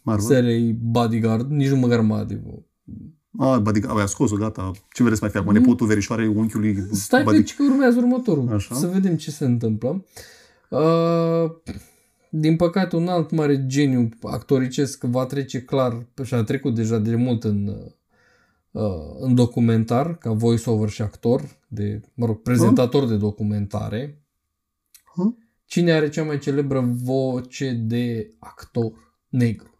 Marvel. 0.02 0.26
seriei 0.26 0.72
Bodyguard, 0.72 1.50
nici 1.50 1.68
nu 1.68 1.76
măcar 1.76 2.00
Bodyguard. 2.00 2.66
Ah, 3.38 3.58
Bodyguard, 3.60 4.00
a 4.00 4.06
scos-o, 4.06 4.36
gata. 4.36 4.70
Ce 4.92 5.02
vreți 5.02 5.18
să 5.18 5.24
mai 5.24 5.30
fie 5.30 5.40
acum? 5.40 5.52
Nepotul 5.52 5.86
verișoarei 5.86 6.26
unchiului 6.26 6.72
Mm. 6.72 6.92
Stai 6.92 7.22
Body... 7.22 7.42
că, 7.42 7.52
că 7.56 7.62
urmează 7.62 7.98
următorul. 7.98 8.48
Așa. 8.52 8.74
Să 8.74 8.86
vedem 8.86 9.16
ce 9.16 9.30
se 9.30 9.44
întâmplă. 9.44 10.04
Uh, 10.68 11.50
din 12.30 12.56
păcate, 12.56 12.96
un 12.96 13.08
alt 13.08 13.30
mare 13.30 13.66
geniu 13.66 14.08
actoricesc 14.22 15.04
va 15.04 15.26
trece 15.26 15.62
clar 15.62 16.06
și 16.22 16.34
a 16.34 16.42
trecut 16.42 16.74
deja 16.74 16.98
de 16.98 17.14
mult 17.14 17.44
în, 17.44 17.66
uh, 18.70 18.82
în 19.20 19.34
documentar, 19.34 20.18
ca 20.18 20.32
voice-over 20.32 20.88
și 20.88 21.02
actor, 21.02 21.42
de, 21.68 22.00
mă 22.14 22.26
rog, 22.26 22.42
prezentator 22.42 23.08
de 23.08 23.16
documentare. 23.16 24.22
Huh? 25.14 25.34
Cine 25.64 25.92
are 25.92 26.08
cea 26.08 26.22
mai 26.22 26.38
celebră 26.38 26.80
voce 27.02 27.70
de 27.72 28.34
actor 28.38 28.92
negru? 29.28 29.71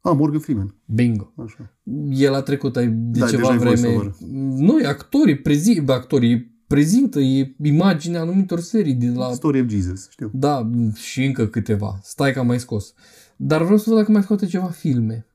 Ah, 0.00 0.14
Morgan 0.16 0.40
Freeman. 0.40 0.74
Bingo. 0.84 1.32
Așa. 1.36 1.76
El 2.10 2.34
a 2.34 2.42
trecut 2.42 2.76
ai- 2.76 2.88
de 2.88 3.18
Da, 3.18 3.26
ceva 3.28 3.42
deja 3.42 3.54
e 3.54 3.58
vreme. 3.58 3.94
voice-over. 3.94 4.14
Nu, 4.56 4.78
e 4.78 4.86
actorii, 4.86 5.38
prezi, 5.38 5.80
bă, 5.80 5.92
actorii 5.92 6.58
prezintă, 6.66 7.18
e 7.20 7.54
imaginea 7.62 8.20
anumitor 8.20 8.60
serii 8.60 8.94
de 8.94 9.08
la... 9.08 9.32
Story 9.32 9.60
of 9.60 9.68
Jesus, 9.68 10.08
știu. 10.10 10.30
Da, 10.34 10.70
și 10.94 11.24
încă 11.24 11.46
câteva. 11.46 11.98
Stai 12.02 12.32
că 12.32 12.38
am 12.38 12.46
mai 12.46 12.60
scos. 12.60 12.94
Dar 13.36 13.62
vreau 13.62 13.78
să 13.78 13.84
văd 13.88 13.98
dacă 13.98 14.12
mai 14.12 14.22
scoate 14.22 14.46
ceva 14.46 14.66
filme. 14.66 15.26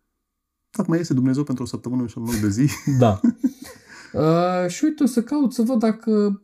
Dacă 0.78 0.90
mai 0.90 0.98
iese 0.98 1.14
Dumnezeu 1.14 1.44
pentru 1.44 1.64
o 1.64 1.68
săptămână 1.68 2.08
și 2.08 2.18
un 2.18 2.24
loc 2.24 2.36
de 2.36 2.50
zi, 2.50 2.70
Da. 3.00 3.20
uh, 4.14 4.68
și 4.70 4.84
uite, 4.84 5.04
o 5.04 5.06
să 5.06 5.22
caut 5.24 5.54
să 5.54 5.62
văd 5.62 5.80
dacă... 5.80 6.42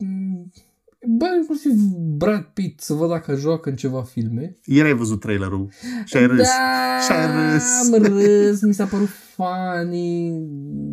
m, 1.08 1.18
Bă, 1.18 1.26
inclusiv 1.40 1.72
Brad 2.18 2.44
Pitt, 2.54 2.80
să 2.82 2.94
văd 2.94 3.10
dacă 3.10 3.36
joacă 3.36 3.70
în 3.70 3.76
ceva 3.76 4.02
filme. 4.02 4.56
ieri 4.66 4.88
ai 4.88 4.94
văzut 4.96 5.20
trailerul 5.20 5.70
și 6.06 6.18
ai 6.18 6.28
râs. 6.28 6.38
Da, 6.38 7.00
Și 7.06 7.12
ai 7.12 7.26
râs. 7.54 7.64
am 7.94 8.04
râs, 8.04 8.62
mi 8.62 8.74
s-a 8.74 8.86
părut 8.86 9.10
funny. 9.36 10.42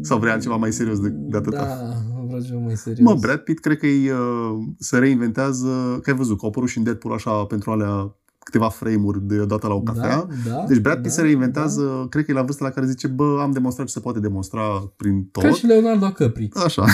Sau 0.02 0.18
vrea 0.18 0.38
ceva 0.38 0.56
mai 0.56 0.72
serios 0.72 1.00
de, 1.00 1.08
de 1.08 1.36
atâta? 1.36 1.56
Da, 1.56 2.22
vreau 2.26 2.40
ceva 2.42 2.58
mai 2.58 2.76
serios. 2.76 3.08
Mă, 3.12 3.14
Brad 3.20 3.38
Pitt 3.38 3.60
cred 3.60 3.78
că 3.78 3.86
e, 3.86 4.12
uh, 4.12 4.58
se 4.78 4.98
reinventează, 4.98 5.98
că 6.02 6.10
ai 6.10 6.16
văzut, 6.16 6.36
că 6.38 6.42
au 6.44 6.48
apărut 6.48 6.68
și 6.68 6.78
în 6.78 6.84
Deadpool 6.84 7.14
așa 7.14 7.44
pentru 7.44 7.70
alea 7.70 8.16
câteva 8.38 8.68
frame-uri 8.68 9.26
deodată 9.26 9.66
la 9.66 9.74
o 9.74 9.80
cafea. 9.82 10.16
Da, 10.16 10.26
da, 10.50 10.64
Deci 10.68 10.78
Brad 10.78 10.94
Pitt 10.96 11.08
da, 11.08 11.14
se 11.14 11.22
reinventează, 11.22 12.06
cred 12.10 12.24
că 12.24 12.30
e 12.30 12.34
la 12.34 12.42
vârsta 12.42 12.64
la 12.64 12.70
care 12.70 12.86
zice, 12.86 13.06
bă, 13.06 13.38
am 13.42 13.50
demonstrat 13.52 13.86
ce 13.86 13.92
se 13.92 14.00
poate 14.00 14.18
demonstra 14.20 14.92
prin 14.96 15.16
Da. 15.18 15.28
tot. 15.32 15.42
Ca 15.42 15.50
și 15.56 15.66
Leonardo 15.66 16.10
Capri. 16.12 16.48
Așa. 16.64 16.84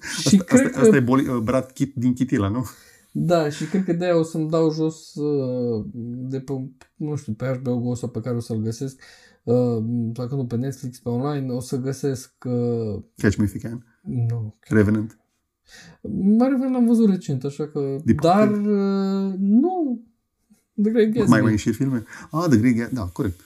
Și 0.00 0.26
Asta, 0.26 0.44
cred 0.44 0.64
asta, 0.66 0.78
că... 0.78 0.84
asta 0.84 0.96
e 0.96 1.00
boli, 1.00 1.28
uh, 1.28 1.36
Brad 1.42 1.64
Pitt 1.64 1.96
din 1.96 2.14
Chitila, 2.14 2.48
nu? 2.48 2.64
Da, 3.12 3.48
și 3.48 3.64
cred 3.64 3.84
că 3.84 3.92
de-aia 3.92 4.18
o 4.18 4.22
să-mi 4.22 4.48
dau 4.48 4.72
jos 4.72 5.14
uh, 5.14 5.84
de 6.02 6.40
pe, 6.40 6.52
nu 6.96 7.16
știu, 7.16 7.32
pe 7.32 7.60
HBO 7.62 7.78
Go 7.78 7.94
sau 7.94 8.08
pe 8.08 8.20
care 8.20 8.36
o 8.36 8.40
să-l 8.40 8.56
găsesc, 8.56 9.00
uh, 9.42 9.78
dacă 10.12 10.34
nu 10.34 10.46
pe 10.46 10.56
Netflix, 10.56 10.98
pe 10.98 11.08
online, 11.08 11.52
o 11.52 11.60
să 11.60 11.76
găsesc, 11.76 12.32
uh, 12.44 13.02
Catch 13.16 13.36
Me 13.36 13.44
If 13.44 13.54
You 13.54 13.62
Can. 13.62 13.86
nu, 14.02 14.56
Revenant. 14.60 15.18
Mare 16.38 16.56
Van 16.56 16.72
l-am 16.72 16.86
văzut 16.86 17.08
recent, 17.10 17.44
așa 17.44 17.68
că, 17.68 17.96
Deep 18.04 18.20
dar 18.20 18.50
uh, 18.50 19.34
nu, 19.38 20.04
The 20.82 20.90
Great 20.90 21.08
Gatsby. 21.08 21.30
Mai 21.30 21.40
mai 21.40 21.50
înșir 21.50 21.74
filme? 21.74 22.04
Ah, 22.30 22.44
The 22.48 22.58
Great 22.58 22.74
Gatsby, 22.74 22.94
da, 22.94 23.10
corect. 23.12 23.40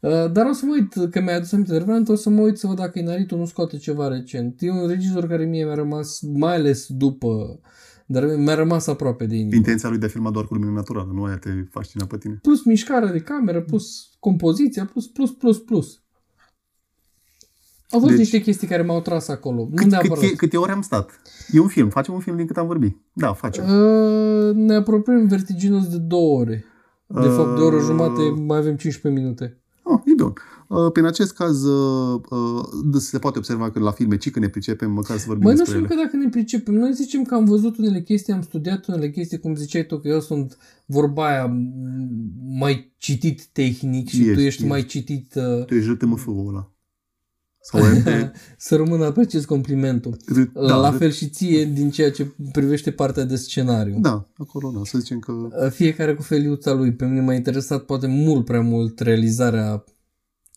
Uh, 0.00 0.32
dar 0.32 0.46
o 0.46 0.52
să 0.52 0.64
mă 0.66 0.72
uit, 0.72 1.10
că 1.10 1.20
mi-ai 1.20 1.36
adus 1.36 1.52
aminte 1.52 1.72
de 1.72 1.78
Revenant, 1.78 2.08
o 2.08 2.14
să 2.14 2.30
mă 2.30 2.40
uit 2.40 2.58
să 2.58 2.66
văd 2.66 2.76
dacă 2.76 2.98
Inarito 2.98 3.36
nu 3.36 3.44
scoate 3.46 3.76
ceva 3.76 4.08
recent. 4.08 4.56
E 4.62 4.70
un 4.70 4.86
regizor 4.88 5.26
care 5.26 5.44
mie 5.44 5.64
mi-a 5.64 5.74
rămas, 5.74 6.20
mai 6.34 6.54
ales 6.54 6.86
după, 6.88 7.60
dar 8.06 8.24
mi-a 8.36 8.54
rămas 8.54 8.86
aproape 8.86 9.26
de 9.26 9.34
inimă. 9.36 9.54
Intenția 9.54 9.88
lui 9.88 9.98
de 9.98 10.06
a 10.06 10.08
filma 10.08 10.30
doar 10.30 10.44
cu 10.46 10.54
lumină 10.54 10.72
naturală, 10.72 11.10
nu 11.14 11.24
aia 11.24 11.36
te 11.38 11.50
fascina 11.70 12.06
pe 12.06 12.16
tine. 12.18 12.38
Plus 12.42 12.64
mișcarea 12.64 13.12
de 13.12 13.18
cameră, 13.20 13.60
plus 13.60 14.10
compoziția, 14.18 14.84
plus, 14.84 15.06
plus, 15.06 15.30
plus, 15.30 15.58
plus. 15.58 16.02
Au 17.90 17.98
fost 17.98 18.10
Deci- 18.10 18.18
niște 18.18 18.40
chestii 18.40 18.68
care 18.68 18.82
m-au 18.82 19.00
tras 19.00 19.28
acolo. 19.28 19.56
nu 19.68 19.74
Cât, 19.74 19.86
neapărat. 19.90 20.18
cât, 20.18 20.30
e, 20.30 20.34
câte 20.34 20.56
ore 20.56 20.72
am 20.72 20.80
stat? 20.82 21.20
E 21.52 21.60
un 21.60 21.68
film, 21.68 21.88
facem 21.88 22.14
un 22.14 22.20
film 22.20 22.36
din 22.36 22.46
cât 22.46 22.56
am 22.56 22.66
vorbit. 22.66 22.96
Da, 23.12 23.32
facem. 23.32 23.64
Uh, 23.64 24.54
ne 24.54 24.74
apropiem 24.74 25.26
vertiginos 25.26 25.88
de 25.88 25.96
două 25.98 26.38
ore. 26.40 26.64
De 27.06 27.26
Uh, 27.26 27.34
fapt, 27.36 27.56
de 27.56 27.62
o 27.62 27.66
oră 27.66 27.78
jumate 27.78 28.22
mai 28.22 28.58
avem 28.58 28.76
15 28.76 29.22
minute. 29.22 29.59
Oh, 29.92 30.00
e 30.04 30.14
bun. 30.16 30.32
Uh, 30.68 30.92
Prin 30.92 31.04
acest 31.04 31.32
caz 31.32 31.64
uh, 31.64 32.20
uh, 32.30 32.64
se 32.98 33.18
poate 33.18 33.38
observa 33.38 33.70
că 33.70 33.78
la 33.78 33.90
filme, 33.90 34.16
ci 34.16 34.30
că 34.30 34.38
ne 34.38 34.48
pricepem, 34.48 34.90
măcar 34.92 35.16
să 35.18 35.24
vorbim 35.26 35.44
Mai 35.44 35.52
nu 35.52 35.58
despre 35.58 35.78
știu 35.78 35.86
ele. 35.86 35.94
că 35.94 36.02
dacă 36.04 36.16
ne 36.24 36.28
pricepem. 36.28 36.74
Noi 36.74 36.92
zicem 36.92 37.22
că 37.24 37.34
am 37.34 37.44
văzut 37.44 37.78
unele 37.78 38.02
chestii, 38.02 38.32
am 38.32 38.42
studiat 38.42 38.86
unele 38.86 39.10
chestii, 39.10 39.38
cum 39.38 39.54
ziceai 39.54 39.86
tu, 39.86 39.98
că 39.98 40.08
eu 40.08 40.20
sunt 40.20 40.56
vorba 40.86 41.26
aia 41.26 41.46
m- 41.46 42.58
mai 42.58 42.94
citit 42.98 43.44
tehnic 43.46 44.08
și 44.08 44.20
Ești, 44.20 44.32
tu 44.32 44.38
ești 44.40 44.46
ești. 44.46 44.66
mai 44.66 44.84
citit 44.84 45.34
uh, 45.34 45.64
Tu 45.64 45.74
ești 45.74 45.88
JTMF-ul 45.88 46.48
ăla. 46.48 46.72
Sau 47.62 47.80
MP. 47.84 48.06
să 48.58 48.76
rămân 48.76 49.02
apreciez 49.02 49.44
complimentul. 49.44 50.16
Da, 50.54 50.66
Da, 50.66 50.76
la 50.76 50.92
fel 50.92 51.10
și 51.10 51.28
ție 51.28 51.64
din 51.64 51.90
ceea 51.90 52.10
ce 52.10 52.32
privește 52.52 52.90
partea 52.90 53.24
de 53.24 53.36
scenariu. 53.36 53.98
Da, 54.00 54.28
acolo, 54.36 54.70
da, 54.74 54.80
să 54.84 54.98
zicem 54.98 55.18
că... 55.18 55.32
Uh, 55.32 55.70
Fiecare 55.70 56.14
cu 56.14 56.22
feliuța 56.22 56.72
lui. 56.72 56.92
Pe 56.94 57.06
mine 57.06 57.20
m-a 57.20 57.34
interesat 57.34 57.82
poate 57.84 58.06
mult 58.06 58.44
prea 58.44 58.60
mult 58.60 58.98
realizarea 59.00 59.84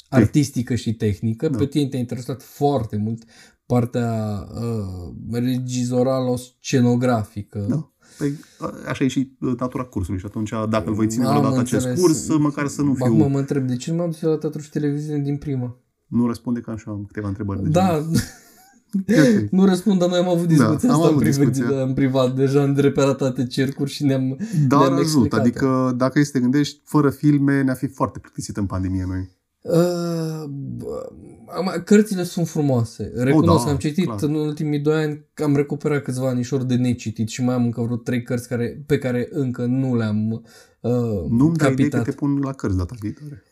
artistică 0.10 0.76
și 0.76 0.94
tehnică. 0.94 1.48
Da. 1.50 1.58
Pe 1.58 1.66
tine 1.66 1.88
te-a 1.88 2.00
interesat 2.00 2.42
foarte 2.42 2.98
mult 2.98 3.24
partea 3.66 4.40
uh, 4.54 5.14
regizorală, 5.32 6.36
scenografică. 6.62 7.66
Da. 7.70 7.92
Păi, 8.18 8.34
a- 8.60 8.74
așa 8.88 9.04
e 9.04 9.08
și 9.08 9.36
uh, 9.40 9.54
natura 9.60 9.84
cursului 9.84 10.20
și 10.20 10.26
atunci 10.26 10.50
dacă 10.70 10.90
îl 10.90 10.94
voi 10.96 11.08
ține 11.08 11.26
Am 11.26 11.30
vreodată 11.38 11.60
acest 11.60 11.86
înțeles. 11.86 12.00
curs, 12.00 12.38
măcar 12.38 12.68
să 12.68 12.82
nu 12.82 12.94
fiu... 12.94 13.06
Acum 13.06 13.32
mă 13.32 13.38
întreb, 13.40 13.68
de 13.68 13.76
ce 13.76 13.92
nu 13.92 13.98
m-am 13.98 14.10
dus 14.10 14.22
eu 14.22 14.30
la 14.30 14.38
teatru 14.38 14.62
și 14.62 14.70
televiziune 14.70 15.20
din 15.20 15.38
prima? 15.38 15.78
Nu 16.14 16.28
răspunde 16.28 16.60
că 16.60 16.72
așa 16.72 16.92
am 16.92 17.04
câteva 17.08 17.28
întrebări. 17.28 17.64
de 17.64 17.70
Da, 17.70 17.88
genul. 17.88 19.42
Ok. 19.44 19.50
nu 19.52 19.66
răspund, 19.72 20.00
dar 20.00 20.10
noi 20.10 20.20
am 20.20 20.28
avut 20.30 20.48
discuția 20.48 20.88
Da, 20.88 20.94
am 20.94 21.00
asta 21.00 21.08
în, 21.08 21.14
avut 21.14 21.24
privat, 21.24 21.48
discuția. 21.52 21.82
în 21.82 21.94
privat, 21.94 22.36
deja 22.36 22.64
în 22.64 22.76
repetate 22.78 23.46
cercuri 23.48 23.90
și 23.92 24.04
ne-am, 24.06 24.38
Dar 24.68 24.80
ne-am 24.80 24.94
ajută, 24.94 25.04
explicat. 25.04 25.40
adică 25.40 25.94
dacă 25.98 26.20
este 26.20 26.40
gândești, 26.40 26.80
fără 26.84 27.10
filme 27.10 27.62
ne-a 27.62 27.74
fi 27.74 27.88
foarte 27.88 28.20
plictisit 28.20 28.58
în 28.58 28.66
pandemie 28.66 29.06
noi. 29.08 29.30
Uh, 29.62 30.50
bă, 30.78 31.10
am- 31.58 31.82
cărțile 31.86 32.24
sunt 32.24 32.48
frumoase. 32.48 33.12
Recunosc 33.16 33.58
da, 33.60 33.64
că 33.64 33.70
am 33.70 33.78
citit 33.78 34.06
clar. 34.06 34.18
în 34.22 34.34
ultimii 34.36 34.80
doi 34.80 35.04
ani, 35.04 35.26
am 35.44 35.56
recuperat 35.56 36.04
câțiva 36.04 36.28
anișori 36.30 36.68
de 36.68 36.76
necitit 36.76 37.28
și 37.30 37.44
mai 37.44 37.56
am 37.56 37.64
încă 37.64 37.82
vreo 37.82 37.96
trei 37.96 38.24
cărți 38.24 38.48
care, 38.48 38.84
pe 38.86 38.98
care 38.98 39.28
încă 39.32 39.66
nu 39.66 39.96
le-am 39.96 40.32
uh, 40.32 40.92
Nu-mi 41.30 41.56
dai 41.56 41.72
idee 41.72 41.88
că 41.88 41.98
capitat. 41.98 42.04
te 42.04 42.12
pun 42.12 42.40
la 42.44 42.52
cărți 42.54 42.78
data 42.78 42.96
viitoare. 43.00 43.44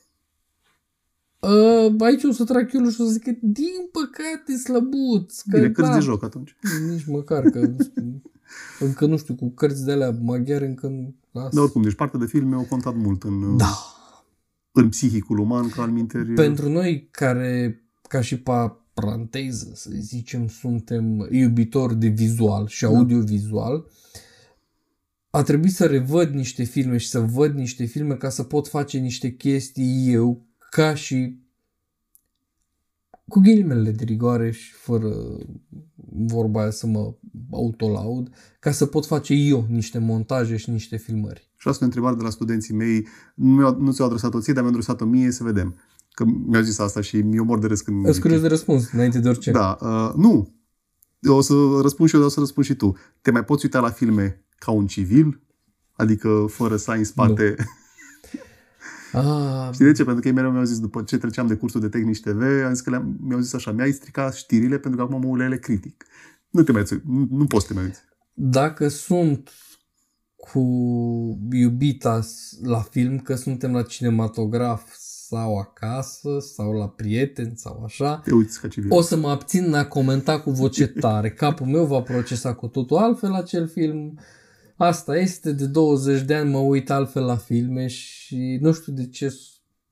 Uh, 1.42 1.96
aici 2.00 2.24
o 2.24 2.32
să 2.32 2.44
trag 2.44 2.70
chiulul 2.70 2.92
și 2.92 3.02
o 3.02 3.06
să 3.06 3.12
zic 3.12 3.24
că 3.24 3.32
din 3.42 3.90
păcate 3.92 4.58
slăbuț. 4.58 5.42
Că, 5.42 5.58
Bine, 5.58 5.72
cărți 5.72 5.90
da, 5.90 5.98
de 5.98 6.04
joc 6.04 6.24
atunci. 6.24 6.56
Nici 6.90 7.06
măcar 7.06 7.44
că 7.44 7.76
încă 8.80 9.06
nu 9.06 9.18
știu, 9.18 9.36
cu 9.36 9.50
cărți 9.50 9.86
de 9.86 9.92
alea 9.92 10.18
maghiare 10.22 10.68
încă 10.68 10.88
nu 10.88 11.16
las. 11.32 11.54
Dar 11.54 11.64
oricum, 11.64 11.82
deci 11.82 11.96
partea 11.96 12.20
de 12.20 12.26
filme 12.26 12.56
au 12.56 12.66
contat 12.70 12.96
mult 12.96 13.24
în, 13.24 13.58
Da. 13.58 13.78
în 14.72 14.90
psihicul 14.90 15.38
uman, 15.40 15.70
ca 15.70 15.82
al 15.82 15.90
minteri. 15.90 16.34
Pentru 16.34 16.70
noi 16.70 17.08
care, 17.12 17.82
ca 18.08 18.22
și 18.22 18.40
pa 18.40 18.86
paranteză, 18.94 19.72
să 19.74 19.90
zicem, 19.94 20.48
suntem 20.48 21.28
iubitori 21.32 21.96
de 21.96 22.08
vizual 22.08 22.68
și 22.68 22.86
audiovizual, 22.86 23.86
a 25.30 25.44
trebuit 25.44 25.74
să 25.74 25.86
revăd 25.86 26.34
niște 26.34 26.64
filme 26.64 26.98
și 26.98 27.08
să 27.10 27.20
văd 27.20 27.56
niște 27.56 27.86
filme 27.86 28.16
ca 28.16 28.30
să 28.30 28.44
pot 28.44 28.68
face 28.68 28.98
niște 28.98 29.32
chestii 29.32 30.12
eu 30.14 30.46
ca 30.72 30.94
și 30.94 31.40
cu 33.28 33.40
ghilimele 33.40 33.92
de 33.92 34.04
rigoare 34.04 34.52
și 34.52 34.74
fără 34.74 35.14
vorba 36.26 36.62
aia 36.62 36.72
să 36.72 36.88
mă 36.88 37.14
autolaud, 37.52 38.30
ca 38.60 38.72
să 38.72 38.86
pot 38.86 39.06
face 39.06 39.34
eu 39.34 39.66
niște 39.70 39.98
montaje 40.00 40.58
și 40.58 40.70
niște 40.70 40.98
filmări. 40.98 41.50
Și 41.58 41.68
asta 41.68 41.84
e 41.84 41.86
o 41.86 41.90
întrebare 41.90 42.16
de 42.16 42.24
la 42.24 42.30
studenții 42.30 42.74
mei. 42.74 43.08
Nu, 43.36 43.54
mi-au- 43.54 43.78
nu 43.80 43.92
ți-au 43.92 44.08
adresat-o 44.08 44.40
ție, 44.42 44.54
dar 44.54 44.64
mi-au 44.64 44.76
adresat-o 44.76 45.06
mie 45.06 45.32
să 45.32 45.44
vedem. 45.44 45.76
Că 46.12 46.26
mi-au 46.26 46.62
zis 46.62 46.80
asta 46.80 47.02
și 47.02 47.18
mi-o 47.18 47.44
mor 47.44 47.60
de 47.60 47.68
râs 47.68 47.82
când... 47.82 48.08
Îți 48.08 48.22
curios 48.22 48.42
de 48.42 48.48
răspuns, 48.48 48.92
înainte 48.92 49.20
de 49.20 49.30
orice. 49.30 49.52
Da, 49.52 49.78
uh, 49.82 50.14
nu. 50.16 50.54
Eu 51.20 51.36
o 51.36 51.42
să 51.42 51.54
răspund 51.82 52.10
și 52.10 52.16
eu, 52.16 52.22
dar 52.22 52.30
o 52.30 52.34
să 52.34 52.40
răspund 52.40 52.66
și 52.66 52.76
tu. 52.76 52.98
Te 53.22 53.32
mai 53.32 53.44
poți 53.44 53.66
uita 53.66 53.80
la 53.80 53.90
filme 53.90 54.46
ca 54.58 54.72
un 54.72 54.88
civil? 54.88 55.42
Adică 55.92 56.46
fără 56.50 56.76
să 56.76 56.92
ai 56.92 56.98
în 56.98 57.04
spate... 57.04 57.56
Ah, 59.14 59.70
Știi 59.74 59.86
de 59.86 59.92
ce? 59.92 60.04
Pentru 60.04 60.22
că 60.22 60.28
ei 60.28 60.34
mereu 60.34 60.52
mi-au 60.52 60.64
zis, 60.64 60.80
după 60.80 61.02
ce 61.04 61.18
treceam 61.18 61.48
de 61.48 61.56
cursul 61.56 61.82
de 61.82 61.88
tehnici 61.90 62.20
TV, 62.22 62.42
am 62.66 62.74
zis 62.74 62.82
că 62.82 62.90
le-am, 62.90 63.18
mi-au 63.22 63.40
zis 63.40 63.54
așa, 63.54 63.72
mi-ai 63.72 63.92
stricat 63.92 64.34
știrile 64.34 64.78
pentru 64.78 65.00
că 65.00 65.02
acum 65.06 65.22
mă 65.22 65.28
uit 65.28 65.40
la 65.40 65.46
ele 65.46 65.58
critic. 65.58 66.06
Nu 66.50 66.64
te 66.64 66.72
mai 66.72 66.82
uiți, 66.82 67.02
nu, 67.06 67.28
nu 67.30 67.46
poți 67.46 67.66
să 67.66 67.74
te 67.74 67.78
mai 67.80 67.88
uiți. 67.88 68.02
dacă 68.34 68.88
sunt 68.88 69.50
cu 70.36 70.60
iubita 71.52 72.22
s- 72.22 72.58
la 72.64 72.80
film, 72.80 73.18
că 73.20 73.36
suntem 73.36 73.72
la 73.72 73.82
cinematograf 73.82 74.90
sau 75.28 75.58
acasă 75.58 76.30
sau 76.56 76.72
la 76.72 76.88
prieteni 76.90 77.54
sau 77.56 77.84
așa, 77.86 78.18
Te 78.24 78.34
uiți 78.34 78.62
ca 78.62 78.68
civil. 78.68 78.92
o 78.92 79.02
să 79.02 79.16
mă 79.18 79.30
abțin 79.30 79.64
în 79.64 79.74
a 79.74 79.88
comenta 79.88 80.40
cu 80.40 80.52
voce 80.52 80.88
tare. 80.88 81.32
Capul 81.44 81.66
meu 81.66 81.86
va 81.86 82.02
procesa 82.02 82.54
cu 82.54 82.68
totul 82.68 82.98
altfel 82.98 83.34
acel 83.34 83.68
film. 83.68 84.20
Asta 84.84 85.18
este, 85.18 85.52
de 85.52 85.66
20 85.66 86.22
de 86.22 86.34
ani 86.36 86.50
mă 86.52 86.58
uit 86.58 86.90
altfel 86.90 87.24
la 87.24 87.36
filme 87.36 87.88
și 87.88 88.58
nu 88.62 88.72
știu 88.72 88.94
de 88.94 89.08
ce 89.08 89.30
s- 89.30 89.50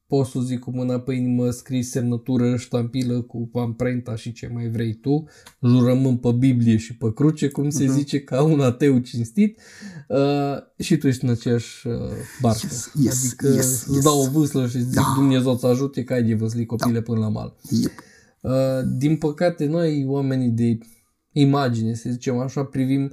pot 0.07 0.25
să 0.25 0.39
zic 0.39 0.59
cu 0.59 0.71
mâna 0.71 0.99
pe 0.99 1.13
inimă, 1.13 1.49
scrii 1.49 1.83
semnătură, 1.83 2.55
ștampilă 2.55 3.21
cu 3.21 3.49
amprenta 3.53 4.15
și 4.15 4.31
ce 4.31 4.49
mai 4.53 4.69
vrei 4.69 4.93
tu, 4.93 5.27
jurământ 5.67 6.21
pe 6.21 6.31
Biblie 6.31 6.77
și 6.77 6.97
pe 6.97 7.13
cruce, 7.13 7.47
cum 7.47 7.69
se 7.69 7.83
Mhm. 7.83 7.93
zice, 7.93 8.19
ca 8.23 8.43
un 8.43 8.59
ateu 8.59 8.97
cinstit 8.97 9.59
uh, 10.07 10.55
și 10.79 10.97
tu 10.97 11.07
ești 11.07 11.23
în 11.23 11.29
aceeași 11.29 11.87
uh, 11.87 11.93
barcă. 12.41 12.59
Yes, 12.63 12.91
yes, 13.03 13.23
adică 13.25 13.47
yes, 13.47 13.81
îți 13.85 13.93
yes. 13.93 14.03
dau 14.03 14.19
o 14.21 14.29
vâslă 14.29 14.67
și 14.67 14.79
zic 14.79 14.93
Da. 14.93 15.01
Dumnezeu 15.15 15.57
să 15.57 15.67
ajute 15.67 16.03
că 16.03 16.13
ai 16.13 16.23
de 16.23 16.33
văsli 16.33 16.65
copile 16.65 17.01
până 17.01 17.19
la 17.19 17.29
mal. 17.29 17.55
Yep. 17.69 17.91
Uh, 18.41 18.51
din 18.97 19.17
păcate, 19.17 19.65
noi, 19.65 20.05
oamenii 20.07 20.49
de 20.49 20.77
imagine, 21.31 21.93
să 21.93 22.09
zicem 22.09 22.37
așa, 22.37 22.63
privim 22.63 23.11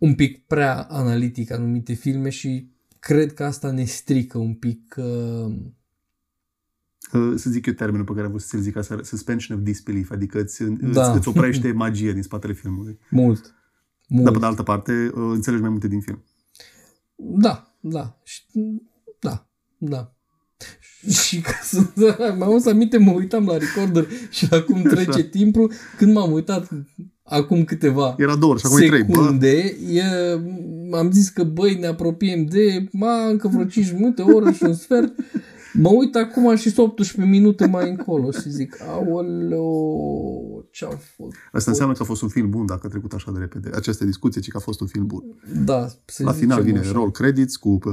un 0.00 0.14
pic 0.14 0.46
prea 0.46 0.82
analitic 0.82 1.50
anumite 1.50 1.92
filme 1.92 2.28
și 2.28 2.70
cred 2.98 3.34
că 3.34 3.44
asta 3.44 3.70
ne 3.70 3.84
strică 3.84 4.38
un 4.38 4.54
pic 4.54 4.94
uh, 4.98 5.54
Uh, 7.12 7.32
Să 7.36 7.50
zic 7.50 7.66
eu 7.66 7.72
termenul 7.72 8.04
pe 8.06 8.12
care 8.12 8.24
am 8.24 8.30
vrut 8.30 8.42
să-l 8.42 8.60
zic 8.60 8.76
aseară, 8.76 9.02
suspension 9.02 9.56
of 9.58 9.62
disbelief, 9.64 10.10
adică 10.10 10.40
îți, 10.40 10.64
Da. 10.64 11.06
îți, 11.08 11.16
îți 11.16 11.28
oprește 11.28 11.72
magia 11.84 12.12
din 12.12 12.22
spatele 12.22 12.52
filmului. 12.52 12.98
mult. 13.10 13.54
Mult. 14.08 14.24
Dar 14.24 14.32
pe 14.32 14.38
de 14.38 14.46
altă 14.46 14.62
parte, 14.62 14.92
uh, 15.14 15.30
înțelegi 15.32 15.62
mai 15.62 15.70
multe 15.70 15.88
din 15.88 16.00
film. 16.00 16.24
Da, 17.16 17.74
da. 17.80 18.18
Și, 18.24 18.42
da, 19.20 19.48
da. 19.78 20.14
Și 21.26 21.40
ca 21.40 21.52
să 21.62 21.80
mai 22.38 22.48
mult 22.48 22.62
să 22.62 22.68
aminte, 22.70 22.98
mă 22.98 23.12
uitam 23.12 23.46
la 23.46 23.56
recorder 23.56 24.06
și 24.30 24.46
acum 24.50 24.82
trece 24.82 25.10
Așa. 25.10 25.22
timpul. 25.22 25.72
Când 25.96 26.12
m-am 26.14 26.32
uitat 26.32 26.68
acum 27.30 27.64
câteva 27.64 28.14
Era 28.18 28.36
două 28.36 28.52
ori 28.52 28.60
și 28.60 28.66
acum 28.66 28.82
e 28.82 28.86
trei. 28.86 29.02
Bă, 29.02 29.12
secunde, 29.12 29.76
e, 29.92 30.02
am 30.96 31.10
zis 31.12 31.28
că 31.28 31.44
băi, 31.44 31.76
ne 31.80 31.86
apropiem 31.86 32.44
de, 32.44 32.88
ma, 32.92 33.26
încă 33.26 33.48
vreo 33.48 33.64
5 33.64 33.92
minute, 33.92 34.22
o 34.22 34.34
oră 34.34 34.50
și 34.50 34.64
un 34.64 34.74
sfert. 34.74 35.12
Mă 35.72 35.88
uit 35.88 36.16
acum 36.16 36.56
și 36.56 36.70
sunt 36.70 36.86
18 36.86 37.30
minute 37.30 37.66
mai 37.66 37.88
încolo 37.88 38.30
și 38.30 38.50
zic, 38.50 38.76
aoleo, 38.88 40.59
ce-am 40.70 41.00
făcut? 41.16 41.34
Asta 41.52 41.70
înseamnă 41.70 41.94
că 41.94 42.02
a 42.02 42.04
fost 42.04 42.22
un 42.22 42.28
film 42.28 42.50
bun 42.50 42.66
dacă 42.66 42.86
a 42.86 42.88
trecut 42.88 43.12
așa 43.12 43.32
de 43.32 43.38
repede. 43.38 43.70
Această 43.74 44.04
discuție, 44.04 44.40
ci 44.40 44.48
că 44.48 44.56
a 44.56 44.60
fost 44.60 44.80
un 44.80 44.86
film 44.86 45.06
bun. 45.06 45.24
Da, 45.64 45.86
să 46.04 46.22
La 46.22 46.32
final 46.32 46.58
zicem 46.58 46.72
vine 46.72 46.78
așa. 46.78 46.92
roll 46.92 47.10
credits 47.10 47.56
cu 47.56 47.68
uh, 47.68 47.92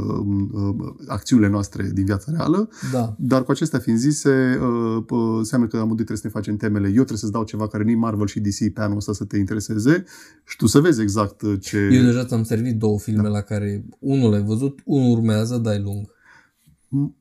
uh, 0.52 0.94
acțiunile 1.08 1.50
noastre 1.50 1.90
din 1.94 2.06
viața 2.06 2.32
reală, 2.32 2.70
Da, 2.92 3.16
dar 3.20 3.44
cu 3.44 3.52
acestea 3.52 3.80
fiind 3.80 4.00
zise, 4.00 4.60
uh, 4.62 5.04
uh, 5.10 5.36
înseamnă 5.38 5.68
că 5.68 5.76
amândoi 5.76 6.06
trebuie 6.06 6.18
să 6.18 6.28
ne 6.28 6.34
facem 6.34 6.58
temele. 6.58 6.88
Eu 6.88 6.94
trebuie 6.94 7.18
să-ți 7.18 7.32
dau 7.32 7.44
ceva 7.44 7.68
care 7.68 7.84
nu 7.84 7.98
Marvel 7.98 8.28
și 8.28 8.40
DC 8.40 8.74
pe 8.74 8.82
anul 8.82 8.98
ăsta 8.98 9.14
să 9.14 9.24
te 9.24 9.38
intereseze 9.38 10.04
și 10.46 10.56
tu 10.56 10.68
să 10.68 10.80
vezi 10.80 11.02
exact 11.02 11.42
uh, 11.42 11.60
ce... 11.62 11.78
eu 11.78 12.04
deja 12.04 12.26
ți-am 12.26 12.44
servit 12.44 12.78
două 12.78 13.00
filme 13.00 13.22
da. 13.22 13.30
la 13.30 13.42
care 13.42 13.86
unul 14.00 14.32
l-ai 14.32 14.44
văzut, 14.44 14.80
unul 14.86 15.18
urmează, 15.18 15.58
dai 15.58 15.82
lung. 15.82 16.16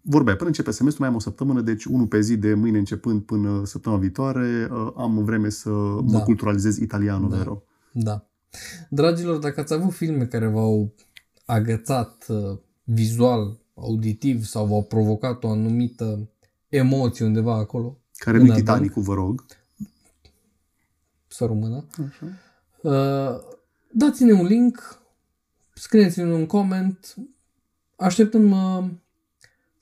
Vorbeai, 0.00 0.36
până 0.36 0.48
începe 0.48 0.70
semestrul, 0.70 1.04
mai 1.04 1.08
am 1.14 1.20
o 1.20 1.22
săptămână, 1.22 1.60
deci 1.60 1.84
unul 1.84 2.06
pe 2.06 2.20
zi 2.20 2.36
de 2.36 2.54
mâine 2.54 2.78
începând 2.78 3.22
până 3.22 3.64
săptămâna 3.64 4.00
viitoare, 4.00 4.68
uh, 4.70 4.92
am 4.96 5.24
vreme 5.24 5.48
să 5.48 5.68
mă 5.68 6.04
Da. 6.06 6.22
culturalizez 6.22 6.76
italiano, 6.76 7.28
Da. 7.28 7.36
vero. 7.36 7.62
Da. 7.92 8.26
Dragilor, 8.90 9.38
dacă 9.38 9.60
ați 9.60 9.72
avut 9.72 9.92
filme 9.92 10.24
care 10.26 10.46
v-au 10.46 10.94
agățat 11.44 12.26
uh, 12.28 12.58
vizual, 12.84 13.58
auditiv 13.74 14.44
sau 14.44 14.66
v-au 14.66 14.82
provocat 14.82 15.44
o 15.44 15.50
anumită 15.50 16.28
emoții 16.68 17.24
undeva 17.24 17.54
acolo. 17.54 17.98
Care 18.16 18.36
În 18.36 18.42
nu-i 18.42 18.52
adânc. 18.52 18.66
Titanicul, 18.66 19.02
vă 19.02 19.14
rog. 19.14 19.44
Să 21.26 21.44
rămână. 21.44 21.84
Așa. 22.08 22.26
Uh, 22.82 23.40
dați-ne 23.92 24.32
un 24.32 24.46
link, 24.46 25.00
scrieți-ne 25.74 26.32
un 26.32 26.46
comment. 26.46 27.14
Așteptăm 27.96 28.50
uh, 28.50 28.90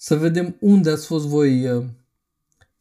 să 0.05 0.15
vedem 0.15 0.57
unde 0.61 0.91
ați 0.91 1.07
fost 1.07 1.27
voi 1.27 1.69
uh, 1.71 1.85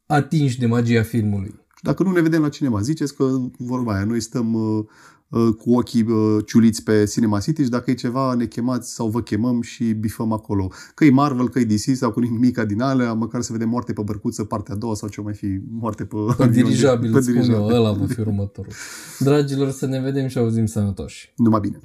atinși 0.06 0.58
de 0.58 0.66
magia 0.66 1.02
filmului. 1.02 1.54
Și 1.76 1.82
dacă 1.82 2.02
nu 2.02 2.12
ne 2.12 2.20
vedem 2.20 2.42
la 2.42 2.48
cinema, 2.48 2.80
ziceți 2.80 3.14
că 3.14 3.24
vorba 3.58 3.94
aia, 3.94 4.04
noi 4.04 4.20
stăm 4.20 4.54
uh, 4.54 4.84
uh, 5.28 5.54
cu 5.54 5.74
ochii 5.76 6.02
uh, 6.02 6.44
ciuliți 6.46 6.82
pe 6.82 7.04
Cinema 7.04 7.40
City 7.40 7.62
și 7.62 7.68
dacă 7.68 7.90
e 7.90 7.94
ceva, 7.94 8.34
ne 8.34 8.46
chemați 8.46 8.94
sau 8.94 9.08
vă 9.08 9.22
chemăm 9.22 9.62
și 9.62 9.84
bifăm 9.92 10.32
acolo. 10.32 10.70
Că 10.94 11.04
e 11.04 11.10
Marvel, 11.10 11.48
că 11.48 11.58
e 11.58 11.64
DC 11.64 11.96
sau 11.96 12.10
cu 12.10 12.20
nimica 12.20 12.64
din 12.64 12.80
alea, 12.80 13.12
măcar 13.12 13.42
să 13.42 13.52
vedem 13.52 13.68
moarte 13.68 13.92
pe 13.92 14.02
bărcuță, 14.04 14.44
partea 14.44 14.74
a 14.74 14.78
doua 14.78 14.94
sau 14.94 15.08
ce 15.08 15.20
mai 15.20 15.34
fi 15.34 15.60
moarte 15.70 16.04
pe, 16.04 16.16
Pe 16.36 16.42
avion. 16.42 16.64
dirijabil, 16.64 17.10
pe 17.10 17.16
îți 17.16 17.26
spun 17.26 17.36
eu, 17.36 17.42
dirijabil. 17.44 17.74
ăla 17.74 17.92
va 17.92 18.06
fi 18.06 18.20
următorul. 18.20 18.72
Dragilor, 19.18 19.70
să 19.70 19.86
ne 19.86 20.00
vedem 20.00 20.26
și 20.26 20.38
auzim 20.38 20.66
sănătoși. 20.66 21.32
Numai 21.36 21.60
bine. 21.60 21.78